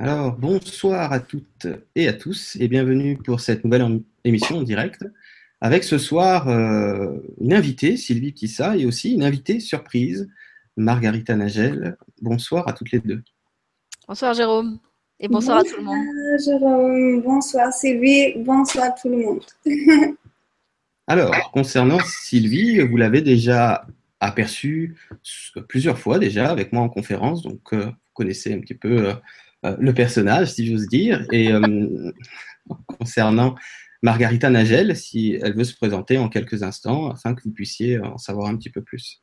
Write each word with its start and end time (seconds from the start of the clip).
Alors, 0.00 0.36
bonsoir 0.36 1.12
à 1.12 1.18
toutes 1.18 1.66
et 1.96 2.06
à 2.06 2.12
tous 2.12 2.56
et 2.60 2.68
bienvenue 2.68 3.16
pour 3.16 3.40
cette 3.40 3.64
nouvelle 3.64 4.00
émission 4.22 4.58
en 4.58 4.62
direct 4.62 5.04
avec 5.60 5.82
ce 5.82 5.98
soir 5.98 6.46
euh, 6.46 7.18
une 7.40 7.52
invitée, 7.52 7.96
Sylvie 7.96 8.30
Ptissa, 8.30 8.76
et 8.76 8.86
aussi 8.86 9.12
une 9.12 9.24
invitée 9.24 9.58
surprise, 9.58 10.28
Margarita 10.76 11.34
Nagel. 11.34 11.96
Bonsoir 12.22 12.68
à 12.68 12.74
toutes 12.74 12.92
les 12.92 13.00
deux. 13.00 13.24
Bonsoir 14.06 14.34
Jérôme 14.34 14.78
et 15.18 15.26
bonsoir, 15.26 15.58
à 15.58 15.64
tout 15.64 15.76
le 15.78 15.82
monde. 15.82 16.06
Bonsoir 16.30 16.60
Jérôme, 16.60 17.22
bonsoir 17.22 17.72
Sylvie, 17.72 18.34
bonsoir 18.36 18.84
à 18.84 18.90
tout 18.92 19.08
le 19.08 19.16
monde. 19.16 19.44
Alors, 21.08 21.50
concernant 21.50 21.98
Sylvie, 21.98 22.78
vous 22.82 22.96
l'avez 22.96 23.20
déjà 23.20 23.84
aperçue 24.20 24.94
plusieurs 25.68 25.98
fois 25.98 26.20
déjà 26.20 26.52
avec 26.52 26.72
moi 26.72 26.82
en 26.82 26.88
conférence, 26.88 27.42
donc 27.42 27.72
euh, 27.72 27.86
vous 27.86 28.12
connaissez 28.14 28.54
un 28.54 28.60
petit 28.60 28.74
peu 28.74 29.08
euh, 29.08 29.14
le 29.62 29.92
personnage, 29.92 30.52
si 30.52 30.66
j'ose 30.66 30.86
dire. 30.86 31.26
Et 31.32 31.50
concernant 32.98 33.54
Margarita 34.02 34.50
Nagel, 34.50 34.96
si 34.96 35.38
elle 35.42 35.56
veut 35.56 35.64
se 35.64 35.74
présenter 35.74 36.18
en 36.18 36.28
quelques 36.28 36.62
instants, 36.62 37.10
afin 37.10 37.34
que 37.34 37.42
vous 37.44 37.50
puissiez 37.50 37.98
en 37.98 38.18
savoir 38.18 38.48
un 38.48 38.56
petit 38.56 38.70
peu 38.70 38.82
plus. 38.82 39.22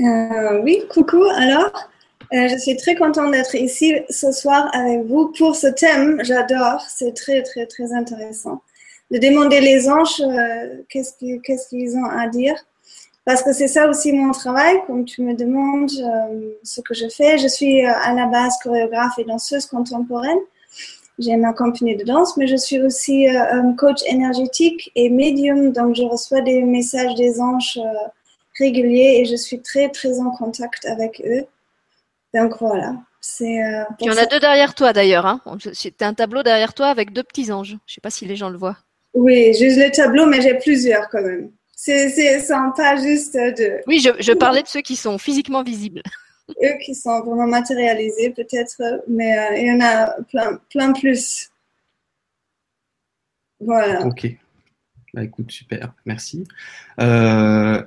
Euh, 0.00 0.60
oui, 0.62 0.82
coucou. 0.90 1.24
Alors, 1.36 1.90
euh, 2.32 2.48
je 2.48 2.58
suis 2.58 2.76
très 2.76 2.94
contente 2.94 3.32
d'être 3.32 3.54
ici 3.54 3.94
ce 4.10 4.30
soir 4.32 4.68
avec 4.74 5.04
vous 5.06 5.32
pour 5.36 5.56
ce 5.56 5.66
thème. 5.66 6.22
J'adore, 6.22 6.82
c'est 6.88 7.14
très, 7.14 7.42
très, 7.42 7.66
très 7.66 7.92
intéressant. 7.92 8.62
De 9.10 9.18
demander 9.18 9.60
les 9.60 9.88
anges 9.88 10.20
euh, 10.20 10.82
qu'est-ce 10.88 11.68
qu'ils 11.68 11.96
ont 11.96 12.04
à 12.04 12.28
dire. 12.28 12.54
Parce 13.28 13.42
que 13.42 13.52
c'est 13.52 13.68
ça 13.68 13.90
aussi 13.90 14.10
mon 14.12 14.32
travail, 14.32 14.76
comme 14.86 15.04
tu 15.04 15.20
me 15.20 15.34
demandes 15.34 15.90
ce 16.62 16.80
que 16.80 16.94
je 16.94 17.10
fais. 17.10 17.36
Je 17.36 17.46
suis 17.46 17.84
à 17.84 18.14
la 18.14 18.24
base 18.24 18.54
chorégraphe 18.62 19.18
et 19.18 19.24
danseuse 19.24 19.66
contemporaine 19.66 20.38
j'ai 21.18 21.36
ma 21.36 21.52
compagnie 21.52 21.96
de 21.96 22.04
danse, 22.04 22.36
mais 22.36 22.46
je 22.46 22.56
suis 22.56 22.80
aussi 22.80 23.28
euh, 23.28 23.72
coach 23.76 24.02
énergétique 24.06 24.90
et 24.94 25.10
médium, 25.10 25.72
donc 25.72 25.96
je 25.96 26.02
reçois 26.02 26.40
des 26.42 26.62
messages 26.62 27.14
des 27.16 27.40
anges 27.40 27.78
euh, 27.78 28.08
réguliers 28.58 29.20
et 29.20 29.24
je 29.24 29.36
suis 29.36 29.60
très 29.60 29.88
très 29.88 30.20
en 30.20 30.30
contact 30.30 30.86
avec 30.86 31.20
eux. 31.26 31.44
Donc 32.34 32.58
voilà. 32.60 32.94
C'est, 33.20 33.62
euh, 33.64 33.82
Il 34.00 34.06
y 34.06 34.10
en 34.10 34.16
a 34.16 34.26
deux 34.26 34.38
derrière 34.38 34.74
toi 34.74 34.92
d'ailleurs. 34.92 35.26
Hein. 35.26 35.40
C'est 35.72 36.02
un 36.02 36.14
tableau 36.14 36.42
derrière 36.42 36.72
toi 36.72 36.86
avec 36.86 37.12
deux 37.12 37.24
petits 37.24 37.50
anges. 37.50 37.70
Je 37.70 37.74
ne 37.74 37.94
sais 37.94 38.00
pas 38.00 38.10
si 38.10 38.24
les 38.24 38.36
gens 38.36 38.48
le 38.48 38.56
voient. 38.56 38.76
Oui, 39.12 39.52
juste 39.54 39.78
le 39.78 39.90
tableau, 39.90 40.26
mais 40.26 40.40
j'ai 40.40 40.54
plusieurs 40.54 41.08
quand 41.08 41.22
même. 41.22 41.50
C'est, 41.88 42.46
pas 42.76 42.96
juste 42.96 43.34
de. 43.34 43.80
Oui, 43.86 44.00
je, 44.00 44.10
je 44.20 44.32
parlais 44.32 44.62
de 44.62 44.68
ceux 44.68 44.82
qui 44.82 44.96
sont 44.96 45.18
physiquement 45.18 45.62
visibles 45.62 46.02
eux 46.62 46.78
qui 46.84 46.94
sont 46.94 47.20
vraiment 47.20 47.46
matérialisés 47.46 48.30
peut-être, 48.30 49.02
mais 49.06 49.38
euh, 49.38 49.56
il 49.58 49.66
y 49.66 49.72
en 49.72 49.80
a 49.80 50.22
plein, 50.22 50.60
plein 50.70 50.92
plus. 50.92 51.50
Voilà. 53.60 54.06
Ok. 54.06 54.26
Bah, 55.14 55.24
écoute, 55.24 55.50
super, 55.50 55.94
merci. 56.04 56.44
Euh, 57.00 57.82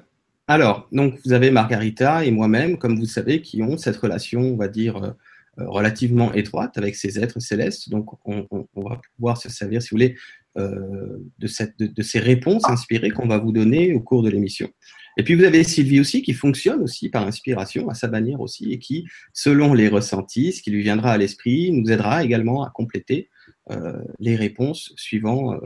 alors, 0.47 0.87
donc 0.91 1.19
vous 1.23 1.33
avez 1.33 1.51
Margarita 1.51 2.25
et 2.25 2.31
moi-même, 2.31 2.77
comme 2.77 2.99
vous 2.99 3.05
savez, 3.05 3.41
qui 3.41 3.61
ont 3.63 3.77
cette 3.77 3.97
relation, 3.97 4.41
on 4.41 4.57
va 4.57 4.67
dire, 4.67 4.97
euh, 5.03 5.13
relativement 5.57 6.33
étroite 6.33 6.77
avec 6.77 6.95
ces 6.95 7.19
êtres 7.19 7.39
célestes. 7.39 7.89
Donc, 7.89 8.09
on, 8.25 8.47
va 8.75 8.99
pouvoir 9.15 9.37
se 9.37 9.49
servir, 9.49 9.81
si 9.81 9.89
vous 9.89 9.95
voulez, 9.95 10.17
de, 10.57 11.47
cette, 11.47 11.77
de, 11.79 12.01
ces 12.01 12.19
réponses 12.19 12.67
inspirées 12.67 13.11
qu'on 13.11 13.27
va 13.27 13.37
vous 13.37 13.51
donner 13.51 13.93
au 13.93 14.01
cours 14.01 14.21
de 14.21 14.29
l'émission. 14.29 14.69
Et 15.17 15.23
puis 15.23 15.35
vous 15.35 15.43
avez 15.43 15.63
Sylvie 15.63 15.99
aussi 15.99 16.21
qui 16.21 16.33
fonctionne 16.33 16.81
aussi 16.81 17.09
par 17.09 17.27
inspiration 17.27 17.89
à 17.89 17.93
sa 17.93 18.07
manière 18.07 18.39
aussi 18.39 18.71
et 18.71 18.79
qui, 18.79 19.05
selon 19.33 19.73
les 19.73 19.89
ressentis, 19.89 20.53
ce 20.53 20.61
qui 20.61 20.71
lui 20.71 20.81
viendra 20.81 21.11
à 21.11 21.17
l'esprit, 21.17 21.71
nous 21.71 21.91
aidera 21.91 22.23
également 22.23 22.63
à 22.63 22.69
compléter 22.69 23.29
euh, 23.69 24.01
les 24.19 24.35
réponses 24.35 24.93
suivant 24.95 25.53
euh, 25.53 25.57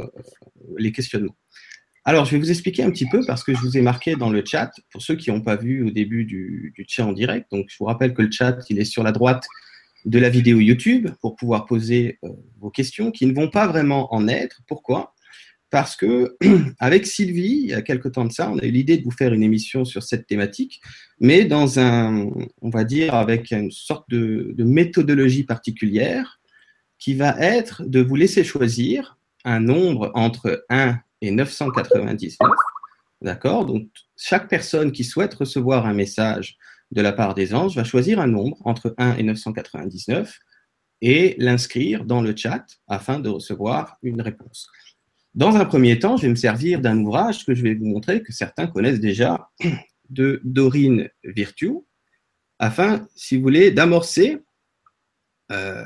les 0.78 0.92
questionnements. 0.92 1.36
Alors, 2.08 2.26
je 2.26 2.32
vais 2.32 2.38
vous 2.38 2.52
expliquer 2.52 2.84
un 2.84 2.92
petit 2.92 3.08
peu 3.09 3.22
parce 3.26 3.44
que 3.44 3.54
je 3.54 3.59
vous 3.59 3.78
ai 3.78 3.82
marqué 3.82 4.16
dans 4.16 4.30
le 4.30 4.44
chat, 4.46 4.72
pour 4.92 5.02
ceux 5.02 5.16
qui 5.16 5.32
n'ont 5.32 5.42
pas 5.42 5.56
vu 5.56 5.84
au 5.84 5.90
début 5.90 6.26
du, 6.26 6.72
du, 6.76 6.86
chat 6.88 7.04
en 7.04 7.14
direct. 7.14 7.50
Donc, 7.52 7.66
je 7.70 7.78
vous 7.80 7.86
rappelle 7.86 8.14
que 8.14 8.22
le 8.22 8.30
chat, 8.30 8.58
il 8.70 8.80
est 8.80 8.86
sur 8.86 9.02
la 9.02 9.12
droite 9.12 9.44
de 10.06 10.20
la 10.20 10.30
vidéo 10.30 10.60
YouTube 10.60 11.10
pour 11.20 11.36
pouvoir 11.36 11.66
poser 11.66 12.20
euh, 12.24 12.30
vos 12.60 12.70
questions 12.70 13.12
qui 13.12 13.26
ne 13.26 13.34
vont 13.34 13.50
pas 13.50 13.68
vraiment 13.68 14.14
en 14.14 14.28
être. 14.28 14.62
Pourquoi? 14.68 15.14
Parce 15.72 15.96
que 15.96 16.38
avec 16.80 17.08
Sylvie, 17.08 17.60
il 17.64 17.70
y 17.70 17.74
a 17.74 17.82
quelque 17.82 18.08
temps 18.08 18.26
de 18.26 18.32
ça, 18.32 18.50
on 18.52 18.60
a 18.60 18.66
eu 18.66 18.72
l'idée 18.72 18.98
de 18.98 19.04
vous 19.04 19.12
faire 19.12 19.34
une 19.34 19.44
émission 19.44 19.84
sur 19.84 20.04
cette 20.04 20.28
thématique, 20.28 20.80
mais 21.20 21.46
dans 21.46 21.80
un, 21.80 22.30
on 22.62 22.70
va 22.70 22.84
dire, 22.84 23.16
avec 23.16 23.52
une 23.52 23.72
sorte 23.72 24.10
de, 24.10 24.56
méthodologie 24.60 25.44
particulière 25.44 26.40
qui 27.00 27.14
va 27.14 27.36
être 27.40 27.84
de 27.84 28.00
vous 28.00 28.16
laisser 28.16 28.44
choisir 28.44 29.18
un 29.44 29.60
nombre 29.60 30.12
entre 30.14 30.66
1 30.70 30.98
et 31.22 31.32
999. 31.32 32.38
D'accord? 33.22 33.66
Donc, 33.66 33.88
chaque 34.18 34.48
personne 34.48 34.92
qui 34.92 35.04
souhaite 35.04 35.34
recevoir 35.34 35.86
un 35.86 35.94
message 35.94 36.58
de 36.91 37.01
la 37.01 37.12
part 37.12 37.34
des 37.34 37.53
anges 37.53 37.75
va 37.75 37.84
choisir 37.84 38.19
un 38.19 38.28
nombre 38.28 38.57
entre 38.66 38.94
1 38.97 39.18
et 39.18 39.23
999 39.23 40.40
et 41.01 41.35
l'inscrire 41.38 42.06
dans 42.06 42.22
le 42.22 42.35
chat 42.35 42.66
afin 42.88 43.19
de 43.19 43.29
recevoir 43.29 43.97
une 44.01 44.22
réponse. 44.22 44.69
Dans 45.34 45.56
un 45.57 45.66
premier 45.66 46.00
temps, 46.00 46.16
je 46.16 46.23
vais 46.23 46.29
me 46.29 46.35
servir 46.35 46.79
d'un 46.79 46.97
ouvrage 47.00 47.46
que 47.46 47.53
je 47.53 47.62
vais 47.62 47.75
vous 47.75 47.85
montrer, 47.85 48.23
que 48.23 48.31
certains 48.31 48.68
connaissent 48.68 49.01
déjà, 49.01 49.50
de 50.09 50.40
Dorine 50.44 51.09
Virtue, 51.23 51.73
afin, 52.57 53.07
si 53.16 53.35
vous 53.35 53.41
voulez, 53.41 53.72
d'amorcer, 53.72 54.38
euh, 55.52 55.84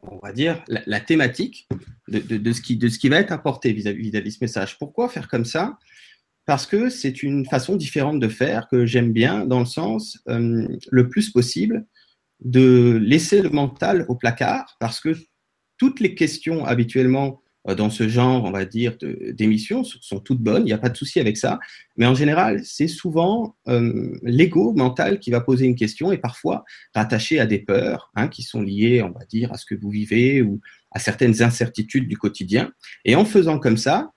on 0.00 0.18
va 0.18 0.32
dire, 0.32 0.64
la, 0.66 1.00
thématique 1.00 1.68
de, 2.08 2.52
ce 2.52 2.60
qui, 2.60 2.76
de 2.76 2.88
ce 2.88 2.98
qui 2.98 3.08
va 3.08 3.20
être 3.20 3.30
apporté 3.30 3.72
vis-à-vis 3.72 4.10
de 4.10 4.30
ce 4.30 4.38
message. 4.40 4.78
Pourquoi 4.78 5.08
faire 5.08 5.28
comme 5.28 5.44
ça? 5.44 5.78
Parce 6.46 6.66
que 6.66 6.88
c'est 6.88 7.22
une 7.22 7.46
façon 7.46 7.76
différente 7.76 8.18
de 8.18 8.28
faire 8.28 8.68
que 8.68 8.84
j'aime 8.84 9.12
bien, 9.12 9.46
dans 9.46 9.60
le 9.60 9.66
sens, 9.66 10.18
euh, 10.28 10.66
le 10.90 11.08
plus 11.08 11.30
possible, 11.30 11.86
de 12.40 12.98
laisser 13.00 13.42
le 13.42 13.50
mental 13.50 14.04
au 14.08 14.16
placard, 14.16 14.76
parce 14.80 15.00
que 15.00 15.16
toutes 15.78 16.00
les 16.00 16.14
questions 16.14 16.64
habituellement 16.64 17.42
euh, 17.68 17.74
dans 17.74 17.90
ce 17.90 18.08
genre, 18.08 18.44
on 18.44 18.50
va 18.50 18.64
dire, 18.64 18.96
d'émissions 19.00 19.84
sont 19.84 20.20
toutes 20.20 20.40
bonnes, 20.40 20.62
il 20.62 20.66
n'y 20.66 20.72
a 20.72 20.78
pas 20.78 20.88
de 20.88 20.96
souci 20.96 21.20
avec 21.20 21.36
ça. 21.36 21.60
Mais 21.96 22.06
en 22.06 22.14
général, 22.14 22.60
c'est 22.64 22.88
souvent 22.88 23.56
euh, 23.68 24.18
l'ego 24.22 24.72
mental 24.72 25.20
qui 25.20 25.30
va 25.30 25.40
poser 25.40 25.66
une 25.66 25.76
question 25.76 26.12
et 26.12 26.18
parfois 26.18 26.64
rattaché 26.94 27.38
à 27.38 27.46
des 27.46 27.60
peurs 27.60 28.10
hein, 28.16 28.28
qui 28.28 28.42
sont 28.42 28.62
liées, 28.62 29.02
on 29.02 29.10
va 29.10 29.24
dire, 29.26 29.52
à 29.52 29.58
ce 29.58 29.66
que 29.66 29.74
vous 29.74 29.90
vivez 29.90 30.42
ou 30.42 30.60
à 30.90 30.98
certaines 30.98 31.42
incertitudes 31.42 32.08
du 32.08 32.18
quotidien. 32.18 32.72
Et 33.04 33.14
en 33.14 33.24
faisant 33.24 33.58
comme 33.58 33.76
ça, 33.76 34.10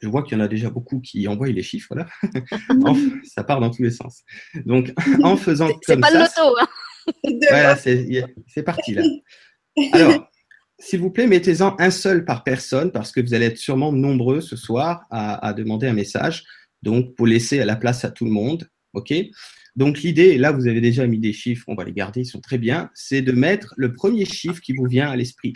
je 0.00 0.08
vois 0.08 0.22
qu'il 0.22 0.36
y 0.36 0.40
en 0.40 0.44
a 0.44 0.48
déjà 0.48 0.70
beaucoup 0.70 1.00
qui 1.00 1.26
envoient 1.28 1.48
les 1.48 1.62
chiffres, 1.62 1.94
là. 1.94 2.06
ça 3.24 3.44
part 3.44 3.60
dans 3.60 3.70
tous 3.70 3.82
les 3.82 3.90
sens. 3.90 4.22
Donc, 4.64 4.92
en 5.22 5.36
faisant 5.36 5.68
comme 5.68 5.80
ça. 5.82 5.94
C'est 5.94 6.00
pas 6.00 6.10
le 6.10 6.18
loto, 6.18 6.56
hein. 6.60 6.68
Voilà, 7.50 7.76
c'est 7.76 8.62
parti, 8.64 8.94
là. 8.94 9.02
Alors, 9.92 10.28
s'il 10.78 11.00
vous 11.00 11.10
plaît, 11.10 11.26
mettez-en 11.26 11.76
un 11.78 11.90
seul 11.90 12.24
par 12.24 12.44
personne 12.44 12.92
parce 12.92 13.12
que 13.12 13.20
vous 13.20 13.32
allez 13.32 13.46
être 13.46 13.58
sûrement 13.58 13.92
nombreux 13.92 14.40
ce 14.40 14.56
soir 14.56 15.06
à, 15.10 15.52
demander 15.54 15.86
un 15.86 15.94
message. 15.94 16.44
Donc, 16.82 17.14
pour 17.14 17.26
laisser 17.26 17.64
la 17.64 17.76
place 17.76 18.04
à 18.04 18.10
tout 18.10 18.24
le 18.24 18.30
monde. 18.30 18.68
OK? 18.92 19.14
Donc, 19.76 20.00
l'idée, 20.02 20.38
là, 20.38 20.52
vous 20.52 20.68
avez 20.68 20.80
déjà 20.80 21.06
mis 21.06 21.18
des 21.18 21.32
chiffres, 21.32 21.64
on 21.68 21.74
va 21.74 21.84
les 21.84 21.92
garder, 21.92 22.20
ils 22.20 22.26
sont 22.26 22.40
très 22.40 22.58
bien, 22.58 22.90
c'est 22.94 23.22
de 23.22 23.32
mettre 23.32 23.74
le 23.76 23.92
premier 23.92 24.24
chiffre 24.24 24.60
qui 24.60 24.72
vous 24.72 24.86
vient 24.86 25.10
à 25.10 25.16
l'esprit. 25.16 25.52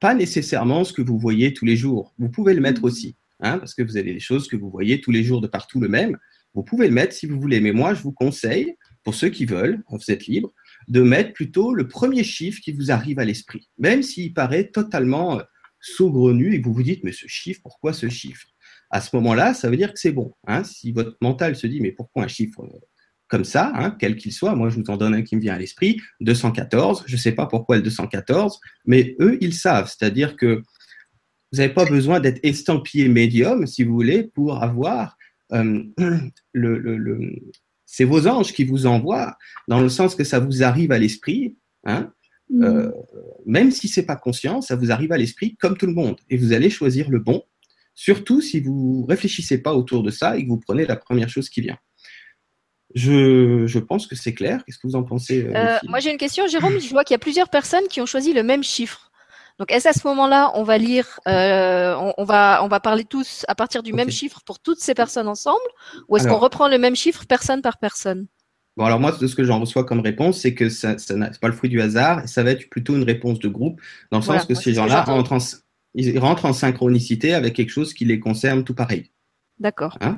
Pas 0.00 0.14
nécessairement 0.14 0.84
ce 0.84 0.92
que 0.92 1.02
vous 1.02 1.18
voyez 1.18 1.54
tous 1.54 1.64
les 1.64 1.76
jours. 1.76 2.14
Vous 2.18 2.28
pouvez 2.28 2.54
le 2.54 2.60
mettre 2.60 2.82
mmh. 2.82 2.84
aussi, 2.84 3.16
hein, 3.40 3.58
parce 3.58 3.74
que 3.74 3.82
vous 3.82 3.96
avez 3.96 4.12
des 4.12 4.20
choses 4.20 4.48
que 4.48 4.56
vous 4.56 4.70
voyez 4.70 5.00
tous 5.00 5.10
les 5.10 5.24
jours 5.24 5.40
de 5.40 5.46
partout 5.46 5.80
le 5.80 5.88
même. 5.88 6.16
Vous 6.54 6.62
pouvez 6.62 6.88
le 6.88 6.94
mettre 6.94 7.12
si 7.12 7.26
vous 7.26 7.40
voulez, 7.40 7.60
mais 7.60 7.72
moi, 7.72 7.94
je 7.94 8.02
vous 8.02 8.12
conseille, 8.12 8.76
pour 9.02 9.14
ceux 9.14 9.28
qui 9.28 9.44
veulent, 9.44 9.82
vous 9.88 10.10
êtes 10.10 10.26
libre, 10.26 10.52
de 10.88 11.02
mettre 11.02 11.32
plutôt 11.32 11.74
le 11.74 11.88
premier 11.88 12.24
chiffre 12.24 12.60
qui 12.60 12.72
vous 12.72 12.90
arrive 12.90 13.18
à 13.18 13.24
l'esprit, 13.24 13.68
même 13.78 14.02
s'il 14.02 14.32
paraît 14.32 14.68
totalement 14.68 15.38
euh, 15.38 15.42
saugrenu 15.80 16.54
et 16.54 16.60
que 16.60 16.66
vous 16.66 16.74
vous 16.74 16.82
dites, 16.82 17.04
mais 17.04 17.12
ce 17.12 17.26
chiffre, 17.26 17.60
pourquoi 17.62 17.92
ce 17.92 18.08
chiffre? 18.08 18.46
À 18.90 19.00
ce 19.00 19.14
moment-là, 19.16 19.54
ça 19.54 19.68
veut 19.68 19.76
dire 19.76 19.92
que 19.92 19.98
c'est 19.98 20.12
bon. 20.12 20.32
Hein. 20.46 20.62
si 20.64 20.92
votre 20.92 21.16
mental 21.20 21.56
se 21.56 21.66
dit, 21.66 21.80
mais 21.80 21.92
pourquoi 21.92 22.24
un 22.24 22.28
chiffre 22.28 22.62
euh, 22.62 22.78
comme 23.28 23.44
ça, 23.44 23.72
hein, 23.74 23.96
quel 23.98 24.16
qu'il 24.16 24.32
soit, 24.32 24.54
moi 24.54 24.68
je 24.68 24.76
vous 24.76 24.90
en 24.90 24.96
donne 24.96 25.14
un 25.14 25.22
qui 25.22 25.34
me 25.34 25.40
vient 25.40 25.54
à 25.54 25.58
l'esprit, 25.58 26.00
214, 26.20 27.04
je 27.06 27.14
ne 27.14 27.18
sais 27.18 27.32
pas 27.32 27.46
pourquoi 27.46 27.76
le 27.76 27.82
214, 27.82 28.60
mais 28.84 29.16
eux, 29.20 29.38
ils 29.40 29.54
savent, 29.54 29.88
c'est-à-dire 29.88 30.36
que 30.36 30.62
vous 31.54 31.60
n'avez 31.60 31.72
pas 31.72 31.84
besoin 31.84 32.18
d'être 32.18 32.40
estampillé 32.42 33.08
médium, 33.08 33.64
si 33.68 33.84
vous 33.84 33.94
voulez, 33.94 34.24
pour 34.24 34.60
avoir 34.60 35.16
euh, 35.52 35.84
le, 36.52 37.32
c'est 37.86 38.02
vos 38.02 38.26
anges 38.26 38.52
qui 38.52 38.64
vous 38.64 38.86
envoient, 38.86 39.38
dans 39.68 39.80
le 39.80 39.88
sens 39.88 40.16
que 40.16 40.24
ça 40.24 40.40
vous 40.40 40.64
arrive 40.64 40.90
à 40.90 40.98
l'esprit, 40.98 41.56
hein, 41.84 42.12
mm. 42.50 42.64
euh, 42.64 42.90
même 43.46 43.70
si 43.70 43.86
c'est 43.86 44.04
pas 44.04 44.16
conscient, 44.16 44.62
ça 44.62 44.74
vous 44.74 44.90
arrive 44.90 45.12
à 45.12 45.16
l'esprit 45.16 45.54
comme 45.54 45.76
tout 45.76 45.86
le 45.86 45.92
monde, 45.92 46.16
et 46.28 46.36
vous 46.36 46.52
allez 46.52 46.70
choisir 46.70 47.08
le 47.08 47.20
bon, 47.20 47.44
surtout 47.94 48.40
si 48.40 48.58
vous 48.58 49.06
réfléchissez 49.08 49.58
pas 49.58 49.74
autour 49.74 50.02
de 50.02 50.10
ça 50.10 50.36
et 50.36 50.42
que 50.42 50.48
vous 50.48 50.58
prenez 50.58 50.86
la 50.86 50.96
première 50.96 51.28
chose 51.28 51.48
qui 51.48 51.60
vient. 51.60 51.78
je, 52.96 53.68
je 53.68 53.78
pense 53.78 54.08
que 54.08 54.16
c'est 54.16 54.34
clair. 54.34 54.64
Qu'est-ce 54.64 54.78
que 54.78 54.88
vous 54.88 54.96
en 54.96 55.04
pensez 55.04 55.46
euh, 55.54 55.78
moi, 55.88 56.00
j'ai 56.00 56.10
une 56.10 56.18
question, 56.18 56.48
Jérôme. 56.48 56.80
Je 56.80 56.90
vois 56.90 57.04
qu'il 57.04 57.14
y 57.14 57.20
a 57.20 57.20
plusieurs 57.20 57.48
personnes 57.48 57.86
qui 57.88 58.00
ont 58.00 58.06
choisi 58.06 58.32
le 58.32 58.42
même 58.42 58.64
chiffre. 58.64 59.12
Donc, 59.58 59.70
est-ce 59.70 59.88
à 59.88 59.92
ce 59.92 60.06
moment-là, 60.08 60.50
on 60.54 60.64
va 60.64 60.78
lire, 60.78 61.20
euh, 61.28 61.94
on, 61.96 62.12
on 62.18 62.24
va, 62.24 62.60
on 62.64 62.68
va 62.68 62.80
parler 62.80 63.04
tous 63.04 63.44
à 63.46 63.54
partir 63.54 63.82
du 63.84 63.92
même 63.92 64.10
chiffre 64.10 64.40
pour 64.44 64.58
toutes 64.58 64.80
ces 64.80 64.94
personnes 64.94 65.28
ensemble, 65.28 65.60
ou 66.08 66.16
est-ce 66.16 66.26
qu'on 66.26 66.38
reprend 66.38 66.68
le 66.68 66.78
même 66.78 66.96
chiffre 66.96 67.24
personne 67.26 67.62
par 67.62 67.78
personne? 67.78 68.26
Bon, 68.76 68.84
alors 68.84 68.98
moi, 68.98 69.12
ce 69.12 69.32
que 69.34 69.44
j'en 69.44 69.60
reçois 69.60 69.84
comme 69.84 70.00
réponse, 70.00 70.40
c'est 70.40 70.54
que 70.54 70.68
ça, 70.68 70.98
ça 70.98 71.14
c'est 71.30 71.40
pas 71.40 71.46
le 71.46 71.54
fruit 71.54 71.70
du 71.70 71.80
hasard, 71.80 72.28
ça 72.28 72.42
va 72.42 72.50
être 72.50 72.68
plutôt 72.68 72.96
une 72.96 73.04
réponse 73.04 73.38
de 73.38 73.48
groupe, 73.48 73.80
dans 74.10 74.18
le 74.18 74.24
Voilà, 74.24 74.40
sens 74.40 74.48
que 74.48 74.54
ces 74.54 74.74
gens-là 74.74 75.04
j'entends. 75.06 75.18
entrent 75.18 75.32
en, 75.34 75.38
ils 75.94 76.18
rentrent 76.18 76.46
en 76.46 76.52
synchronicité 76.52 77.34
avec 77.34 77.54
quelque 77.54 77.70
chose 77.70 77.94
qui 77.94 78.04
les 78.04 78.18
concerne 78.18 78.64
tout 78.64 78.74
pareil. 78.74 79.12
D'accord. 79.60 79.96
C'est 80.02 80.08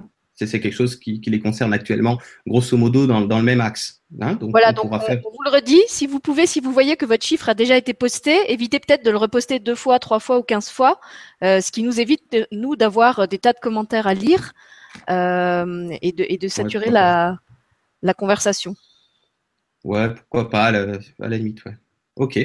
c'est 0.44 0.60
quelque 0.60 0.74
chose 0.74 0.96
qui, 0.96 1.20
qui 1.22 1.30
les 1.30 1.40
concerne 1.40 1.72
actuellement, 1.72 2.18
grosso 2.46 2.76
modo, 2.76 3.06
dans, 3.06 3.22
dans 3.22 3.38
le 3.38 3.44
même 3.44 3.60
axe. 3.62 4.02
hein. 4.20 4.34
donc, 4.34 4.50
Voilà, 4.50 4.70
on 4.70 4.72
donc 4.74 4.92
on, 4.92 5.00
faire. 5.00 5.20
on 5.24 5.30
vous 5.30 5.42
le 5.44 5.50
redit, 5.50 5.80
si 5.88 6.06
vous 6.06 6.20
pouvez, 6.20 6.46
si 6.46 6.60
vous 6.60 6.72
voyez 6.72 6.96
que 6.96 7.06
votre 7.06 7.24
chiffre 7.24 7.48
a 7.48 7.54
déjà 7.54 7.76
été 7.76 7.94
posté, 7.94 8.52
évitez 8.52 8.78
peut-être 8.80 9.04
de 9.04 9.10
le 9.10 9.16
reposter 9.16 9.58
deux 9.60 9.74
fois, 9.74 9.98
trois 9.98 10.20
fois 10.20 10.38
ou 10.38 10.42
quinze 10.42 10.68
fois, 10.68 11.00
euh, 11.42 11.62
ce 11.62 11.72
qui 11.72 11.82
nous 11.82 12.00
évite, 12.00 12.22
de- 12.32 12.46
nous, 12.52 12.76
d'avoir 12.76 13.20
euh, 13.20 13.26
des 13.26 13.38
tas 13.38 13.54
de 13.54 13.58
commentaires 13.60 14.06
à 14.06 14.12
lire 14.14 14.52
euh, 15.08 15.88
et, 16.02 16.12
de, 16.12 16.26
et 16.28 16.36
de 16.36 16.48
saturer 16.48 16.90
la, 16.90 17.38
la 18.02 18.12
conversation. 18.14 18.74
Ouais, 19.84 20.12
pourquoi 20.12 20.50
pas, 20.50 20.64
à 20.66 20.70
la, 20.72 20.80
à 21.22 21.28
la 21.28 21.36
limite, 21.38 21.64
ouais. 21.64 21.76
Ok. 22.16 22.38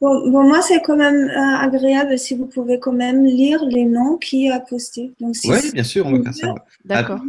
Bon, 0.00 0.28
bon, 0.30 0.42
moi, 0.42 0.60
c'est 0.62 0.82
quand 0.82 0.96
même 0.96 1.28
euh, 1.30 1.56
agréable 1.58 2.18
si 2.18 2.34
vous 2.34 2.46
pouvez 2.46 2.78
quand 2.78 2.92
même 2.92 3.24
lire 3.24 3.64
les 3.66 3.84
noms 3.84 4.16
qui 4.18 4.50
a 4.50 4.60
posté. 4.60 5.12
Donc, 5.20 5.36
si 5.36 5.48
c'est 5.48 5.72
bien 5.72 5.84
sûr, 5.84 6.06
on 6.06 6.12
va 6.18 6.22
faire 6.24 6.34
ça. 6.34 6.54
D'accord. 6.84 7.20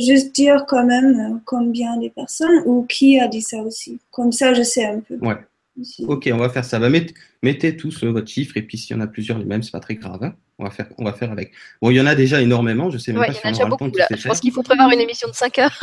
juste 0.00 0.34
dire 0.34 0.64
quand 0.66 0.84
même 0.84 1.34
euh, 1.34 1.38
combien 1.44 1.96
de 1.98 2.08
personnes 2.08 2.62
ou 2.66 2.84
qui 2.84 3.20
a 3.20 3.28
dit 3.28 3.42
ça 3.42 3.58
aussi. 3.58 3.98
Comme 4.10 4.32
ça, 4.32 4.52
je 4.54 4.62
sais 4.62 4.84
un 4.84 5.00
peu. 5.00 5.16
Ouais. 5.20 5.36
aussi. 5.80 6.04
Ok, 6.06 6.28
on 6.32 6.38
va 6.38 6.48
faire 6.48 6.64
ça. 6.64 6.78
Bah, 6.78 6.88
mettez, 6.90 7.14
mettez 7.42 7.76
tous 7.76 8.02
euh, 8.04 8.10
votre 8.10 8.28
chiffre, 8.28 8.56
et 8.56 8.62
puis 8.62 8.78
s'il 8.78 8.96
y 8.96 8.98
en 8.98 9.02
a 9.02 9.06
plusieurs 9.06 9.38
les 9.38 9.44
mêmes, 9.44 9.62
c'est 9.62 9.72
pas 9.72 9.80
très 9.80 9.94
grave. 9.94 10.22
hein. 10.22 10.34
On 10.58 10.64
va 10.64 10.70
faire, 10.70 10.86
on 10.98 11.04
va 11.04 11.12
faire 11.12 11.32
avec. 11.32 11.52
Bon, 11.82 11.90
il 11.90 11.96
y 11.96 12.00
en 12.00 12.06
a 12.06 12.14
déjà 12.14 12.40
énormément. 12.40 12.88
Je 12.90 12.98
sais 12.98 13.12
même 13.12 13.20
Ouais, 13.22 13.26
pas 13.26 13.32
il 13.32 13.36
y 13.36 13.40
si 13.40 13.46
en 13.46 13.48
a 13.48 13.50
on 13.50 13.52
déjà 13.52 13.62
aura 13.64 13.70
le 13.70 13.76
temps 13.76 13.84
beaucoup 13.86 14.12
de 14.14 14.16
Je 14.16 14.28
pense 14.28 14.40
qu'il 14.40 14.52
faut 14.52 14.62
prévoir 14.62 14.90
une 14.92 15.00
émission 15.00 15.28
de 15.28 15.34
5 15.34 15.58
heures 15.58 15.80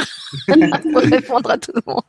pour 0.82 1.02
répondre 1.02 1.52
à 1.52 1.58
tout 1.58 1.72
le 1.76 1.82
monde. 1.86 2.02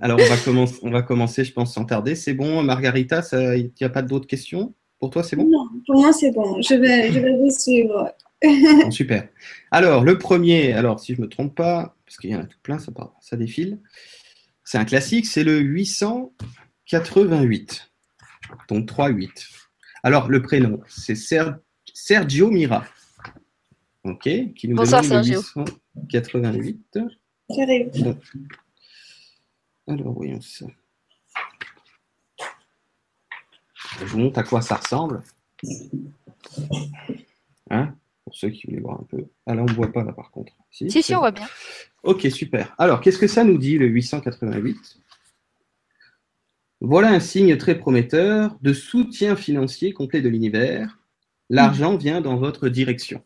Alors, 0.00 0.18
on 0.20 0.26
va, 0.28 0.36
commencer, 0.36 0.78
on 0.82 0.90
va 0.90 1.02
commencer, 1.02 1.44
je 1.44 1.52
pense, 1.52 1.74
sans 1.74 1.84
tarder. 1.84 2.14
C'est 2.16 2.34
bon, 2.34 2.62
Margarita, 2.62 3.22
ça- 3.22 3.56
il 3.56 3.70
n'y 3.80 3.86
a 3.86 3.90
pas 3.90 4.02
d'autres 4.02 4.26
questions? 4.26 4.74
Pour 4.98 5.10
toi, 5.10 5.22
c'est 5.22 5.36
bon? 5.36 5.46
Non, 5.48 5.68
pour 5.86 6.00
moi, 6.00 6.12
c'est 6.12 6.32
bon. 6.32 6.60
Je 6.62 6.74
vais, 6.74 7.12
je 7.12 7.20
vais 7.20 7.36
vous 7.36 7.50
suivre. 7.50 8.12
Bon, 8.82 8.90
Super. 8.90 9.28
Alors, 9.70 10.04
le 10.04 10.18
premier, 10.18 10.72
alors 10.74 11.00
si 11.00 11.14
je 11.14 11.20
me 11.22 11.28
trompe 11.28 11.54
pas, 11.54 11.96
parce 12.04 12.16
qu'il 12.18 12.28
y 12.30 12.36
en 12.36 12.40
a 12.40 12.44
tout 12.44 12.58
plein, 12.62 12.78
ça, 12.78 12.92
part- 12.92 13.14
ça 13.20 13.36
défile, 13.36 13.78
c'est 14.64 14.76
un 14.78 14.84
classique, 14.84 15.24
c'est 15.26 15.44
le 15.44 15.58
888. 15.60 17.90
Donc 18.68 18.86
3-8. 18.86 19.30
Alors, 20.02 20.28
le 20.28 20.42
prénom, 20.42 20.80
c'est 20.88 21.14
Ser- 21.14 21.54
Sergio 21.94 22.50
Mira. 22.50 22.84
OK 24.04 24.28
Qui 24.54 24.68
nous 24.68 24.76
Bonsoir, 24.76 25.02
Sergio. 25.04 25.40
le 25.56 25.64
888. 26.12 26.98
J'arrive. 27.48 27.90
Bon. 28.02 28.18
Alors, 29.86 30.12
voyons 30.12 30.40
ça. 30.40 30.66
Je 34.00 34.04
vous 34.06 34.18
montre 34.18 34.38
à 34.38 34.42
quoi 34.42 34.62
ça 34.62 34.76
ressemble. 34.76 35.22
Hein 37.70 37.94
Pour 38.24 38.34
ceux 38.34 38.50
qui 38.50 38.66
voulaient 38.66 38.80
voir 38.80 39.00
un 39.00 39.04
peu. 39.04 39.24
Ah 39.46 39.54
là, 39.54 39.62
on 39.62 39.66
ne 39.66 39.72
voit 39.72 39.92
pas 39.92 40.04
là 40.04 40.12
par 40.12 40.30
contre. 40.30 40.52
Si, 40.70 40.90
si, 40.90 41.14
on 41.14 41.18
voit 41.18 41.30
bien. 41.30 41.46
Ok, 42.02 42.26
super. 42.30 42.74
Alors, 42.78 43.00
qu'est-ce 43.00 43.18
que 43.18 43.26
ça 43.26 43.44
nous 43.44 43.58
dit, 43.58 43.78
le 43.78 43.86
888 43.86 44.98
Voilà 46.80 47.10
un 47.10 47.20
signe 47.20 47.56
très 47.56 47.78
prometteur 47.78 48.56
de 48.62 48.72
soutien 48.72 49.36
financier 49.36 49.92
complet 49.92 50.20
de 50.20 50.28
l'univers. 50.28 50.98
L'argent 51.50 51.96
vient 51.96 52.20
dans 52.20 52.36
votre 52.36 52.68
direction. 52.68 53.22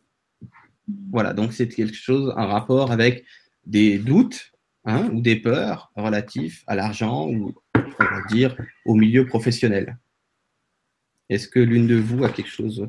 Voilà, 1.11 1.35
donc 1.35 1.53
c'est 1.53 1.69
quelque 1.69 1.95
chose, 1.95 2.33
un 2.37 2.47
rapport 2.47 2.91
avec 2.91 3.25
des 3.65 3.99
doutes 3.99 4.53
hein, 4.89 5.09
ou 5.13 5.21
des 5.21 5.37
peurs 5.37 5.93
relatifs 5.95 6.65
à 6.67 6.75
l'argent 6.75 7.29
ou, 7.29 7.55
on 7.75 8.05
va 8.05 8.23
dire, 8.29 8.57
au 8.87 8.95
milieu 8.95 9.27
professionnel. 9.27 9.99
Est-ce 11.29 11.47
que 11.47 11.61
l'une 11.61 11.87
de 11.87 11.97
vous 11.97 12.25
a 12.25 12.31
quelque 12.31 12.51
chose, 12.51 12.89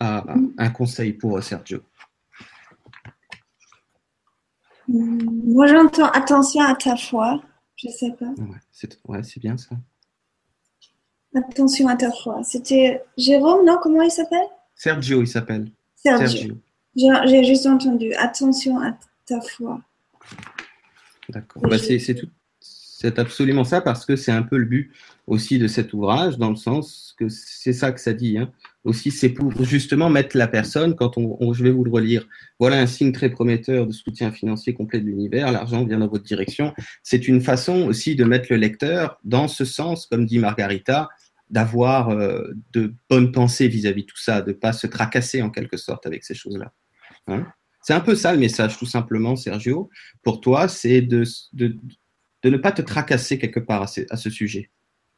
un 0.00 0.70
conseil 0.70 1.12
pour 1.12 1.42
Sergio? 1.42 1.80
Hmm, 4.88 5.18
Moi, 5.46 5.66
j'entends 5.66 6.10
attention 6.10 6.60
à 6.62 6.74
ta 6.74 6.96
foi. 6.96 7.40
Je 7.76 7.88
sais 7.88 8.12
pas. 8.18 8.26
Ouais, 8.26 8.58
c'est 8.70 8.98
ouais, 9.06 9.22
bien 9.40 9.56
ça. 9.56 9.76
Attention 11.34 11.88
à 11.88 11.96
ta 11.96 12.12
foi. 12.12 12.42
C'était 12.44 13.02
Jérôme, 13.16 13.64
non? 13.64 13.78
Comment 13.82 14.02
il 14.02 14.10
s'appelle? 14.10 14.46
Sergio, 14.74 15.22
il 15.22 15.26
s'appelle. 15.28 15.70
Sergio. 15.96 16.56
Sergio. 16.96 17.26
J'ai 17.26 17.44
juste 17.44 17.66
entendu. 17.66 18.12
Attention 18.14 18.78
à 18.80 18.96
ta 19.26 19.40
foi. 19.40 19.80
D'accord. 21.28 21.62
Bah, 21.62 21.78
c'est 21.78 22.14
tout- 22.14 22.28
c'est 22.60 23.18
absolument 23.18 23.64
ça 23.64 23.80
parce 23.82 24.06
que 24.06 24.16
c'est 24.16 24.32
un 24.32 24.42
peu 24.42 24.56
le 24.56 24.64
but 24.64 24.92
aussi 25.26 25.58
de 25.58 25.66
cet 25.66 25.92
ouvrage, 25.92 26.38
dans 26.38 26.48
le 26.50 26.56
sens 26.56 27.14
que 27.18 27.28
c'est 27.28 27.72
ça 27.74 27.92
que 27.92 28.00
ça 28.00 28.12
dit. 28.14 28.38
Hein. 28.38 28.50
Aussi, 28.84 29.10
c'est 29.10 29.28
pour 29.30 29.52
justement 29.64 30.08
mettre 30.10 30.36
la 30.38 30.48
personne, 30.48 30.94
quand 30.94 31.18
on, 31.18 31.36
on- 31.40 31.52
je 31.52 31.64
vais 31.64 31.70
vous 31.70 31.84
le 31.84 31.90
relire, 31.90 32.26
voilà 32.58 32.78
un 32.80 32.86
signe 32.86 33.12
très 33.12 33.28
prometteur 33.30 33.86
de 33.86 33.92
soutien 33.92 34.30
financier 34.32 34.72
complet 34.74 35.00
de 35.00 35.06
l'univers, 35.06 35.50
l'argent 35.52 35.84
vient 35.84 35.98
dans 35.98 36.08
votre 36.08 36.24
direction. 36.24 36.72
C'est 37.02 37.26
une 37.28 37.40
façon 37.42 37.82
aussi 37.86 38.16
de 38.16 38.24
mettre 38.24 38.46
le 38.50 38.56
lecteur 38.56 39.18
dans 39.24 39.48
ce 39.48 39.64
sens, 39.66 40.06
comme 40.06 40.24
dit 40.24 40.38
Margarita, 40.38 41.08
d'avoir 41.50 42.08
euh, 42.10 42.52
de 42.72 42.94
bonnes 43.10 43.32
pensées 43.32 43.68
vis-à-vis 43.68 44.02
de 44.02 44.06
tout 44.06 44.16
ça, 44.18 44.40
de 44.40 44.52
pas 44.52 44.72
se 44.72 44.86
tracasser 44.86 45.42
en 45.42 45.50
quelque 45.50 45.76
sorte 45.76 46.06
avec 46.06 46.24
ces 46.24 46.34
choses-là. 46.34 46.72
Hein. 47.26 47.46
C'est 47.84 47.92
un 47.92 48.00
peu 48.00 48.14
ça 48.14 48.32
le 48.32 48.38
message, 48.38 48.78
tout 48.78 48.86
simplement, 48.86 49.36
Sergio. 49.36 49.90
Pour 50.22 50.40
toi, 50.40 50.68
c'est 50.68 51.02
de, 51.02 51.22
de, 51.52 51.76
de 52.42 52.50
ne 52.50 52.56
pas 52.56 52.72
te 52.72 52.82
tracasser 52.82 53.38
quelque 53.38 53.60
part 53.60 53.82
à 53.82 53.86
ce, 53.86 54.00
à 54.10 54.16
ce 54.16 54.30
sujet 54.30 54.70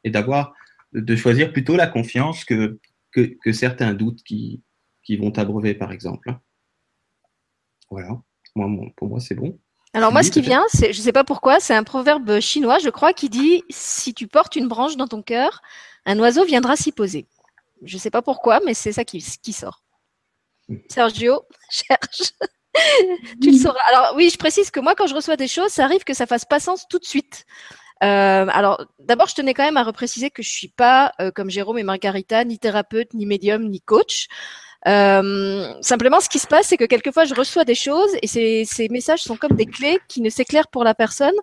et 0.03 0.09
d'avoir 0.11 0.53
de 0.93 1.15
choisir 1.15 1.51
plutôt 1.53 1.75
la 1.77 1.87
confiance 1.87 2.43
que, 2.45 2.77
que, 3.11 3.21
que 3.41 3.51
certains 3.53 3.93
doutes 3.93 4.21
qui, 4.23 4.61
qui 5.03 5.15
vont 5.17 5.31
t'abreuver, 5.31 5.73
par 5.75 5.91
exemple. 5.91 6.35
Voilà. 7.89 8.21
Moi, 8.55 8.67
mon- 8.67 8.89
pour 8.91 9.07
moi, 9.07 9.19
c'est 9.19 9.35
bon. 9.35 9.57
Alors 9.93 10.11
moi, 10.11 10.21
ce 10.21 10.31
qui 10.31 10.41
vient, 10.41 10.65
c'est, 10.67 10.91
je 10.93 11.01
sais 11.01 11.13
pas 11.13 11.23
pourquoi, 11.23 11.59
c'est 11.59 11.73
un 11.73 11.83
proverbe 11.83 12.39
chinois, 12.41 12.77
je 12.79 12.89
crois, 12.89 13.13
qui 13.13 13.29
dit 13.29 13.63
si 13.69 14.13
tu 14.13 14.27
portes 14.27 14.55
une 14.57 14.67
branche 14.67 14.97
dans 14.97 15.07
ton 15.07 15.21
cœur, 15.21 15.61
un 16.05 16.19
oiseau 16.19 16.43
viendra 16.45 16.75
s'y 16.75 16.91
poser. 16.91 17.27
Je 17.81 17.97
sais 17.97 18.11
pas 18.11 18.21
pourquoi, 18.21 18.59
mais 18.65 18.73
c'est 18.73 18.91
ça 18.91 19.05
qui, 19.05 19.19
qui 19.41 19.53
sort. 19.53 19.83
Sergio, 20.89 21.43
cherche. 21.69 22.33
tu 23.41 23.51
le 23.51 23.57
sauras. 23.57 23.79
Alors 23.89 24.13
oui, 24.15 24.29
je 24.31 24.37
précise 24.37 24.71
que 24.71 24.79
moi, 24.79 24.95
quand 24.95 25.07
je 25.07 25.15
reçois 25.15 25.35
des 25.35 25.47
choses, 25.47 25.71
ça 25.71 25.83
arrive 25.83 26.03
que 26.03 26.13
ça 26.13 26.25
fasse 26.25 26.45
pas 26.45 26.59
sens 26.59 26.87
tout 26.89 26.99
de 26.99 27.05
suite. 27.05 27.45
Euh, 28.03 28.45
alors, 28.49 28.85
d'abord, 28.99 29.27
je 29.27 29.35
tenais 29.35 29.53
quand 29.53 29.63
même 29.63 29.77
à 29.77 29.83
repréciser 29.83 30.29
que 30.29 30.43
je 30.43 30.49
suis 30.49 30.67
pas, 30.67 31.13
euh, 31.19 31.31
comme 31.31 31.49
Jérôme 31.49 31.79
et 31.79 31.83
Margarita, 31.83 32.43
ni 32.43 32.59
thérapeute, 32.59 33.13
ni 33.13 33.25
médium, 33.25 33.67
ni 33.69 33.81
coach. 33.81 34.27
Euh, 34.87 35.73
simplement, 35.81 36.19
ce 36.19 36.29
qui 36.29 36.39
se 36.39 36.47
passe, 36.47 36.67
c'est 36.67 36.77
que 36.77 36.85
quelquefois, 36.85 37.25
je 37.25 37.33
reçois 37.33 37.65
des 37.65 37.75
choses 37.75 38.11
et 38.21 38.27
ces, 38.27 38.65
ces 38.65 38.89
messages 38.89 39.21
sont 39.21 39.35
comme 39.35 39.55
des 39.55 39.65
clés 39.65 39.99
qui 40.07 40.21
ne 40.21 40.29
s'éclairent 40.29 40.67
pour 40.67 40.83
la 40.83 40.93
personne 40.93 41.33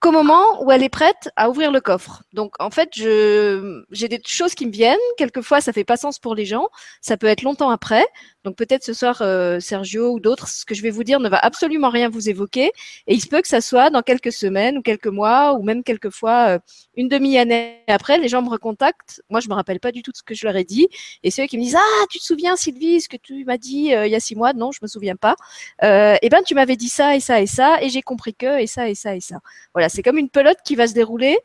qu'au 0.00 0.10
moment 0.12 0.62
où 0.62 0.70
elle 0.70 0.82
est 0.82 0.88
prête 0.88 1.30
à 1.36 1.48
ouvrir 1.48 1.72
le 1.72 1.80
coffre. 1.80 2.22
Donc, 2.32 2.54
en 2.58 2.70
fait, 2.70 2.90
j'ai 2.92 4.08
des 4.08 4.20
choses 4.26 4.54
qui 4.54 4.66
me 4.66 4.72
viennent. 4.72 4.98
Quelquefois, 5.16 5.60
ça 5.60 5.72
fait 5.72 5.84
pas 5.84 5.96
sens 5.96 6.18
pour 6.18 6.34
les 6.34 6.44
gens. 6.44 6.68
Ça 7.00 7.16
peut 7.16 7.26
être 7.26 7.42
longtemps 7.42 7.70
après. 7.70 8.06
Donc, 8.46 8.54
peut-être 8.54 8.84
ce 8.84 8.92
soir, 8.92 9.22
euh, 9.22 9.58
Sergio 9.58 10.12
ou 10.12 10.20
d'autres, 10.20 10.46
ce 10.46 10.64
que 10.64 10.72
je 10.72 10.80
vais 10.80 10.90
vous 10.90 11.02
dire 11.02 11.18
ne 11.18 11.28
va 11.28 11.38
absolument 11.38 11.90
rien 11.90 12.08
vous 12.08 12.28
évoquer. 12.28 12.70
Et 13.08 13.14
il 13.14 13.20
se 13.20 13.26
peut 13.26 13.42
que 13.42 13.48
ça 13.48 13.60
soit 13.60 13.90
dans 13.90 14.02
quelques 14.02 14.30
semaines 14.30 14.78
ou 14.78 14.82
quelques 14.82 15.08
mois 15.08 15.54
ou 15.54 15.64
même 15.64 15.82
quelquefois 15.82 16.50
euh, 16.50 16.58
une 16.94 17.08
demi-année 17.08 17.82
après, 17.88 18.18
les 18.18 18.28
gens 18.28 18.42
me 18.42 18.48
recontactent. 18.48 19.20
Moi, 19.30 19.40
je 19.40 19.48
me 19.48 19.54
rappelle 19.54 19.80
pas 19.80 19.90
du 19.90 20.02
tout 20.02 20.12
de 20.12 20.16
ce 20.16 20.22
que 20.22 20.32
je 20.32 20.46
leur 20.46 20.54
ai 20.54 20.62
dit. 20.62 20.86
Et 21.24 21.32
ceux 21.32 21.46
qui 21.46 21.58
me 21.58 21.64
disent 21.64 21.74
Ah, 21.74 22.04
tu 22.08 22.20
te 22.20 22.24
souviens, 22.24 22.54
Sylvie, 22.54 23.00
ce 23.00 23.08
que 23.08 23.16
tu 23.16 23.44
m'as 23.44 23.58
dit 23.58 23.92
euh, 23.92 24.06
il 24.06 24.12
y 24.12 24.14
a 24.14 24.20
six 24.20 24.36
mois? 24.36 24.52
Non, 24.52 24.70
je 24.70 24.78
me 24.80 24.86
souviens 24.86 25.16
pas. 25.16 25.34
Euh, 25.82 26.14
eh 26.22 26.28
ben, 26.28 26.44
tu 26.46 26.54
m'avais 26.54 26.76
dit 26.76 26.88
ça 26.88 27.16
et 27.16 27.20
ça 27.20 27.40
et 27.40 27.48
ça, 27.48 27.82
et 27.82 27.88
j'ai 27.88 28.02
compris 28.02 28.32
que 28.32 28.60
et 28.60 28.68
ça 28.68 28.88
et 28.88 28.94
ça 28.94 29.16
et 29.16 29.20
ça. 29.20 29.40
Voilà, 29.74 29.88
c'est 29.88 30.04
comme 30.04 30.18
une 30.18 30.30
pelote 30.30 30.58
qui 30.64 30.76
va 30.76 30.86
se 30.86 30.94
dérouler 30.94 31.36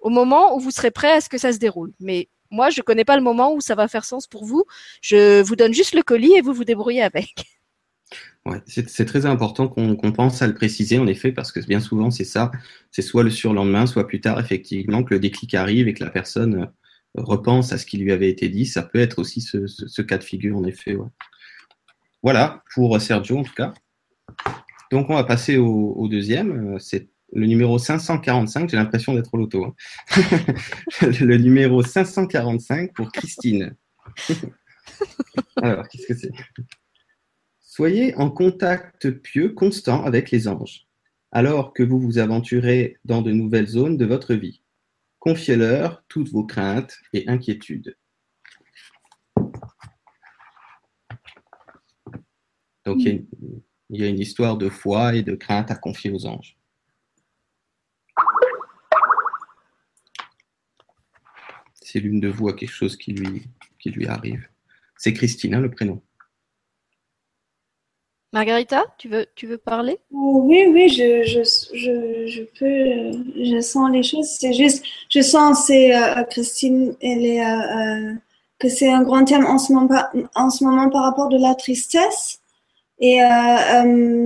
au 0.00 0.10
moment 0.10 0.56
où 0.56 0.58
vous 0.58 0.72
serez 0.72 0.90
prêt 0.90 1.12
à 1.12 1.20
ce 1.20 1.28
que 1.28 1.38
ça 1.38 1.52
se 1.52 1.58
déroule. 1.58 1.92
Mais 2.00 2.28
moi, 2.50 2.70
je 2.70 2.80
connais 2.80 3.04
pas 3.04 3.16
le 3.16 3.22
moment 3.22 3.54
où 3.54 3.60
ça 3.60 3.74
va 3.74 3.88
faire 3.88 4.04
sens 4.04 4.26
pour 4.26 4.44
vous. 4.44 4.64
Je 5.02 5.42
vous 5.42 5.56
donne 5.56 5.74
juste 5.74 5.94
le 5.94 6.02
colis 6.02 6.34
et 6.34 6.40
vous 6.40 6.52
vous 6.52 6.64
débrouillez 6.64 7.02
avec. 7.02 7.34
Ouais, 8.46 8.62
c'est 8.66 9.04
très 9.04 9.26
important 9.26 9.68
qu'on 9.68 10.12
pense 10.12 10.40
à 10.40 10.46
le 10.46 10.54
préciser, 10.54 10.98
en 10.98 11.06
effet, 11.06 11.32
parce 11.32 11.52
que 11.52 11.60
bien 11.66 11.80
souvent, 11.80 12.10
c'est 12.10 12.24
ça. 12.24 12.50
C'est 12.90 13.02
soit 13.02 13.22
le 13.22 13.28
surlendemain, 13.28 13.86
soit 13.86 14.06
plus 14.06 14.22
tard, 14.22 14.40
effectivement, 14.40 15.02
que 15.02 15.12
le 15.12 15.20
déclic 15.20 15.52
arrive 15.54 15.86
et 15.86 15.92
que 15.92 16.02
la 16.02 16.08
personne 16.08 16.62
euh, 16.62 16.66
repense 17.22 17.72
à 17.72 17.78
ce 17.78 17.84
qui 17.84 17.98
lui 17.98 18.10
avait 18.10 18.30
été 18.30 18.48
dit. 18.48 18.64
Ça 18.64 18.82
peut 18.82 19.00
être 19.00 19.18
aussi 19.18 19.42
ce, 19.42 20.00
cas 20.00 20.16
de 20.16 20.24
figure, 20.24 20.56
en 20.56 20.64
effet. 20.64 20.96
Voilà, 22.22 22.62
pour 22.72 22.98
Sergio, 22.98 23.36
en 23.36 23.42
tout 23.42 23.54
cas. 23.54 23.74
Donc, 24.90 25.10
on 25.10 25.14
va 25.14 25.24
passer 25.24 25.58
au, 25.58 26.08
deuxième. 26.08 26.76
Euh, 26.76 26.78
c'est 26.78 27.10
le 27.32 27.46
numéro 27.46 27.78
545. 27.78 28.70
J'ai 28.70 28.76
l'impression 28.76 29.14
d'être 29.14 29.32
au 29.32 29.38
loto. 29.38 29.64
Hein. 29.64 29.74
le 31.02 31.36
numéro 31.36 31.82
545 31.82 32.92
pour 32.94 33.12
Christine. 33.12 33.76
Alors, 35.56 35.88
qu'est-ce 35.88 36.06
que 36.06 36.14
c'est? 36.14 36.32
Soyez 37.60 38.14
en 38.16 38.30
contact 38.30 39.10
pieux 39.10 39.50
constant 39.50 40.04
avec 40.04 40.30
les 40.32 40.48
anges, 40.48 40.88
alors 41.30 41.72
que 41.72 41.84
vous 41.84 42.00
vous 42.00 42.18
aventurez 42.18 42.96
dans 43.04 43.22
de 43.22 43.30
nouvelles 43.30 43.68
zones 43.68 43.96
de 43.96 44.04
votre 44.04 44.34
vie. 44.34 44.62
Confiez-leur 45.20 46.02
toutes 46.08 46.30
vos 46.30 46.44
craintes 46.44 46.98
et 47.12 47.28
inquiétudes. 47.28 47.96
Donc, 52.84 53.00
il 53.00 53.26
y, 53.90 54.02
a 54.02 54.08
une, 54.08 54.18
histoire 54.18 54.56
de 54.56 54.68
foi 54.68 55.14
et 55.14 55.22
de 55.22 55.34
crainte 55.34 55.70
à 55.70 55.76
confier 55.76 56.10
aux 56.10 56.26
anges. 56.26 56.57
L'une 61.94 62.20
de 62.20 62.28
vous 62.28 62.48
à 62.48 62.56
quelque 62.56 62.72
chose 62.72 62.96
qui 62.96 63.12
lui, 63.12 63.42
qui 63.78 63.90
lui 63.90 64.06
arrive. 64.06 64.46
C'est 64.96 65.12
Christine, 65.12 65.54
hein, 65.54 65.60
le 65.60 65.70
prénom. 65.70 66.02
Margarita, 68.32 68.84
tu 68.98 69.08
veux, 69.08 69.26
tu 69.34 69.46
veux 69.46 69.56
parler? 69.56 69.98
Oui, 70.10 70.66
oui, 70.70 70.90
je, 70.90 71.22
je, 71.24 71.42
je, 71.74 72.26
je, 72.26 72.42
peux, 72.58 73.42
je 73.42 73.60
sens 73.60 73.90
les 73.90 74.02
choses. 74.02 74.28
C'est 74.38 74.52
juste, 74.52 74.84
je 75.08 75.22
sens, 75.22 75.66
c'est 75.66 75.96
euh, 75.96 76.22
Christine, 76.24 76.94
elle 77.00 77.24
est, 77.24 77.42
euh, 77.42 78.10
euh, 78.10 78.14
que 78.58 78.68
c'est 78.68 78.92
un 78.92 79.02
grand 79.02 79.24
thème 79.24 79.46
en 79.46 79.56
ce, 79.56 79.72
moment, 79.72 80.02
en 80.34 80.50
ce 80.50 80.62
moment 80.62 80.90
par 80.90 81.04
rapport 81.04 81.30
de 81.30 81.38
la 81.38 81.54
tristesse. 81.54 82.40
Et 83.00 83.20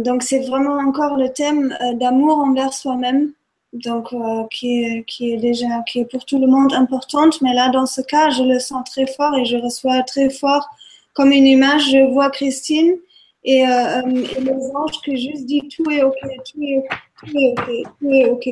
donc, 0.02 0.23
c'est 0.23 0.40
vraiment 0.47 0.78
encore 0.78 1.19
le 1.19 1.31
thème 1.31 1.76
d'amour 2.00 2.38
envers 2.38 2.73
soi-même, 2.73 3.33
donc 3.73 4.14
qui, 4.50 4.85
est, 4.85 5.05
qui 5.05 5.33
est 5.33 5.38
déjà, 5.38 5.83
qui 5.87 6.00
est 6.00 6.05
pour 6.05 6.25
tout 6.25 6.38
le 6.38 6.47
monde 6.47 6.75
importante. 6.75 7.41
Mais 7.41 7.55
là, 7.55 7.71
dans 7.71 7.87
ce 7.87 8.00
cas, 8.02 8.31
je 8.31 8.43
le 8.43 8.59
sens 8.59 8.88
très 8.91 9.07
fort 9.07 9.35
et 9.37 9.45
je 9.45 9.57
reçois 9.57 10.02
très 10.02 10.31
fort 10.31 10.69
comme 11.14 11.33
une 11.33 11.47
image. 11.47 11.91
Je 11.91 12.11
vois 12.12 12.31
Christine 12.31 12.97
et, 13.45 13.67
euh, 13.67 14.02
euh, 14.02 14.25
et, 14.37 14.41
les 14.41 14.71
anges 14.75 15.00
que 15.05 15.17
juste 15.17 15.47
dit 15.47 15.62
tout 15.75 15.91
est 15.91 16.02
ok, 16.02 16.14
tout 16.21 16.62
est, 16.62 16.85
tout 17.19 17.37
est 17.37 17.52
ok, 17.52 17.93
tout 17.99 18.11
est 18.11 18.29
ok. 18.29 18.49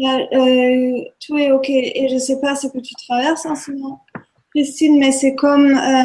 Euh, 0.00 1.04
tout 1.20 1.36
est 1.36 1.52
ok. 1.52 1.68
Et 1.68 2.08
je 2.10 2.18
sais 2.18 2.40
pas 2.40 2.54
ce 2.54 2.68
que 2.68 2.78
tu 2.78 2.94
traverses 2.94 3.46
en 3.46 3.56
ce 3.56 3.72
moment, 3.72 4.04
Christine, 4.54 4.98
mais 4.98 5.12
c'est 5.12 5.34
comme 5.34 5.76
euh, 5.76 6.02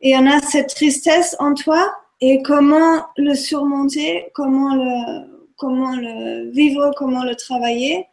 il 0.00 0.10
y 0.10 0.16
en 0.16 0.26
a 0.26 0.40
cette 0.40 0.68
tristesse 0.68 1.34
en 1.38 1.54
toi 1.54 1.94
et 2.20 2.42
comment 2.42 3.04
le 3.16 3.34
surmonter, 3.34 4.26
comment 4.34 4.74
le, 4.74 5.33
comment 5.56 5.94
le 5.96 6.50
vivre, 6.50 6.92
comment 6.96 7.24
le 7.24 7.34
travailler. 7.34 8.06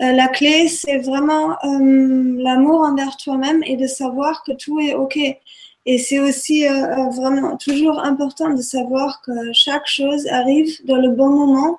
Euh, 0.00 0.12
la 0.12 0.28
clé, 0.28 0.68
c'est 0.68 0.98
vraiment 0.98 1.56
l'amour 1.62 2.80
envers 2.80 3.16
toi-même 3.16 3.62
et 3.64 3.76
de 3.76 3.86
savoir 3.86 4.42
que 4.44 4.52
tout 4.52 4.80
est 4.80 4.94
ok. 4.94 5.18
Et 5.86 5.98
c'est 5.98 6.18
aussi 6.20 6.66
euh, 6.66 6.70
euh, 6.72 7.08
vraiment 7.10 7.56
toujours 7.56 8.00
important 8.00 8.50
de 8.50 8.60
savoir 8.60 9.22
que 9.22 9.52
chaque 9.52 9.86
chose 9.86 10.26
arrive 10.28 10.84
dans 10.84 10.96
le 10.96 11.10
bon 11.10 11.30
moment. 11.30 11.78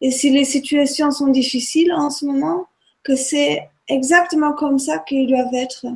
Et 0.00 0.10
si 0.10 0.30
les 0.30 0.44
situations 0.44 1.10
sont 1.10 1.28
difficiles 1.28 1.92
en 1.92 2.10
ce 2.10 2.24
moment, 2.24 2.66
que 3.02 3.16
c'est 3.16 3.68
exactement 3.88 4.54
comme 4.54 4.78
ça 4.78 4.98
qu'ils 4.98 5.26
doivent 5.26 5.54
être. 5.54 5.86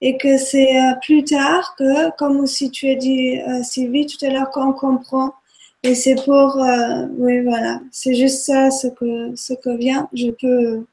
Et 0.00 0.16
que 0.16 0.38
c'est 0.38 0.80
euh, 0.80 0.94
plus 1.02 1.24
tard 1.24 1.74
que, 1.76 2.10
comme 2.16 2.40
aussi 2.40 2.70
tu 2.70 2.88
as 2.88 2.94
dit, 2.94 3.38
Sylvie, 3.62 4.06
tout 4.06 4.24
à 4.24 4.30
l'heure, 4.30 4.50
qu'on 4.50 4.72
comprend. 4.72 5.34
Et 5.82 5.94
c'est 5.94 6.16
pour, 6.24 6.56
oui, 7.18 7.40
voilà, 7.42 7.80
c'est 7.92 8.14
juste 8.14 8.44
ça 8.44 8.70
ce 8.70 8.88
que, 8.88 9.34
ce 9.36 9.54
que 9.54 9.76
vient. 9.76 10.08
Je 10.12 10.30
peux 10.30 10.86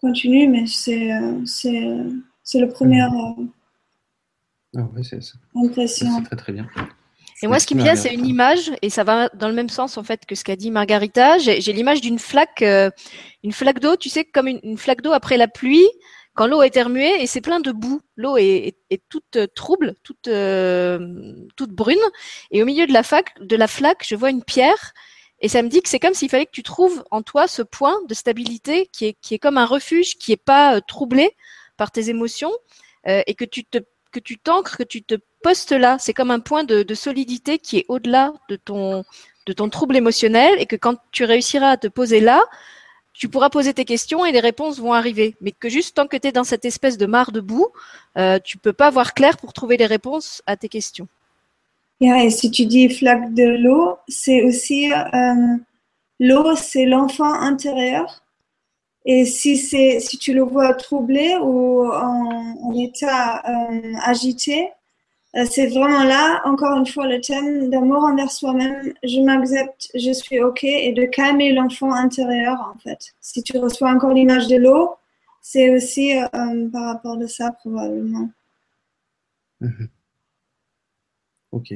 continuer, 0.00 0.46
mais 0.46 0.66
c'est, 0.66 1.10
c'est, 1.46 1.96
c'est 2.42 2.58
le 2.58 2.68
premier. 2.68 3.02
Mmh. 3.02 3.48
Ah 4.76 4.88
c'est 5.02 5.20
très 6.24 6.36
très 6.36 6.52
bien. 6.52 6.66
Et 7.42 7.46
moi, 7.46 7.58
ce 7.58 7.66
qui 7.66 7.74
me 7.74 7.82
vient, 7.82 7.96
c'est 7.96 8.14
une 8.14 8.26
image, 8.26 8.70
et 8.80 8.90
ça 8.90 9.04
va 9.04 9.28
dans 9.30 9.48
le 9.48 9.54
même 9.54 9.68
sens 9.68 9.98
en 9.98 10.02
fait 10.02 10.24
que 10.24 10.34
ce 10.34 10.44
qu'a 10.44 10.56
dit 10.56 10.70
Margarita. 10.70 11.38
J'ai 11.38 11.72
l'image 11.72 12.00
d'une 12.00 12.18
flaque, 12.18 12.62
euh, 12.62 12.90
une 13.42 13.52
flaque 13.52 13.80
d'eau, 13.80 13.96
tu 13.96 14.08
sais, 14.08 14.24
comme 14.24 14.48
une, 14.48 14.78
flaque 14.78 15.02
d'eau 15.02 15.12
après 15.12 15.36
la 15.36 15.48
pluie, 15.48 15.86
quand 16.34 16.46
l'eau 16.46 16.62
est 16.62 16.82
remuée 16.82 17.22
et 17.22 17.26
c'est 17.26 17.40
plein 17.40 17.60
de 17.60 17.72
boue. 17.72 18.00
L'eau 18.16 18.36
est, 18.36 18.76
toute 19.08 19.36
euh, 19.36 19.46
trouble, 19.54 19.94
toute, 20.02 20.28
euh, 20.28 21.34
toute 21.56 21.70
brune, 21.70 21.98
et 22.50 22.62
au 22.62 22.66
milieu 22.66 22.86
de 22.86 22.92
la, 22.92 23.02
de 23.40 23.56
la 23.56 23.66
flaque, 23.66 24.04
je 24.06 24.16
vois 24.16 24.30
une 24.30 24.44
pierre, 24.44 24.92
et 25.40 25.48
ça 25.48 25.62
me 25.62 25.68
dit 25.68 25.82
que 25.82 25.88
c'est 25.88 25.98
comme 25.98 26.14
s'il 26.14 26.28
fallait 26.28 26.46
que 26.46 26.52
tu 26.52 26.62
trouves 26.62 27.04
en 27.10 27.22
toi 27.22 27.46
ce 27.46 27.62
point 27.62 27.96
de 28.08 28.14
stabilité 28.14 28.88
qui 28.92 29.06
est, 29.06 29.16
qui 29.20 29.34
est 29.34 29.38
comme 29.38 29.58
un 29.58 29.66
refuge, 29.66 30.16
qui 30.16 30.32
est 30.32 30.42
pas 30.42 30.80
troublé 30.80 31.36
par 31.76 31.90
tes 31.90 32.08
émotions, 32.08 32.52
et 33.06 33.34
que 33.34 33.44
tu 33.44 33.64
te 33.64 33.78
que 34.14 34.20
tu 34.20 34.38
t'ancres, 34.38 34.78
que 34.78 34.84
tu 34.84 35.02
te 35.02 35.16
postes 35.42 35.72
là. 35.72 35.98
C'est 35.98 36.14
comme 36.14 36.30
un 36.30 36.40
point 36.40 36.64
de, 36.64 36.94
solidité 36.94 37.58
qui 37.58 37.78
est 37.78 37.84
au-delà 37.88 38.32
de 38.48 38.56
ton, 38.56 39.04
de 39.46 39.52
ton 39.52 39.68
trouble 39.68 39.96
émotionnel 39.96 40.54
et 40.58 40.66
que 40.66 40.76
quand 40.76 40.96
tu 41.10 41.24
réussiras 41.24 41.70
à 41.70 41.76
te 41.76 41.88
poser 41.88 42.20
là, 42.20 42.40
tu 43.14 43.28
pourras 43.28 43.48
poser 43.48 43.72
tes 43.72 43.84
questions 43.84 44.26
et 44.26 44.32
les 44.32 44.40
réponses 44.40 44.78
vont 44.78 44.92
arriver. 44.92 45.36
Mais 45.40 45.52
que 45.52 45.68
juste 45.68 45.96
tant 45.96 46.06
que 46.06 46.16
tu 46.16 46.28
es 46.28 46.32
dans 46.32 46.44
cette 46.44 46.64
espèce 46.64 46.98
de 46.98 47.06
mare 47.06 47.32
de 47.32 47.40
boue, 47.40 47.68
euh, 48.18 48.38
tu 48.42 48.58
peux 48.58 48.72
pas 48.72 48.90
voir 48.90 49.14
clair 49.14 49.38
pour 49.38 49.52
trouver 49.52 49.76
les 49.76 49.86
réponses 49.86 50.42
à 50.46 50.56
tes 50.56 50.68
questions. 50.68 51.08
et 52.00 52.30
si 52.30 52.50
tu 52.50 52.66
dis 52.66 52.90
flaque 52.90 53.32
de 53.32 53.44
l'eau, 53.44 53.96
c'est 54.08 54.42
aussi 54.42 54.92
euh, 54.92 55.56
l'eau, 56.20 56.54
c'est 56.56 56.84
l'enfant 56.84 57.32
intérieur 57.32 58.24
et 59.06 59.26
si, 59.26 59.56
si 59.56 60.18
tu 60.18 60.32
le 60.32 60.42
vois 60.42 60.72
troublé 60.74 61.36
ou 61.42 61.86
en, 61.86 62.72
état 62.74 63.42
euh, 63.46 63.92
agité, 64.02 64.70
c'est 65.46 65.66
vraiment 65.66 66.04
là, 66.04 66.40
encore 66.44 66.78
une 66.78 66.86
fois, 66.86 67.08
le 67.08 67.20
thème 67.20 67.68
d'amour 67.68 68.04
envers 68.04 68.30
soi-même. 68.30 68.92
Je 69.02 69.20
m'accepte, 69.20 69.90
je 69.94 70.12
suis 70.12 70.40
OK, 70.40 70.62
et 70.62 70.92
de 70.92 71.04
calmer 71.04 71.52
l'enfant 71.52 71.92
intérieur, 71.92 72.72
en 72.74 72.78
fait. 72.78 73.14
Si 73.20 73.42
tu 73.42 73.58
reçois 73.58 73.90
encore 73.90 74.12
l'image 74.12 74.46
de 74.46 74.56
l'eau, 74.56 74.94
c'est 75.40 75.74
aussi 75.74 76.16
euh, 76.16 76.68
par 76.70 76.84
rapport 76.84 77.16
de 77.16 77.26
ça, 77.26 77.50
probablement. 77.52 78.30
Mhm. 79.60 79.88
Ok. 81.50 81.74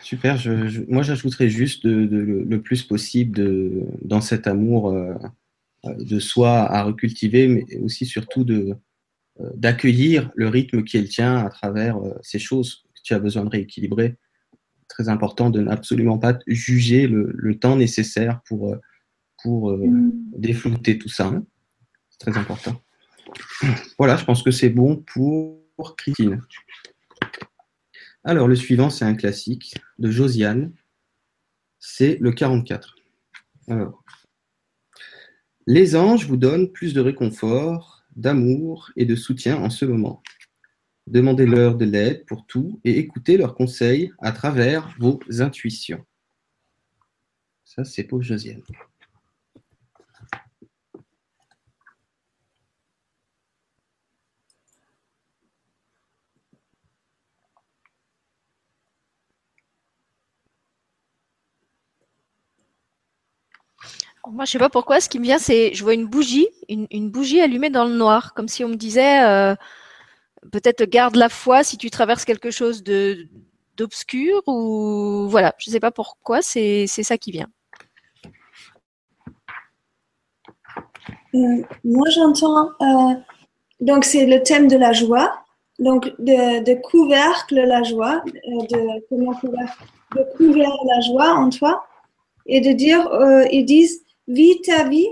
Super. 0.00 0.38
Moi, 0.88 1.02
j'ajouterais 1.02 1.48
juste 1.48 1.84
le 1.84 2.56
plus 2.62 2.82
possible 2.82 3.36
de, 3.36 3.86
dans 4.02 4.20
cet 4.20 4.46
amour 4.46 4.90
euh, 4.90 5.14
de 5.84 6.18
soi 6.18 6.50
à 6.50 6.82
recultiver, 6.82 7.48
mais 7.48 7.64
aussi 7.78 8.06
surtout 8.06 8.44
de, 8.44 8.70
euh, 8.70 8.74
d'accueillir 9.54 10.30
le 10.34 10.48
rythme 10.48 10.84
qui 10.84 10.96
est 10.96 11.02
le 11.02 11.08
tien 11.08 11.36
à 11.36 11.48
travers 11.48 11.98
euh, 11.98 12.14
ces 12.22 12.38
choses 12.38 12.84
que 12.94 13.00
tu 13.02 13.14
as 13.14 13.18
besoin 13.18 13.44
de 13.44 13.50
rééquilibrer. 13.50 14.16
Très 14.88 15.08
important 15.08 15.50
de 15.50 15.60
n'absolument 15.60 16.18
pas 16.18 16.38
juger 16.46 17.06
le, 17.06 17.58
temps 17.58 17.76
nécessaire 17.76 18.40
pour, 18.46 18.74
pour 19.42 19.76
mm. 19.76 20.12
déflouter 20.36 20.98
tout 20.98 21.08
ça. 21.08 21.26
Hein. 21.26 21.44
C'est 22.10 22.30
très 22.30 22.38
important. 22.38 22.80
Voilà, 23.98 24.16
je 24.16 24.24
pense 24.24 24.42
que 24.42 24.50
c'est 24.50 24.70
bon 24.70 24.96
pour 24.96 25.58
Christine. 25.96 26.40
Alors, 28.24 28.48
le 28.48 28.56
suivant, 28.56 28.90
c'est 28.90 29.04
un 29.04 29.14
classique 29.14 29.74
de 29.98 30.10
Josiane. 30.10 30.72
C'est 31.78 32.18
le 32.20 32.32
44. 32.32 32.96
Alors, 33.68 34.04
les 35.66 35.96
anges 35.96 36.26
vous 36.26 36.36
donnent 36.36 36.72
plus 36.72 36.94
de 36.94 37.00
réconfort, 37.00 37.97
d'amour 38.18 38.90
et 38.96 39.06
de 39.06 39.14
soutien 39.14 39.56
en 39.56 39.70
ce 39.70 39.84
moment. 39.84 40.22
Demandez-leur 41.06 41.76
de 41.76 41.86
l'aide 41.86 42.26
pour 42.26 42.46
tout 42.46 42.80
et 42.84 42.98
écoutez 42.98 43.38
leurs 43.38 43.54
conseils 43.54 44.12
à 44.18 44.32
travers 44.32 44.94
vos 44.98 45.20
intuitions. 45.38 46.04
Ça, 47.64 47.84
c'est 47.84 48.04
pour 48.04 48.22
Josiane. 48.22 48.62
Moi, 64.32 64.44
je 64.44 64.52
sais 64.52 64.58
pas 64.58 64.68
pourquoi. 64.68 65.00
Ce 65.00 65.08
qui 65.08 65.18
me 65.18 65.24
vient, 65.24 65.38
c'est 65.38 65.72
je 65.74 65.82
vois 65.82 65.94
une 65.94 66.06
bougie, 66.06 66.48
une, 66.68 67.10
bougie 67.10 67.40
allumée 67.40 67.70
dans 67.70 67.84
le 67.84 67.94
noir, 67.94 68.34
comme 68.34 68.48
si 68.48 68.64
on 68.64 68.68
me 68.68 68.76
disait 68.76 69.24
euh, 69.24 69.54
peut-être 70.52 70.84
garde 70.84 71.16
la 71.16 71.28
foi 71.28 71.64
si 71.64 71.78
tu 71.78 71.90
traverses 71.90 72.24
quelque 72.24 72.50
chose 72.50 72.82
de 72.82 73.26
d'obscur 73.76 74.42
ou 74.46 75.28
voilà. 75.28 75.54
Je 75.58 75.70
sais 75.70 75.80
pas 75.80 75.90
pourquoi. 75.90 76.42
C'est 76.42 76.86
ça 76.86 77.16
qui 77.16 77.32
vient. 77.32 77.48
Euh, 81.34 81.62
moi, 81.84 82.08
j'entends. 82.10 82.70
Euh, 82.82 83.14
donc, 83.80 84.04
c'est 84.04 84.26
le 84.26 84.42
thème 84.42 84.68
de 84.68 84.76
la 84.76 84.92
joie. 84.92 85.42
Donc, 85.78 86.12
de, 86.18 86.74
couvercle 86.82 87.54
la 87.54 87.82
joie, 87.84 88.22
de 88.26 89.08
couvercle 89.08 89.84
de 90.16 90.24
couvrir 90.36 90.70
la 90.86 91.00
joie 91.00 91.34
en 91.34 91.50
toi 91.50 91.84
et 92.46 92.60
de 92.60 92.72
dire, 92.72 93.08
ils 93.52 93.64
disent, 93.64 94.02
vis 94.28 94.60
ta 94.62 94.88
vie 94.88 95.08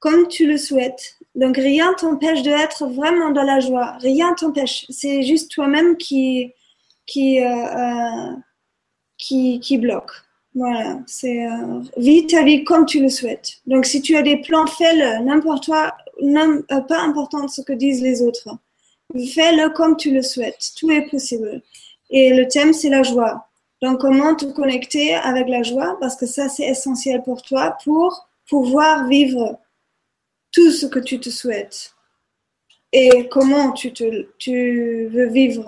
comme 0.00 0.26
tu 0.28 0.46
le 0.46 0.58
souhaites. 0.58 1.16
Donc 1.34 1.56
rien 1.56 1.94
t'empêche 1.94 2.42
d'être 2.42 2.86
vraiment 2.86 3.30
dans 3.30 3.42
la 3.44 3.60
joie. 3.60 3.96
Rien 4.00 4.34
t'empêche. 4.34 4.86
C'est 4.90 5.22
juste 5.22 5.52
toi-même 5.52 5.96
qui, 5.96 6.52
qui, 7.06 7.40
euh, 7.40 7.46
euh, 7.46 8.32
qui, 9.18 9.60
qui 9.60 9.78
bloque. 9.78 10.10
Voilà, 10.56 11.00
c'est 11.06 11.44
euh, 11.46 12.22
ta 12.28 12.44
vie 12.44 12.62
comme 12.62 12.86
tu 12.86 13.00
le 13.00 13.08
souhaites. 13.08 13.54
Donc, 13.66 13.86
si 13.86 14.00
tu 14.00 14.16
as 14.16 14.22
des 14.22 14.36
plans, 14.36 14.66
fais-le, 14.68 15.24
n'importe 15.24 15.66
quoi, 15.66 15.92
euh, 16.22 16.80
pas 16.82 17.00
important 17.00 17.48
ce 17.48 17.60
que 17.60 17.72
disent 17.72 18.02
les 18.02 18.22
autres. 18.22 18.48
Fais-le 19.34 19.70
comme 19.70 19.96
tu 19.96 20.12
le 20.12 20.22
souhaites. 20.22 20.70
Tout 20.78 20.92
est 20.92 21.10
possible. 21.10 21.60
Et 22.10 22.34
le 22.34 22.46
thème, 22.46 22.72
c'est 22.72 22.88
la 22.88 23.02
joie. 23.02 23.48
Donc, 23.82 24.00
comment 24.00 24.36
te 24.36 24.44
connecter 24.44 25.14
avec 25.14 25.48
la 25.48 25.64
joie? 25.64 25.96
Parce 25.98 26.14
que 26.14 26.26
ça, 26.26 26.48
c'est 26.48 26.66
essentiel 26.66 27.22
pour 27.24 27.42
toi 27.42 27.76
pour 27.82 28.28
pouvoir 28.48 29.08
vivre 29.08 29.60
tout 30.52 30.70
ce 30.70 30.86
que 30.86 30.98
tu 30.98 31.20
te 31.20 31.30
souhaites. 31.30 31.94
Et 32.92 33.28
comment 33.28 33.72
tu, 33.72 33.92
te, 33.92 34.28
tu 34.38 35.08
veux 35.08 35.28
vivre. 35.28 35.64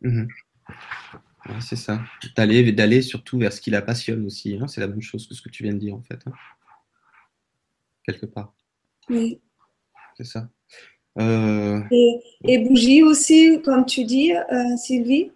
Mhm. 0.00 0.28
c'est 1.60 1.76
ça. 1.76 2.00
D'aller, 2.36 2.70
d'aller 2.72 3.02
surtout 3.02 3.38
vers 3.38 3.52
ce 3.52 3.60
qui 3.60 3.70
la 3.70 3.82
passionne 3.82 4.24
aussi. 4.26 4.56
Hein. 4.60 4.68
C'est 4.68 4.80
la 4.80 4.86
même 4.86 5.02
chose 5.02 5.26
que 5.26 5.34
ce 5.34 5.42
que 5.42 5.48
tu 5.48 5.64
viens 5.64 5.72
de 5.72 5.78
dire, 5.78 5.94
en 5.94 6.02
fait. 6.02 6.20
Hein. 6.26 6.32
Quelque 8.04 8.26
part. 8.26 8.54
Oui. 9.08 9.40
C'est 10.16 10.24
ça. 10.24 10.48
Euh, 11.18 11.82
Et, 12.44 12.58
bougie 12.58 13.02
aussi, 13.02 13.60
comme 13.64 13.86
tu 13.86 14.04
dis, 14.04 14.32
euh, 14.32 14.76
Sylvie. 14.76 15.32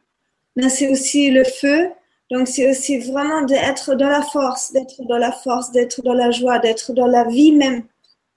Mais 0.57 0.69
c'est 0.69 0.89
aussi 0.89 1.31
le 1.31 1.45
feu. 1.45 1.91
Donc, 2.31 2.47
c'est 2.47 2.71
aussi 2.71 2.99
vraiment 2.99 3.43
d'être 3.43 3.95
dans 3.95 4.09
la 4.09 4.23
force, 4.23 4.73
d'être 4.73 5.03
dans 5.05 5.17
la 5.19 5.33
force, 5.33 5.73
d'être 5.73 6.03
dans 6.03 6.15
la 6.15 6.31
joie, 6.31 6.59
d'être 6.59 6.93
dans 6.93 7.07
la 7.07 7.25
vie 7.25 7.53
même. 7.53 7.85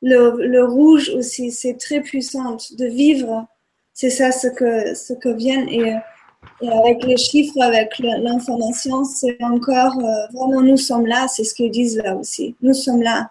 Le, 0.01 0.63
rouge 0.63 1.09
aussi, 1.09 1.51
c'est 1.51 1.75
très 1.77 2.01
puissant 2.01 2.57
de 2.77 2.85
vivre. 2.85 3.47
C'est 3.93 4.09
ça 4.09 4.31
ce 4.31 4.47
que, 4.47 4.95
ce 4.95 5.13
que 5.13 5.29
vient. 5.29 5.67
Et, 5.67 5.95
avec 6.61 7.03
les 7.03 7.17
chiffres, 7.17 7.61
avec 7.61 7.99
l'information, 7.99 9.03
c'est 9.03 9.37
encore 9.43 9.99
euh, 9.99 10.27
vraiment 10.33 10.61
nous 10.61 10.77
sommes 10.77 11.05
là. 11.05 11.27
C'est 11.27 11.43
ce 11.43 11.53
qu'ils 11.53 11.69
disent 11.69 11.97
là 11.97 12.15
aussi. 12.15 12.55
Nous 12.61 12.73
sommes 12.73 13.03
là. 13.03 13.29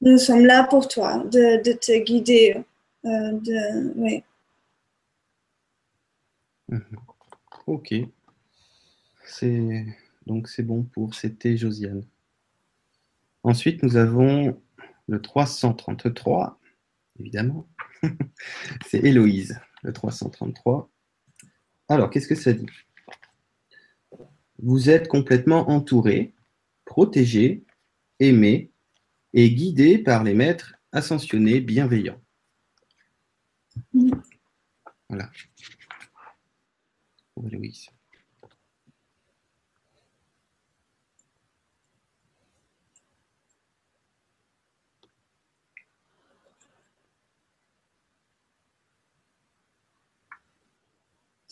Nous 0.00 0.18
sommes 0.18 0.46
là 0.46 0.64
pour 0.64 0.88
toi, 0.88 1.22
de, 1.30 1.62
de 1.62 1.72
te 1.72 1.96
guider. 1.98 2.56
Euh, 3.04 3.32
de, 3.32 3.92
oui. 3.96 4.24
Mhm. 6.68 6.82
Ok. 7.66 7.94
C'est 9.32 9.86
donc 10.26 10.46
c'est 10.46 10.62
bon 10.62 10.82
pour 10.82 11.14
c'était 11.14 11.56
Josiane. 11.56 12.04
Ensuite, 13.42 13.82
nous 13.82 13.96
avons 13.96 14.60
le 15.08 15.22
333, 15.22 16.60
évidemment. 17.18 17.66
c'est 18.86 18.98
Héloïse, 18.98 19.58
le 19.82 19.92
333. 19.94 20.90
Alors, 21.88 22.10
qu'est-ce 22.10 22.28
que 22.28 22.34
ça 22.34 22.52
dit? 22.52 22.66
Vous 24.58 24.90
êtes 24.90 25.08
complètement 25.08 25.70
entouré, 25.70 26.34
protégé, 26.84 27.64
aimé 28.20 28.70
et 29.32 29.50
guidé 29.50 29.96
par 29.96 30.24
les 30.24 30.34
maîtres 30.34 30.74
ascensionnés 30.92 31.60
bienveillants. 31.60 32.20
Voilà. 35.08 35.30
Pour 37.34 37.46
Héloïse. 37.46 37.88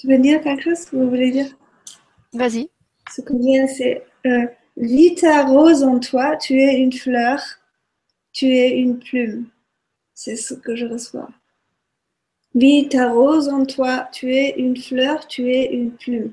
Tu 0.01 0.07
veux 0.07 0.17
dire 0.17 0.41
quelque 0.41 0.63
chose 0.63 0.87
Vous 0.93 1.11
voulez 1.11 1.31
dire? 1.31 1.55
Vas-y. 2.33 2.71
Ce 3.15 3.21
que 3.21 3.35
vient, 3.37 3.67
c'est 3.67 4.03
euh, 4.25 4.47
vis 4.79 5.15
ta 5.17 5.45
rose 5.45 5.83
en 5.83 6.01
toi, 6.01 6.39
tu 6.39 6.59
es 6.59 6.79
une 6.81 6.93
fleur, 6.93 7.39
tu 8.33 8.47
es 8.47 8.71
une 8.79 8.99
plume. 8.99 9.51
C'est 10.15 10.37
ce 10.37 10.55
que 10.55 10.75
je 10.75 10.87
reçois. 10.87 11.29
Vis 12.55 12.89
ta 12.89 13.13
rose 13.13 13.51
en 13.51 13.67
toi, 13.67 14.09
tu 14.11 14.35
es 14.35 14.55
une 14.57 14.75
fleur, 14.75 15.27
tu 15.29 15.53
es 15.53 15.67
une 15.67 15.93
plume. 15.93 16.33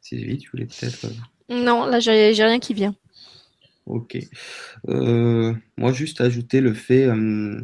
Sylvie, 0.00 0.38
tu 0.38 0.50
voulais 0.50 0.66
peut-être. 0.66 1.04
euh, 1.04 1.54
Non, 1.62 1.86
là, 1.86 2.00
j'ai 2.00 2.32
rien 2.32 2.58
qui 2.58 2.74
vient. 2.74 2.96
Ok. 3.86 4.18
Euh, 4.88 5.54
moi, 5.76 5.92
juste 5.92 6.20
ajouter 6.20 6.60
le 6.60 6.74
fait 6.74 7.04
euh, 7.06 7.60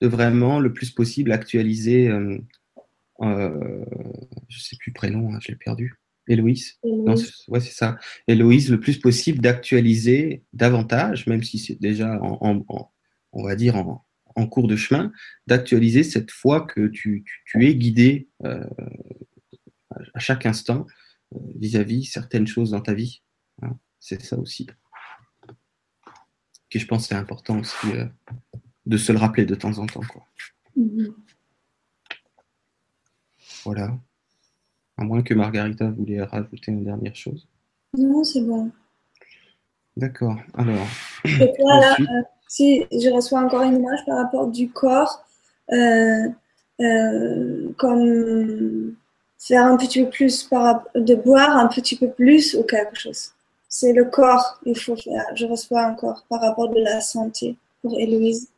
de 0.00 0.06
vraiment 0.08 0.60
le 0.60 0.72
plus 0.72 0.90
possible 0.90 1.32
actualiser. 1.32 2.08
Euh, 2.08 3.84
je 4.48 4.58
sais 4.60 4.76
plus 4.76 4.90
le 4.90 4.94
prénom, 4.94 5.32
hein, 5.34 5.38
je 5.42 5.48
l'ai 5.48 5.56
perdu. 5.56 5.94
Héloïse. 6.28 6.78
Non, 6.84 7.12
Héloïse. 7.14 7.32
c'est- 7.44 7.50
ouais, 7.50 7.60
c'est 7.60 7.74
ça. 7.74 7.98
Héloïse, 8.28 8.70
le 8.70 8.80
plus 8.80 8.98
possible 8.98 9.40
d'actualiser 9.40 10.44
davantage, 10.52 11.26
même 11.26 11.42
si 11.42 11.58
c'est 11.58 11.78
déjà, 11.80 12.20
en, 12.22 12.38
en- 12.40 12.64
en- 12.68 12.90
on 13.32 13.42
va 13.44 13.56
dire, 13.56 13.76
en, 13.76 14.04
en 14.36 14.46
cours 14.46 14.68
de 14.68 14.76
chemin, 14.76 15.12
d'actualiser 15.48 16.02
cette 16.04 16.30
foi 16.30 16.62
que 16.66 16.86
tu, 16.86 17.24
tu, 17.26 17.42
tu 17.46 17.66
es 17.66 17.74
guidé 17.74 18.28
à 20.14 20.18
chaque 20.20 20.46
instant 20.46 20.86
vis-à-vis 21.56 22.04
certaines 22.04 22.46
choses 22.46 22.70
dans 22.70 22.80
ta 22.80 22.94
vie. 22.94 23.22
hein. 23.62 23.76
C'est 23.98 24.22
ça 24.22 24.38
aussi. 24.38 24.66
Que 26.70 26.78
je 26.78 26.86
pense 26.86 27.02
que 27.02 27.08
c'est 27.08 27.14
important 27.14 27.58
aussi 27.58 27.92
euh, 27.94 28.06
de 28.86 28.96
se 28.96 29.12
le 29.12 29.18
rappeler 29.18 29.44
de 29.44 29.54
temps 29.54 29.76
en 29.78 29.86
temps. 29.86 30.02
Quoi. 30.08 30.22
Mhm. 30.76 31.14
Voilà. 33.64 33.98
À 34.96 35.04
moins 35.04 35.22
que 35.22 35.34
Margarita 35.34 35.90
voulait 35.90 36.22
rajouter 36.22 36.72
une 36.72 36.84
dernière 36.84 37.16
chose. 37.16 37.48
Non, 37.96 38.22
c'est 38.22 38.42
bon. 38.42 38.70
D'accord. 39.96 40.36
Alors, 40.54 40.86
Et 41.24 41.52
toi, 41.58 41.74
là, 41.80 41.92
ensuite, 41.92 42.08
euh, 42.08 42.22
si 42.48 42.86
je 42.92 43.10
reçois 43.10 43.40
encore 43.40 43.62
une 43.62 43.76
image 43.76 44.04
par 44.06 44.18
rapport 44.18 44.46
du 44.48 44.70
corps, 44.70 45.24
euh, 45.72 46.28
euh, 46.80 47.72
comme 47.76 48.94
faire 49.38 49.66
un 49.66 49.76
petit 49.76 50.04
peu 50.04 50.10
plus, 50.10 50.44
par, 50.44 50.84
de 50.94 51.14
boire 51.14 51.56
un 51.56 51.66
petit 51.66 51.96
peu 51.96 52.10
plus 52.10 52.54
ou 52.54 52.62
quelque 52.62 52.98
chose? 52.98 53.32
C'est 53.70 53.92
le 53.92 54.04
corps, 54.04 54.58
il 54.66 54.76
faut 54.76 54.96
faire. 54.96 55.24
Je 55.34 55.46
reçois 55.46 55.84
encore 55.84 56.24
par 56.28 56.40
rapport 56.40 56.68
de 56.68 56.80
la 56.80 57.00
santé 57.00 57.56
pour 57.80 57.98
Héloïse. 57.98 58.48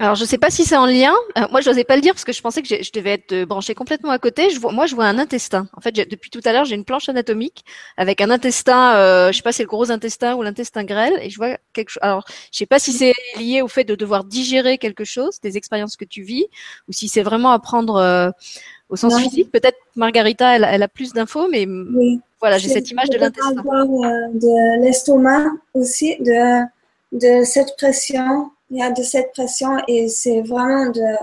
Alors, 0.00 0.14
je 0.14 0.22
ne 0.22 0.26
sais 0.26 0.38
pas 0.38 0.50
si 0.50 0.64
c'est 0.64 0.76
en 0.78 0.86
lien. 0.86 1.12
Euh, 1.36 1.46
moi, 1.50 1.60
je 1.60 1.68
n'osais 1.68 1.84
pas 1.84 1.94
le 1.94 2.00
dire 2.00 2.14
parce 2.14 2.24
que 2.24 2.32
je 2.32 2.40
pensais 2.40 2.62
que 2.62 2.68
je 2.68 2.90
devais 2.92 3.12
être 3.12 3.32
euh, 3.32 3.46
branchée 3.46 3.74
complètement 3.74 4.10
à 4.10 4.18
côté. 4.18 4.48
Je 4.50 4.58
vois, 4.58 4.72
moi, 4.72 4.86
je 4.86 4.94
vois 4.94 5.04
un 5.04 5.18
intestin. 5.18 5.68
En 5.76 5.80
fait, 5.82 5.92
depuis 5.92 6.30
tout 6.30 6.40
à 6.46 6.52
l'heure, 6.52 6.64
j'ai 6.64 6.74
une 6.74 6.86
planche 6.86 7.08
anatomique 7.10 7.64
avec 7.98 8.22
un 8.22 8.30
intestin, 8.30 8.94
euh, 8.96 9.24
je 9.24 9.28
ne 9.28 9.32
sais 9.34 9.42
pas 9.42 9.52
si 9.52 9.58
c'est 9.58 9.64
le 9.64 9.68
gros 9.68 9.90
intestin 9.90 10.34
ou 10.36 10.42
l'intestin 10.42 10.84
grêle. 10.84 11.18
Et 11.22 11.28
je 11.28 11.36
vois 11.36 11.58
quelque 11.74 11.90
chose. 11.90 12.02
Alors, 12.02 12.24
je 12.26 12.32
ne 12.32 12.58
sais 12.58 12.66
pas 12.66 12.78
si 12.78 12.92
c'est 12.92 13.12
lié 13.36 13.60
au 13.60 13.68
fait 13.68 13.84
de 13.84 13.94
devoir 13.94 14.24
digérer 14.24 14.78
quelque 14.78 15.04
chose, 15.04 15.38
des 15.42 15.58
expériences 15.58 15.96
que 15.96 16.06
tu 16.06 16.22
vis, 16.22 16.46
ou 16.88 16.92
si 16.92 17.06
c'est 17.08 17.22
vraiment 17.22 17.50
à 17.50 17.58
prendre 17.58 17.96
euh, 17.96 18.30
au 18.90 18.96
sens 18.96 19.12
Non. 19.12 19.18
physique. 19.20 19.50
Peut-être 19.50 19.78
Margarita, 19.96 20.56
elle, 20.56 20.66
elle 20.70 20.82
a 20.82 20.88
plus 20.88 21.12
d'infos, 21.12 21.48
mais 21.48 21.66
Oui. 21.66 22.20
voilà, 22.40 22.58
j'ai 22.58 22.68
cette 22.68 22.90
image 22.90 23.08
de 23.10 23.18
l'intestin. 23.18 23.52
euh, 23.56 24.28
de 24.34 24.82
l'estomac 24.82 25.46
aussi, 25.74 26.16
de, 26.20 26.64
de 27.12 27.44
cette 27.44 27.76
pression. 27.76 28.50
Il 28.70 28.78
y 28.78 28.82
a 28.82 28.90
de 28.90 29.02
cette 29.02 29.32
pression 29.32 29.78
et 29.88 30.08
c'est 30.08 30.42
vraiment 30.42 30.86
de, 30.90 31.16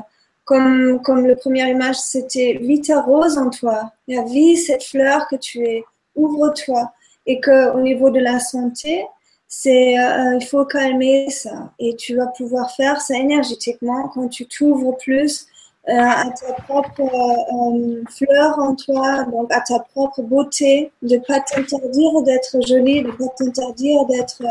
comme, 0.43 1.01
comme 1.03 1.25
la 1.27 1.35
première 1.35 1.67
image, 1.67 1.97
c'était 1.97 2.57
vis 2.61 2.81
ta 2.81 3.01
rose 3.01 3.37
en 3.37 3.49
toi. 3.49 3.91
Il 4.07 4.15
y 4.15 4.17
a 4.17 4.23
vis 4.23 4.57
cette 4.57 4.83
fleur 4.83 5.27
que 5.29 5.35
tu 5.35 5.63
es, 5.65 5.83
ouvre-toi. 6.15 6.91
Et 7.29 7.41
que 7.41 7.73
au 7.75 7.81
niveau 7.81 8.09
de 8.09 8.19
la 8.19 8.39
santé, 8.39 9.05
c'est, 9.49 9.97
euh, 9.99 10.37
il 10.39 10.45
faut 10.45 10.63
calmer 10.65 11.29
ça. 11.29 11.71
Et 11.79 11.95
tu 11.97 12.15
vas 12.15 12.27
pouvoir 12.27 12.71
faire 12.75 13.01
ça 13.01 13.15
énergétiquement 13.17 14.07
quand 14.13 14.27
tu 14.29 14.45
t'ouvres 14.45 14.95
plus 14.97 15.47
à 15.87 16.29
ta 16.31 16.53
propre 16.63 17.01
euh, 17.01 18.03
fleur 18.09 18.59
en 18.59 18.75
toi, 18.75 19.23
donc 19.23 19.51
à 19.53 19.61
ta 19.61 19.79
propre 19.79 20.21
beauté, 20.21 20.91
de 21.01 21.15
ne 21.15 21.19
pas 21.19 21.39
t'interdire 21.39 22.21
d'être 22.23 22.57
jolie, 22.67 23.03
de 23.03 23.07
ne 23.07 23.13
pas 23.13 23.29
t'interdire 23.37 24.05
d'être 24.05 24.41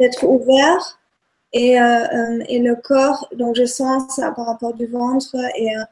euh, 0.00 0.26
ouvert. 0.26 0.98
Et, 1.52 1.80
euh, 1.80 1.84
euh, 1.84 2.38
le 2.48 2.74
corps, 2.74 3.28
donc 3.36 3.56
je 3.56 3.66
sens 3.66 4.14
ça 4.16 4.32
par 4.32 4.46
rapport 4.46 4.72
du 4.74 4.86
ventre 4.86 5.36
et 5.56 5.76
euh, 5.76 5.82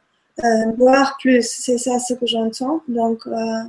euh, 0.45 0.73
boire 0.73 1.17
plus, 1.21 1.47
c'est 1.47 1.79
ça 1.79 1.99
ce 1.99 2.15
que 2.15 2.27
j'entends. 2.27 2.81
Donc, 2.89 3.27
euh, 3.27 3.63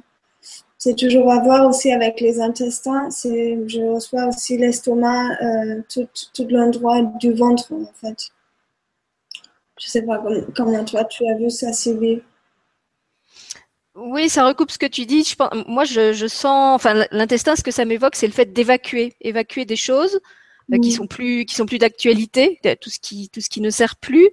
c'est 0.77 0.95
toujours 0.95 1.31
à 1.31 1.39
voir 1.39 1.67
aussi 1.67 1.91
avec 1.91 2.21
les 2.21 2.39
intestins. 2.39 3.09
Je 3.11 3.93
reçois 3.93 4.27
aussi 4.27 4.57
l'estomac, 4.57 5.37
euh, 5.41 5.81
tout, 5.93 6.07
tout 6.33 6.47
l'endroit 6.49 7.01
du 7.01 7.33
ventre, 7.33 7.71
en 7.73 7.91
fait. 7.93 8.31
Je 9.81 9.87
sais 9.87 10.03
pas 10.03 10.21
comment, 10.55 10.85
toi 10.85 11.05
tu 11.05 11.27
as 11.27 11.35
vu 11.35 11.49
ça, 11.49 11.73
Sylvie. 11.73 12.21
Oui, 13.95 14.29
ça 14.29 14.47
recoupe 14.47 14.71
ce 14.71 14.77
que 14.77 14.85
tu 14.85 15.05
dis. 15.05 15.23
Je 15.23 15.35
pense, 15.35 15.49
moi, 15.67 15.83
je, 15.83 16.13
je 16.13 16.27
sens, 16.27 16.75
enfin, 16.75 17.05
l'intestin, 17.11 17.55
ce 17.55 17.63
que 17.63 17.71
ça 17.71 17.83
m'évoque, 17.83 18.15
c'est 18.15 18.27
le 18.27 18.33
fait 18.33 18.53
d'évacuer, 18.53 19.13
évacuer 19.19 19.65
des 19.65 19.75
choses 19.75 20.21
euh, 20.71 20.77
qui 20.77 20.91
sont 20.91 21.07
plus, 21.07 21.45
qui 21.45 21.55
sont 21.55 21.65
plus 21.65 21.79
d'actualité, 21.79 22.59
tout 22.79 22.89
ce 22.89 22.99
qui, 22.99 23.29
tout 23.29 23.41
ce 23.41 23.49
qui 23.49 23.59
ne 23.59 23.69
sert 23.69 23.97
plus. 23.97 24.29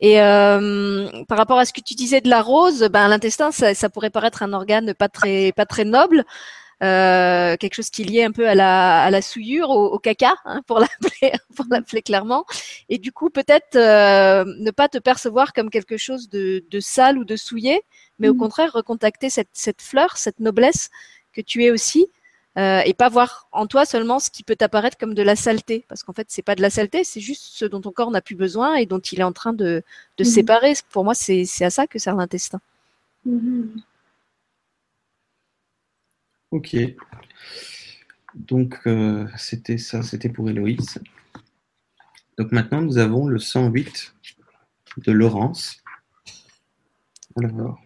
Et 0.00 0.20
euh, 0.20 1.08
par 1.26 1.38
rapport 1.38 1.58
à 1.58 1.64
ce 1.64 1.72
que 1.72 1.80
tu 1.80 1.94
disais 1.94 2.20
de 2.20 2.28
la 2.28 2.42
rose, 2.42 2.88
ben 2.92 3.08
l'intestin, 3.08 3.50
ça, 3.50 3.74
ça, 3.74 3.88
pourrait 3.88 4.10
paraître 4.10 4.42
un 4.42 4.52
organe 4.52 4.94
pas 4.94 5.08
très, 5.08 5.52
pas 5.52 5.66
très 5.66 5.84
noble. 5.84 6.24
Euh, 6.82 7.56
quelque 7.58 7.74
chose 7.74 7.90
qui 7.90 8.02
est 8.02 8.04
lié 8.06 8.24
un 8.24 8.32
peu 8.32 8.48
à 8.48 8.56
la, 8.56 9.04
à 9.04 9.10
la 9.10 9.22
souillure, 9.22 9.70
au, 9.70 9.98
caca, 10.00 10.34
hein, 10.44 10.62
pour 10.66 10.80
l'appeler, 10.80 11.32
pour 11.56 11.66
l'appeler 11.70 12.02
clairement. 12.02 12.44
Et 12.88 12.98
du 12.98 13.12
coup, 13.12 13.30
peut-être 13.30 13.76
euh, 13.76 14.44
ne 14.58 14.70
pas 14.72 14.88
te 14.88 14.98
percevoir 14.98 15.52
comme 15.52 15.70
quelque 15.70 15.96
chose 15.96 16.28
de, 16.28 16.64
de 16.68 16.80
sale 16.80 17.18
ou 17.18 17.24
de 17.24 17.36
souillé, 17.36 17.82
mais 18.18 18.28
au 18.28 18.34
mmh. 18.34 18.38
contraire 18.38 18.72
recontacter 18.72 19.30
cette, 19.30 19.50
cette 19.52 19.80
fleur, 19.80 20.16
cette 20.16 20.40
noblesse 20.40 20.90
que 21.32 21.40
tu 21.40 21.64
es 21.64 21.70
aussi, 21.70 22.08
euh, 22.58 22.80
et 22.84 22.94
pas 22.94 23.08
voir 23.08 23.46
en 23.52 23.66
toi 23.66 23.84
seulement 23.84 24.18
ce 24.18 24.30
qui 24.30 24.42
peut 24.42 24.56
t'apparaître 24.56 24.98
comme 24.98 25.14
de 25.14 25.22
la 25.22 25.36
saleté, 25.36 25.84
parce 25.88 26.02
qu'en 26.02 26.12
fait 26.12 26.26
c'est 26.30 26.42
pas 26.42 26.56
de 26.56 26.62
la 26.62 26.68
saleté, 26.68 27.04
c'est 27.04 27.20
juste 27.20 27.44
ce 27.44 27.64
dont 27.64 27.80
ton 27.80 27.92
corps 27.92 28.10
n'a 28.10 28.20
plus 28.20 28.34
besoin 28.34 28.74
et 28.74 28.86
dont 28.86 28.98
il 28.98 29.20
est 29.20 29.24
en 29.24 29.32
train 29.32 29.52
de, 29.52 29.84
de 30.18 30.24
mmh. 30.24 30.26
séparer. 30.26 30.72
Pour 30.90 31.04
moi, 31.04 31.14
c'est 31.14 31.46
à 31.62 31.70
ça 31.70 31.86
que 31.86 32.00
sert 32.00 32.16
l'intestin. 32.16 32.60
Mmh. 33.24 33.68
Ok. 36.52 36.76
Donc, 38.34 38.78
euh, 38.86 39.26
c'était 39.38 39.78
ça, 39.78 40.02
c'était 40.02 40.28
pour 40.28 40.48
Héloïse. 40.50 41.02
Donc 42.38 42.52
maintenant, 42.52 42.82
nous 42.82 42.98
avons 42.98 43.26
le 43.26 43.38
108 43.38 44.14
de 44.98 45.12
Laurence. 45.12 45.82
Alors, 47.36 47.80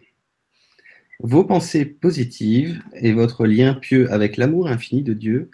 vos 1.19 1.45
pensées 1.45 1.85
positives 1.85 2.83
et 2.93 3.13
votre 3.13 3.47
lien 3.47 3.73
pieux 3.73 4.11
avec 4.11 4.35
l'amour 4.35 4.67
infini 4.67 5.01
de 5.01 5.13
Dieu 5.13 5.49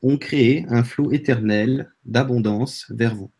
ont 0.00 0.16
créé 0.16 0.64
un 0.68 0.84
flot 0.84 1.12
éternel 1.12 1.92
d'abondance 2.06 2.86
vers 2.90 3.14
vous. 3.14 3.30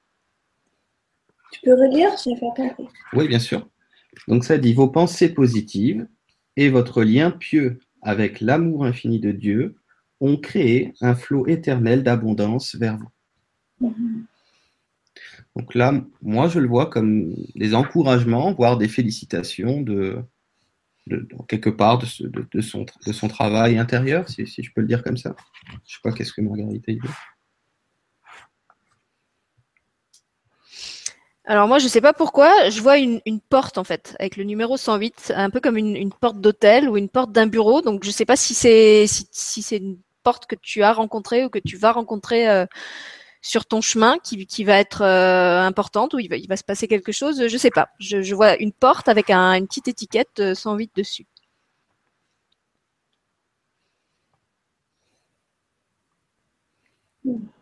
Tu 1.50 1.60
peux 1.62 1.74
relire 1.74 2.10
Je 2.22 2.30
n'ai 2.30 2.40
pas 2.40 2.50
compris. 2.54 2.88
Oui, 3.14 3.26
bien 3.26 3.38
sûr. 3.38 3.68
Donc 4.28 4.44
ça 4.44 4.58
dit 4.58 4.74
vos 4.74 4.88
pensées 4.88 5.32
positives 5.32 6.06
et 6.56 6.68
votre 6.68 7.02
lien 7.02 7.30
pieux 7.30 7.80
avec 8.04 8.40
l'amour 8.40 8.84
infini 8.84 9.18
de 9.18 9.32
Dieu, 9.32 9.74
ont 10.20 10.36
créé 10.36 10.94
un 11.00 11.14
flot 11.14 11.46
éternel 11.48 12.02
d'abondance 12.02 12.76
vers 12.76 12.98
vous. 12.98 13.92
Donc 15.56 15.74
là, 15.74 15.92
moi, 16.22 16.48
je 16.48 16.58
le 16.60 16.68
vois 16.68 16.86
comme 16.86 17.34
des 17.54 17.74
encouragements, 17.74 18.52
voire 18.52 18.76
des 18.76 18.88
félicitations 18.88 19.80
de, 19.80 20.18
quelque 21.48 21.70
part 21.70 21.98
de, 21.98 22.60
son, 22.60 23.28
travail 23.28 23.78
intérieur, 23.78 24.28
si, 24.28 24.46
je 24.46 24.72
peux 24.74 24.80
le 24.80 24.86
dire 24.86 25.02
comme 25.02 25.16
ça. 25.16 25.34
Je 25.68 25.72
ne 25.72 25.78
sais 25.84 25.98
pas 26.02 26.12
qu'est-ce 26.12 26.32
que 26.32 26.40
Margarita 26.40 26.92
dit? 26.92 27.00
Alors 31.46 31.68
moi, 31.68 31.78
je 31.78 31.88
sais 31.88 32.00
pas 32.00 32.14
pourquoi, 32.14 32.70
je 32.70 32.80
vois 32.80 32.96
une, 32.98 33.20
porte 33.50 33.76
en 33.76 33.84
fait, 33.84 34.16
avec 34.18 34.36
le 34.36 34.44
numéro 34.44 34.76
108, 34.78 35.32
un 35.36 35.50
peu 35.50 35.60
comme 35.60 35.76
une, 35.76 36.10
porte 36.12 36.40
d'hôtel 36.40 36.88
ou 36.88 36.96
une 36.96 37.10
porte 37.10 37.32
d'un 37.32 37.46
bureau. 37.46 37.82
Donc 37.82 38.02
je 38.04 38.10
sais 38.10 38.24
pas 38.24 38.36
si 38.36 38.54
c'est 38.54 39.06
si, 39.06 39.62
c'est 39.62 39.76
une 39.76 39.98
porte 40.22 40.46
que 40.46 40.56
tu 40.56 40.82
as 40.82 40.92
rencontrée 40.92 41.44
ou 41.44 41.50
que 41.50 41.58
tu 41.58 41.76
vas 41.76 41.92
rencontrer 41.92 42.48
euh, 42.48 42.66
sur 43.42 43.66
ton 43.66 43.80
chemin 43.82 44.18
qui, 44.18 44.46
qui 44.46 44.64
va 44.64 44.78
être 44.78 45.02
euh, 45.02 45.60
importante 45.62 46.14
ou 46.14 46.18
il 46.20 46.28
va, 46.28 46.36
il 46.36 46.48
va 46.48 46.56
se 46.56 46.64
passer 46.64 46.88
quelque 46.88 47.12
chose. 47.12 47.46
Je 47.48 47.58
sais 47.58 47.70
pas. 47.70 47.88
Je, 48.00 48.34
vois 48.34 48.56
une 48.58 48.72
porte 48.72 49.08
avec 49.08 49.30
une 49.30 49.66
petite 49.66 49.88
étiquette 49.88 50.54
108 50.54 50.90
euh, 50.96 51.00
dessus. 51.00 51.26
Hmm. 57.24 57.53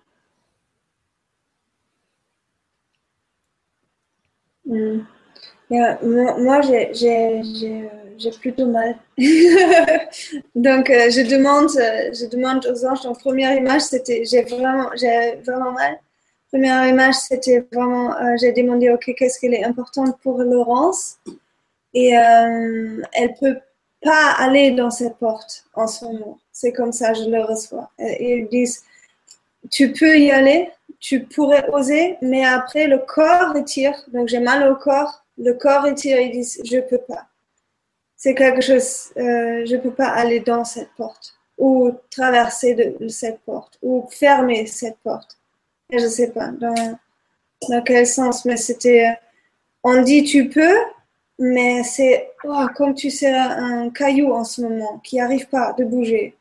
Mm. 4.72 5.04
moi, 6.44 6.61
j'ai 6.62 8.30
plutôt 8.40 8.66
mal. 8.66 8.96
donc, 10.54 10.90
euh, 10.90 11.11
je, 11.11 11.28
demande, 11.28 11.70
euh, 11.76 12.12
je 12.12 12.26
demande 12.26 12.66
aux 12.66 12.87
anges. 12.87 13.06
En 13.06 13.14
première 13.14 13.56
image, 13.56 13.82
c'était 13.82 14.24
j'ai 14.24 14.42
vraiment, 14.42 14.88
vraiment 15.44 15.72
mal. 15.72 15.98
Première 16.50 16.87
image, 16.87 17.14
c'était 17.14 17.66
vraiment, 17.72 18.14
euh, 18.16 18.35
j'ai 18.40 18.52
demandé, 18.52 18.90
OK, 18.90 19.12
qu'est-ce 19.16 19.40
qu'elle 19.40 19.54
est 19.54 19.64
importante 19.64 20.18
pour 20.22 20.38
Laurence? 20.38 21.18
Et 21.94 22.11
elle 22.11 23.35
peut 23.38 23.56
pas 24.02 24.32
aller 24.38 24.70
dans 24.72 24.90
cette 24.90 25.16
porte 25.16 25.64
en 25.74 25.87
ce 25.87 26.04
moment. 26.06 26.38
C'est 26.50 26.72
comme 26.72 26.92
ça, 26.92 27.12
je 27.12 27.24
le 27.24 27.42
reçois. 27.42 27.90
Et 27.98 28.38
ils 28.38 28.48
disent, 28.48 28.82
tu 29.70 29.92
peux 29.92 30.18
y 30.18 30.30
aller, 30.30 30.70
tu 31.03 31.25
pourrais 31.25 31.69
oser, 31.71 32.17
mais 32.23 32.45
après 32.45 32.87
le 32.87 32.99
corps 32.99 33.53
retire. 33.53 33.95
Donc 34.12 34.29
j'ai 34.29 34.38
mal 34.38 34.71
au 34.71 34.77
corps, 34.77 35.25
le 35.37 35.53
corps 35.55 35.83
retire 35.83 36.17
et 36.17 36.29
dit 36.31 36.49
je 36.65 36.79
peux 36.79 36.99
pas. 36.99 37.27
C'est 38.17 38.35
quelque 38.37 38.62
chose, 38.62 39.12
euh, 39.17 39.67
je 39.67 39.77
peux 39.77 39.91
pas 39.91 40.09
aller 40.09 40.38
dans 40.41 40.65
cette 40.65 40.93
porte 40.97 41.35
ou 41.59 41.91
traverser 42.09 42.97
cette 43.09 43.41
porte 43.41 43.79
ou 43.83 44.09
fermer 44.11 44.67
cette 44.67 44.97
porte. 44.99 45.37
Et 45.91 45.99
je 45.99 46.07
sais 46.07 46.31
pas 46.31 46.53
dans, 46.53 46.99
quel 47.85 48.07
sens, 48.07 48.45
mais 48.45 48.57
c'était, 48.57 49.19
on 49.83 50.03
dit 50.03 50.23
tu 50.23 50.49
peux, 50.49 50.79
mais 51.38 51.83
c'est 51.83 52.31
oh, 52.45 52.67
comme 52.77 52.95
tu 52.95 53.11
sais 53.11 53.33
un 53.33 53.91
caillou 53.91 54.33
en 54.33 54.45
ce 54.45 54.62
moment 54.62 54.99
qui 55.01 55.17
n'arrive 55.17 55.49
pas 55.49 55.73
de 55.73 55.85
bouger 55.85 56.37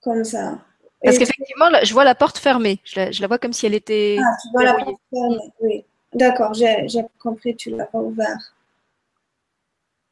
comme 0.00 0.22
ça. 0.22 0.58
Parce 1.04 1.18
qu'effectivement, 1.18 1.66
je 1.82 1.92
vois 1.92 2.04
la 2.04 2.14
porte 2.14 2.38
fermée. 2.38 2.80
Je 2.84 3.20
la, 3.20 3.26
vois 3.26 3.38
comme 3.38 3.52
si 3.52 3.66
elle 3.66 3.74
était. 3.74 4.16
Ah, 4.18 4.36
tu 4.42 4.48
vois 4.52 4.64
la 4.64 4.74
porte 4.74 5.00
fermée, 5.10 5.52
oui. 5.60 5.84
D'accord, 6.14 6.54
j'ai 6.54 7.04
compris, 7.18 7.56
tu 7.56 7.70
l'as 7.70 7.86
pas 7.86 7.98
ouvert. 7.98 8.54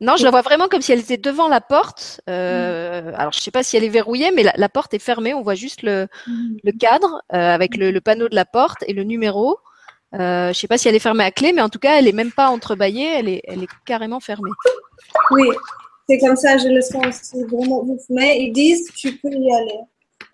Non, 0.01 0.17
je 0.17 0.25
la 0.25 0.31
vois 0.31 0.43
vraiment 0.43 0.67
comme 0.67 0.83
si 0.83 0.91
elle 0.91 0.99
était 0.99 1.17
devant 1.17 1.49
la 1.49 1.61
porte. 1.61 2.21
Euh, 2.29 3.13
alors, 3.17 3.33
je 3.33 3.39
ne 3.39 3.43
sais 3.43 3.53
pas 3.53 3.63
si 3.63 3.77
elle 3.77 3.85
est 3.85 3.89
verrouillée, 3.89 4.33
mais 4.33 4.43
la, 4.43 4.69
porte 4.69 4.93
est 4.95 4.99
fermée. 4.99 5.33
On 5.33 5.43
voit 5.43 5.55
juste 5.55 5.83
le, 5.83 6.09
mm. 6.27 6.73
cadre 6.81 7.23
euh, 7.33 7.37
avec 7.37 7.77
le, 7.77 7.97
panneau 8.01 8.29
de 8.29 8.35
la 8.35 8.45
porte 8.45 8.83
et 8.89 8.95
le 8.95 9.05
numéro. 9.05 9.59
Euh, 10.15 10.47
je 10.47 10.49
ne 10.49 10.53
sais 10.55 10.67
pas 10.67 10.77
si 10.77 10.89
elle 10.89 10.97
est 10.97 10.99
fermée 10.99 11.23
à 11.23 11.31
clé, 11.31 11.53
mais 11.53 11.63
en 11.63 11.69
tout 11.69 11.79
cas, 11.79 11.99
elle 11.99 12.07
n'est 12.07 12.13
même 12.13 12.33
pas 12.33 12.49
entrebâillée. 12.49 13.17
Elle 13.17 13.29
est, 13.29 13.43
elle 13.45 13.63
est 13.63 13.69
carrément 13.87 14.19
fermée. 14.19 14.51
Oui, 15.31 15.49
c'est 16.09 16.19
comme 16.19 16.37
ça, 16.37 16.59
je 16.59 16.67
le 16.67 16.81
sens. 16.81 17.33
Vraiment, 17.49 17.87
mais 18.11 18.43
ils 18.43 18.53
disent, 18.53 18.91
tu 18.97 19.17
peux 19.19 19.31
y 19.31 19.53
aller. 19.55 19.79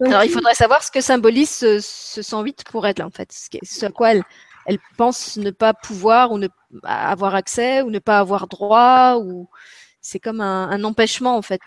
Alors, 0.05 0.25
il 0.25 0.31
faudrait 0.31 0.55
savoir 0.55 0.83
ce 0.83 0.91
que 0.91 1.01
symbolise 1.01 1.51
ce, 1.51 2.23
108 2.23 2.65
pour 2.71 2.87
elle, 2.87 3.03
en 3.03 3.11
fait. 3.11 3.33
Ce, 3.33 3.87
à 3.87 3.91
quoi 3.91 4.13
elle, 4.13 4.23
pense 4.97 5.37
ne 5.37 5.51
pas 5.51 5.75
pouvoir 5.75 6.31
ou 6.33 6.39
ne 6.39 6.49
avoir 6.85 7.35
accès 7.35 7.83
ou 7.83 7.91
ne 7.91 7.99
pas 7.99 8.19
avoir 8.19 8.47
droit. 8.47 9.17
ou 9.17 9.49
C'est 10.01 10.21
comme 10.21 10.41
un, 10.41 10.85
empêchement, 10.85 11.37
en 11.37 11.43
fait. 11.43 11.61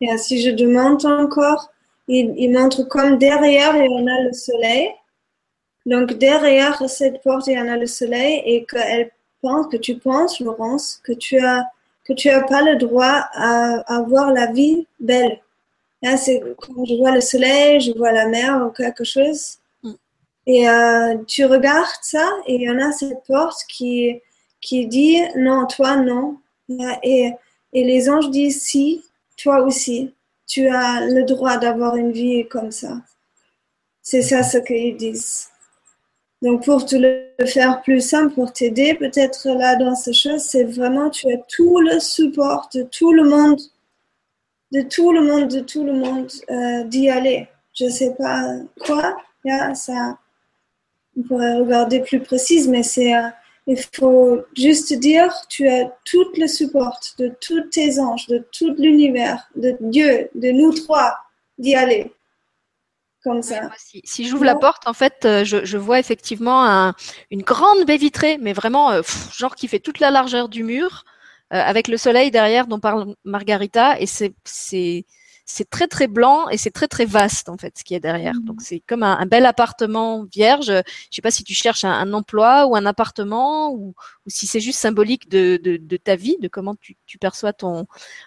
Et 0.00 0.16
si 0.18 0.42
je 0.42 0.50
demande 0.50 1.04
encore, 1.06 1.70
il, 2.08 2.50
montre 2.52 2.82
comme 2.84 3.18
derrière, 3.18 3.76
il 3.76 3.84
y 3.84 3.94
en 3.94 4.06
a 4.06 4.22
le 4.22 4.32
soleil. 4.32 4.90
Donc, 5.86 6.14
derrière 6.14 6.88
cette 6.88 7.22
porte, 7.22 7.46
il 7.46 7.54
y 7.54 7.60
en 7.60 7.68
a 7.68 7.76
le 7.76 7.86
soleil 7.86 8.42
et 8.44 8.64
qu'elle 8.64 9.10
pense, 9.40 9.68
que 9.68 9.76
tu 9.76 9.96
penses, 9.96 10.40
Laurence, 10.40 11.00
que 11.04 11.12
tu 11.12 11.38
as 11.38 11.64
que 12.08 12.14
tu 12.14 12.28
n'as 12.28 12.42
pas 12.42 12.62
le 12.62 12.76
droit 12.76 13.28
à 13.34 13.80
avoir 13.94 14.32
la 14.32 14.50
vie 14.50 14.86
belle. 14.98 15.40
Là, 16.02 16.16
c'est 16.16 16.42
quand 16.58 16.84
je 16.84 16.94
vois 16.94 17.10
le 17.10 17.20
soleil, 17.20 17.80
je 17.80 17.92
vois 17.92 18.12
la 18.12 18.26
mer 18.26 18.64
ou 18.66 18.70
quelque 18.70 19.04
chose. 19.04 19.58
Mm. 19.82 19.92
Et 20.46 20.68
euh, 20.68 21.16
tu 21.26 21.44
regardes 21.44 22.02
ça 22.02 22.28
et 22.46 22.54
il 22.54 22.62
y 22.62 22.70
en 22.70 22.78
a 22.78 22.92
cette 22.92 23.24
porte 23.26 23.64
qui, 23.68 24.20
qui 24.60 24.86
dit 24.86 25.20
non, 25.36 25.66
toi 25.66 25.96
non. 25.96 26.38
Et, 27.02 27.32
et 27.72 27.84
les 27.84 28.10
anges 28.10 28.30
disent 28.30 28.62
si, 28.62 29.04
toi 29.36 29.62
aussi. 29.62 30.14
Tu 30.46 30.66
as 30.68 31.04
le 31.04 31.24
droit 31.24 31.58
d'avoir 31.58 31.96
une 31.96 32.12
vie 32.12 32.46
comme 32.48 32.70
ça. 32.70 32.96
C'est 34.02 34.22
ça 34.22 34.42
ce 34.42 34.56
qu'ils 34.58 34.96
disent. 34.96 35.48
Donc 36.40 36.64
pour 36.64 36.86
te 36.86 36.96
le 36.96 37.46
faire 37.46 37.82
plus 37.82 38.00
simple, 38.00 38.34
pour 38.34 38.52
t'aider 38.52 38.94
peut-être 38.94 39.48
là 39.48 39.76
dans 39.76 39.94
ces 39.94 40.12
choses, 40.12 40.42
c'est 40.42 40.64
vraiment 40.64 41.10
tu 41.10 41.30
as 41.32 41.38
tout 41.48 41.80
le 41.80 41.98
support 41.98 42.68
de 42.72 42.82
tout 42.82 43.12
le 43.12 43.24
monde 43.24 43.60
de 44.72 44.82
tout 44.82 45.12
le 45.12 45.22
monde, 45.22 45.48
de 45.48 45.60
tout 45.60 45.84
le 45.84 45.94
monde 45.94 46.30
euh, 46.50 46.84
d'y 46.84 47.08
aller. 47.08 47.48
Je 47.74 47.88
sais 47.88 48.14
pas 48.16 48.56
quoi, 48.84 49.16
ça, 49.74 50.18
on 51.16 51.22
pourrait 51.22 51.56
regarder 51.58 52.00
plus 52.00 52.20
précis, 52.20 52.68
mais 52.68 52.82
c'est, 52.82 53.14
euh, 53.14 53.28
Il 53.66 53.78
faut 53.94 54.42
juste 54.56 54.92
dire, 54.94 55.32
tu 55.48 55.68
as 55.68 55.92
tout 56.04 56.26
le 56.36 56.46
support 56.46 56.98
de 57.18 57.32
tous 57.40 57.62
tes 57.70 58.00
anges, 58.00 58.26
de 58.26 58.44
tout 58.52 58.74
l'univers, 58.78 59.48
de 59.56 59.76
Dieu, 59.80 60.28
de 60.34 60.50
nous 60.50 60.72
trois, 60.72 61.18
d'y 61.58 61.74
aller. 61.74 62.12
Comme 63.24 63.42
ça. 63.42 63.68
si, 64.04 64.28
j'ouvre 64.28 64.44
la 64.44 64.54
porte, 64.54 64.86
en 64.86 64.92
fait, 64.92 65.24
euh, 65.24 65.44
je, 65.44 65.76
vois 65.76 65.98
effectivement 65.98 66.94
une 67.30 67.42
grande 67.42 67.84
baie 67.84 67.96
vitrée, 67.96 68.38
mais 68.40 68.52
vraiment, 68.52 68.92
euh, 68.92 69.02
genre 69.36 69.56
qui 69.56 69.66
fait 69.66 69.80
toute 69.80 69.98
la 69.98 70.10
largeur 70.10 70.48
du 70.48 70.62
mur, 70.62 71.04
avec 71.50 71.88
le 71.88 71.96
soleil 71.96 72.30
derrière 72.30 72.66
dont 72.66 72.80
parle 72.80 73.14
Margarita, 73.24 73.98
et 74.00 74.06
c'est 74.06 74.34
c'est 75.50 75.68
très 75.68 75.88
très 75.88 76.06
blanc 76.08 76.48
et 76.50 76.58
c'est 76.58 76.70
très 76.70 76.88
très 76.88 77.06
vaste 77.06 77.48
en 77.48 77.56
fait 77.56 77.76
ce 77.78 77.82
qui 77.82 77.94
est 77.94 78.00
derrière. 78.00 78.34
Mhm. 78.34 78.44
Donc 78.44 78.60
c'est 78.60 78.80
comme 78.80 79.02
un, 79.02 79.26
bel 79.26 79.46
appartement 79.46 80.24
vierge. 80.24 80.66
Je 80.66 80.82
sais 81.10 81.22
pas 81.22 81.30
si 81.30 81.42
tu 81.42 81.54
cherches 81.54 81.84
un, 81.84 82.12
emploi 82.12 82.66
ou 82.66 82.76
un 82.76 82.86
appartement 82.86 83.72
ou, 83.72 83.94
si 84.26 84.46
c'est 84.46 84.60
juste 84.60 84.78
symbolique 84.78 85.28
de, 85.30 85.58
de, 85.62 85.96
ta 85.96 86.16
vie, 86.16 86.36
de 86.40 86.48
comment 86.48 86.74
tu, 86.76 86.96
tu, 87.06 87.18
perçois 87.18 87.52
ton 87.52 87.86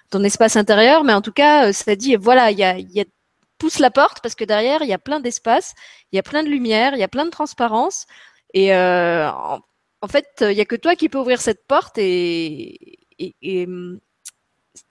ton 0.09 0.23
espace 0.23 0.55
intérieur. 0.55 1.03
Mais 1.03 1.13
en 1.13 1.21
tout 1.21 1.31
cas, 1.31 1.67
euh, 1.67 1.73
ça 1.73 1.95
dit 1.95 2.15
voilà, 2.15 2.51
il 2.51 2.57
y 2.57 2.63
a, 2.63 2.77
y 2.79 3.01
a 3.01 3.05
pousse 3.59 3.79
la 3.79 3.91
porte 3.91 4.21
parce 4.21 4.35
que 4.35 4.43
derrière 4.43 4.81
il 4.81 4.89
y 4.89 4.93
a 4.93 4.99
plein 4.99 5.19
d'espace, 5.19 5.73
il 6.11 6.15
y 6.15 6.19
a 6.19 6.23
plein 6.23 6.43
de 6.43 6.49
lumière, 6.49 6.93
il 6.95 6.99
y 6.99 7.03
a 7.03 7.07
plein 7.07 7.25
de 7.25 7.29
transparence 7.29 8.07
et 8.55 8.73
euh, 8.73 9.29
en, 9.29 10.07
fait 10.09 10.27
il 10.41 10.53
y 10.53 10.61
a 10.61 10.65
que 10.65 10.75
toi 10.75 10.95
qui 10.95 11.09
peux 11.09 11.19
ouvrir 11.19 11.39
cette 11.41 11.67
porte 11.67 11.97
et, 11.99 13.00
et, 13.21 13.35
et 13.41 13.67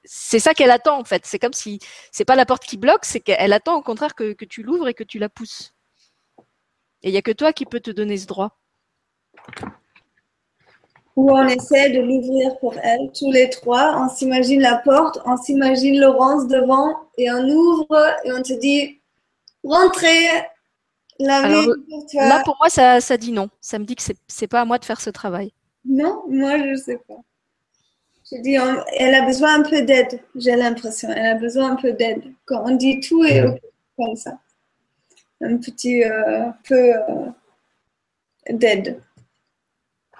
c'est 0.04 0.38
ça 0.38 0.54
qu'elle 0.54 0.70
attend 0.70 0.98
en 0.98 1.04
fait. 1.04 1.22
C'est 1.24 1.38
comme 1.38 1.52
si 1.52 1.78
c'est 2.12 2.24
pas 2.24 2.36
la 2.36 2.46
porte 2.46 2.64
qui 2.64 2.76
bloque, 2.76 3.04
c'est 3.04 3.20
qu'elle 3.20 3.52
attend 3.52 3.76
au 3.76 3.82
contraire 3.82 4.14
que, 4.14 4.32
tu 4.44 4.62
l'ouvres 4.62 4.88
et 4.88 4.94
que 4.94 5.04
tu 5.04 5.18
la 5.18 5.28
pousses. 5.28 5.74
Et 7.02 7.08
il 7.08 7.12
n'y 7.12 7.18
a 7.18 7.22
que 7.22 7.30
toi 7.30 7.52
qui 7.52 7.64
peux 7.64 7.80
te 7.80 7.90
donner 7.90 8.16
ce 8.16 8.26
droit. 8.26 8.58
Ou 11.16 11.32
on 11.32 11.46
essaie 11.46 11.90
de 11.90 12.00
l'ouvrir 12.00 12.58
pour 12.58 12.76
elle, 12.78 13.10
tous 13.18 13.32
les 13.32 13.50
trois. 13.50 13.96
On 13.98 14.08
s'imagine 14.08 14.60
la 14.60 14.76
porte, 14.76 15.18
on 15.24 15.36
s'imagine 15.36 15.98
Laurence 15.98 16.46
devant 16.46 16.94
et 17.18 17.30
on 17.30 17.48
ouvre 17.48 18.16
et 18.24 18.32
on 18.32 18.42
te 18.42 18.58
dit 18.58 19.00
rentrez, 19.64 20.26
la 21.18 21.42
pour 21.42 21.74
toi. 22.10 22.28
Là 22.28 22.42
pour 22.44 22.56
moi 22.60 22.70
ça, 22.70 23.00
ça 23.00 23.16
dit 23.16 23.32
non. 23.32 23.48
Ça 23.60 23.78
me 23.78 23.84
dit 23.84 23.96
que 23.96 24.02
c'est 24.28 24.46
pas 24.46 24.60
à 24.60 24.64
moi 24.64 24.78
de 24.78 24.84
faire 24.84 25.00
ce 25.00 25.10
travail. 25.10 25.52
Non, 25.84 26.22
moi 26.28 26.58
je 26.58 26.76
sais 26.76 26.98
pas. 27.08 27.16
Je 28.32 28.40
dis, 28.40 28.54
elle 28.54 29.14
a 29.14 29.26
besoin 29.26 29.60
un 29.60 29.62
peu 29.62 29.82
d'aide, 29.82 30.20
j'ai 30.36 30.54
l'impression. 30.54 31.08
Elle 31.10 31.26
a 31.26 31.34
besoin 31.34 31.72
un 31.72 31.76
peu 31.76 31.92
d'aide. 31.92 32.32
Quand 32.44 32.62
on 32.64 32.76
dit 32.76 33.00
tout 33.00 33.24
est 33.24 33.44
comme 33.96 34.14
ça. 34.14 34.38
Un 35.40 35.56
petit 35.56 36.04
euh, 36.04 36.50
peu 36.64 36.94
euh, 36.94 37.30
d'aide. 38.50 39.02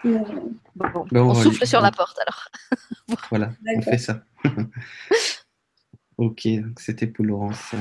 on, 0.02 1.34
souffle 1.34 1.66
sur 1.66 1.80
la 1.80 1.92
porte 1.92 2.18
alors. 2.18 2.48
voilà, 3.30 3.52
on 3.76 3.82
fait 3.82 3.98
ça. 3.98 4.24
ok, 6.16 6.48
c'était 6.78 7.06
pour 7.06 7.24
Laurence. 7.24 7.74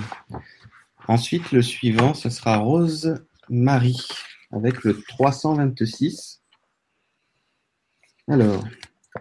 Ensuite, 1.08 1.52
le 1.52 1.62
suivant, 1.62 2.14
ce 2.14 2.30
sera 2.30 2.58
Rose 2.58 3.16
Marie 3.48 4.06
avec 4.52 4.84
le 4.84 5.02
326. 5.02 6.44
Alors, 8.28 8.64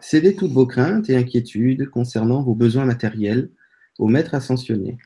Cédez 0.01 0.37
toutes 0.37 0.53
vos 0.53 0.67
craintes 0.67 1.09
et 1.11 1.17
inquiétudes 1.17 1.89
concernant 1.91 2.43
vos 2.43 2.55
besoins 2.55 2.85
matériels 2.85 3.51
aux 3.99 4.09
maîtres 4.09 4.35
ascensionnés, 4.35 4.99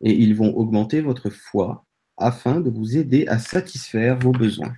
et 0.00 0.12
ils 0.12 0.34
vont 0.34 0.54
augmenter 0.56 1.00
votre 1.00 1.30
foi 1.30 1.84
afin 2.16 2.60
de 2.60 2.70
vous 2.70 2.96
aider 2.96 3.26
à 3.26 3.38
satisfaire 3.38 4.18
vos 4.18 4.32
besoins. 4.32 4.74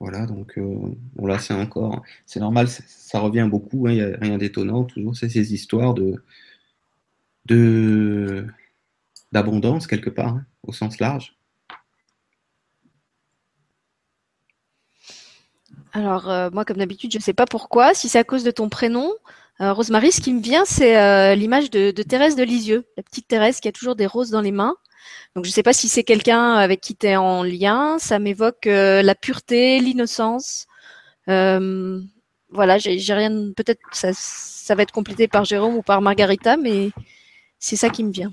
Voilà, 0.00 0.26
donc 0.26 0.56
euh, 0.58 0.94
là 1.20 1.38
c'est 1.38 1.54
encore, 1.54 2.02
c'est 2.24 2.38
normal, 2.38 2.68
ça, 2.68 3.18
revient 3.18 3.48
beaucoup, 3.50 3.88
hein, 3.88 3.92
il 3.92 3.96
n'y 3.96 4.02
a 4.02 4.16
rien 4.20 4.38
d'étonnant, 4.38 4.84
toujours 4.84 5.16
c'est 5.16 5.28
ces 5.28 5.52
histoires 5.52 5.92
de, 5.92 6.22
de 7.46 8.46
d'abondance 9.32 9.86
quelque 9.86 10.10
part, 10.10 10.28
hein, 10.28 10.46
au 10.62 10.72
sens 10.72 10.98
large 10.98 11.38
Alors, 15.92 16.30
euh, 16.30 16.50
moi, 16.52 16.64
comme 16.64 16.76
d'habitude, 16.76 17.12
je 17.12 17.18
ne 17.18 17.22
sais 17.22 17.32
pas 17.32 17.46
pourquoi. 17.46 17.94
Si 17.94 18.08
c'est 18.08 18.18
à 18.18 18.24
cause 18.24 18.44
de 18.44 18.50
ton 18.50 18.68
prénom, 18.68 19.12
euh, 19.60 19.72
Rosemary, 19.72 20.12
ce 20.12 20.20
qui 20.20 20.32
me 20.32 20.40
vient, 20.40 20.64
c'est 20.64 20.96
euh, 20.98 21.34
l'image 21.34 21.70
de, 21.70 21.90
Thérèse 21.90 22.36
de 22.36 22.42
Lisieux, 22.42 22.86
la 22.96 23.02
petite 23.02 23.28
Thérèse 23.28 23.60
qui 23.60 23.68
a 23.68 23.72
toujours 23.72 23.96
des 23.96 24.06
roses 24.06 24.30
dans 24.30 24.40
les 24.40 24.52
mains. 24.52 24.76
Donc, 25.34 25.44
je 25.44 25.50
ne 25.50 25.54
sais 25.54 25.62
pas 25.62 25.72
si 25.72 25.88
c'est 25.88 26.04
quelqu'un 26.04 26.54
avec 26.54 26.80
qui 26.80 26.96
tu 26.96 27.06
es 27.06 27.16
en 27.16 27.42
lien. 27.42 27.98
Ça 27.98 28.18
m'évoque 28.18 28.66
la 28.66 29.14
pureté, 29.14 29.80
l'innocence. 29.80 30.66
voilà, 31.26 32.78
j'ai 32.78 33.14
rien. 33.14 33.52
Peut-être 33.56 33.80
ça 33.92 34.74
va 34.74 34.82
être 34.82 34.92
complété 34.92 35.28
par 35.28 35.44
Jérôme 35.44 35.76
ou 35.76 35.82
par 35.82 36.02
Margarita, 36.02 36.56
mais 36.56 36.90
c'est 37.58 37.76
ça 37.76 37.90
qui 37.90 38.04
me 38.04 38.12
vient. 38.12 38.32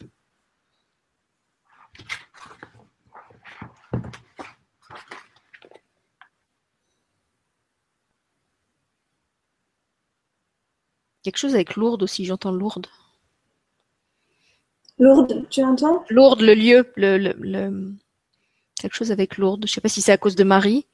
Quelque 11.25 11.39
chose 11.39 11.55
avec 11.55 11.75
Lourdes 11.75 12.03
aussi, 12.03 12.23
j'entends 12.23 12.51
Lourdes. 12.51 12.85
Lourdes, 14.99 15.47
tu 15.49 15.63
entends 15.63 16.05
Lourdes, 16.11 16.41
le 16.41 16.53
lieu, 16.53 16.87
le, 16.97 17.95
quelque 18.79 18.95
chose 18.95 19.11
avec 19.11 19.39
Lourdes. 19.39 19.65
Je 19.65 19.71
ne 19.71 19.73
sais 19.73 19.81
pas 19.81 19.89
si 19.89 20.03
c'est 20.03 20.11
à 20.11 20.19
cause 20.19 20.35
de 20.35 20.43
Marie. 20.43 20.85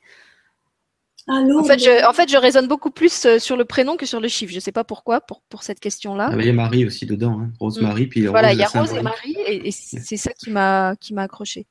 Ah, 1.28 1.42
Lourdes. 1.42 1.66
En 1.66 1.68
fait, 1.68 1.80
je, 1.80 2.08
en 2.08 2.14
fait, 2.14 2.30
je 2.30 2.38
raisonne 2.38 2.70
beaucoup 2.70 2.92
plus 2.92 3.26
euh, 3.26 3.40
sur 3.40 3.58
le 3.58 3.66
prénom 3.66 3.98
que 3.98 4.06
sur 4.06 4.22
le 4.22 4.30
chiffre. 4.30 4.52
Je 4.52 4.56
ne 4.56 4.62
sais 4.62 4.72
pas 4.72 4.86
pourquoi, 4.86 5.20
pour, 5.20 5.42
pour 5.50 5.64
cette 5.64 5.82
question-là. 5.82 6.30
Ah, 6.32 6.38
il 6.40 6.46
y 6.46 6.50
a 6.50 6.54
Marie 6.54 6.86
aussi 6.86 7.06
dedans, 7.06 7.38
hein. 7.42 7.52
Rose 7.60 7.82
Marie, 7.82 8.08
puis 8.08 8.26
Voilà, 8.28 8.54
il 8.54 8.60
y 8.60 8.64
a 8.64 8.70
Rose 8.70 8.94
et 8.94 9.02
Marie, 9.02 9.36
et, 9.46 9.70
c'est 9.72 10.16
ça 10.16 10.32
qui 10.32 10.50
m'a 10.50 10.96
qui 10.96 11.14
m'a 11.14 11.24
accroché. 11.24 11.68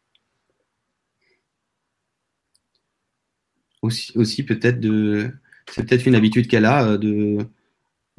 Aussi, 3.81 4.13
aussi 4.17 4.43
peut-être 4.43 4.81
de, 4.81 5.31
c'est 5.71 5.89
peut-être 5.89 6.05
une 6.05 6.15
habitude 6.15 6.47
qu'elle 6.47 6.67
a 6.67 6.85
euh, 6.85 6.99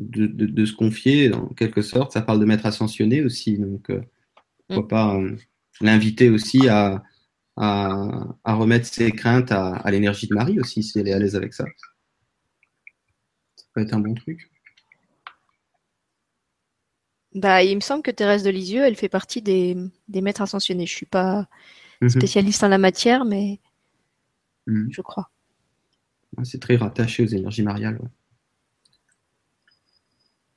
de 0.02 0.28
de, 0.28 0.66
se 0.66 0.74
confier, 0.74 1.34
en 1.34 1.48
quelque 1.48 1.82
sorte. 1.82 2.12
Ça 2.12 2.22
parle 2.22 2.40
de 2.40 2.46
maître 2.46 2.66
ascensionné 2.66 3.24
aussi, 3.24 3.58
donc 3.58 3.90
euh, 3.90 4.02
pourquoi 4.68 4.84
mm. 4.84 4.88
pas 4.88 5.16
euh, 5.16 5.36
l'inviter 5.82 6.30
aussi 6.30 6.68
à, 6.68 7.04
à, 7.58 8.36
remettre 8.46 8.86
ses 8.86 9.12
craintes 9.12 9.52
à, 9.52 9.90
l'énergie 9.92 10.28
de 10.28 10.36
Marie 10.36 10.60
aussi, 10.60 10.84
si 10.84 11.00
elle 11.00 11.08
est 11.08 11.14
à 11.14 11.20
l'aise 11.20 11.36
avec 11.36 11.54
ça. 11.54 11.66
Ça 13.56 13.66
peut 13.74 13.82
être 13.82 13.94
un 13.94 14.00
bon 14.00 14.14
truc. 14.14 14.50
Bah, 17.34 17.64
il 17.64 17.76
me 17.76 17.82
semble 17.82 18.04
que 18.04 18.12
Thérèse 18.12 18.44
de 18.44 18.50
Lisieux, 18.50 18.84
elle 18.84 18.96
fait 18.96 19.10
partie 19.10 19.42
des, 19.42 19.78
maîtres 20.10 20.42
ascensionnés. 20.42 20.86
Je 20.86 20.96
suis 20.96 21.06
pas 21.06 21.48
mhm. 22.02 22.10
spécialiste 22.10 22.64
en 22.64 22.68
la 22.68 22.78
matière, 22.78 23.24
mais 23.24 23.60
mhm. 24.68 24.90
je 24.92 25.02
crois. 25.02 25.30
C'est 26.44 26.62
très 26.62 26.78
rattaché 26.78 27.24
aux 27.24 27.28
énergies 27.28 27.64
mariales. 27.64 28.00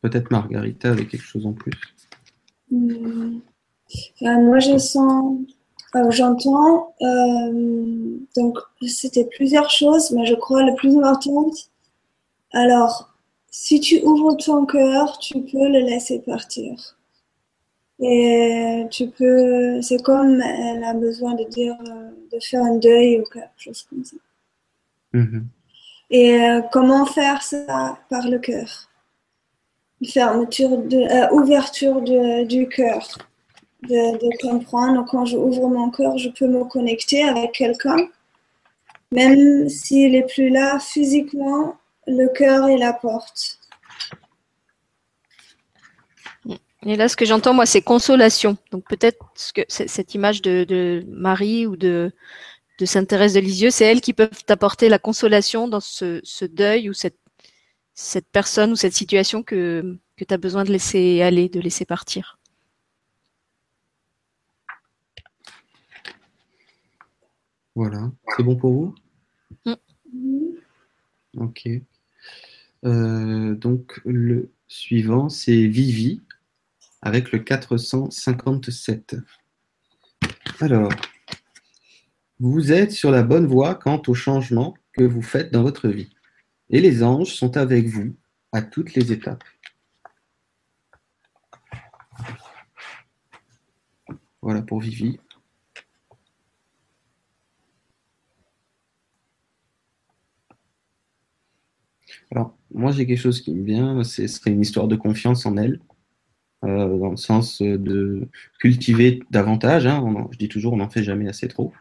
Peut-être 0.05 0.31
Margarita 0.31 0.91
avec 0.91 1.09
quelque 1.09 1.25
chose 1.25 1.47
en 1.47 1.55
plus. 1.55 1.73
Hmm. 2.71 3.39
Euh, 4.21 4.39
moi, 4.43 4.59
je 4.59 4.77
sens, 4.77 5.39
euh, 5.97 6.11
j'entends, 6.11 6.95
euh, 7.01 8.19
donc 8.37 8.59
c'était 8.87 9.25
plusieurs 9.25 9.71
choses, 9.71 10.11
mais 10.11 10.27
je 10.27 10.35
crois 10.35 10.63
la 10.63 10.73
plus 10.73 10.95
importante. 10.99 11.71
Alors, 12.53 13.15
si 13.51 13.81
tu 13.81 14.03
ouvres 14.03 14.35
ton 14.35 14.67
cœur, 14.67 15.17
tu 15.21 15.41
peux 15.41 15.69
le 15.69 15.81
laisser 15.81 16.19
partir. 16.19 16.99
Et 17.99 18.85
tu 18.91 19.09
peux, 19.09 19.81
c'est 19.81 20.03
comme 20.03 20.39
elle 20.43 20.85
a 20.85 20.93
besoin 20.93 21.33
de 21.33 21.45
dire, 21.45 21.79
de 22.31 22.39
faire 22.41 22.63
un 22.63 22.77
deuil 22.77 23.21
ou 23.21 23.25
quelque 23.33 23.49
chose 23.57 23.87
comme 23.89 24.05
ça. 24.05 24.17
Mm-hmm. 25.15 25.43
Et 26.11 26.61
comment 26.73 27.07
faire 27.07 27.41
ça 27.41 27.99
par 28.11 28.29
le 28.29 28.39
cœur? 28.39 28.91
Fermeture, 30.03 30.79
de, 30.79 30.99
euh, 30.99 31.31
ouverture 31.33 32.03
du 32.03 32.69
cœur, 32.69 33.19
de, 33.83 34.43
comprendre 34.43 35.05
quand 35.09 35.25
je 35.25 35.37
ouvre 35.37 35.69
mon 35.69 35.91
cœur, 35.91 36.19
je 36.19 36.29
peux 36.31 36.47
me 36.47 36.65
connecter 36.65 37.23
avec 37.23 37.53
quelqu'un, 37.53 38.09
même 39.13 39.69
s'il 39.69 40.13
n'est 40.13 40.27
plus 40.27 40.49
là 40.49 40.79
physiquement, 40.79 41.77
le 42.07 42.29
cœur 42.29 42.69
est 42.69 42.77
la 42.77 42.93
porte. 42.93 43.59
Et 46.87 46.97
là, 46.97 47.09
ce 47.09 47.17
que 47.17 47.25
j'entends, 47.25 47.55
moi, 47.55 47.65
c'est 47.65 47.81
consolation. 47.81 48.59
Donc 48.71 48.85
peut-être 48.87 49.19
que 49.55 49.63
cette 49.69 50.15
image 50.15 50.43
de, 50.43 51.03
Marie 51.09 51.67
ou 51.67 51.77
de, 51.77 52.13
de 52.79 52.85
Sainte 52.85 53.09
Thérèse 53.09 53.33
de 53.33 53.41
Lisieux, 53.41 53.71
c'est 53.71 53.87
elles 53.87 54.03
qui 54.03 54.13
peuvent 54.13 54.45
t'apporter 54.45 54.91
la 54.91 54.99
consolation 54.99 55.67
dans 55.67 55.81
ce 55.81 56.45
deuil 56.45 56.91
ou 56.91 56.93
cette 56.93 57.17
cette 57.95 58.29
personne 58.29 58.73
ou 58.73 58.77
cette 58.77 58.93
situation 58.93 59.43
que, 59.43 59.97
que 60.17 60.25
tu 60.25 60.35
as 60.35 60.39
besoin 60.39 60.65
de 60.65 60.71
laisser 60.71 61.23
aller, 61.23 61.49
de 61.49 61.61
laisser 61.61 61.85
partir? 61.85 62.39
Voilà, 67.75 68.13
c'est 68.37 68.43
bon 68.43 68.57
pour 68.57 68.73
vous? 68.73 68.95
Mm. 69.65 69.75
Ok. 71.39 71.69
Euh, 72.85 73.55
donc 73.55 74.01
le 74.05 74.51
suivant, 74.69 75.29
c'est 75.29 75.67
Vivi 75.67 76.21
avec 77.03 77.33
le 77.33 77.39
457. 77.41 79.17
Alors, 80.61 80.93
vous 82.39 82.73
êtes 82.73 82.93
sur 82.93 83.11
la 83.11 83.23
bonne 83.23 83.47
voie 83.47 83.75
quant 83.75 84.01
au 84.07 84.15
changement 84.15 84.75
que 84.93 85.03
vous 85.03 85.23
faites 85.23 85.53
dans 85.53 85.63
votre 85.63 85.89
vie. 85.89 86.14
Et 86.71 86.81
les 86.81 87.03
anges 87.03 87.35
sont 87.35 87.57
avec 87.57 87.87
vous 87.87 88.17
à 88.53 88.63
toutes 88.63 88.95
les 88.95 89.13
étapes. 89.13 89.45
Voilà 94.43 94.63
pour 94.63 94.81
Vivi. 94.81 95.19
Alors, 102.31 102.57
moi, 102.73 102.93
j'ai 102.93 103.07
quelque 103.07 103.19
chose 103.19 103.41
qui 103.41 103.55
me 103.55 103.65
vient, 103.65 104.03
ce 104.05 104.27
serait 104.27 104.51
une 104.51 104.61
histoire 104.61 104.89
de 104.89 104.97
confiance 104.97 105.47
en 105.47 105.57
elle, 105.57 105.81
euh, 106.65 106.99
dans 106.99 107.11
le 107.11 107.17
sens 107.17 107.63
de 107.63 108.29
cultiver 108.59 109.23
davantage, 109.31 109.87
hein, 109.87 110.29
je 110.33 110.39
dis 110.39 110.49
toujours, 110.49 110.73
on 110.73 110.79
n'en 110.79 110.91
fait 110.91 111.03
jamais 111.03 111.29
assez 111.29 111.49
trop, 111.49 111.73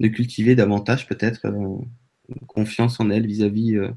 de 0.00 0.08
cultiver 0.08 0.54
davantage 0.54 1.06
peut-être 1.06 1.46
euh, 1.46 1.76
confiance 2.46 3.00
en 3.00 3.10
elle 3.10 3.26
vis-à-vis 3.26 3.76
euh, 3.76 3.90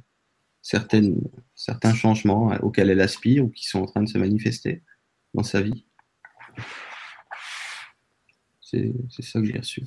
certaines, 0.61 1.19
certains 1.55 1.93
changements 1.93 2.51
euh, 2.51 2.57
auxquels 2.61 2.89
elle 2.89 3.01
aspire 3.01 3.45
ou 3.45 3.49
qui 3.49 3.65
sont 3.65 3.81
en 3.81 3.85
train 3.85 4.03
de 4.03 4.09
se 4.09 4.17
manifester 4.17 4.83
dans 5.33 5.43
sa 5.43 5.61
vie. 5.61 5.85
C'est 8.61 8.93
c'est 9.09 9.23
ça 9.23 9.39
que 9.39 9.45
j'ai 9.45 9.57
reçu. 9.57 9.83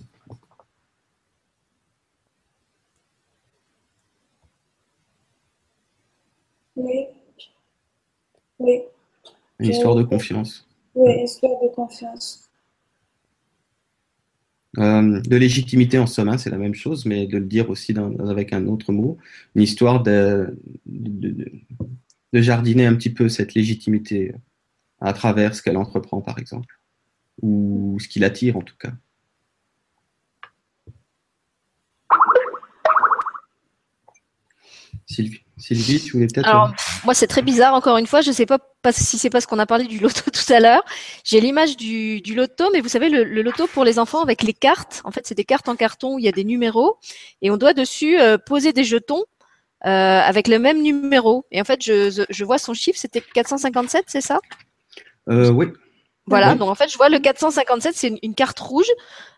Oui. 6.77 7.07
Oui. 8.59 8.83
Une 9.59 9.71
histoire 9.71 9.95
de 9.95 10.03
confiance. 10.03 10.67
Oui, 10.95 11.23
histoire 11.23 11.61
de 11.63 11.69
confiance. 11.69 12.43
Euh, 14.79 15.21
de 15.21 15.37
légitimité 15.37 15.99
en 15.99 16.07
somme, 16.07 16.29
hein, 16.29 16.39
c'est 16.39 16.51
la 16.51 16.59
même 16.59 16.75
chose, 16.75 17.07
mais 17.07 17.27
de 17.27 17.39
le 17.39 17.45
dire 17.45 17.71
aussi 17.71 17.95
avec 18.19 18.53
un 18.53 18.67
autre 18.67 18.93
mot, 18.93 19.19
une 19.55 19.63
histoire 19.63 20.03
de, 20.03 20.59
de, 20.87 21.53
jardiner 22.33 22.87
un 22.87 22.95
petit 22.97 23.11
peu 23.11 23.29
cette 23.29 23.55
légitimité 23.55 24.35
à 25.01 25.13
travers 25.13 25.55
ce 25.55 25.63
qu'elle 25.63 25.77
entreprend, 25.77 26.21
par 26.21 26.39
exemple, 26.39 26.81
ou 27.43 27.99
ce 28.01 28.09
qui 28.09 28.19
l'attire 28.19 28.57
en 28.57 28.63
tout 28.63 28.77
cas. 28.77 28.93
Sylvie, 35.07 35.43
Sylvie 35.66 36.03
tu 36.03 36.12
voulais 36.12 36.27
peut-être. 36.27 36.48
Alors, 36.48 36.72
moi, 37.05 37.14
c'est 37.14 37.27
très 37.27 37.42
bizarre, 37.42 37.74
encore 37.74 37.96
une 37.96 38.07
fois. 38.07 38.20
Je 38.20 38.29
ne 38.29 38.35
sais 38.35 38.46
pas, 38.46 38.59
pas 38.83 38.92
si 38.92 39.18
c'est 39.18 39.31
parce 39.31 39.46
qu'on 39.46 39.59
a 39.59 39.66
parlé 39.66 39.85
du 39.87 39.98
loto 39.98 40.31
tout 40.33 40.53
à 40.53 40.61
l'heure. 40.61 40.85
J'ai 41.24 41.40
l'image 41.40 41.77
du, 41.77 42.20
du 42.20 42.35
loto, 42.35 42.64
mais 42.72 42.81
vous 42.81 42.88
savez, 42.88 43.09
le, 43.09 43.24
le 43.24 43.42
loto 43.42 43.66
pour 43.66 43.85
les 43.85 43.98
enfants 43.98 44.20
avec 44.22 44.42
les 44.42 44.53
cartes. 44.53 45.00
En 45.05 45.11
fait, 45.11 45.27
c'est 45.27 45.35
des 45.35 45.44
cartes 45.44 45.68
en 45.68 45.77
carton 45.77 46.14
où 46.14 46.18
il 46.18 46.24
y 46.24 46.29
a 46.29 46.33
des 46.33 46.44
numéros 46.44 46.98
et 47.42 47.50
on 47.50 47.57
doit 47.57 47.72
dessus 47.72 48.20
euh, 48.20 48.37
poser 48.38 48.72
des 48.72 48.85
jetons 48.85 49.24
euh, 49.87 49.88
avec 49.88 50.48
le 50.48 50.59
même 50.59 50.83
numéro. 50.83 51.46
Et 51.50 51.61
en 51.61 51.64
fait, 51.64 51.83
je, 51.85 52.24
je 52.29 52.44
vois 52.44 52.59
son 52.59 52.74
chiffre, 52.74 52.98
c'était 52.98 53.20
457, 53.22 54.05
c'est 54.09 54.20
ça? 54.20 54.40
Euh, 55.31 55.50
oui, 55.50 55.66
Voilà, 56.27 56.50
Ouais. 56.53 56.57
donc 56.57 56.68
en 56.68 56.74
fait, 56.74 56.88
je 56.90 56.96
vois 56.98 57.09
le 57.09 57.18
457, 57.18 57.94
c'est 57.94 58.09
une, 58.09 58.18
une 58.22 58.35
carte 58.35 58.59
rouge. 58.61 58.88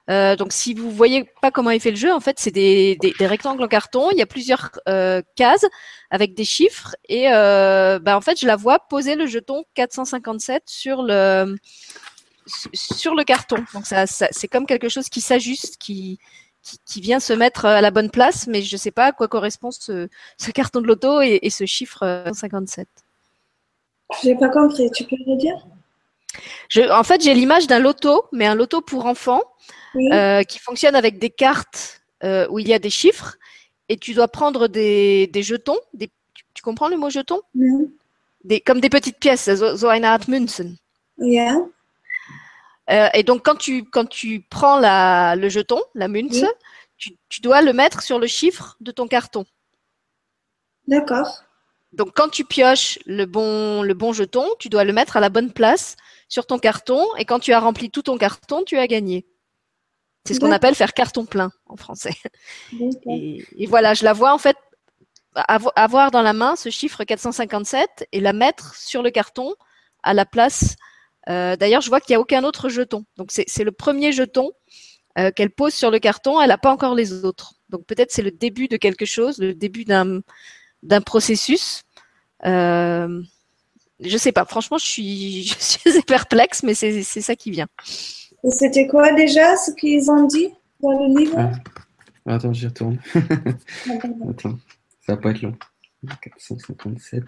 Euh, 0.09 0.37
donc, 0.37 0.53
si 0.53 0.75
vous 0.75 0.91
voyez 0.91 1.25
pas 1.43 1.51
comment 1.51 1.71
il 1.71 1.81
fait 1.81 1.91
le 1.91 1.97
jeu, 1.97 2.13
en 2.13 2.21
fait, 2.21 2.39
c'est 2.39 2.53
des, 2.53 2.97
des, 3.01 3.13
des 3.19 3.27
rectangles 3.27 3.63
en 3.63 3.69
carton. 3.69 4.11
Il 4.13 4.19
y 4.19 4.23
a 4.23 4.27
plusieurs 4.27 4.71
euh, 4.89 5.21
cases 5.35 5.67
avec 6.11 6.35
des 6.35 6.45
chiffres. 6.45 6.95
Et 7.09 7.33
euh, 7.33 7.99
bah, 7.99 8.17
en 8.17 8.21
fait, 8.21 8.41
je 8.41 8.47
la 8.47 8.57
vois 8.57 8.79
poser 8.79 9.17
le 9.17 9.27
jeton 9.27 9.65
457 9.75 10.65
sur 10.67 11.03
le 11.03 11.57
sur 12.73 13.17
le 13.17 13.25
carton. 13.25 13.65
Donc, 13.75 13.87
ça, 13.87 14.07
ça 14.07 14.29
c'est 14.31 14.47
comme 14.47 14.67
quelque 14.67 14.89
chose 14.89 15.09
qui 15.09 15.21
s'ajuste, 15.21 15.79
qui, 15.79 16.21
qui 16.63 16.79
qui 16.87 17.01
vient 17.01 17.19
se 17.19 17.33
mettre 17.33 17.65
à 17.65 17.81
la 17.81 17.91
bonne 17.91 18.11
place, 18.11 18.47
mais 18.47 18.63
je 18.63 18.77
sais 18.77 18.93
pas 18.93 19.07
à 19.07 19.13
quoi 19.13 19.27
correspond 19.27 19.73
ce, 19.73 20.09
ce 20.39 20.51
carton 20.53 20.81
de 20.81 20.87
loto 20.87 21.21
et, 21.21 21.41
et 21.43 21.51
ce 21.51 21.67
chiffre 21.67 22.05
euh, 22.05 22.33
57. 22.33 22.87
J'ai 24.23 24.37
pas 24.37 24.49
compris. 24.49 24.91
Tu 24.93 25.05
peux 25.05 25.17
le 25.27 25.37
dire 25.37 25.67
Je, 26.69 26.83
en 26.83 27.03
fait, 27.03 27.23
j'ai 27.23 27.35
l'image 27.35 27.67
d'un 27.67 27.81
loto, 27.81 28.27
mais 28.33 28.47
un 28.47 28.55
loto 28.55 28.81
pour 28.81 29.07
enfants. 29.07 29.43
Oui. 29.97 30.13
euh, 30.13 30.43
qui 30.45 30.59
fonctionne 30.59 30.95
avec 30.95 31.19
des 31.19 31.31
cartes 31.31 32.03
euh, 32.23 32.47
où 32.51 32.59
il 32.59 32.69
y 32.69 32.75
a 32.75 32.79
des 32.79 32.91
chiffres 32.91 33.37
et 33.89 33.97
tu 33.97 34.15
dois 34.15 34.29
prendre 34.29 34.69
des, 34.69 35.27
des 35.29 35.43
jetons. 35.43 35.79
Des, 35.95 36.09
tu, 36.35 36.45
tu 36.55 36.63
comprends 36.63 36.89
le 36.89 36.97
mot 36.97 37.11
jeton? 37.11 37.41
Des, 38.45 38.61
Comme 38.61 38.81
des 38.81 38.91
petites 38.91 39.19
pièces, 39.19 39.53
so, 39.55 39.77
so 39.77 39.89
eine 39.89 40.05
Art 40.05 40.29
Münzen. 40.29 40.77
Yeah. 41.19 41.57
Euh, 42.91 43.09
et 43.15 43.23
donc, 43.25 43.43
quand 43.45 43.57
tu, 43.57 43.85
quand 43.85 44.07
tu 44.09 44.45
prends 44.49 44.79
la, 44.79 45.35
le 45.35 45.49
jeton, 45.49 45.81
la 45.95 46.09
Münze, 46.09 46.43
Oui. 46.43 46.49
tu, 46.99 47.17
tu 47.29 47.41
dois 47.41 47.63
le 47.63 47.73
mettre 47.73 48.03
sur 48.03 48.19
le 48.19 48.27
chiffre 48.27 48.77
de 48.81 48.93
ton 48.93 49.09
carton. 49.09 49.45
D'accord. 50.87 51.43
Donc, 51.93 52.13
quand 52.15 52.29
tu 52.29 52.45
pioches 52.45 52.99
le 53.07 53.25
bon, 53.25 53.83
le 53.83 53.95
bon 53.95 54.13
jeton, 54.13 54.47
tu 54.59 54.69
dois 54.69 54.85
le 54.85 54.93
mettre 54.93 55.17
à 55.17 55.21
la 55.21 55.31
bonne 55.31 55.53
place 55.53 55.97
sur 56.29 56.47
ton 56.47 56.59
carton. 56.59 57.03
Et 57.17 57.25
quand 57.25 57.41
tu 57.41 57.53
as 57.53 57.61
rempli 57.61 57.91
tout 57.91 58.03
ton 58.03 58.19
carton, 58.19 58.63
tu 58.65 58.77
as 58.79 58.87
gagné. 58.87 59.25
C'est 60.27 60.35
ce 60.35 60.41
qu'on 60.41 60.47
appelle 60.53 60.75
faire 60.75 60.93
carton 60.95 61.25
plein 61.27 61.51
en 61.67 61.77
français. 61.77 62.15
Et, 63.11 63.45
et 63.59 63.67
voilà, 63.67 63.95
je 63.95 64.05
la 64.05 64.13
vois 64.13 64.33
en 64.35 64.39
fait 64.39 64.57
avo- 65.37 65.73
avoir 65.77 66.11
dans 66.11 66.23
la 66.23 66.33
main 66.33 66.57
ce 66.57 66.69
chiffre 66.71 67.05
457 67.05 68.07
et 68.13 68.21
la 68.21 68.33
mettre 68.33 68.75
sur 68.75 69.03
le 69.03 69.11
carton 69.11 69.55
à 70.03 70.15
la 70.15 70.25
place. 70.27 70.77
euh, 71.29 71.57
D'ailleurs, 71.57 71.81
je 71.83 71.89
vois 71.89 72.01
qu'il 72.01 72.13
n'y 72.13 72.17
a 72.17 72.21
aucun 72.21 72.45
autre 72.45 72.69
jeton. 72.69 73.05
Donc, 73.17 73.31
c'est 73.33 73.65
le 73.65 73.73
premier 73.73 74.13
jeton 74.13 74.51
euh, 75.19 75.31
qu'elle 75.31 75.51
pose 75.51 75.75
sur 75.75 75.91
le 75.91 75.99
carton. 75.99 76.41
Elle 76.41 76.49
n'a 76.49 76.59
pas 76.59 76.71
encore 76.73 76.95
les 76.95 77.25
autres. 77.25 77.55
Donc, 77.71 77.85
peut-être 77.87 78.13
c'est 78.13 78.23
le 78.23 78.31
début 78.31 78.69
de 78.69 78.77
quelque 78.77 79.05
chose, 79.07 79.39
le 79.39 79.55
début 79.55 79.85
d'un 79.85 80.23
processus. 81.05 81.83
Euh, 82.45 83.23
je 84.01 84.17
sais 84.19 84.33
pas. 84.33 84.45
Franchement, 84.45 84.79
je 84.79 84.87
suis, 84.87 85.45
je 85.49 85.55
suis 85.59 85.89
assez 85.89 86.03
perplexe, 86.03 86.63
mais 86.63 86.75
c'est 86.75 87.03
c'est 87.03 87.23
ça 87.23 87.35
qui 87.35 87.51
vient. 87.51 87.67
Et 88.47 88.51
c'était 88.53 88.87
quoi 88.87 89.13
déjà 89.13 89.57
ce 89.57 89.73
qu'ils 89.73 90.09
ont 90.09 90.25
dit 90.25 90.49
dans 90.81 90.93
le 90.93 91.19
livre 91.19 91.35
Ah. 91.37 91.53
Attends, 92.27 92.53
j'y 92.53 92.67
retourne. 92.67 92.99
Attends, 94.29 94.59
ça 95.01 95.15
va 95.15 95.17
pas 95.17 95.31
être 95.31 95.43
long. 95.43 95.57
457. 96.23 97.25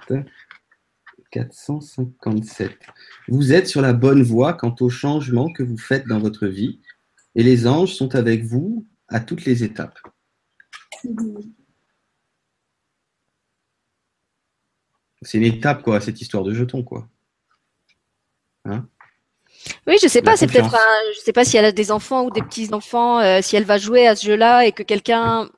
457. 1.30 2.78
Vous 3.28 3.52
êtes 3.52 3.66
sur 3.66 3.80
la 3.80 3.92
bonne 3.92 4.22
voie 4.22 4.54
quant 4.54 4.74
au 4.80 4.88
changement 4.88 5.52
que 5.52 5.62
vous 5.62 5.76
faites 5.76 6.06
dans 6.06 6.20
votre 6.20 6.46
vie 6.46 6.80
et 7.34 7.42
les 7.42 7.66
anges 7.66 7.94
sont 7.94 8.14
avec 8.14 8.44
vous 8.44 8.86
à 9.08 9.18
toutes 9.20 9.44
les 9.44 9.64
étapes. 9.64 9.98
Mhm. 11.04 11.52
C'est 15.22 15.38
une 15.38 15.44
étape, 15.44 15.82
quoi, 15.82 16.00
cette 16.00 16.20
histoire 16.20 16.44
de 16.44 16.54
jetons, 16.54 16.84
quoi. 16.84 17.08
Oui, 19.86 19.96
je 20.02 20.08
sais 20.08 20.20
La 20.20 20.32
pas, 20.32 20.36
c'est 20.36 20.46
peut-être 20.46 20.74
un, 20.74 21.12
je 21.14 21.20
sais 21.20 21.32
pas 21.32 21.44
si 21.44 21.56
elle 21.56 21.64
a 21.64 21.72
des 21.72 21.90
enfants 21.90 22.24
ou 22.24 22.30
des 22.30 22.42
petits-enfants, 22.42 23.20
euh, 23.20 23.40
si 23.42 23.56
elle 23.56 23.64
va 23.64 23.78
jouer 23.78 24.06
à 24.06 24.14
ce 24.16 24.26
jeu-là 24.26 24.66
et 24.66 24.72
que 24.72 24.82
quelqu'un, 24.82 25.50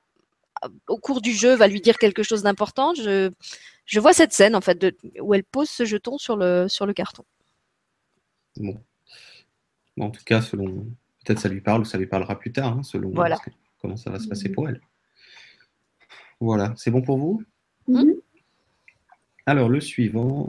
au 0.89 0.97
cours 0.99 1.21
du 1.21 1.33
jeu, 1.33 1.55
va 1.55 1.67
lui 1.69 1.81
dire 1.81 1.99
quelque 1.99 2.23
chose 2.23 2.43
d'important. 2.43 2.95
Je, 2.95 3.31
je 3.87 4.01
vois 4.01 4.13
cette 4.13 4.33
scène, 4.33 4.55
en 4.57 4.61
fait, 4.61 4.79
de, 4.79 4.97
où 5.21 5.35
elle 5.35 5.45
pose 5.45 5.69
ce 5.69 5.85
jeton 5.85 6.19
sur 6.19 6.37
le, 6.37 6.67
sur 6.69 6.87
le 6.87 6.93
carton. 6.93 7.25
Bon. 8.57 8.81
Bon, 9.97 10.07
en 10.07 10.11
tout 10.11 10.25
cas, 10.25 10.41
selon. 10.41 10.87
Peut-être 11.25 11.41
ça 11.41 11.51
lui 11.51 11.61
parle 11.61 11.83
ou 11.83 11.85
ça 11.85 11.99
lui 11.99 12.07
parlera 12.07 12.39
plus 12.39 12.51
tard, 12.51 12.79
hein, 12.79 12.83
selon 12.83 13.11
Voilà. 13.11 13.37
ce 13.37 13.43
que- 13.43 13.57
comment 13.83 13.97
ça 13.97 14.11
va 14.11 14.19
se 14.19 14.27
passer 14.27 14.49
pour 14.49 14.69
elle. 14.69 14.81
Voilà, 16.41 16.73
c'est 16.79 16.91
bon 16.91 17.03
pour 17.03 17.19
vous? 17.19 17.45
Mhm. 17.87 18.15
Alors, 19.45 19.69
le 19.69 19.81
suivant, 19.81 20.49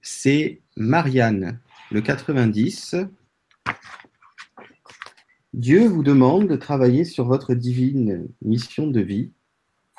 c'est 0.00 0.60
Marianne, 0.76 1.60
le 1.92 2.00
90. 2.00 2.96
Dieu 5.52 5.86
vous 5.86 6.02
demande 6.02 6.48
de 6.48 6.56
travailler 6.56 7.04
sur 7.04 7.26
votre 7.26 7.52
divine 7.54 8.28
mission 8.40 8.86
de 8.86 9.00
vie. 9.00 9.32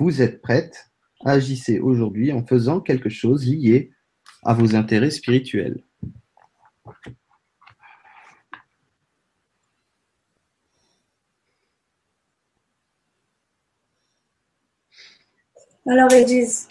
Vous 0.00 0.20
êtes 0.20 0.42
prête 0.42 0.90
Agissez 1.24 1.78
aujourd'hui 1.78 2.32
en 2.32 2.44
faisant 2.44 2.80
quelque 2.80 3.08
chose 3.08 3.46
lié 3.46 3.92
à 4.42 4.52
vos 4.52 4.74
intérêts 4.74 5.12
spirituels. 5.12 5.82
Alors 15.86 16.12
ils 16.12 16.24
disent 16.26 16.66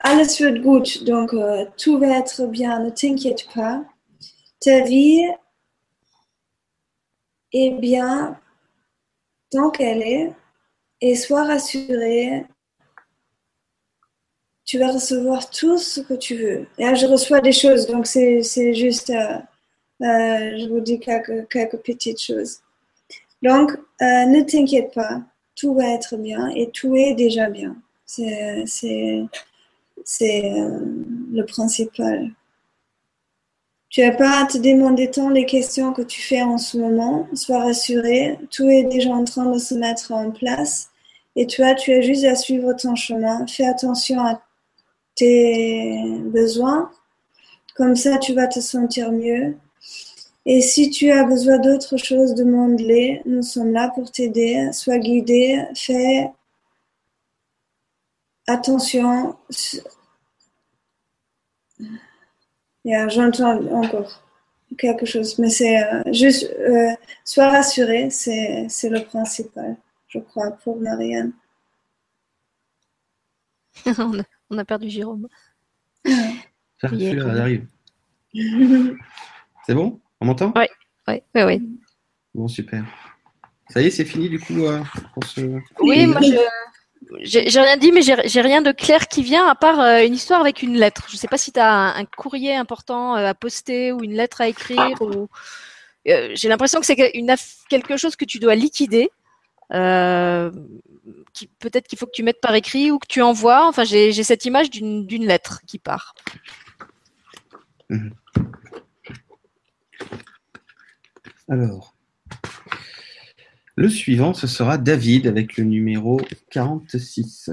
Alles 0.00 0.40
wird 0.40 0.60
gut, 0.60 1.04
donc 1.04 1.32
euh, 1.34 1.64
tout 1.76 1.98
va 1.98 2.18
être 2.18 2.46
bien, 2.46 2.82
ne 2.82 2.90
t'inquiète 2.90 3.46
pas. 3.54 3.84
Ta 4.60 4.82
vie 4.82 5.26
est 7.52 7.70
bien 7.70 8.38
tant 9.50 9.70
qu'elle 9.70 10.02
est, 10.02 10.32
et 11.00 11.16
sois 11.16 11.44
rassuré. 11.44 12.44
Tu 14.64 14.78
vas 14.78 14.92
recevoir 14.92 15.50
tout 15.50 15.78
ce 15.78 16.00
que 16.00 16.14
tu 16.14 16.36
veux. 16.36 16.66
Là, 16.78 16.94
je 16.94 17.06
reçois 17.06 17.40
des 17.40 17.52
choses, 17.52 17.86
donc 17.86 18.06
c'est 18.06 18.74
juste, 18.74 19.10
euh, 19.10 19.38
euh, 20.02 20.58
je 20.58 20.68
vous 20.68 20.80
dis 20.80 21.00
quelques, 21.00 21.48
quelques 21.48 21.78
petites 21.78 22.20
choses. 22.20 22.60
Donc, 23.42 23.72
euh, 23.72 24.26
ne 24.26 24.42
t'inquiète 24.42 24.94
pas, 24.94 25.22
tout 25.56 25.74
va 25.74 25.88
être 25.88 26.16
bien 26.16 26.48
et 26.50 26.70
tout 26.70 26.94
est 26.94 27.14
déjà 27.14 27.48
bien. 27.50 27.76
C'est 28.06 28.64
le 31.32 31.42
principal. 31.44 32.30
Tu 33.90 34.02
n'as 34.02 34.12
pas 34.12 34.42
à 34.42 34.46
te 34.46 34.56
demander 34.56 35.10
tant 35.10 35.30
les 35.30 35.46
questions 35.46 35.92
que 35.92 36.02
tu 36.02 36.22
fais 36.22 36.42
en 36.42 36.58
ce 36.58 36.78
moment. 36.78 37.26
Sois 37.34 37.58
rassuré, 37.58 38.38
tout 38.50 38.68
est 38.68 38.84
déjà 38.84 39.10
en 39.10 39.24
train 39.24 39.46
de 39.46 39.58
se 39.58 39.74
mettre 39.74 40.12
en 40.12 40.30
place. 40.30 40.90
Et 41.34 41.46
toi, 41.48 41.74
tu 41.74 41.92
as 41.92 42.00
juste 42.00 42.24
à 42.24 42.36
suivre 42.36 42.72
ton 42.74 42.94
chemin. 42.94 43.46
Fais 43.48 43.66
attention 43.66 44.20
à 44.24 44.40
tes 45.16 46.20
besoins. 46.24 46.90
Comme 47.74 47.96
ça, 47.96 48.18
tu 48.18 48.32
vas 48.32 48.46
te 48.46 48.60
sentir 48.60 49.10
mieux. 49.10 49.56
Et 50.46 50.60
si 50.60 50.90
tu 50.90 51.10
as 51.10 51.24
besoin 51.24 51.58
d'autre 51.58 51.96
chose, 51.96 52.34
demande-les. 52.34 53.22
Nous 53.26 53.42
sommes 53.42 53.72
là 53.72 53.90
pour 53.94 54.10
t'aider. 54.12 54.70
Sois 54.72 54.98
guidé. 54.98 55.64
Fais 55.74 56.30
attention 58.46 59.36
J'entends 62.84 63.60
encore 63.72 64.22
quelque 64.78 65.06
chose, 65.06 65.38
mais 65.38 65.50
c'est 65.50 65.82
euh, 65.82 66.02
juste, 66.12 66.50
euh, 66.58 66.90
sois 67.24 67.50
rassuré, 67.50 68.10
c'est 68.10 68.68
le 68.84 69.04
principal, 69.04 69.76
je 70.08 70.18
crois, 70.18 70.52
pour 70.52 70.80
Marianne. 70.80 71.32
on, 73.86 74.58
a, 74.58 74.64
perdu 74.64 74.88
Jérôme. 74.88 75.28
Ça, 76.04 76.88
arrive. 76.88 77.66
c'est 79.66 79.74
bon? 79.74 80.00
On 80.20 80.26
m'entend? 80.26 80.52
Oui, 80.56 80.66
oui, 81.08 81.22
oui, 81.34 81.42
oui. 81.42 81.68
Bon, 82.34 82.48
super. 82.48 82.84
Ça 83.68 83.80
y 83.80 83.86
est, 83.86 83.90
c'est 83.90 84.04
fini 84.04 84.28
du 84.28 84.40
coup 84.40 84.64
euh, 84.64 84.82
pour 85.14 85.24
ce... 85.24 85.40
Oui, 85.80 86.06
moi 86.06 86.20
je, 86.20 86.34
j'ai 87.20 87.60
rien 87.60 87.76
dit, 87.76 87.92
mais 87.92 88.02
j'ai 88.02 88.40
rien 88.40 88.62
de 88.62 88.72
clair 88.72 89.08
qui 89.08 89.22
vient 89.22 89.46
à 89.46 89.54
part 89.54 89.80
euh, 89.80 90.04
une 90.04 90.14
histoire 90.14 90.40
avec 90.40 90.62
une 90.62 90.76
lettre. 90.76 91.06
Je 91.08 91.14
ne 91.14 91.18
sais 91.18 91.28
pas 91.28 91.38
si 91.38 91.52
tu 91.52 91.60
as 91.60 91.96
un, 91.96 92.04
courrier 92.04 92.54
important 92.54 93.16
euh, 93.16 93.26
à 93.26 93.34
poster 93.34 93.92
ou 93.92 94.02
une 94.02 94.14
lettre 94.14 94.40
à 94.40 94.48
écrire. 94.48 94.96
Euh, 95.02 96.30
j'ai 96.34 96.48
l'impression 96.48 96.80
que 96.80 96.86
c'est 96.86 96.96
quelque 97.68 97.96
chose 97.96 98.16
que 98.16 98.24
tu 98.24 98.38
dois 98.38 98.54
liquider. 98.54 99.10
qui 101.32 101.46
Peut-être 101.58 101.88
qu'il 101.88 101.98
faut 101.98 102.06
que 102.06 102.12
tu 102.12 102.22
mettes 102.22 102.40
par 102.40 102.54
écrit 102.54 102.90
ou 102.90 102.98
que 102.98 103.08
tu 103.08 103.22
envoies. 103.22 103.66
Enfin, 103.66 103.84
j'ai 103.84 104.12
cette 104.22 104.44
image 104.44 104.70
d'une 104.70 105.26
lettre 105.26 105.60
qui 105.66 105.78
part. 105.78 106.14
Mhm. 107.88 108.14
Alors, 111.48 111.94
le 113.76 113.88
suivant, 113.88 114.34
ce 114.34 114.46
sera 114.46 114.78
David 114.78 115.26
avec 115.26 115.56
le 115.56 115.64
numéro 115.64 116.20
46. 116.50 117.50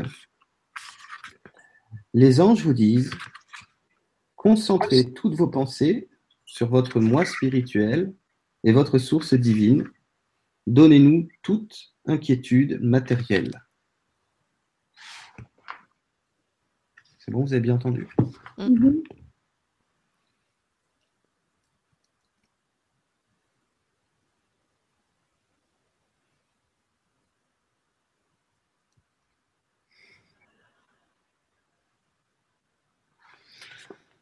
Les 2.14 2.42
anges 2.42 2.64
vous 2.64 2.74
disent, 2.74 3.12
concentrez 4.36 5.14
toutes 5.14 5.36
vos 5.36 5.48
pensées 5.48 6.10
sur 6.46 6.70
votre 6.70 7.00
moi 7.00 7.26
spirituel 7.26 8.14
et 8.64 8.72
votre 8.72 8.98
source 8.98 9.34
divine. 9.34 9.88
Donnez-nous 10.66 11.28
toute 11.44 11.94
inquiétude 12.06 12.80
matérielle. 12.82 13.64
C'est 17.20 17.32
bon, 17.32 17.44
vous 17.44 17.54
avez 17.54 17.62
bien 17.62 17.76
entendu 17.76 18.08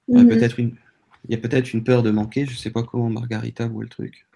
Mhm. 0.08 0.30
peut-être 0.30 0.60
une... 0.60 0.76
Il 1.28 1.32
y 1.32 1.38
a 1.38 1.42
peut-être 1.42 1.74
une 1.74 1.84
peur 1.84 2.04
de 2.04 2.12
manquer. 2.12 2.46
Je 2.46 2.52
ne 2.52 2.58
sais 2.58 2.70
pas 2.70 2.84
comment 2.84 3.10
Margarita 3.10 3.68
voit 3.68 3.84
le 3.84 3.90
truc. 3.90 4.28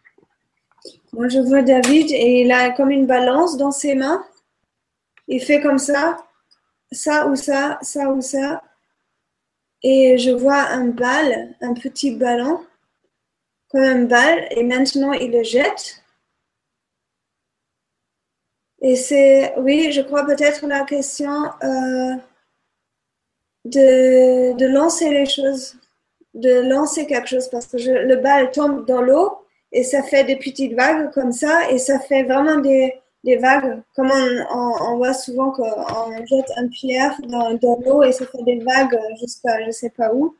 Moi, 1.13 1.27
je 1.27 1.39
vois 1.39 1.61
David 1.61 2.07
et 2.11 2.41
il 2.41 2.51
a 2.51 2.71
comme 2.71 2.89
une 2.89 3.05
balance 3.05 3.57
dans 3.57 3.71
ses 3.71 3.93
mains. 3.95 4.23
Il 5.27 5.41
fait 5.41 5.61
comme 5.61 5.77
ça, 5.77 6.17
ça 6.91 7.27
ou 7.27 7.35
ça, 7.35 7.77
ça 7.81 8.09
ou 8.09 8.21
ça. 8.21 8.63
Et 9.83 10.17
je 10.17 10.31
vois 10.31 10.61
un 10.69 10.87
bal, 10.87 11.55
un 11.61 11.73
petit 11.73 12.15
ballon, 12.15 12.65
comme 13.69 13.83
un 13.83 14.03
bal. 14.05 14.47
Et 14.51 14.63
maintenant, 14.63 15.13
il 15.13 15.31
le 15.31 15.43
jette. 15.43 16.03
Et 18.81 18.95
c'est, 18.95 19.53
oui, 19.57 19.91
je 19.91 20.01
crois 20.01 20.25
peut-être 20.25 20.65
la 20.65 20.83
question. 20.83 21.45
Euh, 21.63 22.15
de, 23.69 24.57
de, 24.57 24.65
lancer 24.67 25.09
les 25.09 25.25
choses, 25.25 25.75
de 26.33 26.61
lancer 26.69 27.05
quelque 27.05 27.27
chose 27.27 27.47
parce 27.49 27.67
que 27.67 27.77
le 27.77 28.15
bal 28.17 28.51
tombe 28.51 28.85
dans 28.85 29.01
l'eau 29.01 29.39
et 29.71 29.83
ça 29.83 30.03
fait 30.03 30.23
des 30.23 30.35
petites 30.35 30.73
vagues 30.73 31.11
comme 31.11 31.31
ça 31.31 31.69
et 31.71 31.77
ça 31.77 31.99
fait 31.99 32.23
vraiment 32.23 32.57
des, 32.59 32.93
des 33.23 33.37
vagues 33.37 33.81
comme 33.95 34.11
on, 34.11 34.75
on, 34.81 34.97
voit 34.97 35.13
souvent 35.13 35.51
qu'on 35.51 36.25
jette 36.25 36.51
une 36.57 36.69
pierre 36.69 37.15
dans, 37.27 37.53
dans 37.55 37.79
l'eau 37.85 38.03
et 38.03 38.11
ça 38.11 38.25
fait 38.25 38.43
des 38.43 38.59
vagues 38.59 38.99
jusqu'à 39.19 39.65
je 39.65 39.71
sais 39.71 39.91
pas 39.91 40.13
où. 40.13 40.35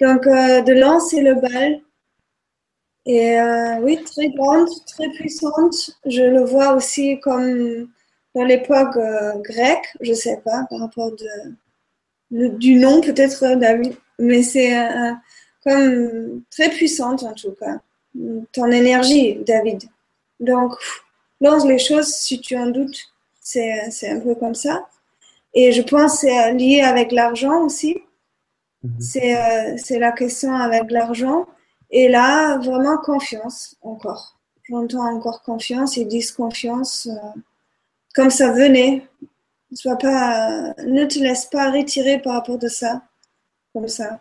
Donc 0.00 0.26
euh, 0.26 0.60
de 0.62 0.72
lancer 0.74 1.22
le 1.22 1.34
bal 1.34 1.80
et 3.06 3.40
euh, 3.40 3.78
oui, 3.82 4.02
très 4.02 4.28
grande, 4.30 4.68
très 4.86 5.08
puissante. 5.10 5.92
Je 6.06 6.22
le 6.22 6.44
vois 6.44 6.74
aussi 6.74 7.20
comme 7.20 7.88
dans 8.34 8.44
l'époque 8.44 8.96
euh, 8.96 9.38
grecque, 9.38 9.96
je 10.00 10.12
sais 10.12 10.40
pas, 10.44 10.66
par 10.68 10.80
rapport 10.80 11.12
de, 11.12 11.54
du 12.30 12.74
nom 12.74 13.00
peut-être 13.00 13.44
euh, 13.44 13.56
David, 13.56 13.94
mais 14.18 14.42
c'est 14.42 14.78
euh, 14.78 15.12
comme 15.64 16.42
très 16.50 16.70
puissante 16.70 17.22
en 17.22 17.32
tout 17.32 17.52
cas, 17.52 17.78
ton 18.52 18.70
énergie 18.70 19.38
David. 19.46 19.84
Donc, 20.40 20.72
lance 21.40 21.64
les 21.64 21.78
choses 21.78 22.08
si 22.08 22.40
tu 22.40 22.56
en 22.56 22.66
doutes, 22.66 22.98
c'est 23.40 24.08
un 24.08 24.20
peu 24.20 24.34
comme 24.34 24.54
ça. 24.54 24.86
Et 25.54 25.72
je 25.72 25.82
pense 25.82 26.20
c'est 26.20 26.52
lié 26.54 26.82
avec 26.82 27.12
l'argent 27.12 27.62
aussi. 27.62 27.98
Mhm. 28.82 28.92
Euh, 29.16 29.76
c'est 29.76 29.98
la 29.98 30.12
question 30.12 30.54
avec 30.54 30.90
l'argent. 30.90 31.46
Et 31.90 32.08
là, 32.08 32.58
vraiment 32.58 32.98
confiance 32.98 33.76
encore. 33.82 34.38
J'entends 34.68 35.14
encore 35.14 35.42
confiance 35.42 35.96
et 35.96 36.04
disent 36.04 36.32
confiance 36.32 37.08
comme 38.14 38.30
ça 38.30 38.50
venait 38.50 39.06
Sois 39.72 39.96
pas, 39.96 40.74
ne 40.84 41.04
te 41.04 41.18
laisse 41.18 41.46
pas 41.46 41.70
retirer 41.70 42.20
par 42.20 42.34
rapport 42.34 42.58
de 42.58 42.68
ça, 42.68 43.02
comme 43.72 43.88
ça. 43.88 44.20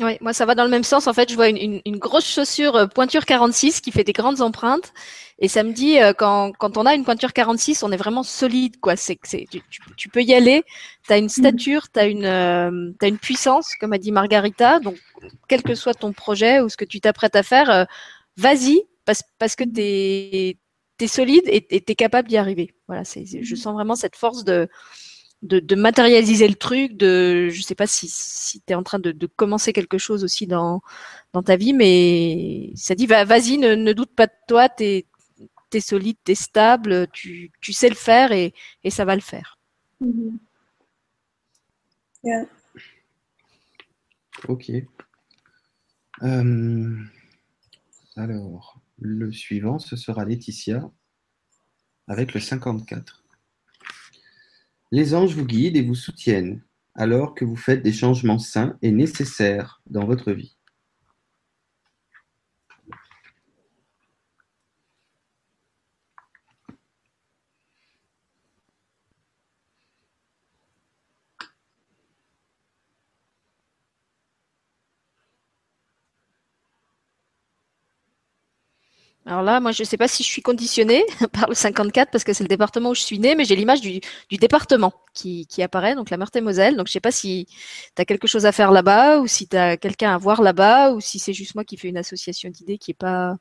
Oui, 0.00 0.16
moi 0.20 0.32
ça 0.32 0.46
va 0.46 0.54
dans 0.54 0.62
le 0.62 0.70
même 0.70 0.84
sens. 0.84 1.08
En 1.08 1.12
fait, 1.12 1.28
je 1.28 1.34
vois 1.34 1.48
une, 1.48 1.80
grosse 1.98 2.26
chaussure 2.26 2.76
euh, 2.76 2.86
pointure 2.86 3.24
46 3.24 3.80
qui 3.80 3.90
fait 3.90 4.04
des 4.04 4.12
grandes 4.12 4.40
empreintes. 4.42 4.92
Et 5.40 5.48
ça 5.48 5.64
me 5.64 5.72
dit, 5.72 6.00
euh, 6.00 6.12
quand, 6.12 6.52
quand 6.56 6.76
on 6.76 6.86
a 6.86 6.94
une 6.94 7.04
pointure 7.04 7.32
46, 7.32 7.82
on 7.82 7.90
est 7.90 7.96
vraiment 7.96 8.22
solide. 8.22 8.78
quoi. 8.78 8.94
C'est, 8.94 9.18
c'est, 9.24 9.46
tu, 9.50 9.60
tu, 9.96 10.08
peux 10.08 10.22
y 10.22 10.34
aller. 10.34 10.62
Tu 11.06 11.12
as 11.12 11.18
une 11.18 11.24
mm. 11.24 11.28
stature, 11.30 11.90
tu 11.92 11.98
as 11.98 12.06
une, 12.06 12.26
euh, 12.26 12.92
une 13.02 13.18
puissance, 13.18 13.74
comme 13.80 13.92
a 13.92 13.98
dit 13.98 14.12
Margarita. 14.12 14.78
Donc, 14.78 14.96
quel 15.48 15.64
que 15.64 15.74
soit 15.74 15.94
ton 15.94 16.12
projet 16.12 16.60
ou 16.60 16.68
ce 16.68 16.76
que 16.76 16.84
tu 16.84 17.00
t'apprêtes 17.00 17.34
à 17.34 17.42
faire, 17.42 17.86
vas-y, 18.36 18.82
parce, 19.04 19.22
parce 19.38 19.56
que 19.56 19.64
tu 19.64 20.56
es, 21.04 21.04
tu 21.04 21.04
es 21.04 21.08
solide 21.08 21.44
et 21.46 21.62
tu 21.66 21.92
es 21.92 21.94
capable 21.94 22.28
d'y 22.28 22.36
arriver. 22.36 22.74
Voilà, 22.86 23.04
c'est, 23.04 23.24
je 23.26 23.54
sens 23.54 23.74
vraiment 23.74 23.96
cette 23.96 24.16
force 24.16 24.44
de, 24.44 24.68
de, 25.42 25.74
matérialiser 25.76 26.48
le 26.48 26.54
truc, 26.54 26.96
de, 26.96 27.48
je 27.48 27.62
sais 27.62 27.74
pas 27.74 27.86
si, 27.86 28.08
si 28.08 28.60
tu 28.60 28.72
es 28.72 28.74
en 28.74 28.82
train 28.82 28.98
de, 28.98 29.26
commencer 29.26 29.72
quelque 29.72 29.98
chose 29.98 30.24
aussi 30.24 30.46
dans, 30.46 30.82
dans 31.32 31.42
ta 31.42 31.56
vie, 31.56 31.72
mais 31.72 32.72
ça 32.74 32.94
dit, 32.94 33.06
va, 33.06 33.24
vas-y, 33.24 33.58
ne, 33.58 33.92
doute 33.92 34.14
pas 34.14 34.26
de 34.26 34.32
toi, 34.48 34.68
tu 34.68 34.84
es, 34.84 35.80
solide, 35.80 36.16
tu 36.24 36.32
es 36.32 36.34
stable, 36.34 37.08
tu, 37.12 37.52
tu, 37.60 37.72
sais 37.72 37.88
le 37.88 37.94
faire 37.94 38.32
et, 38.32 38.52
et 38.84 38.90
ça 38.90 39.04
va 39.04 39.14
le 39.14 39.20
faire. 39.20 39.58
Mm-hmm. 40.02 40.38
Ok. 44.48 44.70
Euh, 46.22 46.96
alors, 48.16 48.77
le 48.98 49.32
suivant, 49.32 49.78
ce 49.78 49.96
sera 49.96 50.24
Laetitia 50.24 50.90
avec 52.06 52.34
le 52.34 52.40
54. 52.40 53.24
Les 54.90 55.14
anges 55.14 55.34
vous 55.34 55.46
guident 55.46 55.76
et 55.76 55.82
vous 55.82 55.94
soutiennent 55.94 56.62
alors 56.94 57.34
que 57.34 57.44
vous 57.44 57.56
faites 57.56 57.82
des 57.82 57.92
changements 57.92 58.38
sains 58.38 58.76
et 58.82 58.90
nécessaires 58.90 59.80
dans 59.86 60.04
votre 60.04 60.32
vie. 60.32 60.57
Alors 79.28 79.42
là, 79.42 79.60
moi, 79.60 79.72
je 79.72 79.82
ne 79.82 79.86
sais 79.86 79.98
pas 79.98 80.08
si 80.08 80.22
je 80.22 80.28
suis 80.28 80.40
conditionnée 80.40 81.04
par 81.32 81.50
le 81.50 81.54
54 81.54 82.10
parce 82.10 82.24
que 82.24 82.32
c'est 82.32 82.44
le 82.44 82.48
département 82.48 82.90
où 82.90 82.94
je 82.94 83.02
suis 83.02 83.18
née, 83.18 83.34
mais 83.34 83.44
j'ai 83.44 83.56
l'image 83.56 83.82
du, 83.82 84.00
département 84.38 84.94
qui, 85.12 85.46
apparaît, 85.62 85.94
donc 85.94 86.08
la 86.08 86.16
Meurthe-et-Moselle. 86.16 86.76
Donc 86.76 86.86
je 86.86 86.92
ne 86.92 86.94
sais 86.94 87.00
pas 87.00 87.10
si 87.10 87.46
tu 87.94 88.00
as 88.00 88.06
quelque 88.06 88.26
chose 88.26 88.46
à 88.46 88.52
faire 88.52 88.72
là-bas 88.72 89.18
ou 89.20 89.26
si 89.26 89.46
tu 89.46 89.54
as 89.54 89.76
quelqu'un 89.76 90.14
à 90.14 90.18
voir 90.18 90.40
là-bas 90.40 90.92
ou 90.92 91.00
si 91.02 91.18
c'est 91.18 91.34
juste 91.34 91.54
moi 91.54 91.64
qui 91.64 91.76
fais 91.76 91.88
une 91.88 91.98
association 91.98 92.48
d'idées 92.48 92.78
qui 92.78 92.92
n'est 92.92 92.94
pas, 92.94 93.36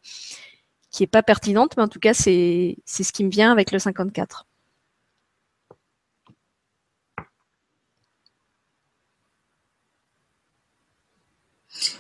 pas 1.09 1.23
pertinente, 1.23 1.77
mais 1.77 1.83
en 1.83 1.87
tout 1.87 1.99
cas, 1.99 2.13
c'est 2.13 2.75
ce 2.85 3.11
qui 3.13 3.23
me 3.23 3.29
vient 3.29 3.53
avec 3.53 3.71
le 3.71 3.79
54. 3.79 4.45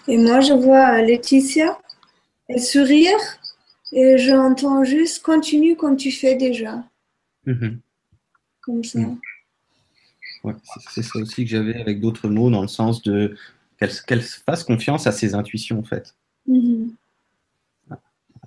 Et 0.09 0.17
moi, 0.17 0.41
je 0.41 0.51
vois 0.51 1.01
Laetitia, 1.01 1.79
elle 2.49 2.61
sourire 2.61 3.17
et 3.91 4.17
j'entends 4.17 4.83
juste 4.83 5.23
continue 5.23 5.75
comme 5.75 5.97
tu 5.97 6.11
fais 6.11 6.35
déjà. 6.35 6.83
Mhm. 7.45 7.79
Comme 8.61 8.83
ça. 8.83 8.99
Mhm. 8.99 9.19
c'est 10.91 11.03
ça 11.03 11.19
aussi 11.19 11.43
que 11.43 11.49
j'avais 11.49 11.79
avec 11.79 11.99
d'autres 11.99 12.29
mots 12.29 12.49
dans 12.49 12.61
le 12.61 12.67
sens 12.67 13.01
de 13.01 13.35
qu'elle 13.79 14.21
fasse 14.21 14.63
confiance 14.63 15.07
à 15.07 15.11
ses 15.11 15.35
intuitions 15.35 15.79
en 15.79 15.83
fait. 15.83 16.15
Mhm. 16.47 16.95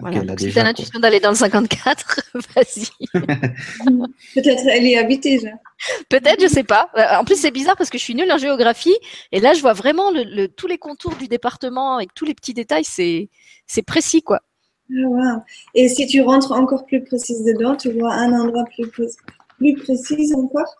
Voilà. 0.00 0.22
Si 0.38 0.50
tu 0.50 0.54
l'intuition 0.54 0.98
d'aller 0.98 1.20
dans 1.20 1.30
le 1.30 1.36
54, 1.36 2.20
vas-y. 2.54 2.86
Peut-être 4.34 4.62
elle 4.66 4.86
y 4.86 4.96
habite 4.96 5.22
déjà. 5.22 5.50
Peut-être, 6.08 6.40
je 6.40 6.46
sais 6.46 6.64
pas. 6.64 6.90
Euh, 6.96 7.18
en 7.18 7.24
plus, 7.24 7.36
c'est 7.36 7.50
bizarre 7.50 7.76
parce 7.76 7.90
que 7.90 7.98
je 7.98 8.04
suis 8.04 8.14
nulle 8.14 8.32
en 8.32 8.38
géographie 8.38 8.96
et 9.32 9.40
là, 9.40 9.52
je 9.52 9.60
vois 9.60 9.74
vraiment 9.74 10.10
le, 10.10 10.46
tous 10.46 10.66
les 10.66 10.78
contours 10.78 11.16
du 11.16 11.28
département 11.28 11.96
avec 11.96 12.14
tous 12.14 12.24
les 12.24 12.34
petits 12.34 12.54
détails. 12.54 12.84
C'est 12.84 13.82
précis, 13.86 14.22
quoi. 14.22 14.40
Ah, 15.22 15.44
Et 15.74 15.88
si 15.88 16.06
tu 16.06 16.20
rentres 16.20 16.52
encore 16.52 16.84
plus 16.86 17.02
précise 17.02 17.44
dedans, 17.44 17.76
tu 17.76 17.92
vois 17.92 18.12
un 18.12 18.32
endroit 18.32 18.64
plus, 18.64 18.88
plus 19.58 19.74
précis 19.74 20.32
encore? 20.34 20.76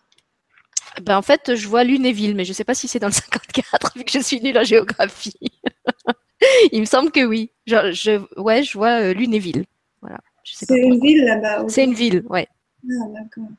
Ben, 1.01 1.17
En 1.17 1.21
fait, 1.21 1.55
je 1.55 1.67
vois 1.67 1.83
Lunéville, 1.83 2.35
mais 2.35 2.43
je 2.43 2.49
ne 2.49 2.53
sais 2.53 2.63
pas 2.63 2.73
si 2.73 2.87
c'est 2.87 2.99
dans 2.99 3.07
le 3.07 3.13
54, 3.13 3.93
vu 3.97 4.03
que 4.03 4.11
je 4.11 4.19
suis 4.19 4.41
nulle 4.41 4.57
en 4.57 4.63
géographie. 4.63 5.35
Il 6.71 6.81
me 6.81 6.85
semble 6.85 7.11
que 7.11 7.23
oui. 7.23 7.51
Je, 7.67 7.91
je 7.91 8.21
ouais, 8.39 8.63
je 8.63 8.77
vois 8.77 9.01
euh, 9.01 9.13
Lunéville. 9.13 9.65
Voilà. 10.01 10.19
C'est 10.43 10.75
une 10.75 10.99
ville 10.99 11.23
là-bas 11.23 11.65
C'est 11.67 11.83
une 11.83 11.93
ville, 11.93 12.23
ouais. 12.29 12.47
Ah, 12.83 13.07
d'accord. 13.13 13.49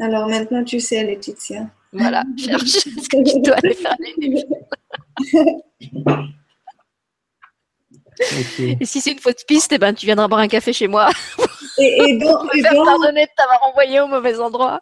Alors 0.00 0.28
maintenant, 0.28 0.64
tu 0.64 0.80
sais, 0.80 1.04
Laetitia. 1.04 1.70
Voilà, 1.92 2.24
cherche 2.36 2.64
ce 2.64 3.08
que 3.08 3.22
tu 3.30 3.40
dois 3.42 3.56
aller 3.56 3.74
faire 3.74 3.96
Lunéville. 4.18 4.46
Et 8.58 8.84
si 8.84 9.00
c'est 9.00 9.12
une 9.12 9.18
fausse 9.18 9.44
piste, 9.46 9.72
eh 9.72 9.78
ben, 9.78 9.92
tu 9.94 10.06
viendras 10.06 10.28
boire 10.28 10.40
un 10.40 10.48
café 10.48 10.72
chez 10.72 10.88
moi. 10.88 11.10
Et, 11.78 12.16
donc, 12.18 12.48
et 12.54 12.62
faire 12.62 12.84
pardonner 12.84 13.24
de 13.24 13.30
t'avoir 13.36 13.60
envoyé 13.64 14.00
au 14.00 14.06
mauvais 14.06 14.38
endroit. 14.38 14.80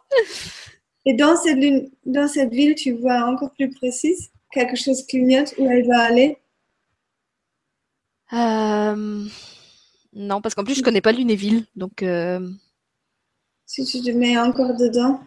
Et 1.06 1.14
dans 1.14 1.36
cette, 1.36 1.58
dans 2.04 2.28
cette 2.28 2.50
ville, 2.50 2.74
tu 2.74 2.92
vois 2.92 3.24
encore 3.24 3.52
plus 3.52 3.70
précise 3.70 4.30
quelque 4.52 4.76
chose 4.76 5.04
clignote 5.06 5.54
où 5.58 5.68
elle 5.68 5.86
va 5.86 6.00
aller? 6.00 6.36
Euh, 8.32 9.24
Non, 10.12 10.40
parce 10.40 10.54
qu'en 10.54 10.64
plus, 10.64 10.74
je 10.74 10.82
connais 10.82 11.00
pas 11.00 11.12
Lunéville. 11.12 11.66
Donc, 11.74 12.02
euh, 12.02 12.46
Si 13.66 13.84
tu 13.84 14.02
te 14.02 14.10
mets 14.10 14.38
encore 14.38 14.76
dedans 14.76 15.20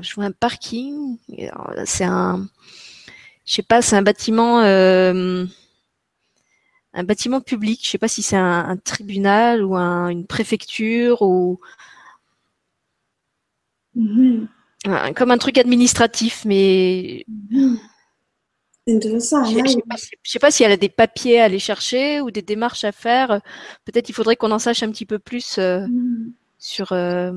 Je 0.00 0.14
vois 0.14 0.24
un 0.24 0.32
parking. 0.32 1.18
C'est 1.86 2.04
un. 2.04 2.46
Je 3.44 3.54
sais 3.54 3.62
pas, 3.62 3.80
c'est 3.82 3.96
un 3.96 4.02
bâtiment. 4.02 4.60
Euh, 4.60 5.46
un 6.96 7.04
bâtiment 7.04 7.40
public. 7.40 7.80
Je 7.84 7.90
sais 7.90 7.98
pas 7.98 8.08
si 8.08 8.22
c'est 8.22 8.36
un, 8.36 8.76
tribunal 8.78 9.62
ou 9.62 9.76
une 9.76 10.26
préfecture 10.26 11.22
ou. 11.22 11.60
Mhm. 13.94 14.48
comme 15.14 15.30
un 15.30 15.38
truc 15.38 15.58
administratif, 15.58 16.44
mais. 16.44 17.24
Intéressant. 18.88 19.44
Je 19.44 19.58
ne 19.58 19.68
sais, 20.22 20.38
pas 20.38 20.50
si 20.50 20.62
elle 20.62 20.72
a 20.72 20.76
des 20.76 20.88
papiers 20.88 21.40
à 21.40 21.44
aller 21.44 21.58
chercher 21.58 22.20
ou 22.20 22.30
des 22.30 22.42
démarches 22.42 22.84
à 22.84 22.92
faire. 22.92 23.40
Peut-être 23.84 24.08
il 24.08 24.12
faudrait 24.12 24.36
qu'on 24.36 24.52
en 24.52 24.60
sache 24.60 24.82
un 24.82 24.90
petit 24.90 25.06
peu 25.06 25.18
plus 25.18 25.58
euh, 25.58 25.86
mm. 25.86 26.32
sur. 26.58 26.92
Euh, 26.92 27.32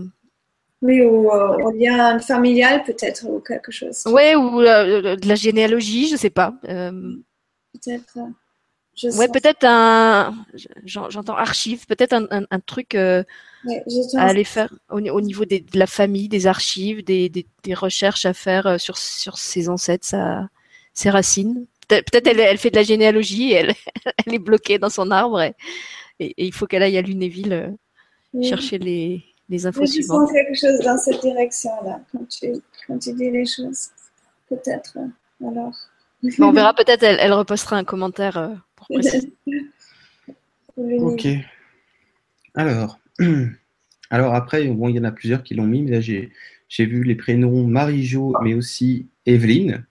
oui, 0.82 1.01
ou 1.01 1.30
euh, 1.32 1.74
lien 1.76 2.20
familial 2.20 2.84
peut-être 2.84 3.26
ou 3.26 3.39
quelque 3.41 3.72
chose. 3.72 4.03
Oui, 4.05 4.36
ou 4.36 4.62
de 4.62 5.28
la 5.28 5.36
généalogie, 5.36 6.07
je 6.07 6.14
ne 6.14 6.18
sais 6.18 6.30
pas. 6.30 6.53
Peut-être. 6.62 8.20
Ouais, 9.04 9.28
peut-être 9.28 9.64
un. 9.66 10.34
J'entends 10.86 11.36
archive, 11.36 11.86
peut-être 11.86 12.14
un, 12.14 12.60
truc 12.60 12.95
à 12.95 13.24
aller 14.16 14.43
faire 14.43 14.74
au, 14.89 15.22
niveau 15.22 15.45
de 15.45 15.62
la 15.74 15.88
famille, 15.88 16.28
des 16.28 16.47
archives, 16.47 17.04
des, 17.04 17.45
recherches 17.74 18.26
à 18.26 18.34
faire 18.34 18.80
sur, 18.80 18.97
sur 18.97 19.38
ses 19.38 19.70
ancêtres, 19.70 20.16
ses 20.93 21.10
racines. 21.10 21.66
Peut-être 21.88 22.28
elle, 22.28 22.39
elle, 22.39 22.58
fait 22.58 22.70
de 22.70 22.76
la 22.76 22.84
généalogie 22.84 23.52
et 23.52 23.56
elle, 23.56 23.74
elle 24.26 24.34
est 24.36 24.39
bloquée 24.39 24.78
dans 24.78 24.91
son 24.91 25.10
arbre 25.10 25.41
et, 25.41 25.56
il 26.20 26.54
faut 26.54 26.68
qu'elle 26.68 26.84
aille 26.84 26.97
à 26.97 27.02
Lunéville 27.02 27.76
chercher 28.43 28.78
les, 28.78 29.24
les 29.50 29.66
infos 29.66 29.82
oui, 29.82 29.88
suivantes. 29.88 30.32
quelque 30.32 30.56
chose 30.56 30.80
dans 30.80 30.97
cette 30.97 31.22
direction-là 31.22 32.02
quand 32.12 32.28
tu, 32.28 32.54
quand 32.88 33.00
tu 33.00 33.14
dis 33.14 33.32
les 33.32 33.45
choses. 33.45 33.89
Peut-être. 34.50 34.97
Alors. 35.41 35.74
on 36.39 36.52
verra 36.52 36.74
peut-être, 36.74 37.04
elle, 37.04 37.18
elle 37.20 37.34
repostera 37.34 37.78
un 37.78 37.84
commentaire 37.84 38.38
euh, 38.38 38.50
ok. 40.78 41.28
Alors, 42.56 43.00
alors 44.10 44.34
après, 44.36 44.66
bon, 44.68 44.90
il 44.90 44.96
y 44.96 45.00
en 45.00 45.04
a 45.04 45.12
plusieurs 45.12 45.44
qui 45.44 45.54
l'ont 45.54 45.68
mis, 45.68 45.84
mais 45.84 45.92
là 45.92 46.02
j'ai, 46.02 46.32
vu 46.78 47.04
les 47.04 47.16
prénoms 47.16 47.66
Marie-Jo, 47.66 48.36
mais 48.42 48.54
aussi 48.54 49.08
Evelyne, 49.26 49.86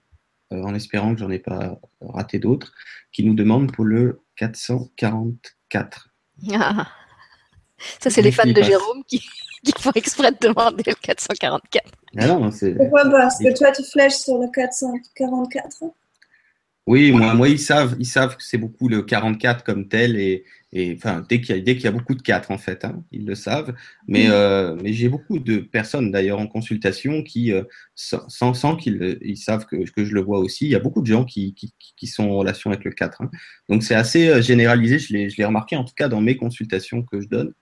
euh, 0.52 0.62
en 0.62 0.74
espérant 0.74 1.14
que 1.14 1.20
j'en 1.20 1.30
ai 1.30 1.38
pas 1.38 1.80
raté 2.00 2.38
d'autres, 2.38 2.72
qui 3.12 3.24
nous 3.24 3.34
demandent 3.34 3.72
pour 3.72 3.84
le 3.84 4.20
444. 4.36 6.08
Ah. 6.52 6.88
Ça, 8.00 8.10
c'est 8.10 8.22
les 8.22 8.32
fans 8.32 8.50
de 8.50 8.62
Jérôme 8.62 9.04
qui, 9.06 9.22
font 9.78 9.92
exprès 9.94 10.32
de 10.32 10.38
demander 10.40 10.82
le 10.86 10.94
444. 10.94 11.90
Ah 12.16 12.26
non, 12.26 12.50
Pourquoi 12.76 13.10
Parce 13.10 13.38
que 13.38 13.56
toi, 13.56 13.70
tu 13.72 13.84
flèches 13.84 14.14
sur 14.14 14.38
le 14.38 14.48
444 14.50 15.84
oui, 16.88 17.12
moi, 17.12 17.34
moi, 17.34 17.50
ils 17.50 17.58
savent, 17.58 17.96
ils 17.98 18.06
savent 18.06 18.34
que 18.34 18.42
c'est 18.42 18.56
beaucoup 18.56 18.88
le 18.88 19.02
44 19.02 19.62
comme 19.62 19.88
tel 19.88 20.16
et, 20.16 20.44
et 20.72 20.94
enfin 20.96 21.22
dès 21.28 21.42
qu'il 21.42 21.54
y 21.54 21.58
a 21.58 21.60
dès 21.60 21.74
qu'il 21.74 21.84
y 21.84 21.86
a 21.86 21.90
beaucoup 21.90 22.14
de 22.14 22.22
4 22.22 22.50
en 22.50 22.56
fait, 22.56 22.82
hein, 22.82 23.04
ils 23.12 23.26
le 23.26 23.34
savent. 23.34 23.74
Mais 24.06 24.28
mm. 24.28 24.30
euh, 24.30 24.76
mais 24.82 24.94
j'ai 24.94 25.10
beaucoup 25.10 25.38
de 25.38 25.58
personnes 25.58 26.10
d'ailleurs 26.10 26.38
en 26.38 26.46
consultation 26.46 27.22
qui 27.22 27.52
euh, 27.52 27.64
sans, 27.94 28.54
sans 28.54 28.74
qu'ils 28.74 29.18
ils 29.20 29.36
savent 29.36 29.66
que, 29.66 29.76
que 29.90 30.06
je 30.06 30.14
le 30.14 30.22
vois 30.22 30.38
aussi, 30.38 30.64
il 30.64 30.70
y 30.70 30.74
a 30.74 30.78
beaucoup 30.80 31.02
de 31.02 31.06
gens 31.06 31.26
qui, 31.26 31.52
qui, 31.52 31.74
qui 31.78 32.06
sont 32.06 32.30
en 32.30 32.38
relation 32.38 32.70
avec 32.70 32.84
le 32.84 32.92
4. 32.92 33.20
Hein. 33.20 33.30
Donc 33.68 33.82
c'est 33.82 33.94
assez 33.94 34.28
euh, 34.28 34.40
généralisé, 34.40 34.98
je 34.98 35.12
l'ai 35.12 35.28
je 35.28 35.36
l'ai 35.36 35.44
remarqué 35.44 35.76
en 35.76 35.84
tout 35.84 35.94
cas 35.94 36.08
dans 36.08 36.22
mes 36.22 36.38
consultations 36.38 37.02
que 37.02 37.20
je 37.20 37.28
donne 37.28 37.52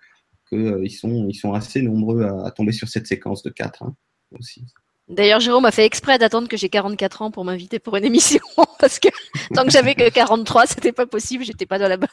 que 0.53 0.85
ils 0.85 0.91
sont 0.91 1.27
ils 1.29 1.35
sont 1.35 1.53
assez 1.53 1.83
nombreux 1.83 2.23
à, 2.23 2.53
tomber 2.53 2.71
sur 2.71 2.89
cette 2.89 3.09
séquence 3.09 3.43
de 3.43 3.51
4 3.51 3.83
hein, 3.83 3.97
aussi. 4.39 4.65
D'ailleurs, 5.09 5.39
Jérôme 5.39 5.65
a 5.65 5.71
fait 5.71 5.85
exprès 5.85 6.19
d'attendre 6.19 6.49
que 6.49 6.57
j'ai 6.57 6.69
44 6.69 7.23
ans 7.23 7.31
pour 7.31 7.45
m'inviter 7.45 7.79
pour 7.79 7.97
une 7.97 8.05
émission, 8.05 8.41
parce 8.81 8.99
que 8.99 9.09
tant 9.55 9.65
que 9.65 9.71
j'avais 9.71 9.95
que 9.95 10.09
43, 10.09 10.67
c'était 10.67 10.93
pas 10.93 11.07
possible, 11.07 11.45
j'étais 11.45 11.67
pas 11.67 11.79
dans 11.79 11.89
la 11.89 11.97
bonne, 11.97 12.09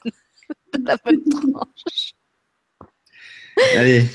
la 0.85 0.97
bonne 0.97 1.23
tranche. 1.29 2.13
Allez. 3.75 4.05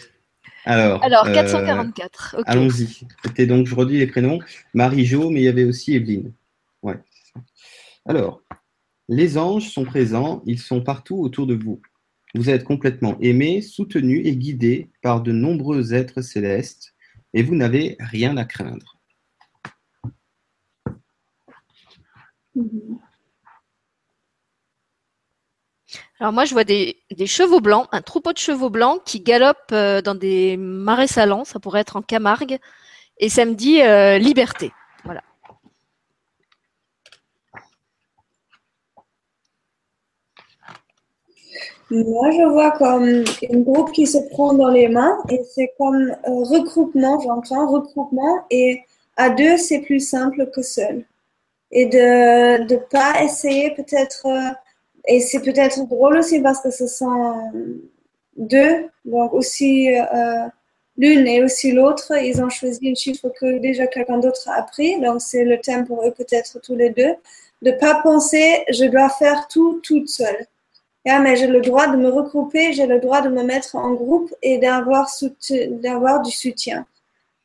Alors, 0.64 1.02
Alors 1.02 1.24
444. 1.32 2.36
Euh, 2.38 2.42
allons-y. 2.46 3.06
C'était 3.24 3.46
donc, 3.46 3.66
je 3.66 3.74
redis 3.74 3.98
les 3.98 4.06
prénoms. 4.06 4.38
Marie-Jo, 4.74 5.30
mais 5.30 5.40
il 5.40 5.44
y 5.44 5.48
avait 5.48 5.64
aussi 5.64 5.94
Evelyne. 5.94 6.32
Ouais. 6.82 6.98
Alors, 8.06 8.42
les 9.08 9.38
anges 9.38 9.70
sont 9.70 9.84
présents, 9.84 10.42
ils 10.44 10.58
sont 10.58 10.82
partout 10.82 11.18
autour 11.20 11.46
de 11.46 11.54
vous. 11.54 11.80
Vous 12.34 12.50
êtes 12.50 12.64
complètement 12.64 13.16
aimé, 13.20 13.62
soutenu 13.62 14.20
et 14.20 14.36
guidé 14.36 14.90
par 15.02 15.22
de 15.22 15.32
nombreux 15.32 15.94
êtres 15.94 16.20
célestes 16.20 16.94
et 17.34 17.42
vous 17.42 17.54
n'avez 17.54 17.96
rien 18.00 18.36
à 18.36 18.44
craindre. 18.44 18.98
Alors 26.20 26.32
moi, 26.32 26.44
je 26.44 26.52
vois 26.52 26.64
des, 26.64 26.96
chevaux 27.26 27.60
blancs, 27.60 27.88
un 27.92 28.02
troupeau 28.02 28.32
de 28.32 28.38
chevaux 28.38 28.70
blancs 28.70 29.00
qui 29.04 29.20
galopent 29.20 29.72
euh, 29.72 30.02
dans 30.02 30.16
des 30.16 30.56
marais 30.56 31.06
salants, 31.06 31.44
ça 31.44 31.60
pourrait 31.60 31.80
être 31.80 31.96
en 31.96 32.02
Camargue, 32.02 32.58
et 33.18 33.28
ça 33.28 33.44
me 33.44 33.54
dit 33.54 33.80
euh, 33.82 34.18
liberté. 34.18 34.72
Voilà. 35.04 35.22
Moi, 41.90 42.30
je 42.32 42.42
vois 42.42 42.72
comme 42.72 43.24
un 43.50 43.58
groupe 43.60 43.92
qui 43.92 44.06
se 44.06 44.18
prend 44.30 44.52
dans 44.52 44.68
les 44.68 44.88
mains 44.88 45.18
et 45.30 45.40
c'est 45.54 45.72
comme 45.78 46.14
un 46.24 46.44
regroupement, 46.44 47.18
j'entends, 47.20 47.66
regroupement. 47.66 48.44
Et 48.50 48.82
à 49.16 49.30
deux, 49.30 49.56
c'est 49.56 49.80
plus 49.80 50.00
simple 50.00 50.50
que 50.54 50.62
seul. 50.62 51.04
Et 51.70 51.86
de 51.86 52.62
ne 52.62 52.76
pas 52.76 53.22
essayer 53.22 53.70
peut-être 53.74 54.26
euh, 54.26 54.52
et 55.06 55.20
c'est 55.20 55.40
peut-être 55.40 55.86
drôle 55.86 56.18
aussi 56.18 56.40
parce 56.40 56.60
que 56.60 56.70
ce 56.70 56.86
sont 56.86 57.50
deux, 58.36 58.88
donc 59.06 59.32
aussi 59.32 59.94
euh, 59.96 60.46
l'une 60.98 61.26
et 61.26 61.42
aussi 61.42 61.72
l'autre, 61.72 62.12
ils 62.22 62.42
ont 62.42 62.50
choisi 62.50 62.90
un 62.90 62.94
chiffre 62.94 63.28
que 63.40 63.58
déjà 63.58 63.86
quelqu'un 63.86 64.18
d'autre 64.18 64.48
a 64.50 64.62
pris, 64.62 65.00
donc 65.00 65.20
c'est 65.22 65.44
le 65.44 65.58
thème 65.60 65.86
pour 65.86 66.04
eux 66.06 66.12
peut-être 66.12 66.60
tous 66.60 66.76
les 66.76 66.90
deux, 66.90 67.14
de 67.62 67.70
pas 67.72 68.00
penser 68.02 68.64
je 68.70 68.84
dois 68.84 69.08
faire 69.08 69.48
tout 69.48 69.80
toute 69.82 70.08
seule. 70.08 70.46
Yeah, 71.06 71.20
mais 71.20 71.36
j'ai 71.36 71.46
le 71.46 71.60
droit 71.60 71.86
de 71.86 71.96
me 71.96 72.08
regrouper, 72.08 72.72
j'ai 72.72 72.86
le 72.86 72.98
droit 73.00 73.22
de 73.22 73.28
me 73.28 73.42
mettre 73.42 73.76
en 73.76 73.94
groupe 73.94 74.34
et 74.42 74.58
d'avoir 74.58 75.08
d'avoir 75.70 76.22
du 76.22 76.30
soutien, 76.30 76.86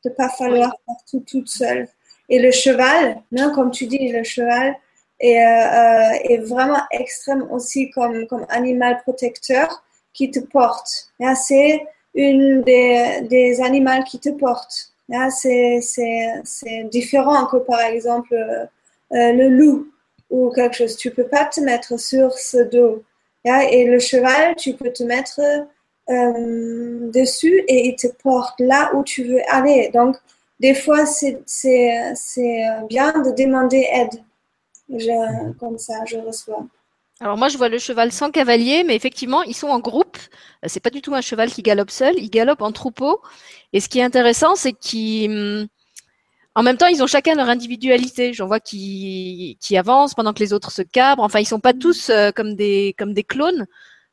de 0.04 0.10
pas 0.10 0.30
falloir 0.30 0.76
faire 0.86 0.96
tout 1.10 1.24
toute 1.26 1.50
seule. 1.50 1.88
Et 2.30 2.40
le 2.40 2.52
cheval, 2.52 3.22
non, 3.32 3.54
comme 3.54 3.72
tu 3.72 3.86
dis, 3.86 4.12
le 4.12 4.24
cheval 4.24 4.76
est, 5.20 5.40
euh, 5.40 6.12
est 6.24 6.40
vraiment 6.40 6.82
extrême 6.92 7.48
aussi 7.52 7.90
comme, 7.92 8.28
comme 8.28 8.46
animal 8.50 9.02
protecteur 9.04 9.84
qui 10.14 10.32
te 10.32 10.40
porte. 10.40 11.10
Yeah, 11.20 11.36
c'est 11.36 11.86
une 12.16 12.62
des, 12.64 13.22
des 13.30 13.62
animaux 13.62 14.04
qui 14.06 14.20
te 14.20 14.30
porte. 14.30 14.94
Yeah, 15.10 15.30
c'est 15.30 16.90
différent 16.90 17.46
que 17.46 17.58
par 17.58 17.82
exemple 17.82 18.34
euh, 18.34 18.66
le 19.12 19.50
loup 19.50 19.88
ou 20.30 20.50
quelque 20.52 20.76
chose. 20.76 20.98
Tu 20.98 21.12
peux 21.12 21.28
pas 21.28 21.46
te 21.46 21.62
mettre 21.62 22.00
sur 22.00 22.34
ce 22.34 22.58
dos. 22.64 23.04
Et 23.46 23.86
le 23.86 24.00
cheval, 24.00 24.56
tu 24.56 24.74
peux 24.74 24.92
te 24.92 25.04
mettre 25.04 25.40
euh, 26.10 27.12
dessus 27.12 27.64
et 27.68 27.88
il 27.90 27.96
te 27.96 28.08
porte 28.08 28.60
là 28.60 28.92
où 28.94 29.04
tu 29.04 29.24
veux 29.24 29.42
aller. 29.50 29.90
Donc, 29.94 30.16
des 30.60 30.74
fois, 30.74 31.06
c'est 31.06 31.42
bien 32.90 33.12
de 33.12 33.36
demander 33.36 33.88
aide. 33.92 35.56
comme 35.60 35.78
ça, 35.78 36.06
je 36.06 36.18
reçois. 36.18 36.66
Alors 37.20 37.38
moi, 37.38 37.48
je 37.48 37.58
vois 37.58 37.70
le 37.70 37.78
cheval 37.78 38.12
sans 38.12 38.32
cavalier, 38.32 38.84
mais 38.84 38.96
effectivement, 38.96 39.44
ils 39.44 39.54
sont 39.54 39.68
en 39.68 39.80
groupe. 39.80 40.18
C'est 40.66 40.80
pas 40.80 40.90
du 40.90 41.02
tout 41.02 41.14
un 41.14 41.22
cheval 41.22 41.50
qui 41.52 41.62
galope 41.62 41.92
seul, 41.92 42.16
il 42.18 42.30
galope 42.30 42.62
en 42.62 42.72
troupeau. 42.72 43.22
Et 43.72 43.80
ce 43.80 43.88
qui 43.88 44.00
est 44.00 44.04
intéressant, 44.04 44.56
c'est 44.56 44.74
qu'ils 44.74 45.32
hum, 45.32 45.68
en 46.56 46.64
même 46.64 46.78
temps, 46.78 46.88
ils 46.88 47.02
ont 47.02 47.08
chacun 47.08 47.36
leur 47.36 47.50
individualité. 47.50 48.34
J'en 48.34 48.48
vois 48.48 48.60
qui, 48.60 49.58
qui 49.60 49.78
avancent 49.78 50.14
pendant 50.14 50.34
que 50.34 50.40
les 50.40 50.54
autres 50.54 50.72
se 50.72 50.84
cabrent. 50.84 51.24
Enfin, 51.24 51.40
ils 51.40 51.46
sont 51.46 51.60
pas 51.60 51.74
tous 51.74 52.10
euh, 52.10 52.32
comme 52.32 52.56
des 52.56 52.96
comme 52.98 53.14
des 53.14 53.24
clones. 53.24 53.66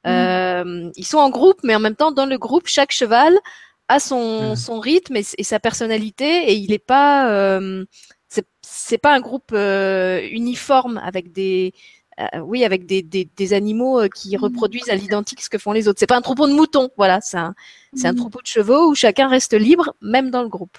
Mm. 0.05 0.09
Euh, 0.09 0.91
ils 0.97 1.07
sont 1.07 1.19
en 1.19 1.31
groupe, 1.31 1.61
mais 1.63 1.75
en 1.75 1.81
même 1.81 1.97
temps, 1.97 2.13
dans 2.13 2.27
le 2.27 2.39
groupe, 2.39 2.67
chaque 2.67 2.93
cheval 2.93 3.37
a 3.89 4.01
son, 4.01 4.53
mm. 4.53 4.57
son 4.57 4.81
rythme 4.81 5.17
et, 5.17 5.45
sa 5.45 5.61
personnalité, 5.61 6.51
et 6.51 6.55
il 6.55 6.71
n'est 6.71 6.79
pas 6.79 7.31
euh, 7.31 7.85
c'est 8.63 8.99
pas 8.99 9.15
un 9.15 9.21
groupe 9.21 9.51
euh, 9.53 10.21
uniforme 10.31 10.99
avec 11.05 11.33
des 11.33 11.75
oui, 12.43 12.67
avec 12.67 12.85
des, 12.85 13.01
des, 13.01 13.27
des 13.35 13.53
animaux 13.55 14.03
qui 14.15 14.37
mm. 14.37 14.41
reproduisent 14.41 14.91
à 14.91 14.95
l'identique 14.95 15.41
ce 15.41 15.49
que 15.49 15.57
font 15.59 15.73
les 15.73 15.89
autres. 15.89 15.99
C'est 15.99 16.07
pas 16.07 16.17
un 16.17 16.23
troupeau 16.23 16.47
de 16.47 16.53
moutons, 16.53 16.91
voilà, 16.97 17.21
c'est 17.23 17.39
un, 17.39 17.55
c'est 17.95 18.09
un 18.09 18.15
troupeau 18.15 18.41
de 18.43 18.47
chevaux 18.47 18.91
où 18.91 18.95
chacun 18.95 19.29
reste 19.29 19.55
libre, 19.55 19.95
même 20.03 20.31
dans 20.31 20.43
le 20.43 20.49
groupe. 20.49 20.79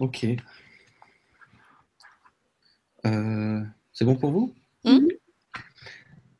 Ok. 0.00 0.26
Euh, 3.06 3.62
c'est 3.92 4.04
bon 4.04 4.16
pour 4.16 4.32
vous? 4.32 4.54
Hmm? 4.84 5.06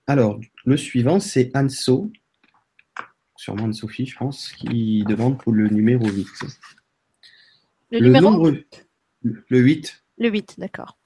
Alors, 0.07 0.41
le 0.65 0.77
suivant, 0.77 1.21
c'est 1.21 1.51
Anso, 1.57 2.11
sûrement 3.37 3.65
Anne-Sophie, 3.65 4.07
je 4.07 4.17
pense, 4.17 4.53
qui 4.53 5.05
demande 5.05 5.39
pour 5.39 5.53
le 5.53 5.69
numéro 5.69 6.07
8. 6.07 6.27
Le, 7.91 8.01
numéro 8.01 8.31
nombre, 8.31 8.53
Le 9.23 9.59
8. 9.59 10.05
Le 10.19 10.29
8, 10.29 10.57
d'accord. 10.59 10.99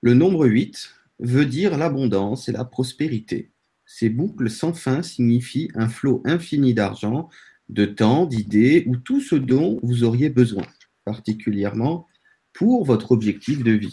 Le 0.00 0.14
nombre 0.14 0.46
8 0.46 0.94
veut 1.18 1.46
dire 1.46 1.76
l'abondance 1.76 2.48
et 2.48 2.52
la 2.52 2.64
prospérité. 2.64 3.50
Ces 3.84 4.10
boucles 4.10 4.50
sans 4.50 4.72
fin 4.72 5.02
signifient 5.02 5.70
un 5.74 5.88
flot 5.88 6.22
infini 6.24 6.72
d'argent, 6.72 7.30
de 7.68 7.84
temps, 7.84 8.26
d'idées 8.26 8.84
ou 8.86 8.96
tout 8.96 9.20
ce 9.20 9.34
dont 9.34 9.80
vous 9.82 10.04
auriez 10.04 10.30
besoin 10.30 10.64
particulièrement 11.08 12.06
pour 12.52 12.84
votre 12.84 13.12
objectif 13.12 13.64
de 13.64 13.72
vie. 13.72 13.92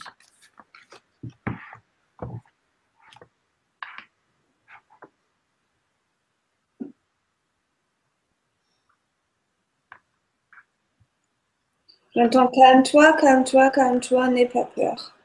J'entends 12.14 12.48
calme-toi, 12.48 13.14
calme-toi, 13.14 13.70
calme-toi, 13.72 14.28
n'aie 14.30 14.48
pas 14.48 14.66
peur. 14.66 15.16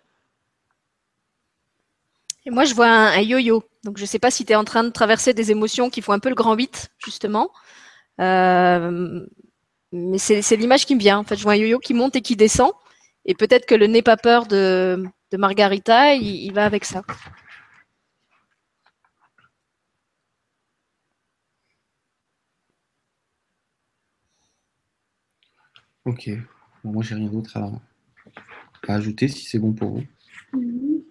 Et 2.46 2.50
moi, 2.50 2.64
je 2.64 2.74
vois 2.74 2.88
un 2.88 3.20
yo-yo. 3.20 3.64
Donc, 3.84 3.96
je 3.96 4.02
ne 4.02 4.06
sais 4.06 4.18
pas 4.18 4.30
si 4.30 4.44
tu 4.44 4.52
es 4.52 4.56
en 4.56 4.64
train 4.64 4.84
de 4.84 4.90
traverser 4.90 5.34
des 5.34 5.50
émotions 5.50 5.90
qui 5.90 6.02
font 6.02 6.12
un 6.12 6.18
peu 6.20 6.28
le 6.28 6.34
grand 6.34 6.54
8, 6.54 6.90
justement. 6.98 7.50
Euh, 8.20 9.26
mais 9.92 10.18
c'est 10.18 10.56
l'image 10.56 10.86
qui 10.86 10.94
me 10.94 11.00
vient. 11.00 11.18
En 11.18 11.24
fait, 11.24 11.36
je 11.36 11.42
vois 11.42 11.52
un 11.52 11.56
yo-yo 11.56 11.78
qui 11.78 11.94
monte 11.94 12.16
et 12.16 12.22
qui 12.22 12.36
descend. 12.36 12.72
Et 13.24 13.34
peut-être 13.34 13.66
que 13.66 13.74
le 13.74 13.86
nez 13.86 14.02
pas 14.02 14.16
peur 14.16 14.46
de, 14.46 15.04
de 15.30 15.36
Margarita, 15.36 16.14
il, 16.14 16.52
va 16.52 16.64
avec 16.64 16.84
ça. 16.84 17.02
Ok. 26.04 26.30
Bon, 26.82 26.92
moi, 26.92 27.02
j'ai 27.02 27.14
rien 27.14 27.28
d'autre 27.28 27.58
à, 27.58 27.72
ajouter 28.92 29.28
si 29.28 29.44
c'est 29.44 29.58
bon 29.58 29.72
pour 29.72 29.90
vous. 29.90 30.04
Mm-hmm. 30.54 31.04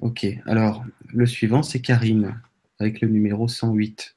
Ok. 0.00 0.26
Alors, 0.46 0.84
le 1.08 1.26
suivant, 1.26 1.62
c'est 1.62 1.80
Karine 1.80 2.40
avec 2.78 3.00
le 3.00 3.08
numéro 3.08 3.48
108. 3.48 4.16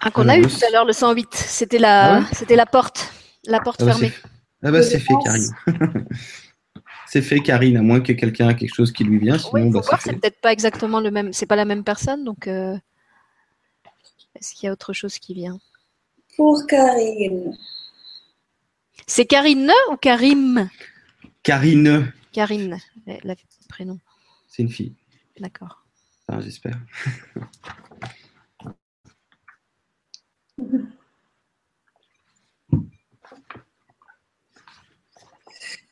Ah, 0.00 0.10
qu'on 0.10 0.28
a 0.28 0.36
eu 0.36 0.42
tout 0.42 0.64
à 0.66 0.70
l'heure, 0.70 0.84
le 0.84 0.92
108. 0.92 1.28
C'était 1.34 1.78
la, 1.78 2.16
ah 2.16 2.24
c'était 2.32 2.56
la 2.56 2.66
porte, 2.66 3.12
la 3.46 3.60
porte 3.60 3.82
ah 3.82 3.86
bah, 3.86 3.92
fermée. 3.92 4.12
Ah 4.62 4.70
bah 4.70 4.82
c'est 4.82 4.98
fait, 4.98 5.14
Karine. 5.24 5.54
c'est 7.06 7.22
fait, 7.22 7.40
Karine, 7.40 7.76
à 7.76 7.82
moins 7.82 8.00
que 8.00 8.12
quelqu'un 8.12 8.48
a 8.48 8.54
quelque 8.54 8.74
chose 8.74 8.92
qui 8.92 9.04
lui 9.04 9.18
vient. 9.18 9.38
Sinon, 9.38 9.70
bah, 9.70 9.80
c'est 10.00 10.18
peut-être 10.18 10.40
pas 10.40 10.52
exactement 10.52 11.00
le 11.00 11.10
même, 11.10 11.32
c'est 11.32 11.46
pas 11.46 11.56
la 11.56 11.64
même 11.64 11.84
personne, 11.84 12.24
donc 12.24 12.46
euh, 12.46 12.76
est-ce 14.34 14.54
qu'il 14.54 14.66
y 14.66 14.70
a 14.70 14.72
autre 14.72 14.92
chose 14.92 15.18
qui 15.18 15.34
vient? 15.34 15.58
Pour 16.36 16.66
Karine. 16.66 17.56
C'est 19.06 19.26
Karine 19.26 19.72
ou 19.90 19.96
Karim? 19.96 20.68
Karine. 21.42 22.12
Karine, 22.32 22.78
le 23.06 23.34
prénom. 23.68 23.98
C'est 24.46 24.62
une 24.62 24.70
fille. 24.70 24.94
D'accord. 25.38 25.84
J'espère. 26.38 26.78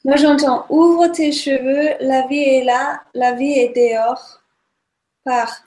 Moi, 0.05 0.17
j'entends 0.17 0.65
ouvre 0.71 1.09
tes 1.09 1.33
cheveux, 1.33 1.97
la 2.01 2.27
vie 2.29 2.43
est 2.43 2.65
là, 2.65 3.03
la 3.15 3.33
vie 3.33 3.53
est 3.53 3.75
dehors. 3.75 4.41
Pars. 5.25 5.63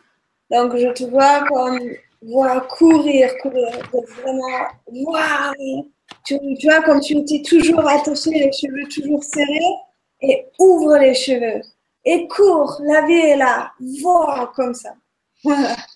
Donc, 0.49 0.75
je 0.77 0.87
te 0.93 1.03
vois 1.03 1.43
comme 1.47 1.79
voir 2.21 2.67
courir, 2.67 3.37
courir, 3.41 3.69
vraiment 3.91 4.67
voir. 4.91 5.53
Tu, 6.25 6.37
vois, 6.63 6.81
comme 6.81 7.01
tu 7.01 7.17
étais 7.17 7.41
toujours 7.41 7.87
attaché, 7.87 8.31
les 8.31 8.51
cheveux 8.51 8.87
toujours 8.89 9.23
serrés, 9.23 9.75
et 10.21 10.45
ouvre 10.59 10.97
les 10.97 11.13
cheveux. 11.13 11.61
Et 12.05 12.27
cours, 12.27 12.81
la 12.83 13.05
vie 13.05 13.13
est 13.13 13.37
là. 13.37 13.71
Vois 14.01 14.51
comme 14.55 14.73
ça. 14.73 14.93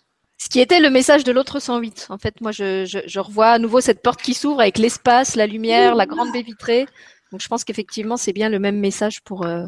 Ce 0.45 0.49
qui 0.49 0.59
était 0.59 0.79
le 0.79 0.91
message 0.91 1.23
de 1.23 1.31
l'autre 1.31 1.59
108. 1.59 2.05
En 2.11 2.19
fait, 2.19 2.39
moi, 2.39 2.51
je, 2.51 3.19
revois 3.19 3.47
à 3.47 3.57
nouveau 3.57 3.81
cette 3.81 4.03
porte 4.03 4.21
qui 4.21 4.35
s'ouvre 4.35 4.61
avec 4.61 4.77
l'espace, 4.77 5.35
la 5.35 5.47
lumière, 5.47 5.95
la 5.95 6.05
grande 6.05 6.31
baie 6.31 6.43
vitrée. 6.43 6.85
Donc, 7.31 7.41
je 7.41 7.47
pense 7.47 7.63
qu'effectivement, 7.63 8.15
c'est 8.15 8.31
bien 8.31 8.47
le 8.47 8.59
même 8.59 8.79
message 8.79 9.23
pour. 9.23 9.43
Euh, 9.43 9.65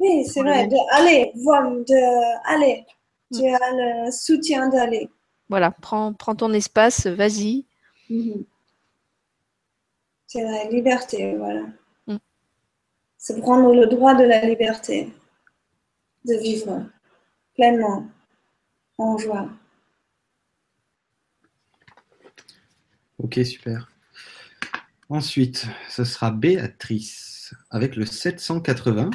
oui, 0.00 0.24
c'est 0.24 0.40
vrai. 0.40 0.66
De 0.66 0.76
aller, 0.96 1.30
de 1.36 2.52
aller. 2.52 2.84
Tu 3.32 3.40
mm. 3.40 3.54
as 3.54 3.70
le 3.70 4.10
soutien 4.10 4.68
d'aller. 4.68 5.08
Voilà, 5.48 5.70
prends, 5.70 6.12
prends 6.12 6.34
ton 6.34 6.52
espace, 6.52 7.06
vas-y. 7.06 7.64
Mm-hmm. 8.10 8.44
C'est 10.26 10.42
la 10.42 10.64
liberté, 10.64 11.36
voilà. 11.36 11.66
Mm. 12.08 12.16
C'est 13.16 13.38
prendre 13.38 13.72
le 13.72 13.86
droit 13.86 14.16
de 14.16 14.24
la 14.24 14.44
liberté, 14.44 15.08
de 16.24 16.34
vivre 16.34 16.82
pleinement, 17.54 18.06
en 18.98 19.16
joie. 19.18 19.48
Ok, 23.18 23.40
super. 23.44 23.90
Ensuite, 25.08 25.66
ce 25.88 26.04
sera 26.04 26.30
Béatrice 26.30 27.54
avec 27.70 27.96
le 27.96 28.04
780. 28.04 29.10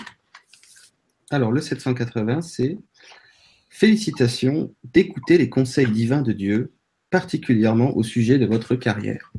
Alors, 1.30 1.52
le 1.52 1.62
780, 1.62 2.42
c'est 2.42 2.78
Félicitations 3.70 4.76
d'écouter 4.84 5.38
les 5.38 5.50
conseils 5.50 5.90
divins 5.90 6.22
de 6.22 6.34
Dieu, 6.34 6.74
particulièrement 7.10 7.96
au 7.96 8.04
sujet 8.04 8.38
de 8.38 8.46
votre 8.46 8.76
carrière. 8.76 9.32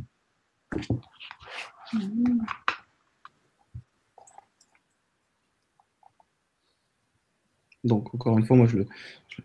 Donc, 7.85 8.15
encore 8.15 8.39
une 8.39 8.47
fois, 8.47 8.57
moi, 8.57 8.67
je 8.67 8.79
le, 8.79 8.87
je, 9.29 9.43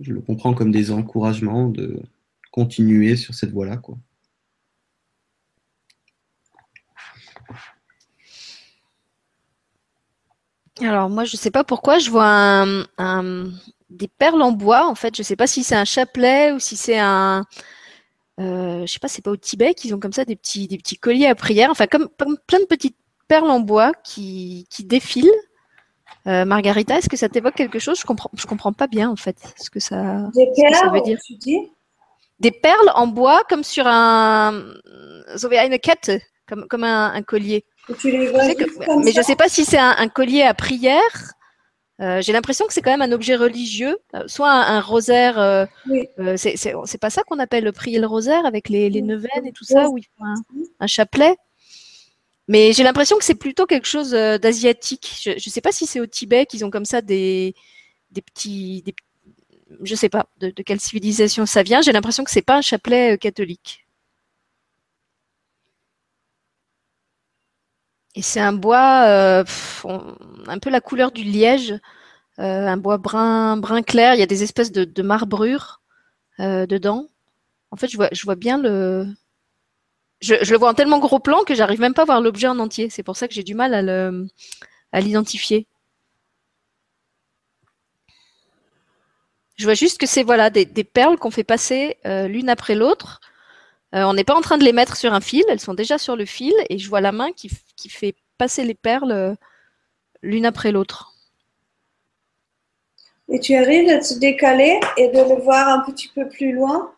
je 0.00 0.12
le 0.12 0.20
comprends 0.20 0.54
comme 0.54 0.70
des 0.70 0.92
encouragements 0.92 1.68
de 1.68 2.02
continuer 2.52 3.16
sur 3.16 3.34
cette 3.34 3.50
voie-là, 3.50 3.76
quoi. 3.76 3.98
Alors 10.80 11.10
moi, 11.10 11.24
je 11.24 11.36
ne 11.36 11.38
sais 11.38 11.50
pas 11.50 11.64
pourquoi, 11.64 11.98
je 11.98 12.10
vois 12.10 12.64
des 13.90 14.08
perles 14.08 14.42
en 14.42 14.52
bois. 14.52 14.86
En 14.86 14.94
fait, 14.94 15.16
je 15.16 15.22
ne 15.22 15.24
sais 15.24 15.36
pas 15.36 15.46
si 15.46 15.64
c'est 15.64 15.74
un 15.74 15.84
chapelet 15.84 16.52
ou 16.52 16.58
si 16.58 16.76
c'est 16.76 16.98
un, 16.98 17.44
euh, 18.38 18.86
je 18.86 18.92
sais 18.92 18.98
pas, 18.98 19.08
c'est 19.08 19.22
pas 19.22 19.30
au 19.30 19.36
Tibet 19.36 19.74
qu'ils 19.74 19.94
ont 19.94 19.98
comme 19.98 20.12
ça 20.12 20.24
des 20.24 20.36
petits, 20.36 20.68
des 20.68 20.78
petits 20.78 20.96
colliers 20.96 21.26
à 21.26 21.34
prière. 21.34 21.70
Enfin, 21.70 21.86
comme, 21.86 22.08
plein 22.08 22.60
de 22.60 22.66
petites 22.66 22.96
perles 23.26 23.50
en 23.50 23.60
bois 23.60 23.92
qui, 24.04 24.66
qui 24.70 24.84
défilent. 24.84 25.30
Euh, 26.26 26.44
Margarita, 26.44 26.98
est-ce 26.98 27.08
que 27.08 27.16
ça 27.16 27.28
t'évoque 27.28 27.54
quelque 27.54 27.78
chose? 27.78 27.98
Je 27.98 28.04
comprends, 28.04 28.30
je 28.34 28.46
comprends 28.46 28.72
pas 28.72 28.86
bien 28.86 29.08
en 29.08 29.16
fait 29.16 29.36
ce 29.56 29.70
que 29.70 29.80
ça, 29.80 30.28
des 30.34 30.48
perles, 30.54 30.92
veut 30.92 31.00
dire. 31.00 31.18
Tu 31.24 31.34
dis? 31.36 31.58
Des 32.38 32.50
perles 32.50 32.90
en 32.94 33.06
bois 33.06 33.42
comme 33.48 33.64
sur 33.64 33.86
un, 33.86 34.62
so 35.36 35.50
une 35.50 35.78
quête, 35.78 36.10
comme, 36.48 36.66
comme 36.66 36.84
un 36.84 37.22
collier 37.22 37.64
mais 37.88 39.12
je 39.12 39.18
ne 39.18 39.22
sais 39.22 39.36
pas 39.36 39.48
si 39.48 39.64
c'est 39.64 39.78
un, 39.78 40.08
collier 40.08 40.42
à 40.42 40.54
prière. 40.54 41.34
Euh, 42.00 42.22
j'ai 42.22 42.32
l'impression 42.32 42.66
que 42.66 42.72
c'est 42.72 42.82
quand 42.82 42.96
même 42.96 43.02
un 43.02 43.12
objet 43.12 43.34
religieux, 43.34 43.98
euh, 44.14 44.22
soit 44.28 44.52
un, 44.52 44.80
rosaire. 44.80 45.38
Euh, 45.38 45.66
c'est 46.36 47.00
pas 47.00 47.10
ça 47.10 47.22
qu'on 47.24 47.38
appelle 47.38 47.64
le 47.64 47.72
prier 47.72 47.98
le 47.98 48.06
rosaire 48.06 48.46
avec 48.46 48.68
les, 48.68 48.88
les 48.88 49.02
neuvaines 49.02 49.46
et 49.46 49.52
tout 49.52 49.64
ça, 49.64 49.88
où 49.88 49.98
il 49.98 50.04
faut 50.04 50.24
un, 50.80 50.86
chapelet. 50.86 51.36
Mais 52.46 52.72
j'ai 52.72 52.82
l'impression 52.82 53.18
que 53.18 53.24
c'est 53.24 53.34
plutôt 53.34 53.66
quelque 53.66 53.86
chose 53.86 54.10
d'asiatique. 54.10 55.20
Je 55.22 55.30
ne 55.32 55.38
sais 55.38 55.60
pas 55.60 55.72
si 55.72 55.86
c'est 55.86 56.00
au 56.00 56.06
Tibet 56.06 56.46
qu'ils 56.46 56.64
ont 56.64 56.70
comme 56.70 56.86
ça 56.86 57.02
des, 57.02 57.54
des 58.10 58.22
petits, 58.22 58.82
des, 58.82 58.94
je 59.82 59.94
sais 59.94 60.08
pas 60.08 60.26
de, 60.38 60.50
de 60.50 60.62
quelle 60.62 60.80
civilisation 60.80 61.46
ça 61.46 61.62
vient. 61.62 61.82
J'ai 61.82 61.92
l'impression 61.92 62.24
que 62.24 62.30
c'est 62.30 62.42
pas 62.42 62.56
un 62.58 62.62
chapelet 62.62 63.18
catholique. 63.18 63.87
Et 68.14 68.22
c'est 68.22 68.40
un 68.40 68.52
bois 68.52 69.04
euh, 69.06 69.44
un 70.46 70.58
peu 70.58 70.70
la 70.70 70.80
couleur 70.80 71.12
du 71.12 71.22
liège, 71.22 71.72
euh, 72.38 72.66
un 72.66 72.76
bois 72.76 72.98
brun, 72.98 73.56
brun 73.56 73.82
clair. 73.82 74.14
Il 74.14 74.20
y 74.20 74.22
a 74.22 74.26
des 74.26 74.42
espèces 74.42 74.72
de, 74.72 74.84
de 74.84 75.02
marbrures 75.02 75.82
euh, 76.40 76.66
dedans. 76.66 77.08
En 77.70 77.76
fait, 77.76 77.88
je 77.88 77.96
vois, 77.96 78.08
je 78.12 78.24
vois 78.24 78.36
bien 78.36 78.58
le. 78.58 79.06
Je, 80.20 80.34
le 80.34 80.58
vois 80.58 80.70
en 80.70 80.74
tellement 80.74 80.98
gros 80.98 81.20
plan 81.20 81.42
que 81.44 81.54
j'arrive 81.54 81.80
même 81.80 81.94
pas 81.94 82.02
à 82.02 82.06
voir 82.06 82.20
l'objet 82.20 82.48
en 82.48 82.58
entier. 82.58 82.90
C'est 82.90 83.02
pour 83.04 83.16
ça 83.16 83.28
que 83.28 83.34
j'ai 83.34 83.44
du 83.44 83.54
mal 83.54 83.74
à 84.92 85.00
l'identifier. 85.00 85.66
Je 89.56 89.64
vois 89.64 89.74
juste 89.74 89.98
que 89.98 90.06
c'est 90.06 90.22
voilà 90.22 90.50
des 90.50 90.84
perles 90.84 91.18
qu'on 91.18 91.30
fait 91.30 91.44
passer 91.44 91.98
l'une 92.04 92.48
après 92.48 92.74
l'autre 92.74 93.20
euh, 93.94 94.02
on 94.02 94.12
n'est 94.12 94.24
pas 94.24 94.34
en 94.34 94.42
train 94.42 94.58
de 94.58 94.64
les 94.64 94.72
mettre 94.72 94.96
sur 94.96 95.14
un 95.14 95.20
fil, 95.20 95.44
elles 95.48 95.60
sont 95.60 95.74
déjà 95.74 95.96
sur 95.96 96.14
le 96.14 96.26
fil 96.26 96.52
et 96.68 96.78
je 96.78 96.88
vois 96.88 97.00
la 97.00 97.12
main 97.12 97.32
qui, 97.32 97.48
fait 97.88 98.14
passer 98.36 98.64
les 98.64 98.74
perles 98.74 99.12
euh, 99.12 99.34
l'une 100.22 100.44
après 100.44 100.72
l'autre. 100.72 101.14
Et 103.30 103.40
tu 103.40 103.54
arrives 103.54 103.88
à 103.88 103.98
te 103.98 104.18
décaler 104.18 104.78
et 104.96 105.08
de 105.08 105.18
le 105.18 105.40
voir 105.42 105.68
un 105.68 105.80
petit 105.90 106.08
peu 106.08 106.28
plus 106.28 106.52
loin? 106.52 106.92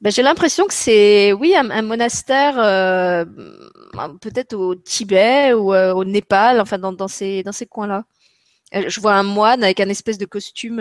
Ben, 0.00 0.10
J'ai 0.10 0.22
l'impression 0.22 0.66
que 0.66 0.74
c'est, 0.74 1.32
oui, 1.32 1.54
un, 1.54 1.82
monastère, 1.82 2.58
euh, 2.58 3.24
peut-être 4.20 4.54
au 4.54 4.74
Tibet 4.74 5.52
ou 5.52 5.74
au 5.74 6.04
Népal, 6.04 6.60
enfin 6.60 6.78
dans, 6.78 7.08
ces, 7.08 7.42
dans 7.42 7.52
ces 7.52 7.66
coins-là. 7.66 8.04
Je 8.72 9.00
vois 9.00 9.14
un 9.14 9.24
moine 9.24 9.62
avec 9.62 9.80
un 9.80 9.88
espèce 9.88 10.18
de 10.18 10.26
costume 10.26 10.80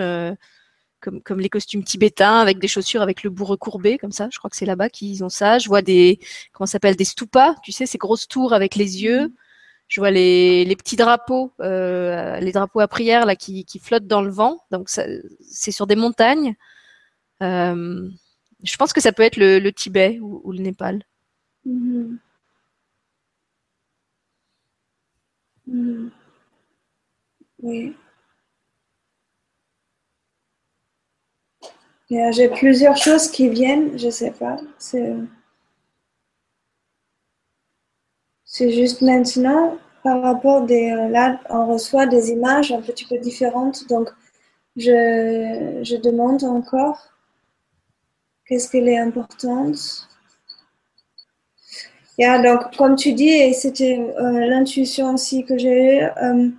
comme, 1.00 1.40
les 1.40 1.50
costumes 1.50 1.84
tibétains 1.84 2.40
avec 2.40 2.60
des 2.60 2.68
chaussures 2.68 3.02
avec 3.02 3.24
le 3.24 3.30
bout 3.30 3.46
recourbé 3.46 3.98
comme 3.98 4.12
ça. 4.12 4.30
Je 4.32 4.38
crois 4.38 4.50
que 4.50 4.58
c'est 4.58 4.66
là-bas 4.66 4.90
qu'ils 4.90 5.24
ont 5.24 5.30
ça. 5.30 5.60
Je 5.60 5.68
vois 5.68 5.82
des 5.82 6.20
comment 6.54 6.68
s'appelle 6.68 6.96
des 6.96 7.06
stupas, 7.06 7.56
tu 7.64 7.72
sais, 7.72 7.86
ces 7.86 7.98
grosses 7.98 8.28
tours 8.28 8.54
avec 8.54 8.76
les 8.76 9.04
yeux. 9.04 9.34
Je 9.88 10.02
vois 10.02 10.12
les, 10.12 10.66
les 10.66 10.76
petits 10.76 10.96
drapeaux, 10.96 11.54
euh, 11.62 12.40
les 12.40 12.52
drapeaux 12.52 12.80
à 12.80 12.88
prière 12.88 13.26
là 13.26 13.36
qui, 13.36 13.66
qui 13.66 13.80
flottent 13.80 14.08
dans 14.08 14.22
le 14.22 14.30
vent. 14.30 14.60
Donc 14.72 14.90
c'est 14.90 15.72
sur 15.72 15.88
des 15.88 15.96
montagnes. 15.96 16.56
Euh, 17.42 18.10
je 18.64 18.78
pense 18.78 18.94
que 18.94 19.02
ça 19.02 19.12
peut 19.12 19.24
être 19.24 19.38
le, 19.38 19.70
Tibet 19.72 20.20
ou, 20.22 20.42
ou, 20.44 20.52
le 20.52 20.60
Népal. 20.60 21.04
Mm-hmm. 21.66 22.18
Mm-hmm. 25.70 26.10
Oui. 27.62 27.96
J'ai 32.10 32.50
plusieurs 32.50 32.98
choses 32.98 33.30
qui 33.30 33.50
viennent, 33.50 33.98
je 33.98 34.10
sais 34.10 34.32
pas. 34.32 34.58
C'est 38.46 38.72
juste 38.72 39.02
maintenant, 39.02 39.78
par 40.04 40.22
rapport 40.22 40.64
des. 40.66 40.90
Là, 41.10 41.40
on 41.50 41.68
reçoit 41.68 42.08
des 42.08 42.32
images 42.32 42.72
un 42.72 42.82
petit 42.82 43.06
peu 43.06 43.18
différentes, 43.20 43.88
donc 43.90 44.10
je, 44.76 45.82
je 45.84 45.96
demande 45.98 46.44
encore 46.44 47.10
qu'est-ce 48.48 48.70
qu'elle 48.72 48.90
est 48.90 48.98
importante. 48.98 50.08
Yeah, 52.18 52.42
donc, 52.42 52.76
comme 52.76 52.96
tu 52.96 53.14
dis, 53.14 53.30
et 53.30 53.54
c'était 53.54 53.98
euh, 53.98 54.46
l'intuition 54.48 55.14
aussi 55.14 55.46
que 55.46 55.58
j'ai 55.58 56.00
eue, 56.00 56.04
euh, 56.22 56.50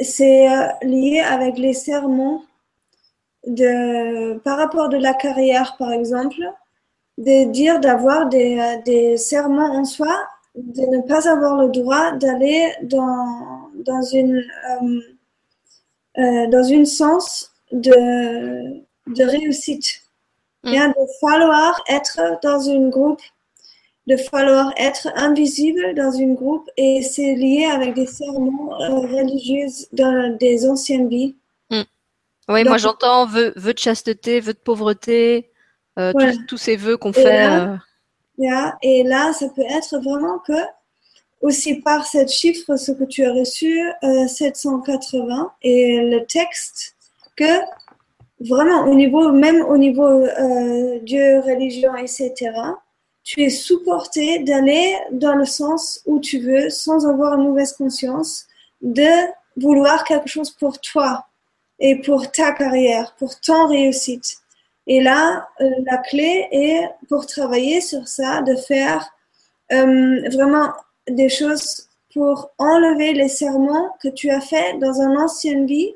c'est 0.00 0.50
euh, 0.50 0.66
lié 0.82 1.20
avec 1.20 1.58
les 1.58 1.74
sermons 1.74 2.42
de, 3.48 4.38
par 4.38 4.58
rapport 4.58 4.88
de 4.88 4.96
la 4.96 5.14
carrière, 5.14 5.76
par 5.78 5.92
exemple, 5.92 6.40
de 7.18 7.50
dire 7.50 7.80
d'avoir 7.80 8.28
des, 8.28 8.80
des 8.84 9.16
serments 9.16 9.72
en 9.72 9.84
soi, 9.84 10.14
de 10.54 10.82
ne 10.82 11.02
pas 11.02 11.28
avoir 11.28 11.60
le 11.60 11.68
droit 11.68 12.12
d'aller 12.12 12.72
dans, 12.82 13.70
dans 13.84 14.02
une 14.02 14.44
euh, 14.82 15.00
euh, 16.18 16.46
dans 16.48 16.64
une 16.64 16.86
sens 16.86 17.52
de, 17.70 18.82
de 19.06 19.24
réussite. 19.24 20.02
Mm. 20.64 20.70
Bien, 20.70 20.88
de 20.88 21.06
falloir 21.20 21.80
être 21.88 22.20
dans 22.42 22.68
un 22.68 22.88
groupe, 22.88 23.22
de 24.08 24.16
falloir 24.16 24.72
être 24.76 25.08
invisible 25.14 25.94
dans 25.94 26.16
un 26.18 26.32
groupe 26.32 26.68
et 26.76 27.02
c'est 27.02 27.34
lié 27.34 27.66
avec 27.66 27.94
des 27.94 28.06
serments 28.06 28.80
euh, 28.80 29.00
religieux 29.00 29.66
dans 29.92 30.36
des 30.36 30.68
anciennes 30.68 31.08
vies. 31.08 31.36
Oui, 32.48 32.64
moi 32.64 32.78
j'entends 32.78 33.26
vœux, 33.26 33.52
de 33.54 33.78
chasteté, 33.78 34.40
vœux 34.40 34.54
de 34.54 34.58
pauvreté, 34.58 35.50
euh, 35.98 36.12
tous, 36.48 36.56
ces 36.56 36.76
vœux 36.76 36.96
qu'on 36.96 37.12
fait. 37.12 37.46
Euh. 37.46 37.76
et 38.82 39.02
là, 39.02 39.32
ça 39.32 39.48
peut 39.48 39.64
être 39.68 39.98
vraiment 39.98 40.38
que, 40.38 40.52
aussi 41.42 41.76
par 41.82 42.06
cette 42.06 42.30
chiffre, 42.30 42.76
ce 42.76 42.92
que 42.92 43.04
tu 43.04 43.24
as 43.24 43.32
reçu, 43.32 43.80
780, 44.02 45.40
euh, 45.42 45.44
et 45.62 46.00
le 46.00 46.24
texte, 46.24 46.96
que 47.36 47.60
vraiment 48.40 48.84
au 48.84 48.94
niveau, 48.94 49.30
même 49.30 49.62
au 49.62 49.76
niveau 49.76 50.24
Dieu, 51.02 51.40
religion, 51.40 51.94
etc., 51.96 52.52
tu 53.24 53.42
es 53.42 53.50
supporté 53.50 54.38
d'aller 54.38 54.96
dans 55.12 55.34
le 55.34 55.44
sens 55.44 56.00
où 56.06 56.18
tu 56.18 56.38
veux 56.38 56.70
sans 56.70 57.06
avoir 57.06 57.34
une 57.34 57.44
mauvaise 57.44 57.74
conscience 57.74 58.46
de 58.80 59.10
vouloir 59.56 60.04
quelque 60.04 60.28
chose 60.28 60.50
pour 60.50 60.80
toi 60.80 61.27
et 61.78 62.00
pour 62.00 62.30
ta 62.30 62.52
carrière, 62.52 63.14
pour 63.18 63.38
ton 63.40 63.68
réussite. 63.68 64.38
Et 64.86 65.02
là, 65.02 65.48
euh, 65.60 65.70
la 65.86 65.98
clé 65.98 66.48
est 66.50 66.88
pour 67.08 67.26
travailler 67.26 67.80
sur 67.80 68.08
ça, 68.08 68.42
de 68.42 68.56
faire 68.56 69.06
euh, 69.72 70.28
vraiment 70.30 70.72
des 71.08 71.28
choses 71.28 71.88
pour 72.14 72.50
enlever 72.58 73.12
les 73.12 73.28
serments 73.28 73.94
que 74.02 74.08
tu 74.08 74.30
as 74.30 74.40
faits 74.40 74.78
dans 74.80 75.00
une 75.00 75.18
ancienne 75.18 75.66
vie 75.66 75.94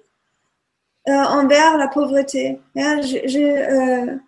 euh, 1.08 1.12
envers 1.12 1.78
la 1.78 1.88
pauvreté. 1.88 2.60
Je, 2.76 4.18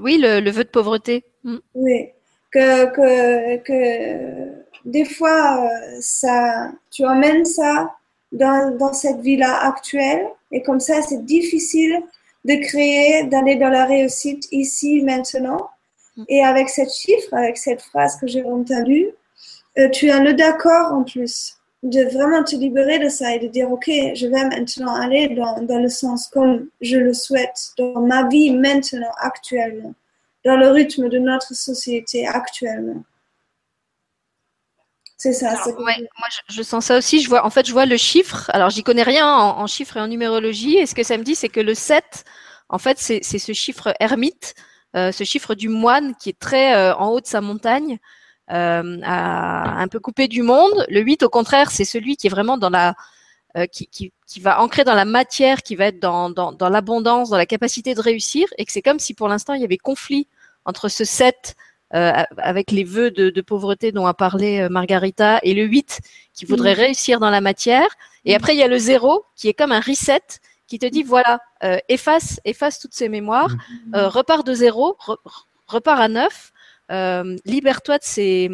Oui, 0.00 0.18
le, 0.18 0.40
le, 0.40 0.50
vœu 0.50 0.64
de 0.64 0.68
pauvreté. 0.70 1.24
Mm. 1.42 1.56
Oui, 1.74 2.08
que, 2.50 2.86
que, 2.86 3.56
que 3.58 4.63
des 4.84 5.04
fois, 5.04 5.64
euh, 5.64 5.96
ça, 6.00 6.70
tu 6.90 7.04
emmènes 7.06 7.44
ça 7.44 7.94
dans, 8.32 8.76
dans 8.76 8.92
cette 8.92 9.20
vie-là 9.20 9.66
actuelle 9.66 10.26
et 10.50 10.62
comme 10.62 10.80
ça, 10.80 11.02
c'est 11.02 11.24
difficile 11.24 12.02
de 12.44 12.54
créer, 12.56 13.24
d'aller 13.24 13.56
dans 13.56 13.70
la 13.70 13.86
réussite 13.86 14.46
ici, 14.52 15.02
maintenant. 15.02 15.68
Mm. 16.16 16.24
Et 16.28 16.44
avec 16.44 16.68
cette 16.68 16.92
chiffre, 16.92 17.32
avec 17.32 17.56
cette 17.56 17.82
phrase 17.82 18.16
que 18.20 18.26
j'ai 18.26 18.44
entendue, 18.44 19.10
euh, 19.78 19.88
tu 19.88 20.10
as 20.10 20.20
le 20.20 20.34
d'accord 20.34 20.92
en 20.92 21.02
plus 21.02 21.56
de 21.82 22.02
vraiment 22.04 22.42
te 22.42 22.56
libérer 22.56 22.98
de 22.98 23.08
ça 23.08 23.34
et 23.34 23.38
de 23.38 23.48
dire, 23.48 23.70
OK, 23.70 23.86
je 23.86 24.26
vais 24.26 24.44
maintenant 24.44 24.94
aller 24.94 25.28
dans, 25.28 25.60
dans 25.62 25.78
le 25.78 25.88
sens 25.88 26.28
comme 26.28 26.68
je 26.80 26.96
le 26.96 27.12
souhaite, 27.12 27.72
dans 27.76 28.00
ma 28.00 28.26
vie 28.28 28.52
maintenant, 28.52 29.10
actuellement, 29.18 29.94
dans 30.44 30.56
le 30.56 30.68
rythme 30.68 31.08
de 31.08 31.18
notre 31.18 31.54
société 31.54 32.26
actuellement. 32.26 33.02
C'est 35.16 35.32
ça. 35.32 35.54
moi, 35.78 35.92
je, 36.48 36.62
sens 36.62 36.86
ça 36.86 36.98
aussi. 36.98 37.20
Je 37.20 37.28
vois, 37.28 37.46
en 37.46 37.50
fait, 37.50 37.66
je 37.66 37.72
vois 37.72 37.86
le 37.86 37.96
chiffre. 37.96 38.50
Alors, 38.52 38.70
j'y 38.70 38.82
connais 38.82 39.02
rien 39.02 39.28
en, 39.28 39.66
chiffres 39.66 39.96
et 39.96 40.00
en 40.00 40.08
numérologie. 40.08 40.76
Et 40.76 40.86
ce 40.86 40.94
que 40.94 41.02
ça 41.02 41.16
me 41.16 41.22
dit, 41.22 41.34
c'est 41.34 41.48
que 41.48 41.60
le 41.60 41.74
7, 41.74 42.24
en 42.68 42.78
fait, 42.78 42.98
c'est 42.98 43.22
ce 43.22 43.52
chiffre 43.52 43.94
ermite, 44.00 44.54
euh, 44.96 45.12
ce 45.12 45.24
chiffre 45.24 45.54
du 45.54 45.68
moine 45.68 46.14
qui 46.16 46.30
est 46.30 46.38
très 46.38 46.74
euh, 46.74 46.94
en 46.96 47.08
haut 47.08 47.20
de 47.20 47.26
sa 47.26 47.40
montagne, 47.40 47.98
euh, 48.50 49.00
un 49.04 49.88
peu 49.88 50.00
coupé 50.00 50.28
du 50.28 50.42
monde. 50.42 50.84
Le 50.88 51.00
8, 51.00 51.22
au 51.22 51.30
contraire, 51.30 51.70
c'est 51.70 51.84
celui 51.84 52.16
qui 52.16 52.26
est 52.26 52.30
vraiment 52.30 52.58
dans 52.58 52.70
la, 52.70 52.94
qui, 53.70 53.86
qui, 53.86 54.12
qui, 54.26 54.40
va 54.40 54.60
ancrer 54.60 54.82
dans 54.82 54.96
la 54.96 55.04
matière, 55.04 55.62
qui 55.62 55.76
va 55.76 55.86
être 55.86 56.00
dans, 56.00 56.28
dans, 56.28 56.52
dans 56.52 56.68
l'abondance, 56.68 57.30
dans 57.30 57.36
la 57.36 57.46
capacité 57.46 57.94
de 57.94 58.00
réussir. 58.00 58.48
Et 58.58 58.64
que 58.64 58.72
c'est 58.72 58.82
comme 58.82 58.98
si 58.98 59.14
pour 59.14 59.28
l'instant, 59.28 59.54
il 59.54 59.62
y 59.62 59.64
avait 59.64 59.78
conflit 59.78 60.26
entre 60.64 60.88
ce 60.88 61.04
7 61.04 61.34
euh, 61.36 61.73
avec 61.94 62.72
les 62.72 62.84
vœux 62.84 63.10
de, 63.10 63.40
pauvreté 63.40 63.92
dont 63.92 64.06
a 64.06 64.14
parlé 64.14 64.60
euh, 64.60 64.68
Margarita, 64.68 65.38
et 65.42 65.54
le 65.54 65.64
8 65.64 66.00
qui 66.32 66.44
voudrait 66.44 66.74
mm. 66.74 66.78
réussire 66.78 67.20
dans 67.20 67.30
la 67.30 67.40
matière. 67.40 67.88
Et 68.24 68.32
mm. 68.32 68.36
après, 68.36 68.54
il 68.54 68.58
y 68.58 68.62
a 68.62 68.68
le 68.68 68.78
0 68.78 69.24
qui 69.36 69.48
est 69.48 69.54
comme 69.54 69.72
un 69.72 69.80
reset 69.80 70.22
qui 70.66 70.78
te 70.78 70.86
dit, 70.86 71.02
voilà, 71.02 71.40
euh, 71.62 71.78
efface, 71.88 72.40
efface 72.44 72.80
toutes 72.80 72.94
ces 72.94 73.08
mémoires, 73.08 73.54
mm. 73.86 73.96
repars 73.96 74.44
de 74.44 74.54
0, 74.54 74.96
repars 75.68 76.00
à 76.00 76.08
9, 76.08 76.52
libère-toi 77.44 77.98
de 77.98 78.04
ces, 78.04 78.50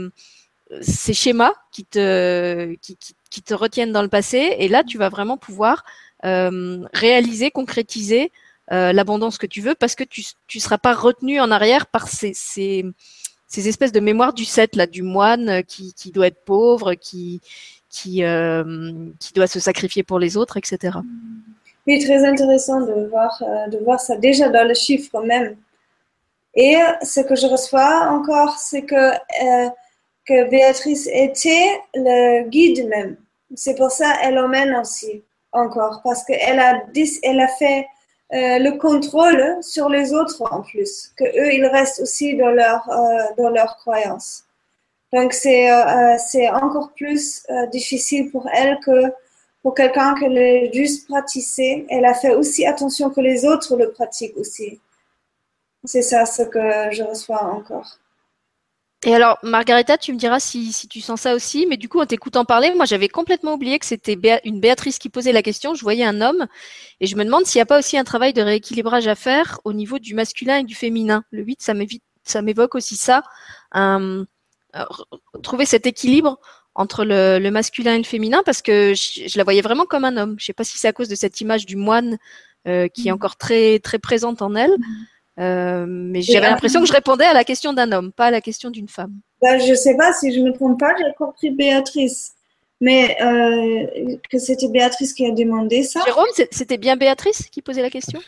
ces 0.83 1.15
schémas 1.15 1.55
qui 1.73 1.85
te, 1.85 2.75
qui, 2.83 2.99
qui, 3.31 3.43
te 3.43 3.55
retiennent 3.55 3.93
dans 3.93 4.03
le 4.03 4.09
passé, 4.09 4.57
et 4.59 4.69
là, 4.69 4.85
tu 4.85 4.99
vas 4.99 5.09
vraiment 5.09 5.39
pouvoir 5.39 5.85
réaliser, 6.23 7.51
concrétiser 7.51 8.33
l'abondance 8.69 9.39
que 9.39 9.47
tu 9.47 9.63
veux 9.63 9.75
parce 9.75 9.95
que 9.95 10.05
tu 10.05 10.25
ne 10.55 10.61
seras 10.61 10.79
pas 10.79 10.95
retenu 10.95 11.41
en 11.41 11.51
arrière 11.51 11.87
par 11.87 12.09
ces, 12.09 12.33
ces, 12.35 12.85
ces 13.51 13.69
espèces 13.69 13.93
de 13.93 14.01
mémoires 14.01 14.33
du 14.33 14.45
7 14.45 14.77
là, 14.77 14.87
du 14.87 15.03
moine 15.03 15.49
euh, 15.49 15.63
qui, 15.63 15.93
qui 15.93 16.13
doit 16.13 16.29
être 16.29 16.43
pauvre, 16.45 16.95
qui 16.95 17.43
qui 17.91 18.23
euh, 18.23 18.93
qui 19.19 19.33
doit 19.33 19.49
se 19.49 19.59
sacrifier 19.59 20.05
pour 20.05 20.21
les 20.21 20.37
autres, 20.37 20.57
etc. 20.57 20.99
Oui, 21.87 21.99
très 21.99 22.25
intéressant 22.25 22.81
de 22.83 23.09
voir 23.11 23.43
euh, 23.43 23.67
de 23.67 23.79
voir 23.79 23.99
ça 23.99 24.17
déjà 24.17 24.49
dans 24.49 24.67
le 24.67 24.75
chiffre 24.75 25.21
même. 25.23 25.57
Et 26.55 26.77
ce 27.03 27.21
que 27.21 27.35
je 27.35 27.47
reçois 27.47 28.09
encore, 28.11 28.57
c'est 28.59 28.83
que 28.83 29.11
que 30.25 30.49
Béatrice 30.51 31.09
était 31.13 31.81
le 31.95 32.49
guide 32.49 32.89
même. 32.89 33.17
C'est 33.55 33.77
pour 33.77 33.91
ça 33.91 34.17
qu'elle 34.21 34.39
emmène 34.39 34.75
aussi 34.77 35.23
encore 35.53 36.01
parce 36.05 36.25
qu'elle 36.25 36.61
a 36.61 36.83
elle 37.23 37.41
a 37.41 37.49
fait 37.49 37.87
le 38.33 38.79
contrôle 38.79 39.59
sur 39.63 39.89
les 39.89 40.13
autres 40.13 40.43
en 40.53 40.63
plus, 40.63 41.13
que 41.17 41.25
eux 41.25 41.53
ils 41.53 41.67
restent 41.67 42.01
aussi 42.01 42.37
dans 42.37 42.51
leur 42.51 42.89
euh, 42.91 43.23
dans 43.37 43.51
leur 43.51 43.77
croyance. 43.77 44.45
Donc 45.13 45.33
c'est 45.33 45.71
euh, 45.73 46.17
c'est 46.19 46.49
encore 46.49 46.93
plus 46.93 47.45
difficile 47.73 48.31
pour 48.31 48.49
elle 48.53 48.79
que 48.85 49.13
pour 49.63 49.75
quelqu'un 49.75 50.15
qui 50.15 50.29
l'a 50.29 50.71
juste 50.73 51.09
pratiqué. 51.09 51.87
Elle 51.91 52.05
a 52.05 52.15
fait 52.15 52.35
aussi 52.35 52.67
attention 52.67 53.11
que 53.11 53.21
les 53.21 53.45
autres 53.45 53.77
le 53.77 53.91
pratiquent 53.91 54.37
aussi. 54.37 54.81
C'est 55.85 56.03
ça 56.03 56.27
ce 56.27 56.43
que 56.43 56.61
je 56.93 57.03
reçois 57.03 57.43
encore. 57.45 58.00
Et 59.07 59.15
alors, 59.15 59.39
Margareta, 59.43 59.97
tu 59.97 60.13
me 60.13 60.19
diras 60.19 60.41
si, 60.41 60.73
si 60.73 60.87
tu 60.87 61.01
sens 61.01 61.23
ça 61.23 61.35
aussi, 61.35 61.67
mais 61.67 61.79
du 61.79 61.89
coup, 61.89 62.01
en 62.01 62.07
t'écoutant 62.07 62.45
parler, 62.45 62.73
moi, 62.75 62.85
j'avais 62.85 63.09
complètement 63.09 63.55
oublié 63.55 63.79
que 63.79 63.87
c'était 63.87 64.19
une 64.45 64.61
Béatrice 64.61 64.99
qui 64.99 65.09
posait 65.09 65.33
la 65.33 65.43
question. 65.43 65.75
Je 65.75 65.83
voyais 65.83 66.05
un 66.05 66.21
homme 66.21 66.47
et 67.01 67.07
je 67.07 67.17
me 67.17 67.25
demande 67.25 67.47
s'il 67.47 67.59
n'y 67.59 67.63
a 67.63 67.67
pas 67.67 67.79
aussi 67.79 67.97
un 67.97 68.05
travail 68.05 68.35
de 68.35 68.43
rééquilibrage 68.43 69.09
à 69.09 69.15
faire 69.15 69.59
au 69.65 69.73
niveau 69.73 69.99
du 69.99 70.15
masculin 70.15 70.59
et 70.59 70.65
du 70.65 70.75
féminin. 70.75 71.25
Le 71.31 71.43
8, 71.43 71.63
ça 72.25 72.43
m'évoque 72.43 72.75
aussi 72.75 72.97
ça, 72.97 73.23
euh, 73.75 74.25
trouver 75.43 75.65
cet 75.65 75.87
équilibre 75.87 76.39
entre 76.75 77.05
le, 77.05 77.39
le, 77.39 77.51
masculin 77.51 77.95
et 77.95 77.99
le 77.99 78.05
féminin 78.05 78.43
parce 78.45 78.61
que 78.61 78.93
je, 78.95 79.37
la 79.37 79.45
voyais 79.45 79.63
vraiment 79.63 79.87
comme 79.87 80.05
un 80.05 80.19
homme. 80.19 80.37
Je 80.39 80.45
sais 80.45 80.53
pas 80.53 80.65
si 80.65 80.77
c'est 80.79 80.89
à 80.89 80.93
cause 80.93 81.09
de 81.09 81.15
cette 81.15 81.41
image 81.41 81.65
du 81.65 81.77
moine 81.77 82.19
euh, 82.69 82.87
qui 82.89 83.09
est 83.09 83.11
mmh. 83.11 83.15
encore 83.15 83.37
très 83.37 83.79
très 83.79 83.99
présente 83.99 84.43
en 84.43 84.55
elle. 84.55 84.73
Mmh. 84.73 84.85
Euh, 85.39 85.87
mais 85.89 86.23
j'avais 86.23 86.51
l'impression 86.51 86.81
que 86.81 86.87
je 86.87 86.93
répondais 86.93 87.25
à 87.25 87.33
la 87.33 87.45
question 87.45 87.73
d'un 87.73 87.93
homme, 87.93 88.13
pas 88.13 88.27
à 88.27 88.31
la 88.31 88.41
question 88.41 88.71
d'une 88.71 88.89
femme. 88.89 89.15
Ben, 89.41 89.59
je 89.59 89.71
ne 89.71 89.75
sais 89.75 89.97
pas 89.97 90.13
si 90.13 90.33
je 90.33 90.41
ne 90.41 90.51
me 90.51 90.53
trompe 90.53 90.79
pas, 90.79 90.93
j'ai 90.99 91.13
compris 91.17 91.51
Béatrice. 91.51 92.33
Mais 92.83 93.17
euh, 93.21 94.17
que 94.31 94.39
c'était 94.39 94.69
Béatrice 94.69 95.13
qui 95.13 95.27
a 95.27 95.33
demandé 95.33 95.83
ça. 95.83 96.01
Jérôme, 96.05 96.29
c'était 96.51 96.79
bien 96.79 96.97
Béatrice 96.97 97.49
qui 97.51 97.61
posait 97.61 97.83
la 97.83 97.91
question? 97.91 98.21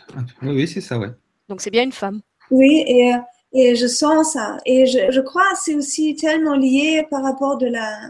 Oui, 0.42 0.68
c'est 0.68 0.82
ça, 0.82 0.98
ouais. 0.98 1.08
Donc 1.48 1.60
c'est 1.62 1.70
bien 1.70 1.82
une 1.84 1.92
femme. 1.92 2.20
Oui, 2.50 2.84
et, 2.86 3.14
et 3.54 3.74
je 3.74 3.86
sens 3.86 4.34
ça. 4.34 4.58
Et 4.66 4.86
je, 4.86 5.10
je 5.10 5.20
crois 5.20 5.50
que 5.52 5.58
c'est 5.62 5.74
aussi 5.74 6.14
tellement 6.16 6.54
lié 6.54 7.06
par 7.10 7.22
rapport 7.22 7.56
de 7.56 7.66
la, 7.66 7.88
euh, 8.04 8.08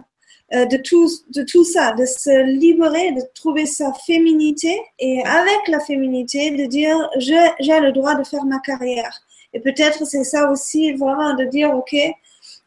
de, 0.53 0.77
tout, 0.77 1.09
de 1.31 1.43
tout 1.43 1.65
ça, 1.65 1.93
de 1.93 2.05
se 2.05 2.45
libérer, 2.45 3.13
de 3.13 3.23
trouver 3.35 3.65
sa 3.65 3.93
féminité 4.07 4.79
et 4.99 5.23
avec 5.25 5.69
la 5.69 5.81
féminité, 5.81 6.51
de 6.51 6.67
dire 6.67 6.97
j'ai 7.19 7.81
le 7.81 7.91
droit 7.93 8.15
de 8.15 8.25
faire 8.25 8.45
ma 8.45 8.59
carrière. 8.61 9.23
Et 9.55 9.61
peut-être 9.61 10.07
c'est 10.07 10.25
ça 10.25 10.51
aussi 10.51 10.93
vraiment 10.93 11.35
de 11.35 11.45
dire 11.45 11.75
ok, 11.75 11.95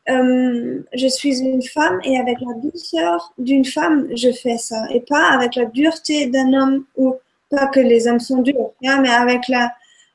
euh, 0.09 0.81
je 0.93 1.07
suis 1.07 1.39
une 1.39 1.63
femme 1.63 1.99
et 2.03 2.17
avec 2.17 2.37
la 2.41 2.53
douceur 2.55 3.33
d'une 3.37 3.65
femme, 3.65 4.07
je 4.15 4.31
fais 4.31 4.57
ça 4.57 4.85
et 4.91 5.01
pas 5.01 5.29
avec 5.31 5.55
la 5.55 5.65
dureté 5.65 6.27
d'un 6.27 6.53
homme 6.53 6.85
ou 6.95 7.15
pas 7.49 7.67
que 7.67 7.79
les 7.79 8.07
hommes 8.07 8.19
sont 8.19 8.41
durs, 8.41 8.71
hein, 8.83 8.99
mais 9.01 9.09
avec 9.09 9.47
la 9.47 9.71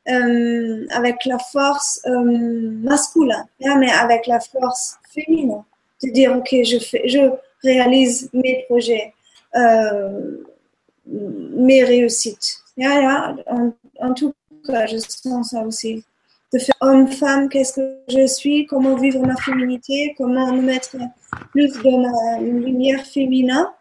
euh, 0.09 0.87
avec 0.91 1.25
la 1.25 1.39
force 1.39 2.01
masculine, 2.07 3.45
hein, 3.65 3.77
mais 3.79 3.91
avec 3.91 4.27
la 4.27 4.41
force 4.41 4.97
féminine. 5.13 5.63
De 6.03 6.11
dire 6.11 6.35
ok, 6.37 6.49
je 6.65 6.79
fais, 6.79 7.07
je 7.07 7.31
réalise 7.63 8.31
mes 8.33 8.65
projets, 8.69 9.13
euh, 9.55 10.39
mes 11.07 11.85
réussites. 11.85 12.59
en, 12.79 14.15
tout 14.15 14.35
cas, 14.67 14.87
je 14.87 14.99
sens 14.99 15.51
ça 15.51 15.63
aussi. 15.63 16.05
De 16.53 16.59
faire 16.59 16.75
homme-femme, 16.81 17.49
qu'est-ce 17.49 17.75
que 17.75 17.99
je 18.09 18.27
suis, 18.27 18.67
comment 18.67 18.97
vivre 18.97 19.25
ma 19.25 19.37
féminité, 19.37 20.15
comment 20.19 20.53
me 20.53 20.63
mettre 20.63 20.97
plus 21.53 21.73
dans 21.83 21.99
la 21.99 22.41
lumière 22.41 23.07
féminin 23.07 23.73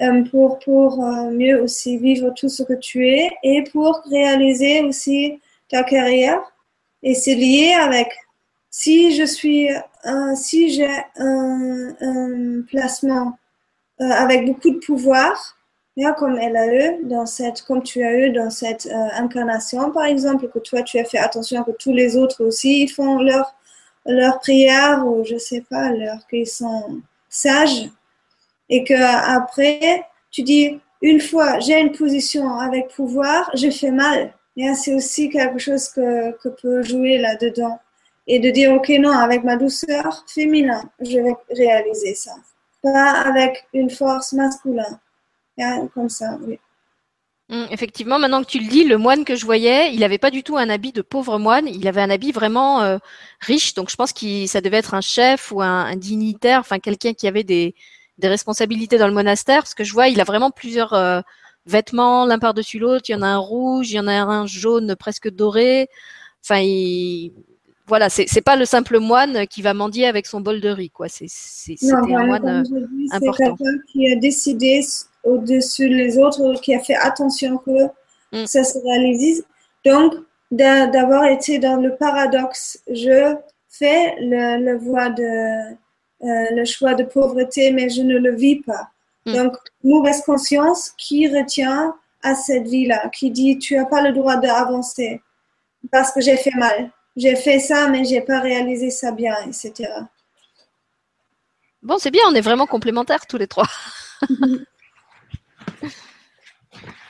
euh, 0.00 0.22
pour, 0.30 0.60
pour 0.60 1.04
euh, 1.04 1.30
mieux 1.30 1.60
aussi 1.60 1.98
vivre 1.98 2.30
tout 2.30 2.48
ce 2.48 2.62
que 2.62 2.74
tu 2.74 3.08
es 3.08 3.30
et 3.42 3.64
pour 3.72 4.00
réaliser 4.08 4.82
aussi 4.82 5.40
ta 5.68 5.82
carrière. 5.82 6.40
Et 7.02 7.14
c'est 7.14 7.34
lié 7.34 7.74
avec 7.78 8.08
si 8.70 9.14
je 9.16 9.24
suis, 9.24 9.68
euh, 9.70 10.34
si 10.36 10.70
j'ai 10.70 10.88
un, 11.16 12.62
placement 12.68 13.38
euh, 14.00 14.04
avec 14.04 14.46
beaucoup 14.46 14.70
de 14.70 14.78
pouvoir, 14.78 15.56
comme 16.16 16.38
elle 16.38 16.56
a 16.56 16.66
eu 16.74 17.04
dans 17.04 17.26
cette, 17.26 17.62
comme 17.62 17.82
tu 17.82 18.02
as 18.02 18.16
eu 18.16 18.30
dans 18.32 18.48
cette 18.48 18.86
euh, 18.86 19.08
incarnation, 19.14 19.90
par 19.90 20.04
exemple, 20.04 20.48
que 20.48 20.58
toi 20.58 20.82
tu 20.82 20.98
as 20.98 21.04
fait 21.04 21.18
attention 21.18 21.62
que 21.62 21.72
tous 21.72 21.92
les 21.92 22.16
autres 22.16 22.44
aussi 22.44 22.88
font 22.88 23.18
leur 23.18 23.54
leur 24.06 24.40
prière 24.40 25.06
ou 25.06 25.24
je 25.24 25.36
sais 25.36 25.62
pas, 25.68 25.92
leur 25.92 26.26
qu'ils 26.28 26.46
sont 26.46 27.02
sages, 27.28 27.90
et 28.70 28.84
que 28.84 28.94
après 28.94 30.06
tu 30.30 30.42
dis 30.42 30.80
une 31.02 31.20
fois 31.20 31.58
j'ai 31.60 31.78
une 31.80 31.92
position 31.92 32.58
avec 32.58 32.88
pouvoir, 32.88 33.50
je 33.54 33.70
fais 33.70 33.90
mal. 33.90 34.32
C'est 34.76 34.94
aussi 34.94 35.30
quelque 35.30 35.58
chose 35.58 35.88
que, 35.88 36.32
que 36.38 36.48
peut 36.50 36.82
jouer 36.82 37.18
là-dedans 37.18 37.78
et 38.32 38.38
de 38.38 38.48
dire, 38.50 38.72
OK, 38.72 38.88
non, 39.00 39.10
avec 39.10 39.42
ma 39.42 39.56
douceur 39.56 40.24
féminin, 40.28 40.88
je 41.00 41.18
vais 41.18 41.34
réaliser 41.50 42.14
ça. 42.14 42.30
Pas 42.80 43.22
avec 43.22 43.66
une 43.74 43.90
force 43.90 44.32
masculine. 44.32 45.00
Comme 45.92 46.08
ça, 46.08 46.38
oui. 46.46 46.58
Hum, 47.50 47.66
effectivement, 47.72 48.20
maintenant 48.20 48.42
que 48.44 48.48
tu 48.48 48.60
le 48.60 48.68
dis, 48.68 48.84
le 48.84 48.98
moine 48.98 49.24
que 49.24 49.34
je 49.34 49.44
voyais, 49.44 49.92
il 49.92 49.98
n'avait 49.98 50.16
pas 50.16 50.30
du 50.30 50.44
tout 50.44 50.56
un 50.56 50.70
habit 50.70 50.92
de 50.92 51.02
pauvre 51.02 51.38
moine, 51.38 51.66
il 51.66 51.86
avait 51.88 52.00
un 52.00 52.08
habit 52.08 52.30
vraiment 52.30 52.82
euh, 52.82 52.98
riche, 53.40 53.74
donc 53.74 53.90
je 53.90 53.96
pense 53.96 54.12
que 54.12 54.46
ça 54.46 54.60
devait 54.60 54.76
être 54.76 54.94
un 54.94 55.00
chef 55.00 55.50
ou 55.50 55.60
un, 55.60 55.96
dignitaire, 55.96 56.60
enfin 56.60 56.78
quelqu'un 56.78 57.12
qui 57.12 57.26
avait 57.26 57.42
des, 57.42 57.74
des, 58.18 58.28
responsabilités 58.28 58.96
dans 58.96 59.08
le 59.08 59.12
monastère, 59.12 59.62
parce 59.62 59.74
que 59.74 59.82
je 59.82 59.92
vois, 59.92 60.06
il 60.08 60.20
a 60.20 60.24
vraiment 60.24 60.52
plusieurs 60.52 60.92
euh, 60.92 61.20
vêtements 61.66 62.24
l'un 62.24 62.38
par-dessus 62.38 62.78
l'autre, 62.78 63.06
il 63.08 63.12
y 63.12 63.16
en 63.16 63.22
a 63.22 63.26
un 63.26 63.38
rouge, 63.38 63.90
il 63.90 63.96
y 63.96 64.00
en 64.00 64.06
a 64.06 64.12
un 64.12 64.46
jaune 64.46 64.94
presque 64.94 65.28
doré, 65.28 65.88
enfin 66.44 66.60
il, 66.60 67.32
voilà, 67.90 68.08
c'est 68.08 68.40
pas 68.40 68.54
le 68.54 68.64
simple 68.66 69.00
moine 69.00 69.48
qui 69.48 69.62
va 69.62 69.74
mendier 69.74 70.06
avec 70.06 70.24
son 70.24 70.40
bol 70.40 70.60
de 70.60 70.68
riz, 70.68 70.90
quoi. 70.90 71.08
C'est 71.08 71.26
un 71.92 72.24
moine 72.24 72.46
euh, 72.46 73.06
important. 73.10 73.56
Quelqu'un 73.56 73.78
qui 73.90 74.12
a 74.12 74.14
décidé 74.14 74.80
au-dessus 75.24 75.88
des 75.90 76.16
autres, 76.16 76.54
qui 76.62 76.72
a 76.72 76.78
fait 76.78 76.94
attention 76.94 77.58
que 77.58 77.86
mm. 78.32 78.46
ça 78.46 78.62
se 78.62 78.78
réalise. 78.78 79.44
Donc, 79.84 80.14
d'avoir 80.52 81.24
été 81.24 81.58
dans 81.58 81.78
le 81.78 81.96
paradoxe, 81.96 82.78
je 82.88 83.34
fais 83.68 84.14
le, 84.20 84.78
voie 84.78 85.10
de, 85.10 85.72
euh, 86.22 86.46
le 86.52 86.64
choix 86.64 86.94
de 86.94 87.02
pauvreté, 87.02 87.72
mais 87.72 87.88
je 87.88 88.02
ne 88.02 88.18
le 88.18 88.36
vis 88.36 88.60
pas. 88.60 88.88
Mm. 89.26 89.32
Donc, 89.34 89.56
mauvaise 89.82 90.22
conscience 90.22 90.92
qui 90.96 91.26
retient 91.26 91.96
à 92.22 92.36
cette 92.36 92.68
vie-là, 92.68 93.08
qui 93.08 93.32
dit 93.32 93.58
tu 93.58 93.74
n'as 93.74 93.86
pas 93.86 94.00
le 94.00 94.12
droit 94.12 94.36
d'avancer 94.36 95.20
parce 95.90 96.12
que 96.12 96.20
j'ai 96.20 96.36
fait 96.36 96.54
mal 96.54 96.92
j'ai 97.16 97.36
fait 97.36 97.58
ça, 97.58 97.88
mais 97.88 98.04
j'ai 98.04 98.20
pas 98.20 98.40
réalisé 98.40 98.90
ça 98.90 99.12
bien, 99.12 99.34
etc. 99.46 99.90
Bon, 101.82 101.98
c'est 101.98 102.10
bien, 102.10 102.22
on 102.28 102.34
est 102.34 102.40
vraiment 102.40 102.66
complémentaires 102.66 103.26
tous 103.26 103.38
les 103.38 103.46
trois. 103.46 103.68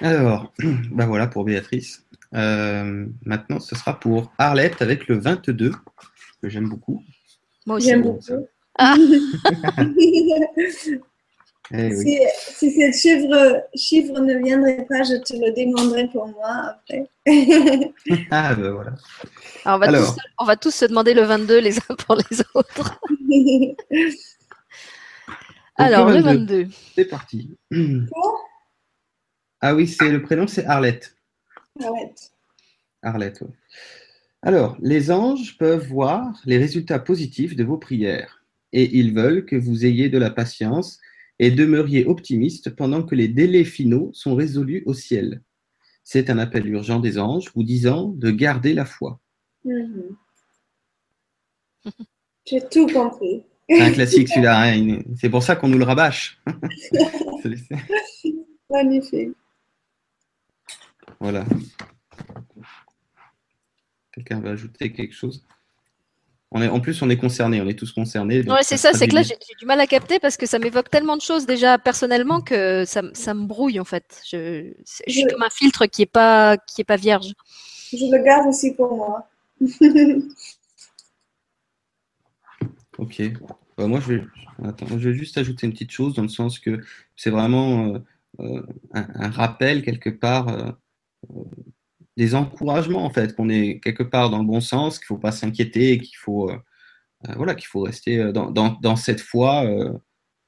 Alors, 0.01 0.53
ben 0.59 1.07
voilà 1.07 1.27
pour 1.27 1.45
Béatrice. 1.45 2.05
Euh, 2.35 3.07
maintenant, 3.25 3.61
ce 3.61 3.75
sera 3.75 3.99
pour 3.99 4.33
Arlette 4.39 4.83
avec 4.83 5.09
le 5.09 5.19
22, 5.19 5.73
que 6.41 6.49
j'aime 6.49 6.69
beaucoup. 6.69 7.03
Moi 7.67 7.77
aussi. 7.77 7.89
J'aime 7.89 8.03
beaucoup. 8.03 8.47
Ah. 8.79 8.95
Eh 11.73 11.95
oui. 11.95 12.19
Si, 12.57 12.71
si 12.71 12.73
ce 12.73 12.99
chiffre, 12.99 13.63
chiffre 13.75 14.21
ne 14.21 14.35
viendrait 14.45 14.85
pas, 14.89 15.03
je 15.05 15.23
te 15.23 15.35
le 15.35 15.53
demanderai 15.53 16.09
pour 16.09 16.27
moi 16.29 16.75
après. 16.75 17.09
Ah, 18.31 18.55
ben 18.55 18.73
voilà. 18.73 18.95
Alors, 19.65 19.77
on, 19.77 19.79
va 19.79 19.87
Alors. 19.87 20.15
Tous, 20.15 20.23
on 20.39 20.45
va 20.45 20.57
tous 20.57 20.75
se 20.75 20.85
demander 20.87 21.15
le 21.15 21.23
22 21.23 21.61
les 21.61 21.79
uns 21.79 21.95
pour 21.99 22.17
les 22.17 22.41
autres. 22.55 23.01
Alors, 25.77 26.09
le 26.09 26.17
le 26.17 26.23
22. 26.23 26.63
22. 26.63 26.75
C'est 26.95 27.05
parti. 27.05 27.57
Ah 29.61 29.75
oui, 29.75 29.87
c'est 29.87 30.11
le 30.11 30.23
prénom, 30.23 30.47
c'est 30.47 30.65
Arlette. 30.65 31.15
Arlette, 33.03 33.43
oui. 33.43 33.55
Alors, 34.43 34.77
les 34.81 35.11
anges 35.11 35.59
peuvent 35.59 35.87
voir 35.87 36.41
les 36.47 36.57
résultats 36.57 36.99
positifs 36.99 37.55
de 37.55 37.65
vos 37.65 37.77
prières 37.77 38.43
et 38.73 38.97
ils 38.97 39.13
veulent 39.15 39.45
que 39.45 39.57
vous 39.57 39.85
ayez 39.85 40.09
de 40.09 40.19
la 40.19 40.31
patience 40.31 40.99
et 41.41 41.51
demeuriez 41.51 42.05
optimiste 42.05 42.77
pendant 42.77 43.03
que 43.03 43.15
les 43.15 43.27
délais 43.27 43.65
finaux 43.65 44.11
sont 44.13 44.35
résolus 44.35 44.83
au 44.85 44.93
ciel. 44.93 45.43
C'est 46.05 46.29
un 46.29 46.39
appel 46.39 46.69
urgent 46.69 47.01
des 47.01 47.19
anges 47.19 47.51
vous 47.55 47.65
disant 47.65 48.09
de 48.09 48.31
garder 48.31 48.75
la 48.75 48.85
foi. 48.85 49.21
Mhm. 49.65 50.17
J'ai 52.47 52.61
tout 52.71 52.87
compris. 52.87 53.43
C'est 53.69 53.81
un 53.81 53.91
classique 53.91 54.29
celui-là, 54.29 54.65
hein, 54.65 55.01
c'est 55.17 55.31
pour 55.31 55.43
ça 55.43 55.57
qu'on 55.57 55.69
nous 55.69 55.79
le 55.79 55.85
rabâche. 55.85 56.41
Magnifique. 58.71 59.31
voilà. 61.21 61.47
Quelqu'un 64.13 64.41
va 64.41 64.51
ajouter 64.51 64.93
quelque 64.93 65.15
chose? 65.15 65.47
On 66.53 66.63
est, 66.63 66.69
En 66.69 66.81
plus, 66.81 67.01
on 67.03 67.11
est 67.11 67.17
concerné, 67.17 67.61
on 67.61 67.69
est 67.69 67.79
tous 67.79 67.93
concernés. 67.93 68.43
Ouais, 68.43 68.63
c'est 68.63 68.77
ça, 68.77 68.93
c'est 68.93 69.07
que 69.09 69.15
là, 69.15 69.23
j'ai 69.23 69.37
du 69.59 69.67
mal 69.67 69.81
à 69.81 69.87
capter 69.87 70.19
parce 70.19 70.37
que 70.37 70.47
ça 70.47 70.59
m'évoque 70.59 70.91
tellement 70.91 71.17
de 71.17 71.23
choses 71.23 71.47
déjà 71.47 71.79
personnellement 71.79 72.41
que 72.41 72.85
ça, 72.85 73.03
ça 73.13 73.35
me 73.35 73.47
brouille 73.47 73.79
en 73.81 73.85
fait. 73.85 74.23
Je, 74.29 74.73
suis 75.07 75.25
comme 75.25 75.43
un 75.43 75.51
filtre 75.51 75.87
qui 75.87 76.03
est 76.03 76.07
pas, 76.07 76.57
qui 76.57 76.81
est 76.81 76.85
pas 76.85 76.97
vierge. 76.97 77.33
Je 77.93 78.05
le 78.05 78.23
garde 78.25 78.49
aussi 78.49 78.75
pour 78.75 78.95
moi. 78.95 79.29
Ok. 82.99 83.23
Bah, 83.79 83.87
moi, 83.87 83.99
je 84.01 84.13
vais... 84.13 84.25
Attends, 84.63 84.87
je 84.91 85.09
vais 85.09 85.15
juste 85.15 85.39
ajouter 85.39 85.67
une 85.67 85.73
petite 85.73 85.91
chose 85.91 86.15
dans 86.15 86.23
le 86.23 86.29
sens 86.29 86.59
que 86.59 86.81
c'est 87.17 87.31
vraiment 87.31 87.95
euh, 87.95 87.99
euh, 88.41 88.63
un, 88.93 89.07
un 89.15 89.31
rappel 89.31 89.83
quelque 89.83 90.11
part 90.11 90.49
euh, 90.49 90.71
euh, 91.31 91.45
des 92.21 92.35
encouragements 92.35 93.03
en 93.07 93.09
fait, 93.09 93.35
qu'on 93.35 93.49
est 93.49 93.81
quelque 93.81 94.03
part 94.03 94.29
dans 94.29 94.41
le 94.41 94.45
bon 94.45 94.61
sens, 94.61 94.99
qu'il 94.99 95.07
faut 95.07 95.17
pas 95.17 95.33
s'inquiéter, 95.33 95.99
qu'il 95.99 96.19
faut, 96.19 96.51
euh, 96.51 96.59
euh, 97.27 97.33
voilà, 97.35 97.55
qu'il 97.55 97.67
faut 97.67 97.81
rester 97.81 98.19
euh, 98.19 98.31
dans, 98.31 98.51
dans, 98.51 98.79
dans 98.83 98.95
cette 98.95 99.23
foi 99.23 99.65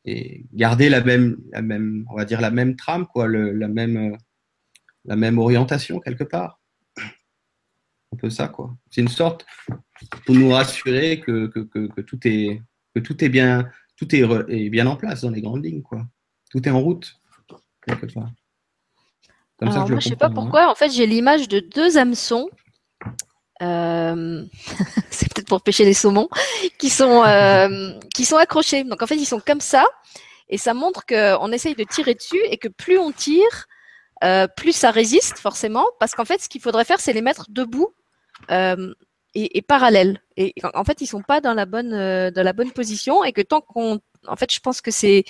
et 0.05 0.45
garder 0.53 0.91
la 0.91 1.01
même, 1.01 1.39
la 1.51 1.63
même, 1.63 2.05
on 2.11 2.17
va 2.17 2.27
dire 2.27 2.43
la 2.43 2.51
même 2.51 2.77
trame, 2.77 3.07
quoi, 3.07 3.27
le- 3.27 3.53
la, 3.53 3.69
même, 3.69 4.19
la 5.07 5.17
même 5.17 5.39
orientation 5.39 5.99
quelque 5.99 6.25
part. 6.25 6.61
Un 8.13 8.19
peu 8.19 8.29
ça, 8.29 8.49
quoi. 8.49 8.77
C'est 8.91 9.01
une 9.01 9.09
sorte 9.09 9.47
pour 10.27 10.35
nous 10.35 10.51
rassurer 10.51 11.21
que, 11.21 11.47
que, 11.47 11.61
que, 11.61 12.01
tout 12.03 12.19
est 12.25 12.61
que 12.95 13.01
tout 13.01 13.25
est 13.25 13.31
bien 13.31 13.67
tout 13.97 14.15
est, 14.15 14.21
est 14.49 14.69
bien 14.69 14.87
en 14.87 14.97
place 14.97 15.23
dans 15.23 15.31
les 15.31 15.41
grandes 15.41 15.65
lignes, 15.65 15.81
quoi. 15.81 16.07
Tout 16.51 16.69
est 16.69 16.71
en 16.71 16.81
route 16.83 17.19
quelque 17.87 18.13
part. 18.13 18.31
Comme 19.63 19.71
ça 19.71 19.77
Alors 19.77 19.85
que 19.85 19.91
je 19.91 19.95
moi, 19.95 20.01
je 20.01 20.09
sais 20.09 20.17
pas 20.17 20.27
hein. 20.27 20.33
pourquoi. 20.35 20.69
En 20.69 20.75
fait, 20.75 20.91
j'ai 20.91 21.07
l'image 21.07 21.47
de 21.47 21.61
deux 21.61 21.97
hameçons. 21.97 22.49
Euh, 23.63 24.45
c'est 25.11 25.33
peut-être 25.33 25.47
pour 25.47 25.63
pêcher 25.63 25.85
les 25.85 25.95
saumons 25.95 26.29
qui 26.79 26.91
sont 26.91 27.23
euh, 27.25 27.93
qui 28.13 28.25
sont 28.25 28.37
accrochés. 28.37 28.83
Donc 28.83 29.03
en 29.03 29.07
fait, 29.07 29.15
ils 29.15 29.25
sont 29.27 29.39
comme 29.39 29.61
ça 29.61 29.85
et 30.49 30.59
ça 30.59 30.75
montre 30.75 31.07
qu'on 31.07 31.53
essaye 31.53 31.77
de 31.77 31.85
tirer 31.85 32.15
dessus 32.15 32.41
et 32.51 32.57
que 32.59 32.67
plus 32.67 32.99
on 32.99 33.13
tire, 33.13 33.67
euh, 34.25 34.49
plus 34.49 34.73
ça 34.73 34.91
résiste 34.91 35.39
forcément 35.39 35.87
parce 36.01 36.17
qu'en 36.17 36.25
fait, 36.25 36.43
ce 36.43 36.49
qu'il 36.49 36.61
faudrait 36.61 36.85
faire, 36.85 36.99
c'est 36.99 37.13
les 37.13 37.23
mettre 37.23 37.47
debout 37.51 37.95
et, 38.51 39.59
et 39.59 39.63
parallèles. 39.63 40.21
Et 40.37 40.55
en- 40.75 40.83
fait, 40.85 41.01
ils 41.01 41.07
sont 41.07 41.23
pas 41.23 41.41
dans 41.41 41.55
la 41.55 41.65
bonne 41.67 41.91
dans 41.91 42.43
la 42.45 42.53
bonne 42.53 42.73
position 42.73 43.23
et 43.23 43.33
que 43.33 43.43
tant 43.43 43.61
qu'on, 43.61 44.01
en 44.27 44.37
fait, 44.37 44.53
je 44.53 44.61
pense 44.61 44.81
que 44.81 44.91
c'est 44.91 45.25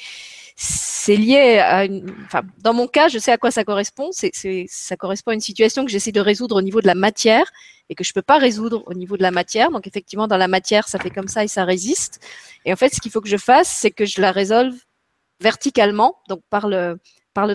lié 1.08 1.58
à 1.58 1.84
une. 1.84 2.14
Enfin, 2.26 2.42
dans 2.58 2.74
mon 2.74 2.86
cas, 2.86 3.08
je 3.08 3.18
sais 3.18 3.32
à 3.32 3.38
quoi 3.38 3.50
ça 3.50 3.64
correspond. 3.64 4.10
Ça 4.12 4.96
correspond 4.96 5.30
à 5.30 5.34
une 5.34 5.40
situation 5.40 5.84
que 5.84 5.90
j'essaie 5.90 6.12
de 6.12 6.20
résoudre 6.20 6.56
au 6.56 6.62
niveau 6.62 6.80
de 6.80 6.86
la 6.86 6.94
matière 6.94 7.50
et 7.88 7.94
que 7.94 8.04
je 8.04 8.12
peux 8.12 8.22
pas 8.22 8.38
résoudre 8.38 8.82
au 8.86 8.94
niveau 8.94 9.16
de 9.16 9.22
la 9.22 9.30
matière. 9.30 9.70
Donc, 9.70 9.86
effectivement, 9.86 10.28
dans 10.28 10.36
la 10.36 10.48
matière, 10.48 10.88
ça 10.88 10.98
fait 10.98 11.10
comme 11.10 11.28
ça 11.28 11.44
et 11.44 11.48
ça 11.48 11.64
résiste. 11.64 12.20
Et 12.64 12.72
en 12.72 12.76
fait, 12.76 12.94
ce 12.94 13.00
qu'il 13.00 13.10
faut 13.10 13.20
que 13.20 13.28
je 13.28 13.36
fasse, 13.36 13.68
c'est 13.68 13.90
que 13.90 14.04
je 14.04 14.20
la 14.20 14.32
résolve 14.32 14.76
verticalement, 15.40 16.20
donc 16.28 16.42
par 16.48 16.68
le 16.68 16.98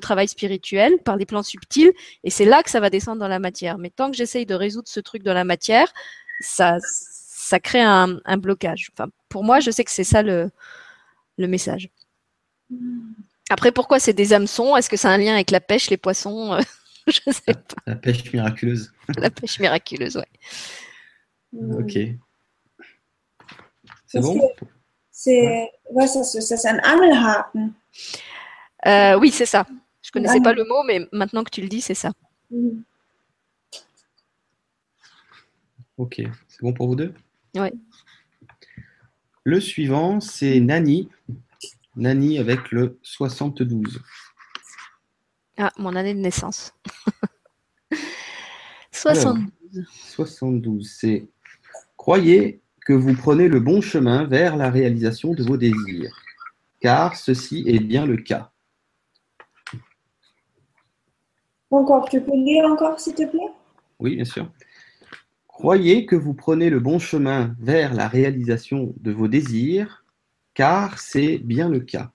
travail 0.02 0.28
spirituel, 0.28 0.98
par 1.06 1.16
les 1.16 1.26
plans 1.26 1.44
subtils, 1.44 1.92
et 2.24 2.30
c'est 2.30 2.44
là 2.46 2.62
que 2.64 2.70
ça 2.70 2.82
va 2.82 2.90
descendre 2.90 3.20
dans 3.20 3.30
la 3.30 3.40
matière. 3.40 3.78
Mais 3.78 3.90
tant 3.90 4.12
que 4.12 4.18
j'essaye 4.18 4.46
de 4.46 4.56
résoudre 4.56 4.90
ce 4.90 5.00
truc 5.00 5.24
dans 5.24 5.34
la 5.34 5.46
matière, 5.46 5.92
ça 6.42 6.78
ça 6.82 7.62
crée 7.62 7.82
un, 7.82 8.20
un 8.26 8.38
blocage. 8.38 8.90
Enfin, 8.94 9.10
pour 9.30 9.46
moi, 9.46 9.62
je 9.62 9.72
sais 9.72 9.86
que 9.86 9.92
c'est 9.92 10.04
ça 10.04 10.22
le 10.22 10.52
le 11.38 11.48
message. 11.48 11.90
Après, 13.50 13.72
pourquoi 13.72 14.00
c'est 14.00 14.14
des 14.14 14.34
hameçons? 14.34 14.76
Est-ce 14.76 14.90
que 14.90 14.98
c'est 14.98 15.08
un 15.08 15.18
lien 15.18 15.34
avec 15.34 15.52
la 15.52 15.62
pêche, 15.62 15.90
les 15.90 15.98
poissons? 15.98 16.54
Euh, 16.54 16.62
Je 17.08 17.22
sais 17.32 17.54
pas. 17.54 17.82
La 17.86 17.96
pêche 17.96 18.32
miraculeuse. 18.34 18.92
La 19.18 19.30
pêche 19.30 19.60
miraculeuse, 19.60 20.18
ouais. 20.18 20.28
Ok. 21.80 21.98
C'est 24.06 24.20
bon? 24.20 24.42
C'est 25.10 25.70
ouais, 25.92 26.08
ça, 26.08 26.24
ça, 26.24 26.42
ça, 26.42 26.58
c'est 26.58 26.68
un 26.70 26.80
Angelhaken. 26.80 27.74
Euh, 28.86 29.18
oui, 29.20 29.32
c'est 29.32 29.46
ça. 29.46 29.66
Je 30.02 30.12
connaissais 30.12 30.38
Ah. 30.42 30.44
pas 30.44 30.54
le 30.54 30.66
mot, 30.66 30.84
mais 30.86 31.08
maintenant 31.14 31.44
que 31.44 31.50
tu 31.50 31.62
le 31.62 31.68
dis, 31.70 31.82
c'est 31.82 31.94
ça. 31.96 32.12
Mhm. 32.52 32.84
Ok. 35.98 36.22
C'est 36.48 36.62
bon 36.62 36.74
pour 36.74 36.88
vous 36.88 36.96
deux? 36.96 37.14
Ouais. 37.56 37.74
Le 39.48 39.62
suivant, 39.62 40.20
c'est 40.20 40.60
Nani. 40.60 41.08
Nani 41.96 42.38
avec 42.38 42.70
le 42.70 43.00
72. 43.02 44.04
Ah, 45.58 45.72
mon 45.78 45.96
année 45.96 46.14
de 46.14 46.20
naissance. 46.20 46.74
60. 48.92 49.38
72, 49.86 50.92
c'est 50.92 51.30
Croyez 51.96 52.60
que 52.82 52.92
vous 52.92 53.14
prenez 53.14 53.48
le 53.48 53.62
bon 53.62 53.80
chemin 53.80 54.26
vers 54.26 54.58
la 54.58 54.70
réalisation 54.70 55.34
de 55.34 55.44
vos 55.44 55.56
désirs, 55.56 56.12
car 56.82 57.16
ceci 57.16 57.64
est 57.68 57.80
bien 57.80 58.06
le 58.06 58.18
cas. 58.18 58.52
Encore, 61.72 62.10
tu 62.10 62.20
peux 62.20 62.36
lire 62.36 62.66
encore, 62.66 63.00
s'il 63.00 63.16
te 63.16 63.26
plaît? 63.26 63.54
Oui, 63.98 64.16
bien 64.18 64.26
sûr. 64.26 64.52
Croyez 65.58 66.06
que 66.06 66.16
vous 66.16 66.36
prenez 66.36 66.70
le 66.70 66.80
bon 66.80 67.00
chemin 67.00 67.56
vers 67.60 67.96
la 67.96 68.08
réalisation 68.08 68.94
de 69.00 69.12
vos 69.12 69.28
désirs, 69.28 70.06
car 70.54 71.00
c'est 71.00 71.40
bien 71.40 71.68
le 71.68 71.80
cas. 71.80 72.12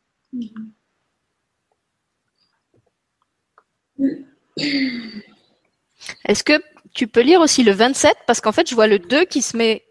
Est-ce 6.24 6.45
que 6.45 6.53
tu 6.95 7.09
peux 7.09 7.22
lire 7.22 7.40
aussi 7.40 7.64
le 7.64 7.72
27 7.72 8.16
Parce 8.28 8.40
qu'en 8.40 8.53
fait, 8.53 8.70
je 8.70 8.76
vois 8.76 8.86
le 8.86 9.01
2 9.01 9.24
qui 9.24 9.43
se 9.43 9.57
met, 9.57 9.84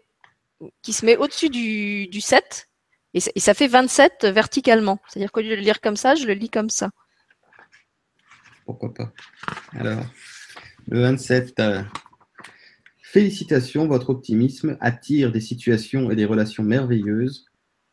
qui 0.80 0.94
se 0.94 1.04
met 1.04 1.18
au-dessus 1.18 1.50
du, 1.50 2.06
du 2.06 2.22
7 2.22 2.70
et 3.12 3.20
ça, 3.20 3.30
et 3.34 3.40
ça 3.40 3.52
fait 3.52 3.68
27 3.68 4.24
verticalement. 4.32 4.98
C'est-à-dire 5.08 5.30
qu'au 5.30 5.42
lieu 5.42 5.50
de 5.50 5.56
le 5.56 5.60
lire 5.60 5.82
comme 5.82 5.96
ça, 5.96 6.14
je 6.14 6.26
le 6.26 6.32
lis 6.32 6.48
comme 6.48 6.70
ça. 6.70 6.88
Pourquoi 8.64 8.94
pas? 8.94 9.12
Alors, 9.72 10.06
le 10.88 11.02
27. 11.02 11.60
euh, 11.60 11.82
Félicitations, 13.12 13.86
votre 13.88 14.08
optimisme 14.08 14.78
attire 14.80 15.30
des 15.32 15.42
situations 15.42 16.10
et 16.10 16.16
des 16.16 16.24
relations 16.24 16.62
merveilleuses. 16.62 17.44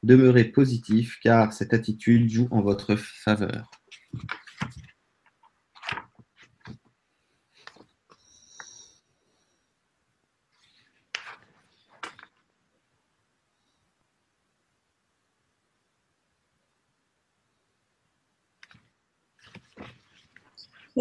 Demeurez 0.01 0.45
positif 0.45 1.19
car 1.21 1.51
cette 1.51 1.73
attitude 1.73 2.29
joue 2.29 2.47
en 2.51 2.61
votre 2.61 2.95
faveur. 2.95 3.69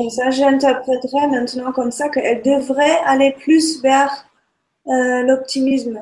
Et 0.01 0.11
ça, 0.11 0.30
j'interpréterais 0.30 1.26
maintenant 1.26 1.72
comme 1.72 1.90
ça 1.90 2.09
qu'elle 2.09 2.40
devrait 2.42 2.99
aller 3.05 3.32
plus 3.32 3.82
vers 3.82 4.28
euh, 4.86 5.22
l'optimisme. 5.24 6.01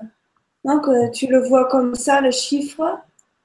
Donc, 0.66 0.86
euh, 0.86 1.09
tu 1.11 1.26
le 1.28 1.49
vois 1.49 1.66
comme 1.68 1.94
ça, 1.94 2.20
le 2.20 2.30
chiffre, 2.30 3.01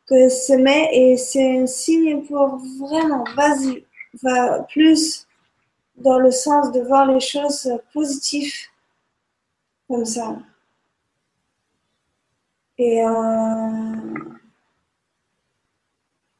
que 0.07 0.27
s'aimer 0.27 0.89
et 0.91 1.15
c'est 1.15 1.59
un 1.59 1.67
signe 1.67 2.23
pour 2.23 2.57
vraiment, 2.79 3.23
vas-y, 3.33 3.85
va 4.21 4.63
plus 4.63 5.25
dans 5.95 6.19
le 6.19 6.31
sens 6.31 6.73
de 6.73 6.81
voir 6.81 7.05
les 7.05 7.21
choses 7.21 7.71
positives 7.93 8.53
comme 9.87 10.03
ça. 10.03 10.35
Et, 12.77 13.05
euh, 13.05 13.95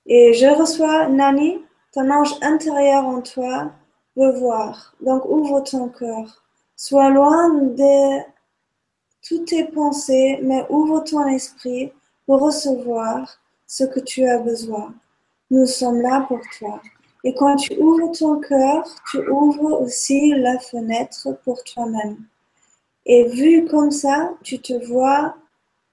et 0.05 0.33
je 0.33 0.47
reçois, 0.47 1.07
Nani, 1.07 1.63
ton 1.93 2.09
ange 2.11 2.35
intérieur 2.41 3.05
en 3.05 3.21
toi 3.21 3.71
voir. 4.15 4.95
Donc 5.01 5.25
ouvre 5.25 5.61
ton 5.61 5.89
cœur. 5.89 6.43
Sois 6.75 7.09
loin 7.09 7.49
de 7.53 8.19
toutes 9.21 9.45
tes 9.45 9.65
pensées, 9.65 10.39
mais 10.41 10.65
ouvre 10.69 11.01
ton 11.01 11.27
esprit 11.27 11.91
pour 12.25 12.41
recevoir 12.41 13.39
ce 13.67 13.83
que 13.83 13.99
tu 13.99 14.25
as 14.25 14.39
besoin. 14.39 14.93
Nous 15.49 15.65
sommes 15.65 16.01
là 16.01 16.25
pour 16.27 16.39
toi. 16.57 16.81
Et 17.23 17.35
quand 17.35 17.55
tu 17.55 17.77
ouvres 17.77 18.11
ton 18.17 18.39
cœur, 18.39 18.83
tu 19.11 19.19
ouvres 19.29 19.81
aussi 19.81 20.33
la 20.33 20.57
fenêtre 20.59 21.37
pour 21.43 21.63
toi-même. 21.63 22.17
Et 23.05 23.27
vu 23.27 23.65
comme 23.65 23.91
ça, 23.91 24.33
tu 24.43 24.59
te 24.59 24.73
vois 24.87 25.35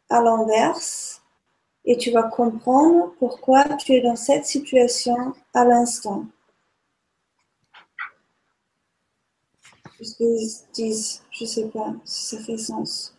à 0.09 0.23
l'inverse 0.23 1.23
et 1.85 1.97
tu 1.97 2.11
vas 2.11 2.23
comprendre 2.23 3.13
pourquoi 3.19 3.65
tu 3.77 3.93
es 3.93 4.01
dans 4.01 4.17
cette 4.17 4.47
situation 4.47 5.35
à 5.55 5.65
l'instant. 5.65 6.25
Je 10.01 11.43
ne 11.43 11.47
sais 11.47 11.69
pas 11.69 11.95
si 12.05 12.37
ça 12.37 12.43
fait 12.45 12.57
sens. 12.59 13.17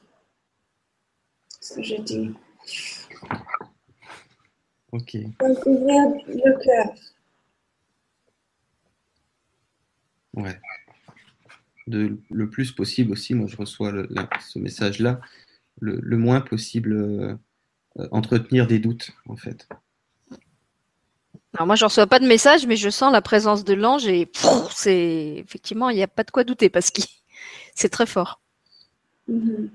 Ce 1.59 1.75
que 1.75 1.83
je 1.83 1.95
dis. 2.01 2.31
Ok. 4.91 5.17
Donc, 5.39 5.65
ouvrir 5.65 6.03
le 6.27 6.63
cœur. 6.63 6.95
Ouais. 10.33 10.59
De, 11.87 12.19
le 12.29 12.49
plus 12.49 12.71
possible 12.71 13.11
aussi, 13.11 13.33
moi 13.33 13.47
je 13.47 13.57
reçois 13.57 13.91
le, 13.91 14.07
ce 14.39 14.59
message-là, 14.59 15.19
le, 15.79 15.99
le, 16.01 16.17
moins 16.17 16.39
possible 16.39 16.93
euh, 16.93 17.35
entretenir 18.11 18.67
des 18.67 18.79
doutes 18.79 19.11
en 19.25 19.35
fait. 19.35 19.67
Alors 21.53 21.65
moi 21.67 21.75
je 21.75 21.85
reçois 21.85 22.07
pas 22.07 22.19
de 22.19 22.27
message, 22.27 22.67
mais 22.67 22.75
je 22.75 22.89
sens 22.89 23.11
la 23.11 23.21
présence 23.21 23.63
de 23.63 23.73
l'ange 23.73 24.07
et 24.07 24.31
c'est 24.71 25.35
effectivement 25.37 25.89
il 25.89 25.95
n'y 25.95 26.03
a 26.03 26.07
pas 26.07 26.23
de 26.23 26.31
quoi 26.31 26.43
douter 26.43 26.69
parce 26.69 26.91
que 26.91 27.01
c'est 27.75 27.89
très 27.89 28.05
fort. 28.05 28.39
Mm 29.27 29.39
-hmm. 29.39 29.69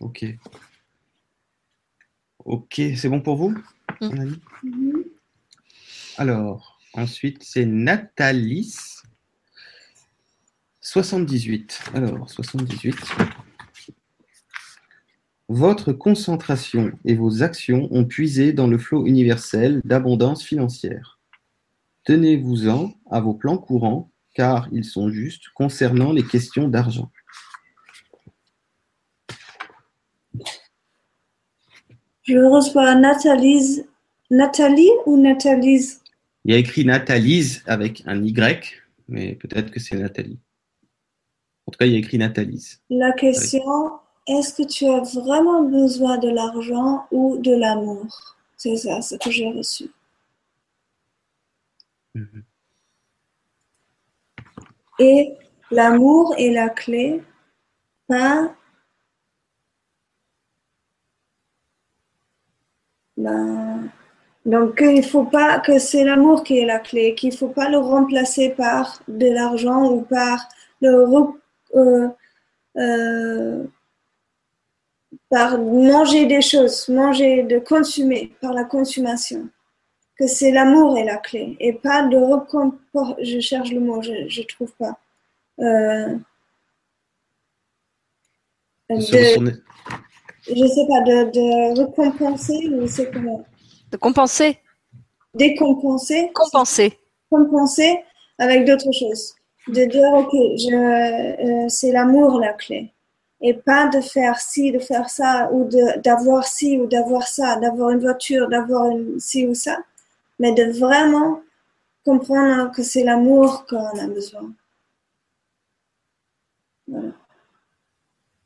Ok. 0.00 0.24
Ok, 2.44 2.74
c'est 2.96 3.08
bon 3.08 3.20
pour 3.20 3.36
vous 3.36 3.54
Mm. 4.00 4.06
Mm 4.06 4.38
-hmm. 4.62 5.04
Alors, 6.16 6.80
ensuite, 6.94 7.42
c'est 7.42 7.66
Nathalie. 7.66 8.74
78. 10.80 11.80
Alors, 11.94 12.28
78. 12.28 12.96
Votre 15.48 15.92
concentration 15.92 16.92
et 17.04 17.14
vos 17.14 17.42
actions 17.42 17.88
ont 17.90 18.04
puisé 18.04 18.52
dans 18.52 18.66
le 18.66 18.78
flot 18.78 19.06
universel 19.06 19.80
d'abondance 19.84 20.44
financière. 20.44 21.18
Tenez-vous-en 22.04 22.94
à 23.10 23.20
vos 23.20 23.34
plans 23.34 23.58
courants, 23.58 24.10
car 24.34 24.68
ils 24.72 24.84
sont 24.84 25.10
justes 25.10 25.48
concernant 25.54 26.12
les 26.12 26.24
questions 26.24 26.68
d'argent. 26.68 27.10
Je 32.22 32.38
reçois 32.38 32.94
Nathalie. 32.94 33.82
Nathalie 34.30 34.90
ou 35.06 35.20
Nathalie? 35.20 35.98
Il 36.44 36.52
y 36.52 36.54
a 36.54 36.58
écrit 36.58 36.84
Nathalise 36.84 37.62
avec 37.66 38.02
un 38.06 38.22
Y, 38.24 38.82
mais 39.08 39.34
peut-être 39.34 39.70
que 39.70 39.78
c'est 39.78 39.96
Nathalie. 39.96 40.38
En 41.66 41.72
tout 41.72 41.78
cas, 41.78 41.86
il 41.86 41.92
y 41.92 41.96
a 41.96 41.98
écrit 41.98 42.18
Nathalise. 42.18 42.80
La 42.90 43.12
question, 43.12 43.62
est-ce 44.26 44.54
que 44.54 44.62
tu 44.66 44.86
as 44.86 45.00
vraiment 45.00 45.62
besoin 45.62 46.18
de 46.18 46.28
l'argent 46.28 47.06
ou 47.10 47.38
de 47.38 47.54
l'amour? 47.54 48.36
C'est 48.56 48.76
ça, 48.76 49.02
ce 49.02 49.16
que 49.16 49.30
j'ai 49.30 49.50
reçu. 49.50 49.90
Mhm. 52.14 52.44
Et 54.98 55.34
l'amour 55.70 56.34
est 56.38 56.50
la 56.50 56.68
clé, 56.68 57.22
pas 58.06 58.54
ben, 63.16 63.90
donc 64.44 64.78
il 64.80 64.96
ne 64.96 65.02
faut 65.02 65.24
pas 65.24 65.60
que 65.60 65.78
c'est 65.78 66.04
l'amour 66.04 66.44
qui 66.44 66.58
est 66.58 66.66
la 66.66 66.78
clé, 66.78 67.14
qu'il 67.14 67.30
ne 67.30 67.36
faut 67.36 67.48
pas 67.48 67.68
le 67.68 67.78
remplacer 67.78 68.50
par 68.50 69.02
de 69.08 69.28
l'argent 69.28 69.90
ou 69.90 70.02
par 70.02 70.48
le 70.80 71.06
euh, 71.74 72.08
euh, 72.76 73.64
par 75.32 75.58
manger 75.58 76.26
des 76.26 76.42
choses, 76.42 76.88
manger, 76.90 77.42
de 77.44 77.58
consommer, 77.58 78.22
par 78.42 78.52
la 78.52 78.64
consommation. 78.64 79.48
Que 80.18 80.26
c'est 80.26 80.50
l'amour 80.52 80.98
est 80.98 81.04
la 81.04 81.16
clé 81.16 81.56
et 81.58 81.72
pas 81.72 82.02
de 82.02 82.18
récompor- 82.18 83.16
Je 83.22 83.40
cherche 83.40 83.70
le 83.72 83.80
mot, 83.80 84.02
je 84.02 84.12
ne 84.40 84.46
trouve 84.46 84.70
pas. 84.82 84.94
Euh, 85.60 86.14
De 88.90 88.96
je 88.96 90.66
sais 90.74 90.86
pas, 90.86 91.00
de, 91.00 91.30
de 91.30 91.78
récompenser 91.80 92.68
ou 92.68 92.86
c'est 92.86 93.10
comment 93.10 93.42
De 93.90 93.96
compenser, 93.96 94.58
Décompenser 95.34 96.30
compenser. 96.34 96.98
compenser 97.30 98.00
avec 98.38 98.66
d'autres 98.66 98.92
choses. 98.92 99.34
De 99.68 99.84
dire, 99.86 100.12
ok, 100.12 100.32
je, 100.32 101.64
euh, 101.64 101.68
c'est 101.70 101.90
l'amour 101.92 102.38
la 102.38 102.52
clé. 102.52 102.92
Et 103.42 103.54
pas 103.54 103.88
de 103.88 104.00
faire 104.00 104.38
ci, 104.38 104.70
de 104.72 104.78
faire 104.78 105.10
ça, 105.10 105.50
ou 105.52 105.68
de- 105.68 106.00
d'avoir 106.00 106.44
ci 106.46 106.78
ou 106.78 106.86
d'avoir 106.86 107.26
ça, 107.26 107.56
d'avoir 107.56 107.90
une 107.90 107.98
voiture, 108.00 108.48
d'avoir 108.48 108.86
une 108.90 109.18
ci 109.18 109.46
ou 109.46 109.54
ça, 109.54 109.78
mais 110.38 110.52
de 110.54 110.64
vraiment 110.78 111.42
comprendre 112.04 112.70
que 112.72 112.82
c'est 112.82 113.04
l'amour 113.04 113.66
qu'on 113.66 113.98
a 113.98 114.06
besoin. 114.06 114.52
Voilà. 116.86 117.12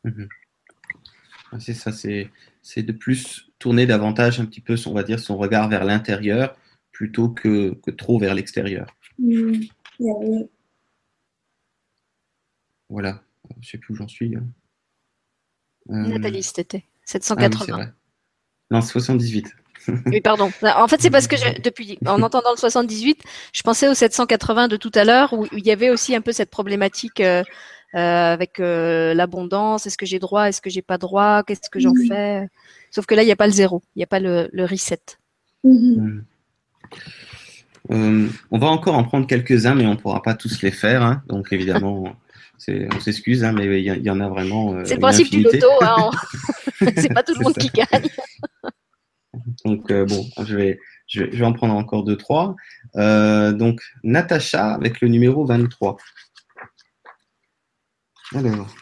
Mhm. 0.05 0.29
Ouais, 1.53 1.61
C'est 1.61 1.75
ça, 1.75 1.93
c'est 1.93 2.31
c'est 2.63 2.83
de 2.83 2.93
plus 2.93 3.51
tourner 3.59 3.87
davantage 3.87 4.41
un 4.41 4.47
petit 4.47 4.61
peu, 4.61 4.77
son- 4.77 4.91
on 4.91 4.95
va 4.95 5.03
dire, 5.05 5.21
son 5.21 5.37
regard 5.37 5.69
vers 5.69 5.85
l'intérieur 5.85 6.57
plutôt 6.91 7.29
que, 7.29 7.75
que 7.75 7.91
trop 7.91 8.19
vers 8.19 8.35
l'extérieur. 8.35 8.87
Yeah, 9.19 10.15
oui. 10.21 10.49
Voilà. 12.89 13.23
Je 13.61 13.69
sais 13.71 13.79
plus 13.79 13.93
où 13.95 13.97
j'en 13.97 14.09
suis. 14.09 14.35
hein. 14.37 14.45
Euh, 15.91 15.95
Nathalie, 15.95 16.43
c'était 16.43 16.67
ah 16.75 16.77
oui, 16.79 17.05
780. 17.05 17.87
Non, 18.71 18.81
78. 18.81 19.47
Oui, 20.07 20.21
pardon. 20.21 20.51
En 20.63 20.89
fait, 20.89 21.01
c'est 21.01 21.11
parce 21.11 21.29
que 21.29 21.37
je- 21.37 21.61
depuis, 21.63 21.97
en 22.07 22.21
entendant 22.21 22.51
le 22.51 22.57
78, 22.59 23.23
je 23.53 23.63
pensais 23.63 23.87
au 23.89 23.95
780 23.95 24.67
de 24.67 24.77
tout 24.77 24.91
à 24.97 25.05
l'heure 25.05 25.33
où, 25.33 25.47
il 25.53 25.65
y 25.65 25.71
avait 25.71 25.91
aussi 25.91 26.17
un 26.17 26.21
peu 26.21 26.33
cette 26.33 26.51
problématique 26.51 27.21
euh, 27.21 27.45
euh, 27.95 28.33
avec 28.33 28.59
euh, 28.59 29.15
l'abondance. 29.15 29.87
Est-ce 29.87 29.97
que 29.97 30.05
j'ai 30.05 30.19
droit? 30.19 30.49
Est-ce 30.49 30.61
que 30.61 30.71
j'ai 30.71 30.83
pas 30.83 30.99
droit? 30.99 31.45
Qu'est-ce 31.45 31.71
que 31.71 31.79
j'en 31.79 31.93
fais? 32.09 32.49
Sauf 32.91 33.07
que 33.07 33.15
là, 33.15 33.23
il 33.23 33.27
n'y 33.27 33.33
a 33.33 33.37
pas 33.37 33.47
le 33.47 33.53
zéro. 33.53 33.81
Il 33.95 34.01
n'y 34.01 34.03
a 34.03 34.09
pas 34.09 34.19
le, 34.19 34.49
le 34.53 34.65
reset. 34.65 34.99
Mhm. 35.63 35.95
Mm. 35.97 36.25
Euh, 37.93 38.29
on 38.51 38.59
va 38.59 38.67
encore 38.67 38.97
en 38.97 39.05
prendre 39.05 39.27
quelques-uns, 39.29 39.77
mais 39.77 39.87
on 39.87 39.91
ne 39.93 39.97
pourra 39.97 40.21
pas 40.23 40.35
tous 40.35 40.63
les 40.63 40.73
faire. 40.73 41.03
hein. 41.05 41.23
Donc, 41.29 41.53
évidemment, 41.53 42.17
on 42.69 43.01
s'excuse, 43.01 43.45
hein, 43.45 43.53
mais 43.53 43.83
il 43.83 44.05
y, 44.05 44.11
en 44.11 44.21
a 44.21 44.29
vraiment. 44.29 44.75
euh, 44.75 44.85
C'est 44.85 44.95
le 44.95 45.01
principe 45.01 45.31
du 45.31 45.43
loto. 45.43 45.69
Hein. 45.83 46.11
c'est 46.97 47.13
pas 47.13 47.23
tout 47.23 47.35
le 47.35 47.43
monde 47.43 47.55
ça. 47.55 47.61
qui 47.61 47.71
gagne. 47.71 48.09
Donc, 49.65 49.91
euh, 49.91 50.05
bon, 50.05 50.27
je 50.45 50.57
vais, 50.57 50.81
je, 51.07 51.25
vais, 51.25 51.33
je 51.33 51.39
vais 51.39 51.45
en 51.45 51.53
prendre 51.53 51.75
encore 51.75 52.05
deux, 52.05 52.17
trois. 52.17 52.57
Euh, 52.97 53.53
donc, 53.53 53.81
Natacha 54.03 54.73
avec 54.73 55.01
le 55.01 55.09
numéro 55.09 55.45
23. 55.45 55.97
Alors, 58.35 58.75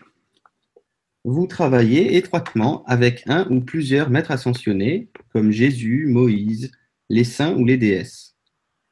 vous 1.25 1.47
travaillez 1.47 2.17
étroitement 2.17 2.85
avec 2.85 3.25
un 3.27 3.47
ou 3.51 3.61
plusieurs 3.61 4.11
maîtres 4.11 4.31
ascensionnés, 4.31 5.11
comme 5.33 5.51
Jésus, 5.51 6.07
Moïse, 6.09 6.71
les 7.09 7.25
saints 7.25 7.55
ou 7.55 7.65
les 7.65 7.77
déesses. 7.77 8.37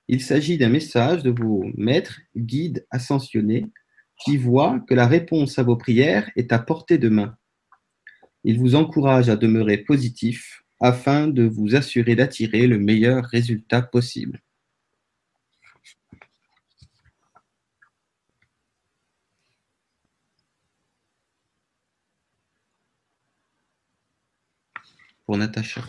Il 0.09 0.21
s'agit 0.21 0.59
d'un 0.59 0.69
message 0.69 1.23
de 1.23 1.31
vos 1.31 1.65
maîtres, 1.77 2.21
guides 2.37 2.87
ascensionnés, 2.91 3.67
qui 4.25 4.37
voient 4.37 4.81
que 4.89 4.95
la 4.95 5.07
réponse 5.07 5.59
à 5.59 5.63
vos 5.63 5.77
prières 5.77 6.31
est 6.37 6.53
à 6.53 6.59
portée 6.59 6.99
de 6.99 7.09
main. 7.09 7.37
Il 8.45 8.59
vous 8.59 8.75
encourage 8.75 9.29
à 9.29 9.37
demeurer 9.37 9.79
positif 9.79 10.63
afin 10.81 11.29
de 11.29 11.45
vous 11.45 11.77
assurer 11.77 12.17
d'attirer 12.17 12.67
le 12.67 12.79
meilleur 12.79 13.25
résultat 13.25 13.83
possible. 13.83 14.41
pour 25.25 25.39
Natacha. 25.39 25.83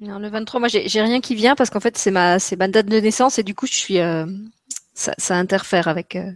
Non, 0.00 0.18
le 0.18 0.28
23, 0.28 0.60
moi, 0.60 0.68
j'ai 0.68 1.00
rien 1.00 1.20
qui 1.20 1.34
vient 1.34 1.54
parce 1.56 1.70
qu'en 1.70 1.80
fait, 1.80 1.96
c'est 1.96 2.10
ma, 2.10 2.38
c'est 2.38 2.56
ma 2.56 2.68
date 2.68 2.86
de 2.86 3.00
naissance 3.00 3.38
et 3.38 3.42
du 3.42 3.54
coup, 3.54 3.66
je 3.66 3.74
suis, 3.74 3.98
euh, 3.98 4.26
ça, 4.94 5.14
ça 5.18 5.36
interfère 5.36 5.88
avec, 5.88 6.16
euh, 6.16 6.32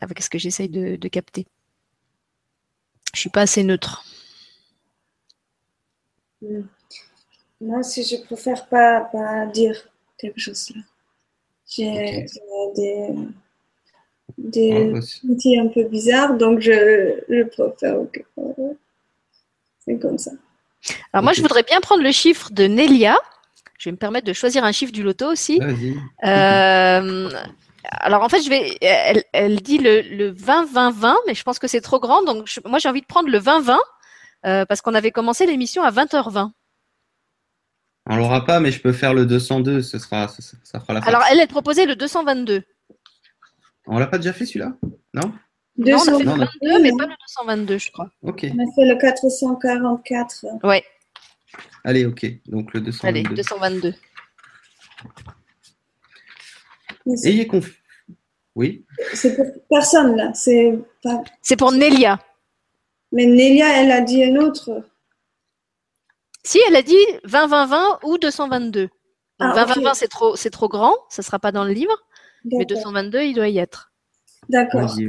avec 0.00 0.20
ce 0.22 0.28
que 0.28 0.38
j'essaye 0.38 0.68
de, 0.68 0.96
de 0.96 1.08
capter. 1.08 1.46
Je 3.14 3.20
suis 3.20 3.30
pas 3.30 3.42
assez 3.42 3.62
neutre. 3.62 4.04
Hmm. 6.40 6.62
Moi 7.60 7.78
aussi, 7.80 8.02
je 8.04 8.16
préfère 8.24 8.68
pas, 8.68 9.00
pas 9.00 9.46
dire 9.46 9.88
quelque 10.18 10.40
chose 10.40 10.70
là. 10.74 10.82
J'ai 11.66 12.26
des, 12.76 13.14
Ouais, 14.70 14.92
des 14.92 14.92
outils 15.24 15.58
un 15.58 15.68
peu 15.68 15.84
bizarres, 15.84 16.36
donc 16.36 16.60
je, 16.60 17.22
je 17.28 17.42
préfère 17.44 17.98
que 18.12 18.20
c'est 19.84 19.98
comme 19.98 20.18
ça. 20.18 20.32
Alors 21.12 21.22
moi, 21.22 21.32
je 21.32 21.42
voudrais 21.42 21.62
bien 21.62 21.80
prendre 21.80 22.02
le 22.02 22.12
chiffre 22.12 22.50
de 22.52 22.64
Nelia. 22.64 23.16
Je 23.78 23.88
vais 23.88 23.92
me 23.92 23.96
permettre 23.98 24.26
de 24.26 24.32
choisir 24.32 24.64
un 24.64 24.72
chiffre 24.72 24.92
du 24.92 25.02
loto 25.02 25.26
aussi. 25.30 25.58
Vas-y. 25.58 25.96
Euh, 26.24 27.30
alors 27.84 28.22
en 28.22 28.28
fait, 28.28 28.42
je 28.42 28.48
vais, 28.48 28.76
elle, 28.80 29.24
elle 29.32 29.60
dit 29.60 29.78
le, 29.78 30.02
le 30.02 30.32
20-20-20, 30.32 31.14
mais 31.26 31.34
je 31.34 31.42
pense 31.42 31.58
que 31.58 31.66
c'est 31.66 31.80
trop 31.80 31.98
grand. 32.00 32.22
Donc 32.22 32.46
je- 32.46 32.60
moi, 32.64 32.78
j'ai 32.78 32.88
envie 32.88 33.00
de 33.00 33.06
prendre 33.06 33.28
le 33.28 33.38
20-20 33.38 33.76
euh, 34.46 34.64
parce 34.66 34.80
qu'on 34.82 34.94
avait 34.94 35.10
commencé 35.10 35.46
l'émission 35.46 35.82
à 35.82 35.90
20h20. 35.90 36.50
On 38.10 38.16
l'aura 38.16 38.44
pas, 38.44 38.58
mais 38.60 38.72
je 38.72 38.80
peux 38.80 38.92
faire 38.92 39.14
le 39.14 39.26
202, 39.26 39.80
ce 39.82 39.98
sera, 39.98 40.26
ça, 40.28 40.42
ça- 40.42 40.56
ça 40.64 40.80
fera 40.80 40.94
la 40.94 41.00
Alors 41.06 41.22
elle, 41.30 41.38
elle 41.40 41.48
proposait 41.48 41.86
le 41.86 41.94
222. 41.96 42.62
On 43.86 43.98
l'a 43.98 44.06
pas 44.06 44.18
déjà 44.18 44.32
fait 44.32 44.46
celui-là? 44.46 44.72
Non? 45.14 45.32
Non, 45.78 45.96
on 45.96 46.00
a 46.00 46.04
fait 46.04 46.10
le 46.18 46.24
Non, 46.24 46.36
non. 46.36 46.46
22, 46.62 46.82
mais 46.82 46.90
pas 46.90 47.06
le 47.06 47.14
222, 47.44 47.78
je 47.78 47.90
crois. 47.92 48.10
Ok. 48.22 48.46
On 48.54 48.58
a 48.58 48.72
fait 48.74 48.84
le 48.84 48.96
444. 48.96 50.44
Ouais, 50.64 50.84
Allez, 51.84 52.04
ok. 52.06 52.26
Donc 52.46 52.72
le 52.74 52.80
202. 52.80 53.08
allez, 53.08 53.22
222. 53.22 53.94
Mais 57.06 57.16
c'est- 57.16 57.28
Ayez 57.30 57.46
confiance. 57.46 57.76
Oui. 58.54 58.84
C'est 59.14 59.34
pour 59.34 59.46
personne 59.68 60.14
là. 60.16 60.32
C'est 60.34 60.78
pas... 61.02 61.22
C'est 61.40 61.56
pour 61.56 61.72
Nelia. 61.72 62.20
Mais 63.10 63.24
Nelia, 63.26 63.80
elle 63.82 63.90
a 63.90 64.00
dit 64.02 64.22
un 64.24 64.36
autre. 64.36 64.84
Si, 66.44 66.60
elle 66.68 66.76
a 66.76 66.82
dit 66.82 66.94
20-20-20 67.24 67.98
ou 68.04 68.18
222. 68.18 68.82
Donc 68.82 68.90
Ah, 69.38 69.64
20-20-20, 69.66 69.88
ok. 69.88 69.94
c'est 69.94 70.08
trop, 70.08 70.36
c'est 70.36 70.50
trop 70.50 70.68
grand, 70.68 70.94
ça 71.08 71.22
sera 71.22 71.38
pas 71.38 71.50
dans 71.52 71.64
le 71.64 71.72
livre, 71.72 71.96
mais 72.44 72.64
D'accord. 72.64 72.82
222, 72.84 73.22
il 73.22 73.34
doit 73.34 73.48
y 73.48 73.58
être. 73.58 73.90
D'accord. 74.48 74.94
Ouais. 74.96 75.06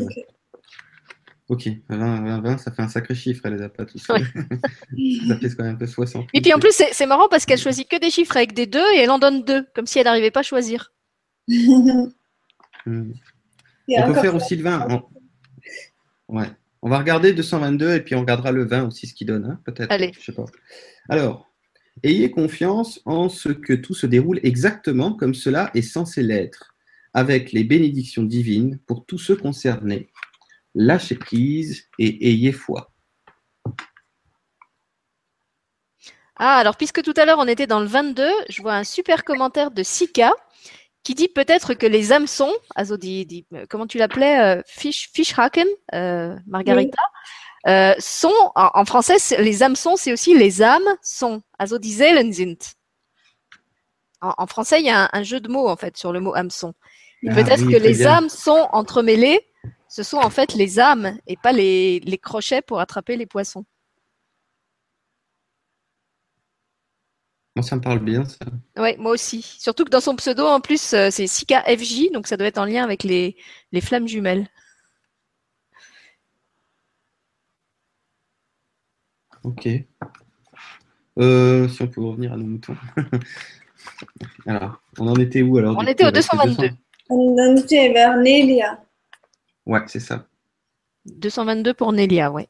Ok. 1.54 1.68
Ok. 1.68 1.74
20, 1.90 2.22
20, 2.22 2.42
20, 2.42 2.58
ça 2.58 2.72
fait 2.72 2.82
un 2.82 2.88
sacré 2.88 3.16
chiffre, 3.16 3.46
elle 3.46 3.56
les 3.56 3.62
a 3.64 3.70
pas 3.70 3.86
tous. 3.86 4.08
Ouais. 4.10 4.20
ça 5.28 5.38
fait 5.38 5.56
quand 5.56 5.64
même 5.64 5.76
un 5.76 5.78
peu 5.78 5.88
60. 5.88 6.28
Et 6.34 6.42
puis 6.42 6.54
en 6.54 6.60
plus, 6.60 6.74
c'est 6.92 7.06
marrant 7.06 7.28
parce 7.30 7.46
qu'elle 7.46 7.60
choisit 7.60 7.88
que 7.90 8.00
des 8.00 8.10
chiffres 8.10 8.36
avec 8.36 8.54
des 8.54 8.66
2 8.66 8.80
et 8.96 9.00
elle 9.00 9.12
en 9.12 9.20
donne 9.20 9.44
2, 9.44 9.68
comme 9.74 9.86
si 9.86 10.00
elle 10.00 10.06
n'arrivait 10.06 10.32
pas 10.32 10.42
à 10.42 10.44
choisir. 10.44 10.92
Hmm. 12.86 13.14
On 13.88 14.08
peut 14.08 14.14
faire 14.16 14.32
ça. 14.32 14.36
aussi 14.36 14.58
le 14.58 14.64
20. 14.64 14.88
On... 14.90 16.38
Ouais. 16.38 16.50
On 16.82 16.90
va 16.90 16.98
regarder 16.98 17.32
222 17.32 17.96
et 17.96 18.02
puis 18.02 18.14
on 18.14 18.20
regardera 18.20 18.52
le 18.52 18.66
20 18.66 18.88
aussi, 18.88 19.08
ce 19.08 19.14
qu'il 19.14 19.28
donne, 19.28 19.46
hein, 19.46 19.62
peut-être. 19.64 19.90
Allez. 19.90 20.12
Je 20.20 20.26
sais 20.26 20.34
pas. 20.34 20.44
Alors, 21.08 21.50
ayez 22.04 22.30
confiance 22.30 23.00
en 23.06 23.30
ce 23.30 23.48
que 23.48 23.72
tout 23.72 23.94
se 23.94 24.06
déroule 24.06 24.42
exactement 24.44 25.14
comme 25.14 25.34
cela 25.34 25.72
est 25.76 25.82
censé 25.82 26.24
l'être, 26.24 26.76
avec 27.14 27.54
les 27.54 27.64
bénédictions 27.64 28.24
divines 28.24 28.80
pour 28.86 29.06
tous 29.06 29.18
ceux 29.18 29.38
concernés. 29.38 30.10
Lâchez 30.76 31.16
prise 31.16 31.88
et 32.00 32.30
ayez 32.30 32.52
foi. 32.52 32.92
Ah, 36.36 36.58
alors 36.58 36.78
puisque 36.78 37.04
tout 37.04 37.14
à 37.16 37.26
l'heure 37.26 37.38
on 37.40 37.48
était 37.48 37.68
dans 37.68 37.80
le 37.80 37.86
22, 37.86 38.28
je 38.50 38.62
vois 38.62 38.74
un 38.74 38.84
super 38.84 39.24
commentaire 39.24 39.72
de 39.72 39.84
Sika 39.84 40.34
qui 41.04 41.16
dit 41.16 41.28
peut-être 41.28 41.74
que 41.74 41.86
les 41.86 42.12
hameçons, 42.12 42.52
also 42.76 42.98
die, 42.98 43.26
die, 43.26 43.46
comment 43.70 43.88
tu 43.88 43.98
l'appelais, 43.98 44.40
euh, 44.40 44.62
Fischhaken, 44.66 45.68
euh, 45.94 46.36
Margarita, 46.48 46.98
euh, 47.68 47.94
sont, 48.00 48.34
en, 48.56 48.70
en 48.74 48.86
français, 48.86 49.18
les 49.40 49.64
hameçons, 49.64 49.96
c'est 49.96 50.14
aussi 50.14 50.36
les 50.38 50.62
âmes 50.62 50.88
sont, 51.02 51.42
also 51.60 51.78
die 51.78 51.92
Seelen 51.94 52.34
sind. 52.34 52.58
En, 54.22 54.34
en 54.38 54.48
français, 54.48 54.80
il 54.80 54.86
y 54.86 54.90
a 54.90 55.04
un, 55.04 55.10
un 55.12 55.24
jeu 55.24 55.42
de 55.42 55.50
mots 55.50 55.68
en 55.68 55.76
fait 55.76 55.98
sur 55.98 56.14
le 56.14 56.22
mot 56.22 56.34
hameçon. 56.34 56.74
Ah 57.28 57.36
peut-être 57.36 57.66
oui, 57.66 57.74
que 57.74 57.80
les 57.80 57.98
bien. 58.00 58.18
âmes 58.18 58.30
sont 58.30 58.70
entremêlées, 58.72 59.42
ce 59.94 60.02
sont 60.02 60.18
en 60.18 60.32
fait 60.32 60.56
les 60.56 60.80
âmes 60.80 61.20
et 61.28 61.38
pas 61.38 61.52
les, 61.52 62.00
les 62.00 62.18
crochets 62.18 62.64
pour 62.64 62.80
attraper 62.80 63.16
les 63.16 63.28
poissons. 63.28 63.64
Moi, 67.56 67.62
ça 67.62 67.76
me 67.76 67.82
parle 67.82 68.00
bien, 68.00 68.26
ça. 68.26 68.44
Ouais, 68.76 68.98
moi 68.98 69.12
aussi. 69.12 69.44
Surtout 69.44 69.86
que 69.86 69.92
dans 69.92 70.02
son 70.02 70.16
pseudo, 70.16 70.48
en 70.48 70.62
plus, 70.62 70.96
euh, 70.96 71.10
c'est 71.12 71.28
Sika 71.28 71.62
FJ, 71.78 72.12
donc 72.12 72.26
ça 72.26 72.38
doit 72.38 72.48
être 72.48 72.58
en 72.58 72.66
lien 72.66 72.84
avec 72.84 73.04
les, 73.04 73.38
les 73.72 73.82
flammes 73.82 74.08
jumelles. 74.08 74.48
Ok. 79.44 79.70
Euh, 81.20 81.68
si 81.68 81.82
on 81.84 81.88
peut 81.88 82.02
revenir 82.02 82.34
à 82.34 82.38
nos 82.38 82.46
moutons. 82.46 82.78
alors, 84.48 84.82
on 84.98 85.08
en 85.08 85.16
était 85.18 85.44
où 85.44 85.60
alors 85.60 85.78
On 85.78 85.84
était 85.84 86.04
coup, 86.04 86.10
au 86.10 86.14
avec 86.14 86.16
les 86.16 86.22
222. 86.22 86.70
200? 86.70 86.78
On 87.10 87.38
en 87.38 87.56
était 87.58 87.94
vers 87.94 88.18
Nelia. 88.18 88.83
Ouais, 89.66 89.82
c'est 89.88 90.00
ça. 90.00 90.28
222 91.06 91.74
pour 91.74 91.92
Nelia, 91.92 92.32
ouais. 92.32 92.50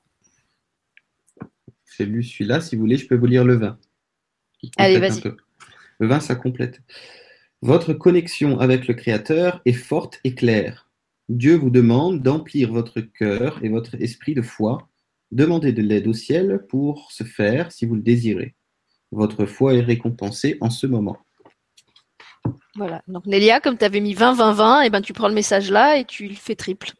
J'ai 1.97 2.05
lu 2.05 2.23
celui-là. 2.23 2.61
Si 2.61 2.75
vous 2.75 2.81
voulez, 2.81 2.97
je 2.97 3.07
peux 3.07 3.15
vous 3.15 3.25
lire 3.25 3.45
le 3.45 3.55
20. 3.55 3.77
qui 4.59 4.71
Allez, 4.77 4.99
vas-y. 4.99 5.21
Le 5.99 6.07
20, 6.07 6.19
ça 6.19 6.35
complète. 6.35 6.81
Votre 7.61 7.93
connexion 7.93 8.59
avec 8.59 8.87
le 8.87 8.93
Créateur 8.93 9.61
est 9.65 9.73
forte 9.73 10.19
et 10.23 10.35
claire. 10.35 10.89
Dieu 11.29 11.55
vous 11.55 11.69
demande 11.69 12.21
d'emplir 12.21 12.71
votre 12.73 12.99
cœur 12.99 13.63
et 13.63 13.69
votre 13.69 13.95
esprit 14.01 14.33
de 14.33 14.41
foi. 14.41 14.89
Demandez 15.31 15.71
de 15.71 15.81
l'aide 15.81 16.07
au 16.07 16.13
ciel 16.13 16.65
pour 16.67 17.11
ce 17.11 17.23
faire 17.23 17.71
si 17.71 17.85
vous 17.85 17.95
le 17.95 18.01
désirez. 18.01 18.55
Votre 19.11 19.45
foi 19.45 19.75
est 19.75 19.81
récompensée 19.81 20.57
en 20.59 20.69
ce 20.69 20.87
moment. 20.87 21.17
Voilà. 22.75 23.01
Donc 23.07 23.25
Nelia, 23.25 23.59
comme 23.59 23.77
tu 23.77 23.85
avais 23.85 23.99
mis 23.99 24.13
20, 24.13 24.33
20, 24.33 24.53
20, 24.53 24.81
et 24.81 24.89
ben 24.89 25.01
tu 25.01 25.13
prends 25.13 25.27
le 25.27 25.33
message 25.33 25.69
là 25.71 25.97
et 25.97 26.05
tu 26.05 26.27
le 26.27 26.35
fais 26.35 26.55
triple. 26.55 26.91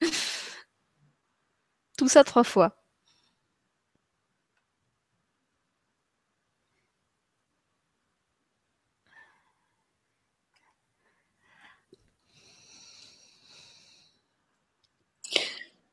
Tout 1.98 2.08
ça 2.08 2.24
trois 2.24 2.44
fois. 2.44 2.76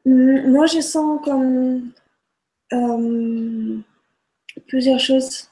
Hum, 0.05 0.51
Moi, 0.51 0.65
je 0.67 0.79
sens 0.81 1.19
comme 1.23 1.91
euh, 2.73 3.79
plusieurs 4.67 4.99
choses. 4.99 5.49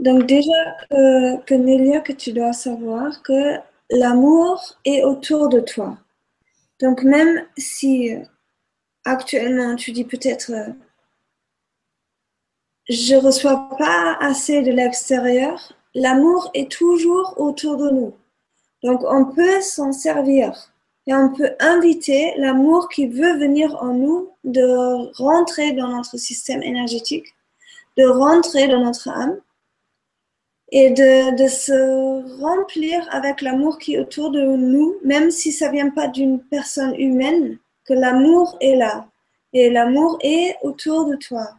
Donc 0.00 0.26
déjà, 0.26 0.76
que, 0.90 1.40
que 1.42 1.54
Nelia, 1.54 2.00
que 2.00 2.12
tu 2.12 2.32
dois 2.32 2.54
savoir 2.54 3.22
que 3.22 3.58
l'amour 3.90 4.76
est 4.86 5.04
autour 5.04 5.50
de 5.50 5.60
toi. 5.60 5.98
Donc 6.80 7.02
même 7.02 7.44
si 7.58 8.14
euh, 8.14 8.20
actuellement 9.04 9.76
tu 9.76 9.92
dis 9.92 10.04
peut-être 10.04 10.52
euh, 10.52 10.72
je 12.88 13.14
reçois 13.14 13.68
pas 13.78 14.16
assez 14.20 14.62
de 14.62 14.72
l'extérieur, 14.72 15.74
l'amour 15.94 16.50
est 16.54 16.70
toujours 16.70 17.34
autour 17.36 17.76
de 17.76 17.90
nous. 17.90 18.14
Donc 18.82 19.02
on 19.04 19.26
peut 19.26 19.60
s'en 19.60 19.92
servir 19.92 20.72
et 21.06 21.14
on 21.14 21.30
peut 21.32 21.52
inviter 21.60 22.32
l'amour 22.38 22.88
qui 22.88 23.06
veut 23.06 23.38
venir 23.38 23.76
en 23.82 23.92
nous 23.92 24.30
de 24.44 25.14
rentrer 25.22 25.72
dans 25.72 25.88
notre 25.88 26.16
système 26.16 26.62
énergétique, 26.62 27.34
de 27.98 28.06
rentrer 28.06 28.66
dans 28.66 28.82
notre 28.82 29.08
âme 29.10 29.38
et 30.72 30.90
de, 30.90 31.48
se 31.48 32.40
remplir 32.40 33.06
avec 33.10 33.40
l'amour 33.40 33.78
qui 33.78 33.94
est 33.94 33.98
autour 33.98 34.30
de 34.30 34.40
nous, 34.40 34.96
même 35.04 35.30
si 35.30 35.52
ça 35.52 35.68
vient 35.70 35.90
pas 35.90 36.06
d'une 36.08 36.40
personne 36.40 36.94
humaine, 36.96 37.58
que 37.84 37.94
l'amour 37.94 38.56
est 38.60 38.76
là 38.76 39.08
et 39.52 39.70
l'amour 39.70 40.18
est 40.22 40.56
autour 40.62 41.06
de 41.06 41.16
toi. 41.16 41.56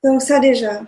donc 0.03 0.21
ça 0.21 0.39
déjà. 0.39 0.83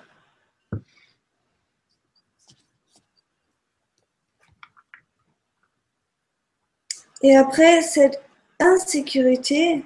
Et 7.24 7.38
après, 7.38 7.82
cette 7.82 8.22
insécurité, 8.60 9.84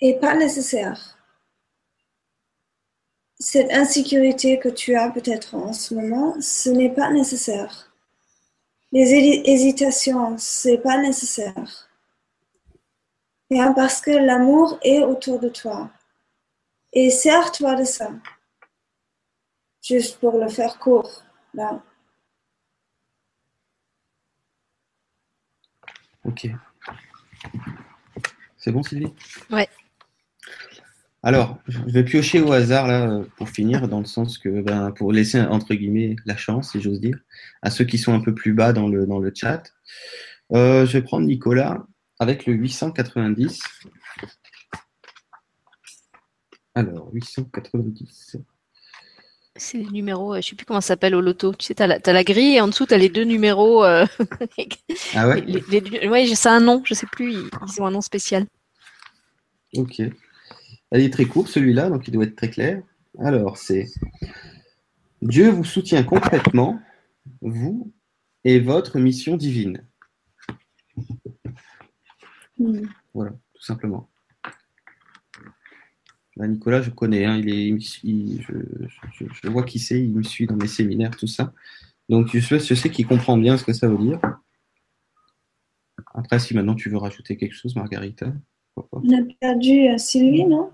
est 0.00 0.20
pas 0.20 0.34
nécessaire. 0.34 1.18
Cette 3.38 3.72
insécurité 3.72 4.58
que 4.58 4.68
tu 4.68 4.96
as 4.96 5.10
peut-être 5.10 5.54
en 5.54 5.72
ce 5.72 5.94
moment, 5.94 6.34
ce 6.40 6.70
n'est 6.70 6.92
pas 6.92 7.10
nécessaire. 7.10 7.92
Les 8.92 9.12
hésitations, 9.46 10.36
c'est 10.36 10.78
pas 10.78 10.98
nécessaire. 10.98 11.88
Bien, 13.48 13.72
parce 13.72 14.00
que 14.00 14.10
l'amour 14.10 14.78
est 14.82 15.02
autour 15.02 15.40
de 15.40 15.48
toi. 15.48 15.90
Et 16.92 17.10
sers-toi 17.10 17.76
de 17.76 17.84
ça. 17.84 18.10
Juste 19.82 20.18
pour 20.18 20.38
le 20.38 20.48
faire 20.48 20.78
court, 20.78 21.22
là. 21.54 21.82
Ok. 26.24 26.48
C'est 28.58 28.72
bon, 28.72 28.82
Sylvie? 28.82 29.14
Ouais. 29.50 29.68
Alors, 31.22 31.58
je 31.68 31.78
vais 31.80 32.02
piocher 32.02 32.40
au 32.40 32.52
hasard 32.52 32.86
là 32.86 33.20
pour 33.36 33.50
finir, 33.50 33.88
dans 33.88 33.98
le 33.98 34.06
sens 34.06 34.38
que 34.38 34.62
ben, 34.62 34.90
pour 34.92 35.12
laisser 35.12 35.40
entre 35.40 35.74
guillemets 35.74 36.16
la 36.24 36.36
chance, 36.36 36.72
si 36.72 36.80
j'ose 36.80 37.00
dire, 37.00 37.18
à 37.60 37.70
ceux 37.70 37.84
qui 37.84 37.98
sont 37.98 38.14
un 38.14 38.20
peu 38.20 38.34
plus 38.34 38.54
bas 38.54 38.72
dans 38.72 38.88
le, 38.88 39.06
dans 39.06 39.18
le 39.18 39.30
chat. 39.34 39.62
Euh, 40.52 40.86
je 40.86 40.92
vais 40.94 41.02
prendre 41.02 41.26
Nicolas 41.26 41.84
avec 42.18 42.46
le 42.46 42.54
890. 42.54 43.62
Alors, 46.74 47.10
890. 47.12 48.36
C'est 49.56 49.78
les 49.78 49.90
numéros, 49.90 50.32
euh, 50.32 50.36
je 50.36 50.38
ne 50.38 50.42
sais 50.42 50.56
plus 50.56 50.64
comment 50.64 50.80
ça 50.80 50.88
s'appelle 50.88 51.14
au 51.14 51.20
loto. 51.20 51.52
Tu 51.54 51.66
sais, 51.66 51.74
tu 51.74 51.82
as, 51.82 52.12
la 52.12 52.24
grille 52.24 52.56
et 52.56 52.60
en 52.62 52.68
dessous, 52.68 52.86
tu 52.86 52.94
as 52.94 52.98
les 52.98 53.10
deux 53.10 53.24
numéros. 53.24 53.84
Euh, 53.84 54.06
ah 55.14 55.28
ouais? 55.28 55.44
Oui, 56.08 56.34
c'est 56.34 56.48
un 56.48 56.60
nom, 56.60 56.82
je 56.86 56.94
ne 56.94 56.96
sais 56.96 57.06
plus, 57.06 57.32
ils, 57.32 57.82
ont 57.82 57.86
un 57.86 57.90
nom 57.90 58.00
spécial. 58.00 58.46
Ok. 59.76 60.00
Il 60.92 61.00
est 61.00 61.12
très 61.12 61.26
court 61.26 61.48
celui-là, 61.48 61.88
donc 61.88 62.08
il 62.08 62.12
doit 62.12 62.24
être 62.24 62.36
très 62.36 62.50
clair. 62.50 62.82
Alors, 63.18 63.56
c'est 63.56 63.86
Dieu 65.22 65.50
vous 65.50 65.64
soutient 65.64 66.02
complètement, 66.02 66.80
vous 67.40 67.92
et 68.44 68.58
votre 68.58 68.98
mission 68.98 69.36
divine. 69.36 69.86
Hmm. 72.58 72.82
Voilà, 73.14 73.32
tout 73.54 73.62
simplement. 73.62 74.10
Bah, 76.36 76.48
Nicolas, 76.48 76.80
je 76.82 76.90
connais, 76.90 77.24
hein, 77.24 77.36
il 77.36 77.50
est, 77.50 77.78
je, 77.80 79.48
vois 79.48 79.62
qui 79.62 79.78
c'est, 79.78 80.02
il 80.02 80.14
me 80.14 80.22
suit 80.22 80.46
dans 80.46 80.56
mes 80.56 80.66
séminaires, 80.66 81.16
tout 81.16 81.26
ça. 81.26 81.52
Donc 82.08 82.28
je 82.32 82.40
sais, 82.40 82.58
je 82.58 82.74
sais 82.74 82.90
qu'il 82.90 83.06
comprend 83.06 83.36
bien 83.36 83.56
ce 83.56 83.64
que 83.64 83.72
ça 83.72 83.88
veut 83.88 83.98
dire. 83.98 84.20
Après, 86.14 86.38
si 86.38 86.54
maintenant 86.54 86.74
tu 86.74 86.88
veux 86.88 86.96
rajouter 86.96 87.36
quelque 87.36 87.54
chose, 87.54 87.76
Margarita. 87.76 88.32
On 88.76 89.10
a 89.10 89.22
perdu 89.40 89.88
euh, 89.88 89.98
Sylvie, 89.98 90.44
non? 90.44 90.70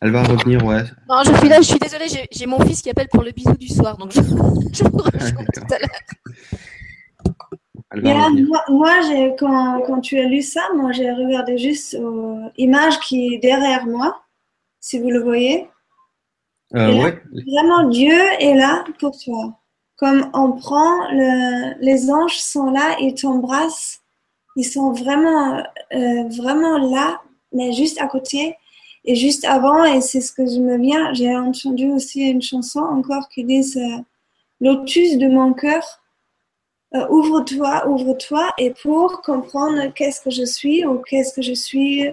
Elle 0.00 0.10
va 0.10 0.22
revenir, 0.22 0.64
ouais. 0.64 0.82
Non, 1.08 1.22
je 1.24 1.32
suis 1.36 1.48
là, 1.48 1.60
je 1.60 1.66
suis 1.66 1.78
désolée, 1.78 2.06
j'ai 2.30 2.46
mon 2.46 2.58
fils 2.64 2.82
qui 2.82 2.90
appelle 2.90 3.08
pour 3.08 3.22
le 3.22 3.30
bisou 3.30 3.56
du 3.56 3.68
soir, 3.68 3.96
donc 3.96 4.12
je, 4.12 4.20
vous 4.20 4.36
rejoins 4.98 5.44
tout 5.54 5.64
à 5.70 5.78
l'heure. 5.78 5.88
moi, 8.68 8.94
quand, 9.38 9.80
quand, 9.86 10.00
tu 10.00 10.18
as 10.18 10.24
lu 10.24 10.42
ça, 10.42 10.68
moi 10.74 10.90
j'ai 10.92 11.10
regardé 11.10 11.56
juste 11.58 11.96
l'image 12.56 12.98
qui 13.00 13.34
est 13.34 13.38
derrière 13.38 13.86
moi 13.86 14.22
si 14.82 14.98
vous 14.98 15.10
le 15.10 15.22
voyez. 15.22 15.68
Euh, 16.74 17.12
vraiment, 17.46 17.88
Dieu 17.88 18.18
est 18.38 18.54
là 18.54 18.84
pour 18.98 19.16
toi. 19.18 19.58
Comme 19.96 20.30
on 20.34 20.52
prend, 20.52 21.08
le, 21.10 21.74
les 21.80 22.10
anges 22.10 22.38
sont 22.38 22.70
là, 22.70 22.96
ils 23.00 23.14
t'embrassent, 23.14 24.00
ils 24.56 24.64
sont 24.64 24.92
vraiment, 24.92 25.62
euh, 25.94 26.28
vraiment 26.28 26.78
là, 26.78 27.20
mais 27.52 27.72
juste 27.72 28.00
à 28.00 28.06
côté. 28.06 28.56
Et 29.04 29.14
juste 29.14 29.44
avant, 29.44 29.84
et 29.84 30.00
c'est 30.00 30.20
ce 30.20 30.32
que 30.32 30.46
je 30.46 30.60
me 30.60 30.78
viens, 30.78 31.12
j'ai 31.12 31.34
entendu 31.34 31.90
aussi 31.90 32.22
une 32.22 32.42
chanson 32.42 32.80
encore 32.80 33.28
qui 33.28 33.44
dit 33.44 33.64
euh, 33.76 33.98
Lotus 34.60 35.18
de 35.18 35.26
mon 35.26 35.52
cœur, 35.54 35.82
ouvre-toi, 37.10 37.88
ouvre-toi, 37.88 38.52
et 38.58 38.72
pour 38.82 39.22
comprendre 39.22 39.92
qu'est-ce 39.94 40.20
que 40.20 40.30
je 40.30 40.44
suis 40.44 40.84
ou 40.84 40.98
qu'est-ce 40.98 41.34
que 41.34 41.42
je 41.42 41.54
suis 41.54 42.08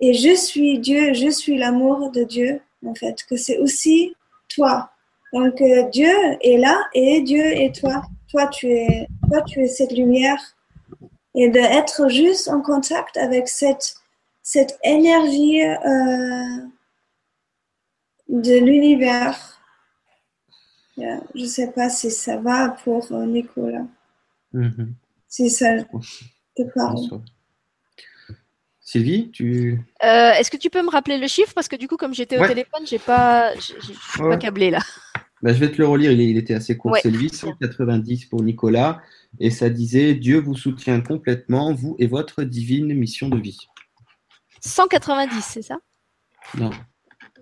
et 0.00 0.12
je 0.12 0.34
suis 0.34 0.78
Dieu, 0.78 1.14
je 1.14 1.30
suis 1.30 1.56
l'amour 1.56 2.10
de 2.10 2.24
Dieu, 2.24 2.60
en 2.86 2.94
fait, 2.94 3.22
que 3.24 3.36
c'est 3.36 3.58
aussi 3.58 4.14
toi. 4.48 4.90
Donc 5.32 5.60
euh, 5.60 5.88
Dieu 5.90 6.12
est 6.42 6.58
là 6.58 6.78
et 6.94 7.20
Dieu 7.22 7.44
est 7.44 7.74
toi. 7.74 8.02
Toi, 8.30 8.46
tu 8.48 8.70
es, 8.70 9.06
toi, 9.28 9.42
tu 9.42 9.60
es 9.62 9.68
cette 9.68 9.92
lumière. 9.92 10.40
Et 11.34 11.48
d'être 11.48 12.08
juste 12.08 12.48
en 12.48 12.60
contact 12.60 13.16
avec 13.16 13.48
cette, 13.48 13.96
cette 14.44 14.78
énergie 14.84 15.64
euh, 15.64 16.68
de 18.28 18.64
l'univers. 18.64 19.58
je 20.96 21.02
ne 21.34 21.46
sais 21.46 21.72
pas 21.72 21.88
si 21.88 22.10
ça 22.10 22.36
va 22.36 22.76
pour 22.84 23.10
euh, 23.10 23.24
Nicolas. 23.24 23.86
Mm-hmm. 24.52 24.88
Si 25.26 25.50
ça 25.50 25.82
te 25.82 26.62
parle. 26.74 27.22
Sylvie, 28.80 29.30
tu. 29.30 29.80
Euh, 30.04 30.32
est-ce 30.32 30.50
que 30.50 30.58
tu 30.58 30.68
peux 30.68 30.82
me 30.82 30.90
rappeler 30.90 31.16
le 31.16 31.26
chiffre? 31.26 31.54
Parce 31.54 31.66
que 31.66 31.76
du 31.76 31.88
coup, 31.88 31.96
comme 31.96 32.12
j'étais 32.12 32.38
au 32.38 32.46
téléphone, 32.46 32.86
j'ai 32.86 32.98
pas, 32.98 33.50
suis 33.58 33.72
pas 34.18 34.36
câblé 34.36 34.70
là. 34.70 34.80
Bah, 35.42 35.52
je 35.54 35.58
vais 35.58 35.70
te 35.70 35.78
le 35.78 35.86
relire, 35.86 36.12
il, 36.12 36.36
était 36.36 36.54
assez 36.54 36.76
court. 36.76 36.96
C'est 37.02 37.10
le 37.10 37.18
890 37.18 38.26
pour 38.26 38.42
Nicolas. 38.42 39.00
Et 39.40 39.50
ça 39.50 39.70
disait 39.70 40.14
Dieu 40.14 40.38
vous 40.38 40.54
soutient 40.54 41.00
complètement, 41.00 41.74
vous 41.74 41.96
et 41.98 42.06
votre 42.06 42.44
divine 42.44 42.94
mission 42.94 43.30
de 43.30 43.38
vie. 43.38 43.58
190, 44.64 45.42
c'est 45.42 45.62
ça? 45.62 45.76
Non. 46.56 46.70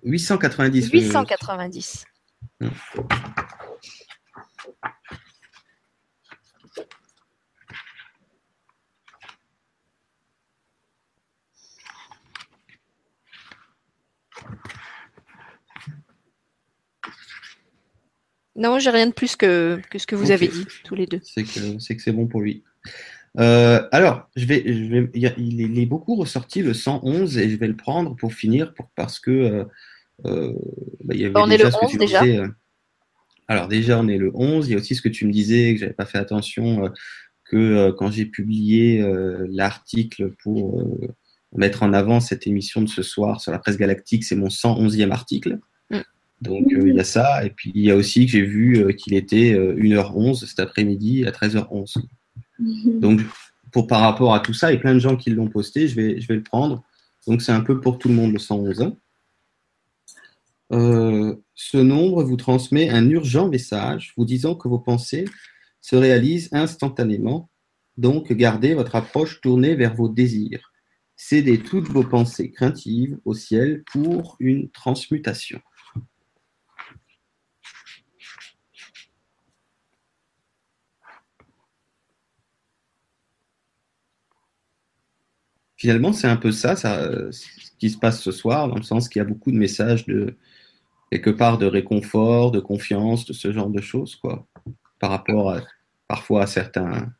890. 0.02 0.90
890. 0.90 2.04
Non, 18.54 18.78
j'ai 18.78 18.90
rien 18.90 19.06
de 19.06 19.12
plus 19.12 19.34
que, 19.34 19.80
ce 19.96 20.06
que 20.06 20.14
vous 20.14 20.30
avez 20.30 20.46
dit, 20.46 20.66
tous 20.84 20.94
les 20.94 21.06
deux. 21.06 21.20
C'est 21.22 21.44
que 21.44 22.02
c'est 22.02 22.12
bon 22.12 22.26
pour 22.26 22.40
lui. 22.40 22.62
Euh, 23.38 23.86
alors, 23.92 24.28
je 24.36 24.44
vais, 24.44 24.62
il, 24.64 25.78
est, 25.78 25.86
beaucoup 25.86 26.16
ressorti 26.16 26.62
le 26.62 26.74
111 26.74 27.38
et 27.38 27.48
je 27.48 27.56
vais 27.56 27.68
le 27.68 27.76
prendre 27.76 28.14
pour 28.16 28.34
finir 28.34 28.74
pour, 28.74 28.90
parce 28.94 29.18
que 29.18 29.30
euh, 29.30 29.64
euh, 30.26 30.52
bah, 31.04 31.14
on 31.36 31.50
est 31.50 31.56
le 31.56 31.66
11 31.66 31.98
déjà. 31.98 32.22
alors 33.48 33.68
déjà, 33.68 33.98
on 33.98 34.08
est 34.08 34.18
le 34.18 34.30
11. 34.34 34.68
Il 34.68 34.72
y 34.72 34.74
a 34.74 34.78
aussi 34.78 34.94
ce 34.94 35.02
que 35.02 35.08
tu 35.08 35.26
me 35.26 35.32
disais 35.32 35.74
que 35.74 35.80
j'avais 35.80 35.94
pas 35.94 36.06
fait 36.06 36.18
attention 36.18 36.92
que 37.44 37.90
quand 37.92 38.10
j'ai 38.10 38.26
publié 38.26 39.04
l'article 39.48 40.32
pour 40.42 40.84
mettre 41.54 41.82
en 41.82 41.92
avant 41.92 42.20
cette 42.20 42.46
émission 42.46 42.80
de 42.80 42.88
ce 42.88 43.02
soir 43.02 43.40
sur 43.40 43.52
la 43.52 43.58
presse 43.58 43.76
galactique, 43.76 44.24
c'est 44.24 44.36
mon 44.36 44.48
111e 44.48 45.10
article. 45.10 45.58
Donc 46.42 46.72
euh, 46.72 46.88
il 46.88 46.96
y 46.96 47.00
a 47.00 47.04
ça, 47.04 47.44
et 47.44 47.50
puis 47.50 47.70
il 47.74 47.82
y 47.82 47.90
a 47.90 47.96
aussi 47.96 48.26
que 48.26 48.32
j'ai 48.32 48.42
vu 48.42 48.78
euh, 48.78 48.92
qu'il 48.92 49.14
était 49.14 49.54
1h11 49.54 50.42
euh, 50.42 50.46
cet 50.46 50.58
après-midi 50.58 51.24
à 51.24 51.30
13h11. 51.30 51.98
Donc 53.00 53.20
pour 53.72 53.86
par 53.86 54.00
rapport 54.00 54.34
à 54.34 54.40
tout 54.40 54.52
ça, 54.52 54.72
et 54.72 54.78
plein 54.78 54.94
de 54.94 54.98
gens 54.98 55.16
qui 55.16 55.30
l'ont 55.30 55.48
posté, 55.48 55.88
je 55.88 55.96
vais, 55.96 56.20
je 56.20 56.28
vais 56.28 56.36
le 56.36 56.42
prendre. 56.42 56.82
Donc 57.26 57.42
c'est 57.42 57.52
un 57.52 57.60
peu 57.60 57.80
pour 57.80 57.98
tout 57.98 58.08
le 58.08 58.14
monde 58.14 58.32
le 58.32 58.38
111. 58.38 58.92
ce 60.70 61.76
nombre 61.76 62.22
vous 62.24 62.36
transmet 62.36 62.90
un 62.90 63.08
urgent 63.08 63.48
message 63.48 64.12
vous 64.16 64.24
disant 64.24 64.54
que 64.54 64.68
vos 64.68 64.78
pensées 64.78 65.24
se 65.80 65.96
réalisent 65.96 66.48
instantanément. 66.52 67.50
Donc 67.96 68.32
gardez 68.32 68.74
votre 68.74 68.96
approche 68.96 69.40
tournée 69.40 69.74
vers 69.74 69.94
vos 69.94 70.08
désirs. 70.08 70.72
Cédez 71.16 71.58
toutes 71.58 71.88
vos 71.88 72.04
pensées 72.04 72.50
craintives 72.50 73.18
au 73.24 73.34
ciel 73.34 73.84
pour 73.92 74.36
une 74.40 74.70
transmutation. 74.70 75.60
Finalement, 85.82 86.12
c'est 86.12 86.28
un 86.28 86.36
peu 86.36 86.52
ça, 86.52 86.76
ça, 86.76 87.10
ce 87.32 87.48
qui 87.80 87.90
se 87.90 87.98
passe 87.98 88.22
ce 88.22 88.30
soir, 88.30 88.68
dans 88.68 88.76
le 88.76 88.84
sens 88.84 89.08
qu'il 89.08 89.18
y 89.18 89.24
a 89.24 89.24
beaucoup 89.24 89.50
de 89.50 89.56
messages 89.56 90.06
de 90.06 90.36
quelque 91.10 91.30
part 91.30 91.58
de 91.58 91.66
réconfort, 91.66 92.52
de 92.52 92.60
confiance, 92.60 93.26
de 93.26 93.32
ce 93.32 93.50
genre 93.50 93.68
de 93.68 93.80
choses, 93.80 94.14
quoi, 94.14 94.46
par 95.00 95.10
rapport 95.10 95.60
parfois 96.06 96.44
à 96.44 96.46
certains, 96.46 97.12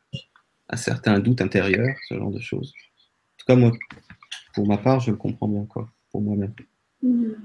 à 0.69 0.77
certains 0.77 1.19
doutes 1.19 1.41
intérieurs, 1.41 1.93
ce 2.07 2.15
genre 2.15 2.31
de 2.31 2.39
choses. 2.39 2.71
En 2.71 3.35
tout 3.39 3.45
cas, 3.47 3.55
moi, 3.57 3.73
pour 4.53 4.65
ma 4.65 4.77
part, 4.77 5.01
je 5.01 5.11
le 5.11 5.17
comprends 5.17 5.49
bien, 5.49 5.65
quoi, 5.65 5.89
pour 6.09 6.21
moi-même. 6.21 6.53
Mm-hmm. 7.03 7.35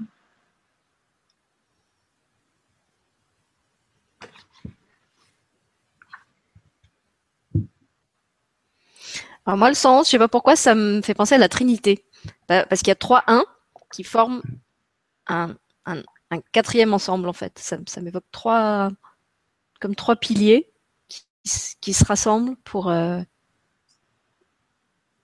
Alors 9.45 9.57
moi, 9.57 9.69
le 9.69 9.75
111, 9.75 10.05
je 10.05 10.11
sais 10.11 10.17
pas 10.17 10.27
pourquoi, 10.27 10.55
ça 10.55 10.75
me 10.75 11.01
fait 11.01 11.13
penser 11.13 11.35
à 11.35 11.37
la 11.37 11.49
Trinité. 11.49 12.05
Bah, 12.47 12.65
parce 12.65 12.81
qu'il 12.81 12.89
y 12.89 12.91
a 12.91 12.95
trois 12.95 13.23
1 13.27 13.43
qui 13.91 14.03
forment 14.03 14.41
un, 15.27 15.55
quatrième 16.51 16.93
ensemble, 16.93 17.27
en 17.27 17.33
fait. 17.33 17.57
Ça, 17.59 18.01
m'évoque 18.01 18.25
trois, 18.31 18.89
comme 19.79 19.95
trois 19.95 20.15
piliers 20.15 20.69
qui, 21.81 21.93
se 21.93 22.05
rassemblent 22.05 22.55
pour, 22.57 22.89
euh, 22.89 23.21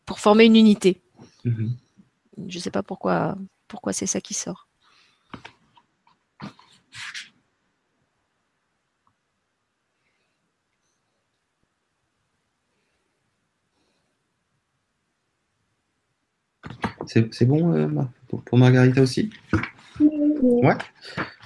pour 0.06 0.20
former 0.20 0.46
une 0.46 0.56
unité. 0.56 1.04
Mm-hmm. 1.46 1.70
Je 2.48 2.58
ne 2.58 2.62
sais 2.62 2.72
pas 2.72 2.84
pourquoi, 2.84 3.38
pourquoi 3.68 3.94
c'est 3.94 4.08
ça 4.08 4.22
qui 4.22 4.34
sort. 4.34 4.65
C'est 17.08 17.46
bon 17.46 17.74
euh, 17.74 17.88
pour, 18.28 18.58
Margarita 18.58 19.02
aussi? 19.02 19.30
Ouais. 20.00 20.76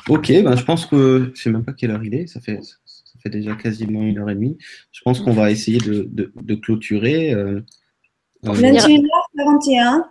Ok, 0.08 0.32
ben, 0.44 0.56
je 0.56 0.64
pense 0.64 0.86
que 0.86 1.24
je 1.26 1.30
ne 1.30 1.36
sais 1.36 1.50
même 1.52 1.64
pas 1.64 1.74
quelle 1.74 1.92
heure 1.92 2.04
il 2.04 2.16
est, 2.16 2.28
ça 2.28 2.40
fait, 2.40 2.60
ça 2.64 3.20
fait 3.22 3.30
déjà 3.30 3.56
quasiment 3.56 4.02
une 4.02 4.18
heure 4.18 4.30
et 4.30 4.36
demie. 4.36 4.58
Je 4.92 5.02
pense 5.02 5.20
qu'on 5.20 5.34
va 5.34 5.52
essayer 5.52 5.78
de, 5.78 6.10
de, 6.10 6.56
clôturer. 6.56 7.34
Euh, 7.34 7.62
21h41. 8.44 10.04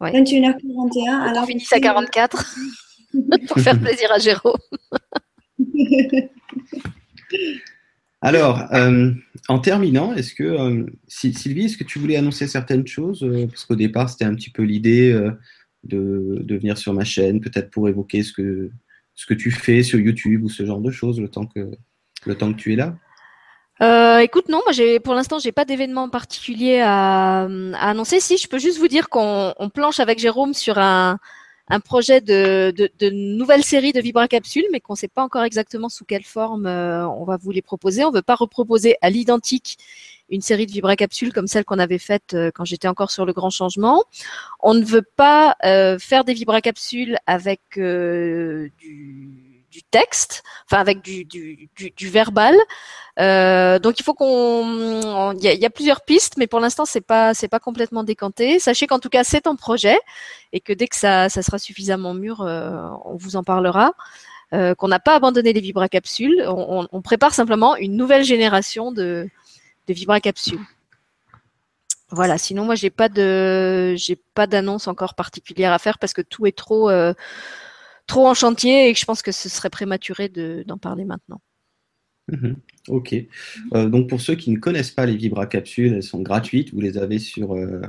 Ouais. 0.00 0.12
21h41. 0.12 1.08
Alors, 1.08 1.44
on 1.44 1.46
finit 1.46 1.64
à 1.70 1.80
44 1.80 2.56
pour 3.48 3.58
faire 3.58 3.80
plaisir 3.80 4.12
à 4.12 4.18
Jérôme. 4.18 4.58
Alors, 8.20 8.62
euh, 8.72 9.12
en 9.48 9.58
terminant, 9.60 10.12
est-ce 10.12 10.34
que, 10.34 10.42
euh, 10.42 10.86
Sylvie, 11.06 11.66
est-ce 11.66 11.76
que 11.76 11.84
tu 11.84 12.00
voulais 12.00 12.16
annoncer 12.16 12.48
certaines 12.48 12.86
choses 12.86 13.22
euh, 13.22 13.46
Parce 13.46 13.64
qu'au 13.64 13.76
départ, 13.76 14.10
c'était 14.10 14.24
un 14.24 14.34
petit 14.34 14.50
peu 14.50 14.62
l'idée 14.62 15.12
de, 15.84 16.44
venir 16.48 16.76
sur 16.76 16.92
ma 16.92 17.04
chaîne, 17.04 17.40
peut-être 17.40 17.70
pour 17.70 17.88
évoquer 17.88 18.24
ce 18.24 18.32
que, 18.32 19.34
tu 19.34 19.50
fais 19.52 19.82
sur 19.84 20.00
YouTube 20.00 20.42
ou 20.44 20.48
ce 20.48 20.66
genre 20.66 20.80
de 20.80 20.90
choses, 20.90 21.20
le 21.20 21.28
temps 21.28 21.46
que, 21.46 21.70
tu 22.56 22.72
es 22.72 22.76
là? 22.76 22.96
écoute, 24.20 24.48
non, 24.48 24.60
moi 24.66 24.98
pour 25.04 25.14
l'instant 25.14 25.38
j'ai 25.38 25.52
pas 25.52 25.64
d'événement 25.64 26.08
particulier 26.08 26.80
à, 26.80 27.42
annoncer. 27.78 28.18
Si, 28.18 28.36
je 28.36 28.48
peux 28.48 28.58
juste 28.58 28.78
vous 28.78 28.88
dire 28.88 29.08
qu'on 29.08 29.70
planche 29.72 30.00
avec 30.00 30.18
Jérôme 30.18 30.54
sur 30.54 30.78
un, 30.78 31.20
un 31.70 31.80
projet 31.80 32.20
de, 32.20 32.72
de, 32.76 32.90
de, 32.98 33.10
nouvelle 33.10 33.64
série 33.64 33.92
de 33.92 34.00
vibracapsules, 34.00 34.66
mais 34.72 34.80
qu'on 34.80 34.94
ne 34.94 34.98
sait 34.98 35.08
pas 35.08 35.22
encore 35.22 35.42
exactement 35.44 35.88
sous 35.88 36.04
quelle 36.04 36.24
forme 36.24 36.66
euh, 36.66 37.06
on 37.08 37.24
va 37.24 37.36
vous 37.36 37.50
les 37.50 37.62
proposer. 37.62 38.04
On 38.04 38.10
ne 38.10 38.16
veut 38.16 38.22
pas 38.22 38.34
reproposer 38.34 38.96
à 39.02 39.10
l'identique 39.10 39.78
une 40.30 40.40
série 40.42 40.66
de 40.66 40.72
vibracapsules 40.72 41.32
comme 41.32 41.46
celle 41.46 41.64
qu'on 41.64 41.78
avait 41.78 41.98
faite 41.98 42.34
euh, 42.34 42.50
quand 42.54 42.64
j'étais 42.64 42.88
encore 42.88 43.10
sur 43.10 43.26
le 43.26 43.32
grand 43.32 43.50
changement. 43.50 44.04
On 44.60 44.74
ne 44.74 44.84
veut 44.84 45.06
pas 45.16 45.56
euh, 45.64 45.98
faire 45.98 46.24
des 46.24 46.34
vibracapsules 46.34 47.18
avec 47.26 47.60
du 47.74 49.47
du 49.78 49.84
texte, 49.84 50.42
enfin 50.66 50.80
avec 50.80 51.02
du, 51.02 51.24
du, 51.24 52.08
verbal. 52.08 52.56
Euh, 53.20 53.78
donc 53.78 54.00
il 54.00 54.02
faut 54.02 54.14
qu'on, 54.14 55.32
il 55.34 55.44
y, 55.44 55.66
a 55.66 55.70
plusieurs 55.70 56.00
pistes, 56.00 56.36
mais 56.36 56.48
pour 56.48 56.58
l'instant 56.58 56.84
c'est 56.84 57.00
pas 57.00 57.32
c'est 57.32 57.48
pas 57.48 57.60
complètement 57.60 58.02
décanté. 58.02 58.58
Sachez 58.58 58.88
qu'en 58.88 58.98
tout 58.98 59.08
cas 59.08 59.22
c'est 59.22 59.46
en 59.46 59.54
projet 59.54 59.96
et 60.52 60.60
que 60.60 60.72
dès 60.72 60.88
que 60.88 60.96
ça, 60.96 61.28
ça 61.28 61.42
sera 61.42 61.58
suffisamment 61.58 62.12
mûr, 62.12 62.40
euh, 62.40 62.88
on 63.04 63.16
vous 63.16 63.36
en 63.36 63.44
parlera. 63.44 63.92
Euh, 64.54 64.74
qu'on 64.74 64.88
n'a 64.88 64.98
pas 64.98 65.14
abandonné 65.14 65.52
les 65.52 65.60
vibracapsules, 65.60 66.42
on, 66.48 66.88
on, 66.90 67.02
prépare 67.02 67.34
simplement 67.34 67.76
une 67.76 67.96
nouvelle 67.96 68.24
génération 68.24 68.92
de, 68.92 69.28
de 69.86 69.92
vibracapsules. 69.92 70.64
Voilà. 72.10 72.38
Sinon, 72.38 72.64
moi, 72.64 72.74
j'ai 72.74 72.88
pas 72.88 73.10
de, 73.10 73.94
j'ai 73.96 74.16
pas 74.16 74.46
d'annonce 74.46 74.88
encore 74.88 75.14
particulière 75.14 75.74
à 75.74 75.78
faire 75.78 75.98
parce 75.98 76.14
que 76.14 76.22
tout 76.22 76.46
est 76.46 76.56
trop, 76.56 76.88
trop 78.08 78.26
en 78.26 78.34
chantier 78.34 78.90
et 78.90 78.94
je 78.94 79.04
pense 79.04 79.22
que 79.22 79.30
ce 79.30 79.48
serait 79.48 79.70
prématuré 79.70 80.28
d'en 80.28 80.78
parler 80.78 81.04
maintenant. 81.04 81.40
Mhm. 82.30 82.56
ok. 82.88 83.14
Euh, 83.74 83.88
donc 83.88 84.08
pour 84.08 84.20
ceux 84.20 84.34
qui 84.34 84.50
ne 84.50 84.58
connaissent 84.58 84.90
pas 84.90 85.06
les 85.06 85.16
Vibra 85.16 85.46
capsules, 85.46 85.94
elles 85.94 86.02
sont 86.02 86.20
gratuites. 86.20 86.74
Vous 86.74 86.80
les 86.80 86.98
avez 86.98 87.18
sur 87.18 87.54
euh, 87.54 87.80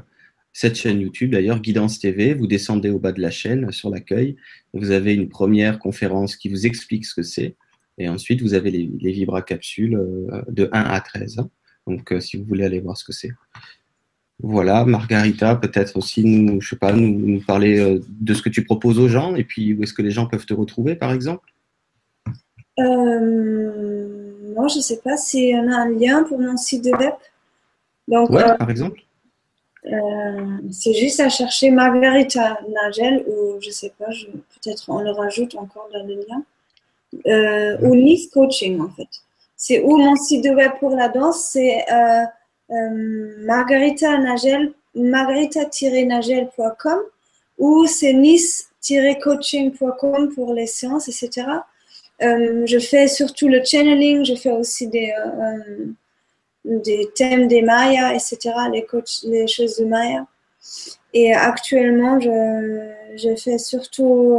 cette 0.53 0.75
chaîne 0.75 1.01
YouTube 1.01 1.31
d'ailleurs, 1.31 1.59
Guidance 1.59 1.99
TV. 1.99 2.33
Vous 2.33 2.47
descendez 2.47 2.89
au 2.89 2.99
bas 2.99 3.11
de 3.11 3.21
la 3.21 3.31
chaîne 3.31 3.71
sur 3.71 3.89
l'accueil. 3.89 4.37
Vous 4.73 4.91
avez 4.91 5.13
une 5.13 5.29
première 5.29 5.79
conférence 5.79 6.35
qui 6.35 6.47
vous 6.49 6.65
explique 6.65 7.05
ce 7.05 7.15
que 7.15 7.23
c'est. 7.23 7.55
Et 7.97 8.07
ensuite, 8.07 8.41
vous 8.41 8.53
avez 8.53 8.71
les, 8.71 9.11
Vibra 9.11 9.41
capsules 9.41 9.95
euh, 9.95 10.41
de 10.47 10.69
1 10.71 10.81
à 10.83 11.01
13. 11.01 11.37
Donc 11.87 12.13
si 12.19 12.37
vous 12.37 12.45
voulez 12.45 12.63
aller 12.63 12.79
voir 12.79 12.95
ce 12.95 13.03
que 13.03 13.11
c'est. 13.11 13.31
Voilà, 14.41 14.85
Margarita, 14.85 15.55
peut-être 15.55 15.97
aussi 15.97 16.23
nous, 16.23 16.61
je 16.61 16.69
sais 16.69 16.75
pas, 16.77 16.93
nous, 16.93 17.41
parler 17.41 17.79
euh, 17.79 17.99
de 18.07 18.33
ce 18.33 18.41
que 18.41 18.49
tu 18.49 18.63
proposes 18.63 18.97
aux 18.97 19.09
gens 19.09 19.35
et 19.35 19.43
puis 19.43 19.73
où 19.73 19.83
est-ce 19.83 19.93
que 19.93 20.01
les 20.01 20.11
gens 20.11 20.27
peuvent 20.27 20.45
te 20.45 20.53
retrouver, 20.53 20.95
par 20.95 21.11
exemple? 21.11 21.51
Euh, 22.79 24.53
Moi, 24.55 24.67
je 24.69 24.79
sais 24.79 25.01
pas 25.03 25.17
s'il 25.17 25.49
y 25.49 25.57
en 25.57 25.69
a 25.69 25.75
un 25.75 25.89
lien 25.89 26.23
pour 26.23 26.39
mon 26.39 26.55
site 26.55 26.85
de 26.85 26.91
web. 26.91 27.13
Donc, 28.07 28.29
ouais, 28.29 28.43
euh, 28.43 28.55
par 28.55 28.69
exemple? 28.69 29.01
c'est 30.71 30.93
juste 30.93 31.21
à 31.21 31.29
chercher 31.29 31.71
Margarita 31.71 32.59
Nagel 32.69 33.23
ou 33.27 33.59
je 33.61 33.69
sais 33.71 33.93
pas, 33.97 34.09
peut-être 34.09 34.89
on 34.89 34.99
le 34.99 35.11
rajoute 35.11 35.55
encore 35.55 35.89
dans 35.93 36.05
le 36.05 36.15
lien. 36.15 37.79
Ou 37.81 37.95
Nice 37.95 38.29
Coaching 38.29 38.79
en 38.81 38.89
fait. 38.89 39.07
C'est 39.61 39.81
où 39.81 39.97
mon 39.97 40.15
site 40.15 40.45
de 40.45 40.51
web 40.51 40.71
pour 40.79 40.95
la 40.95 41.09
danse, 41.09 41.49
c'est 41.51 41.83
euh, 41.91 42.23
Margarita 42.69 44.17
Nagel, 44.17 44.73
margarita-nagel.com 44.95 46.99
ou 47.57 47.85
c'est 47.87 48.13
nice-coaching.com 48.13 50.33
pour 50.33 50.53
les 50.53 50.67
séances, 50.67 51.09
etc. 51.09 51.47
Euh, 52.21 52.65
je 52.65 52.79
fais 52.79 53.07
surtout 53.07 53.47
le 53.47 53.63
channeling, 53.63 54.25
je 54.25 54.35
fais 54.35 54.51
aussi 54.51 54.87
des, 54.87 55.13
euh, 55.17 55.85
des 56.65 57.09
thèmes 57.15 57.47
des 57.47 57.61
Mayas, 57.61 58.13
etc., 58.13 58.51
les, 58.71 58.85
les 59.25 59.47
choses 59.47 59.77
de 59.77 59.85
Maya. 59.85 60.27
Et 61.13 61.33
actuellement, 61.33 62.19
je, 62.19 62.89
je 63.15 63.33
fais 63.35 63.57
surtout, 63.57 64.37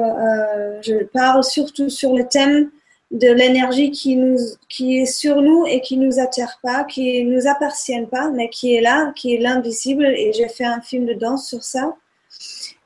je 0.82 1.02
parle 1.04 1.42
surtout 1.42 1.88
sur 1.90 2.14
le 2.14 2.28
thème 2.28 2.70
de 3.10 3.28
l'énergie 3.28 3.90
qui, 3.90 4.16
nous, 4.16 4.38
qui 4.68 4.98
est 4.98 5.06
sur 5.06 5.42
nous 5.42 5.66
et 5.66 5.80
qui 5.80 5.96
nous 5.96 6.20
atterre 6.20 6.58
pas, 6.62 6.84
qui 6.84 7.24
nous 7.24 7.48
appartient 7.48 8.06
pas, 8.06 8.30
mais 8.30 8.48
qui 8.48 8.74
est 8.74 8.80
là, 8.80 9.12
qui 9.16 9.34
est 9.34 9.38
l'invisible. 9.38 10.06
Et 10.06 10.32
j'ai 10.32 10.48
fait 10.48 10.64
un 10.64 10.80
film 10.80 11.06
de 11.06 11.14
danse 11.14 11.48
sur 11.48 11.62
ça. 11.62 11.96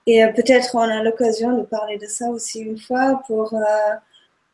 Et 0.06 0.24
euh, 0.24 0.28
peut-être 0.32 0.74
on 0.74 0.80
a 0.80 1.02
l'occasion 1.02 1.56
de 1.56 1.62
parler 1.62 1.98
de 1.98 2.06
ça 2.06 2.28
aussi 2.30 2.60
une 2.60 2.78
fois 2.78 3.22
pour, 3.26 3.54
euh, 3.54 3.94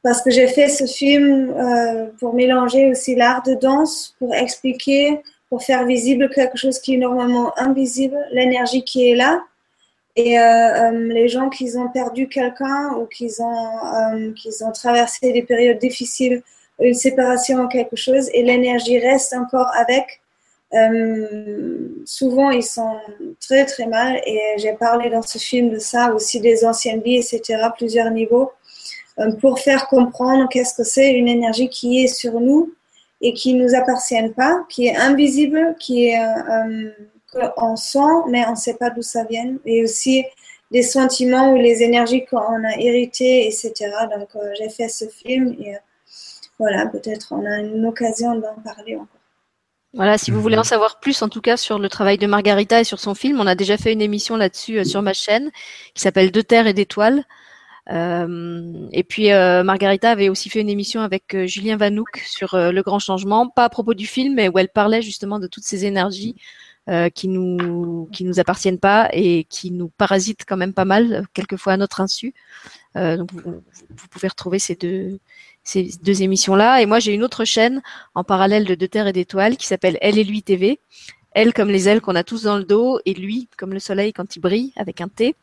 parce 0.02 0.22
que 0.22 0.30
j'ai 0.30 0.48
fait 0.48 0.68
ce 0.68 0.86
film 0.86 1.50
euh, 1.50 2.06
pour 2.18 2.34
mélanger 2.34 2.90
aussi 2.90 3.14
l'art 3.14 3.42
de 3.42 3.54
danse, 3.54 4.16
pour 4.18 4.34
expliquer, 4.34 5.20
pour 5.48 5.62
faire 5.62 5.84
visible 5.86 6.30
quelque 6.30 6.56
chose 6.56 6.78
qui 6.78 6.94
est 6.94 6.98
normalement 6.98 7.56
invisible, 7.58 8.16
l'énergie 8.32 8.84
qui 8.84 9.10
est 9.10 9.16
là 9.16 9.42
et 10.16 10.38
euh, 10.38 10.42
euh, 10.42 10.90
les 11.12 11.28
gens 11.28 11.48
qui 11.48 11.70
ont 11.76 11.88
perdu 11.88 12.28
quelqu'un 12.28 12.94
ou 12.94 13.06
qui 13.06 13.30
ont, 13.38 13.68
euh, 13.94 14.32
ont 14.62 14.72
traversé 14.72 15.32
des 15.32 15.42
périodes 15.42 15.78
difficiles, 15.78 16.42
une 16.80 16.94
séparation 16.94 17.60
ou 17.60 17.68
quelque 17.68 17.96
chose, 17.96 18.28
et 18.32 18.42
l'énergie 18.42 18.98
reste 18.98 19.34
encore 19.34 19.70
avec, 19.76 20.20
souvent 22.04 22.50
ils 22.50 22.62
sont 22.62 22.96
très 23.40 23.66
très 23.66 23.86
mal. 23.86 24.20
Et 24.24 24.40
j'ai 24.56 24.72
parlé 24.72 25.10
dans 25.10 25.22
ce 25.22 25.36
film 25.38 25.70
de 25.70 25.78
ça, 25.78 26.12
aussi 26.14 26.40
des 26.40 26.64
anciennes 26.64 27.02
vies, 27.02 27.18
etc., 27.18 27.68
plusieurs 27.76 28.10
niveaux, 28.10 28.50
pour 29.40 29.60
faire 29.60 29.88
comprendre 29.88 30.48
qu'est-ce 30.48 30.74
que 30.74 30.84
c'est 30.84 31.12
une 31.12 31.28
énergie 31.28 31.68
qui 31.68 32.02
est 32.02 32.08
sur 32.08 32.40
nous 32.40 32.72
et 33.20 33.34
qui 33.34 33.52
ne 33.52 33.64
nous 33.64 33.74
appartient 33.74 34.28
pas, 34.34 34.64
qui 34.70 34.86
est 34.86 34.96
invisible, 34.96 35.76
qui 35.78 36.06
est 36.06 36.18
qu'on 37.32 37.76
sent, 37.76 38.28
mais 38.28 38.44
on 38.46 38.52
ne 38.52 38.56
sait 38.56 38.74
pas 38.74 38.90
d'où 38.90 39.02
ça 39.02 39.24
vient. 39.24 39.56
Et 39.64 39.82
aussi 39.82 40.24
des 40.70 40.82
sentiments 40.82 41.52
ou 41.52 41.56
les 41.56 41.82
énergies 41.82 42.24
qu'on 42.24 42.64
a 42.64 42.76
héritées, 42.78 43.46
etc. 43.46 43.72
Donc, 44.16 44.28
euh, 44.36 44.52
j'ai 44.58 44.68
fait 44.68 44.88
ce 44.88 45.06
film 45.06 45.54
et 45.58 45.74
euh, 45.74 45.78
voilà, 46.58 46.86
peut-être 46.86 47.32
on 47.32 47.44
a 47.44 47.58
une 47.58 47.84
occasion 47.86 48.34
d'en 48.36 48.54
parler 48.62 48.96
encore. 48.96 49.06
Voilà, 49.92 50.18
si 50.18 50.30
vous 50.30 50.40
voulez 50.40 50.56
en 50.56 50.62
savoir 50.62 51.00
plus, 51.00 51.20
en 51.22 51.28
tout 51.28 51.40
cas, 51.40 51.56
sur 51.56 51.80
le 51.80 51.88
travail 51.88 52.16
de 52.16 52.26
Margarita 52.28 52.80
et 52.80 52.84
sur 52.84 53.00
son 53.00 53.16
film, 53.16 53.40
on 53.40 53.46
a 53.48 53.56
déjà 53.56 53.76
fait 53.76 53.92
une 53.92 54.02
émission 54.02 54.36
là-dessus 54.36 54.78
euh, 54.78 54.84
sur 54.84 55.02
ma 55.02 55.12
chaîne 55.12 55.50
qui 55.94 56.02
s'appelle 56.02 56.30
De 56.30 56.40
terre 56.42 56.68
et 56.68 56.74
d'étoiles. 56.74 57.24
et 57.88 59.04
puis 59.08 59.30
Margarita 59.30 60.12
avait 60.12 60.28
aussi 60.28 60.48
fait 60.48 60.60
une 60.60 60.68
émission 60.68 61.00
avec 61.00 61.36
Julien 61.46 61.76
Vanouk 61.76 62.18
sur 62.24 62.50
le 62.54 62.82
grand 62.82 63.00
changement, 63.00 63.48
pas 63.48 63.64
à 63.64 63.68
propos 63.68 63.94
du 63.94 64.06
film, 64.06 64.34
mais 64.34 64.48
où 64.48 64.56
elle 64.60 64.68
parlait 64.68 65.02
justement 65.02 65.40
de 65.40 65.48
toutes 65.48 65.64
ces 65.64 65.86
énergies 65.86 66.36
qui 67.14 67.28
nous 67.28 68.08
qui 68.12 68.24
nous 68.24 68.40
appartiennent 68.40 68.78
pas 68.78 69.08
et 69.12 69.44
qui 69.44 69.70
nous 69.70 69.88
parasitent 69.88 70.44
quand 70.46 70.56
même 70.56 70.74
pas 70.74 70.84
mal 70.84 71.26
quelquefois 71.34 71.74
à 71.74 71.76
notre 71.76 72.00
insu. 72.00 72.34
Euh, 72.96 73.16
donc 73.16 73.30
vous, 73.32 74.08
pouvez 74.10 74.28
retrouver 74.28 74.58
ces 74.58 74.74
deux 74.74 75.20
ces 75.62 75.90
deux 76.02 76.22
émissions 76.22 76.56
là. 76.56 76.82
Et 76.82 76.86
moi 76.86 76.98
j'ai 76.98 77.14
une 77.14 77.22
autre 77.22 77.44
chaîne 77.44 77.82
en 78.14 78.24
parallèle 78.24 78.64
de 78.64 78.74
De 78.74 78.86
Terre 78.86 79.06
et 79.06 79.12
d'Étoiles 79.12 79.56
qui 79.56 79.66
s'appelle 79.66 79.98
Elle 80.00 80.18
et 80.18 80.24
lui 80.24 80.42
TV. 80.42 80.80
Elle 81.32 81.52
comme 81.52 81.68
les 81.68 81.88
ailes 81.88 82.00
qu'on 82.00 82.16
a 82.16 82.24
tous 82.24 82.44
dans 82.44 82.56
le 82.58 82.64
dos, 82.64 83.00
et 83.06 83.14
lui 83.14 83.48
comme 83.56 83.72
le 83.72 83.80
soleil 83.80 84.12
quand 84.12 84.36
il 84.36 84.40
brille 84.40 84.72
avec 84.76 85.00
un 85.00 85.08
T. 85.08 85.34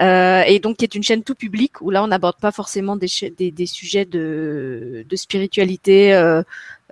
Euh, 0.00 0.42
et 0.46 0.58
donc 0.58 0.76
qui 0.76 0.84
est 0.84 0.94
une 0.94 1.02
chaîne 1.02 1.22
tout 1.22 1.34
public 1.34 1.80
où 1.80 1.90
là 1.90 2.04
on 2.04 2.06
n'aborde 2.08 2.38
pas 2.38 2.52
forcément 2.52 2.96
des, 2.96 3.08
des, 3.38 3.50
des, 3.50 3.64
sujets 3.64 4.04
de, 4.04 5.06
de 5.08 5.16
spiritualité 5.16 6.12
euh, 6.12 6.42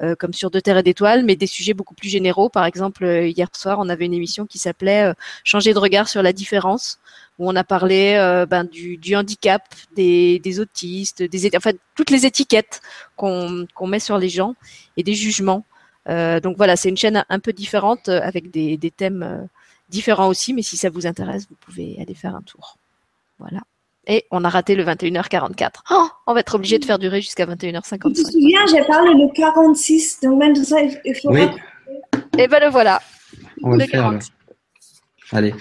euh, 0.03 0.17
comme 0.17 0.33
sur 0.33 0.51
De 0.51 0.59
Terre 0.59 0.79
et 0.79 0.83
d'Étoiles, 0.83 1.25
mais 1.25 1.37
des 1.37 1.47
sujets 1.47 1.73
beaucoup 1.73 1.95
plus 1.95 2.09
généraux. 2.09 2.49
Par 2.49 2.65
exemple, 2.65 3.05
euh, 3.05 3.29
hier 3.29 3.49
soir, 3.53 3.79
on 3.79 3.89
avait 3.89 4.07
une 4.07 4.15
émission 4.15 4.45
qui 4.45 4.59
s'appelait 4.59 5.05
euh, 5.05 5.15
Changer 5.45 5.73
de 5.73 5.79
regard 5.79 6.09
sur 6.09 6.21
la 6.21 6.33
différence, 6.33 6.99
où 7.39 7.49
on 7.49 7.55
a 7.55 7.63
parlé 7.63 8.15
ben, 8.51 8.65
du, 8.65 8.97
du, 8.97 9.15
handicap, 9.15 9.63
des, 9.95 10.41
des 10.41 10.59
autistes, 10.59 11.23
des 11.23 11.51
enfin 11.57 11.71
toutes 11.95 12.11
les 12.11 12.27
étiquettes 12.27 12.81
qu'on 13.17 13.67
qu'on 13.75 13.87
met 13.87 14.01
sur 14.01 14.19
les 14.19 14.29
gens 14.29 14.55
et 14.97 15.03
des 15.05 15.15
jugements. 15.15 15.65
Donc 16.07 16.57
voilà, 16.57 16.77
c'est 16.77 16.89
une 16.89 16.97
chaîne 16.97 17.25
un 17.29 17.39
peu 17.39 17.53
différente 17.53 18.09
avec 18.09 18.51
des, 18.51 18.77
des 18.77 18.91
thèmes 18.91 19.49
différents 19.89 20.29
aussi, 20.29 20.53
mais 20.55 20.63
si 20.63 20.77
ça 20.77 20.91
vous 20.91 21.07
intéresse, 21.07 21.47
vous 21.49 21.57
pouvez 21.57 21.97
aller 22.01 22.15
faire 22.15 22.35
un 22.35 22.43
tour. 22.43 22.77
Voilà. 23.39 23.61
Et 24.07 24.27
on 24.31 24.45
a 24.45 24.49
raté 24.49 24.75
le 24.75 24.85
21h44. 24.85 25.71
Oh, 25.91 26.09
on 26.27 26.35
va 26.35 26.41
être 26.41 26.55
obligé 26.55 26.79
de 26.79 26.85
faire 26.85 26.99
durer 26.99 27.23
jusqu'à 27.23 27.47
21h55. 27.47 27.99
Je 28.03 28.09
me 28.09 28.31
souviens, 28.31 28.67
j'ai 28.67 28.85
parlé 28.85 29.13
le 29.15 29.33
46, 29.33 30.21
donc 30.23 30.39
même 30.39 30.55
ça, 30.57 30.83
il 30.83 31.15
faut. 31.15 31.33
Oui. 31.33 31.47
Et 32.39 32.49
ben 32.49 32.61
le 32.61 32.69
voilà. 32.69 33.01
On 33.63 33.71
va 33.71 33.77
le, 33.77 33.83
le 33.85 33.89
faire. 33.89 34.19
Allez. 35.33 35.55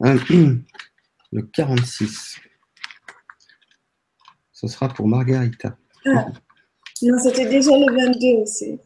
Le 0.00 1.42
46. 1.42 2.36
Ce 4.52 4.68
sera 4.68 4.88
pour 4.88 5.08
Margarita. 5.08 5.76
Ah. 6.06 6.26
Non, 7.02 7.18
c'était 7.18 7.48
déjà 7.48 7.70
le 7.70 7.92
22 7.92 8.42
aussi. 8.42 8.78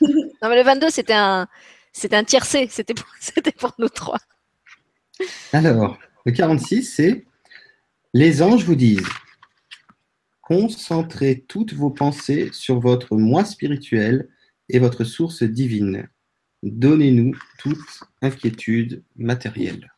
Non, 0.00 0.48
mais 0.48 0.56
le 0.56 0.62
22, 0.62 0.90
c'était 0.90 1.12
un, 1.12 1.46
c'était 1.92 2.16
un 2.16 2.24
tiercé. 2.24 2.68
C'était 2.70 2.94
pour, 2.94 3.06
c'était 3.20 3.52
pour 3.52 3.72
nous 3.78 3.88
trois. 3.88 4.18
Alors, 5.52 5.98
le 6.24 6.32
46, 6.32 6.84
c'est 6.84 7.24
les 8.14 8.42
anges 8.42 8.64
vous 8.64 8.74
disent 8.74 9.06
Concentrez 10.42 11.44
toutes 11.48 11.72
vos 11.72 11.90
pensées 11.90 12.50
sur 12.52 12.80
votre 12.80 13.16
moi 13.16 13.44
spirituel 13.44 14.28
et 14.68 14.78
votre 14.78 15.04
source 15.04 15.42
divine. 15.42 16.08
Donnez-nous 16.62 17.34
toute 17.58 18.00
inquiétude 18.20 19.02
matérielle. 19.16 19.92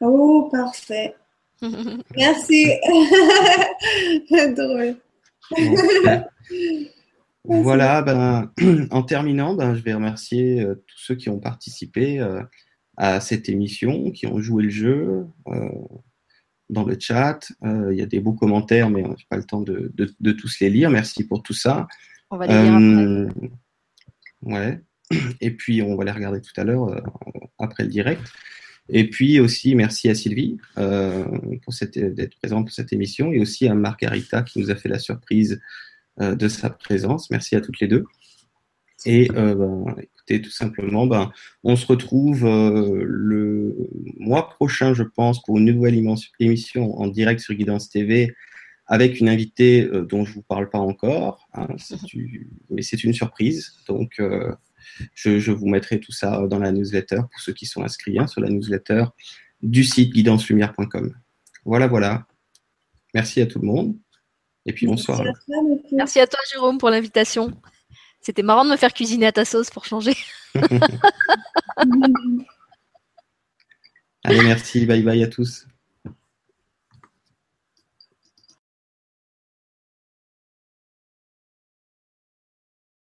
Oh, 0.00 0.48
parfait. 0.52 1.14
Merci. 2.16 2.70
Drôle. 4.56 4.96
Voilà, 7.48 8.02
ben, 8.02 8.52
en 8.90 9.02
terminant, 9.02 9.54
ben, 9.54 9.74
je 9.74 9.82
vais 9.82 9.94
remercier 9.94 10.62
euh, 10.62 10.74
tous 10.86 10.98
ceux 10.98 11.14
qui 11.14 11.28
ont 11.28 11.38
participé 11.38 12.20
euh, 12.20 12.42
à 12.96 13.20
cette 13.20 13.48
émission, 13.48 14.10
qui 14.10 14.26
ont 14.26 14.40
joué 14.40 14.64
le 14.64 14.70
jeu. 14.70 15.26
Euh, 15.48 15.68
dans 16.68 16.82
le 16.82 16.96
chat. 16.98 17.38
Il 17.62 17.94
y 17.94 18.02
a 18.02 18.06
des 18.06 18.18
beaux 18.18 18.32
commentaires, 18.32 18.90
mais 18.90 19.04
je 19.04 19.08
n'ai 19.08 19.26
pas 19.30 19.36
le 19.36 19.44
temps 19.44 19.60
de, 19.60 19.92
de, 19.94 20.12
de, 20.18 20.32
tous 20.32 20.58
les 20.58 20.68
lire. 20.68 20.90
Merci 20.90 21.24
pour 21.24 21.44
tout 21.44 21.52
ça. 21.52 21.86
On 22.28 22.38
va 22.38 22.48
les 22.48 22.54
lire 22.60 22.74
après. 22.74 23.50
Ouais. 24.42 24.80
Et 25.40 25.52
puis, 25.52 25.80
on 25.80 25.94
va 25.94 26.02
les 26.02 26.10
regarder 26.10 26.40
tout 26.40 26.60
à 26.60 26.64
l'heure, 26.64 27.00
après 27.60 27.84
le 27.84 27.88
direct. 27.88 28.20
Et 28.88 29.10
puis 29.10 29.40
aussi, 29.40 29.74
merci 29.74 30.08
à 30.08 30.14
Sylvie 30.14 30.58
euh, 30.78 31.24
pour 31.62 31.74
d'être 31.94 32.36
présente 32.38 32.66
pour 32.66 32.74
cette 32.74 32.92
émission 32.92 33.32
et 33.32 33.40
aussi 33.40 33.66
à 33.66 33.74
Margarita 33.74 34.42
qui 34.42 34.60
nous 34.60 34.70
a 34.70 34.76
fait 34.76 34.88
la 34.88 34.98
surprise 34.98 35.60
de 36.18 36.48
sa 36.48 36.70
présence. 36.70 37.30
Merci 37.30 37.56
à 37.56 37.60
toutes 37.60 37.80
les 37.80 37.88
deux. 37.88 38.04
Et 39.04 39.30
euh, 39.36 39.54
ben, 39.54 39.94
écoutez, 39.98 40.40
tout 40.40 40.50
simplement, 40.50 41.06
ben, 41.06 41.30
on 41.62 41.76
se 41.76 41.86
retrouve 41.86 42.44
euh, 42.44 43.04
le 43.04 43.76
mois 44.18 44.48
prochain, 44.48 44.94
je 44.94 45.02
pense, 45.02 45.42
pour 45.42 45.58
une 45.58 45.66
nouvelle 45.66 45.94
émission 46.40 46.98
en 46.98 47.06
direct 47.06 47.40
sur 47.40 47.54
Guidance 47.54 47.90
TV 47.90 48.34
avec 48.86 49.20
une 49.20 49.28
invitée 49.28 49.84
euh, 49.84 50.04
dont 50.04 50.24
je 50.24 50.30
ne 50.30 50.34
vous 50.36 50.42
parle 50.42 50.70
pas 50.70 50.78
encore, 50.78 51.48
hein, 51.54 51.68
une, 52.14 52.48
mais 52.70 52.82
c'est 52.82 53.04
une 53.04 53.12
surprise. 53.12 53.74
Donc, 53.88 54.14
euh, 54.18 54.52
je, 55.14 55.38
je, 55.38 55.52
vous 55.52 55.68
mettrai 55.68 56.00
tout 56.00 56.12
ça 56.12 56.46
dans 56.46 56.58
la 56.58 56.72
newsletter 56.72 57.16
pour 57.30 57.40
ceux 57.40 57.52
qui 57.52 57.66
sont 57.66 57.82
inscrits 57.82 58.18
hein, 58.18 58.26
sur 58.26 58.40
la 58.40 58.48
newsletter 58.48 59.04
du 59.62 59.84
site 59.84 60.12
guidancelumière.com. 60.12 61.14
Voilà, 61.64 61.86
voilà. 61.86 62.26
Merci 63.12 63.40
à 63.40 63.46
tout 63.46 63.60
le 63.60 63.66
monde. 63.66 63.96
Et 64.66 64.72
puis 64.72 64.86
bonsoir. 64.86 65.22
Merci 65.92 66.20
à 66.20 66.26
toi, 66.26 66.40
Jérôme, 66.52 66.78
pour 66.78 66.90
l'invitation. 66.90 67.52
C'était 68.20 68.42
marrant 68.42 68.64
de 68.64 68.70
me 68.70 68.76
faire 68.76 68.92
cuisiner 68.92 69.26
à 69.26 69.32
ta 69.32 69.44
sauce 69.44 69.70
pour 69.70 69.84
changer. 69.84 70.16
Allez, 74.24 74.42
merci. 74.42 74.84
Bye 74.84 75.02
bye 75.02 75.22
à 75.22 75.28
tous. 75.28 75.68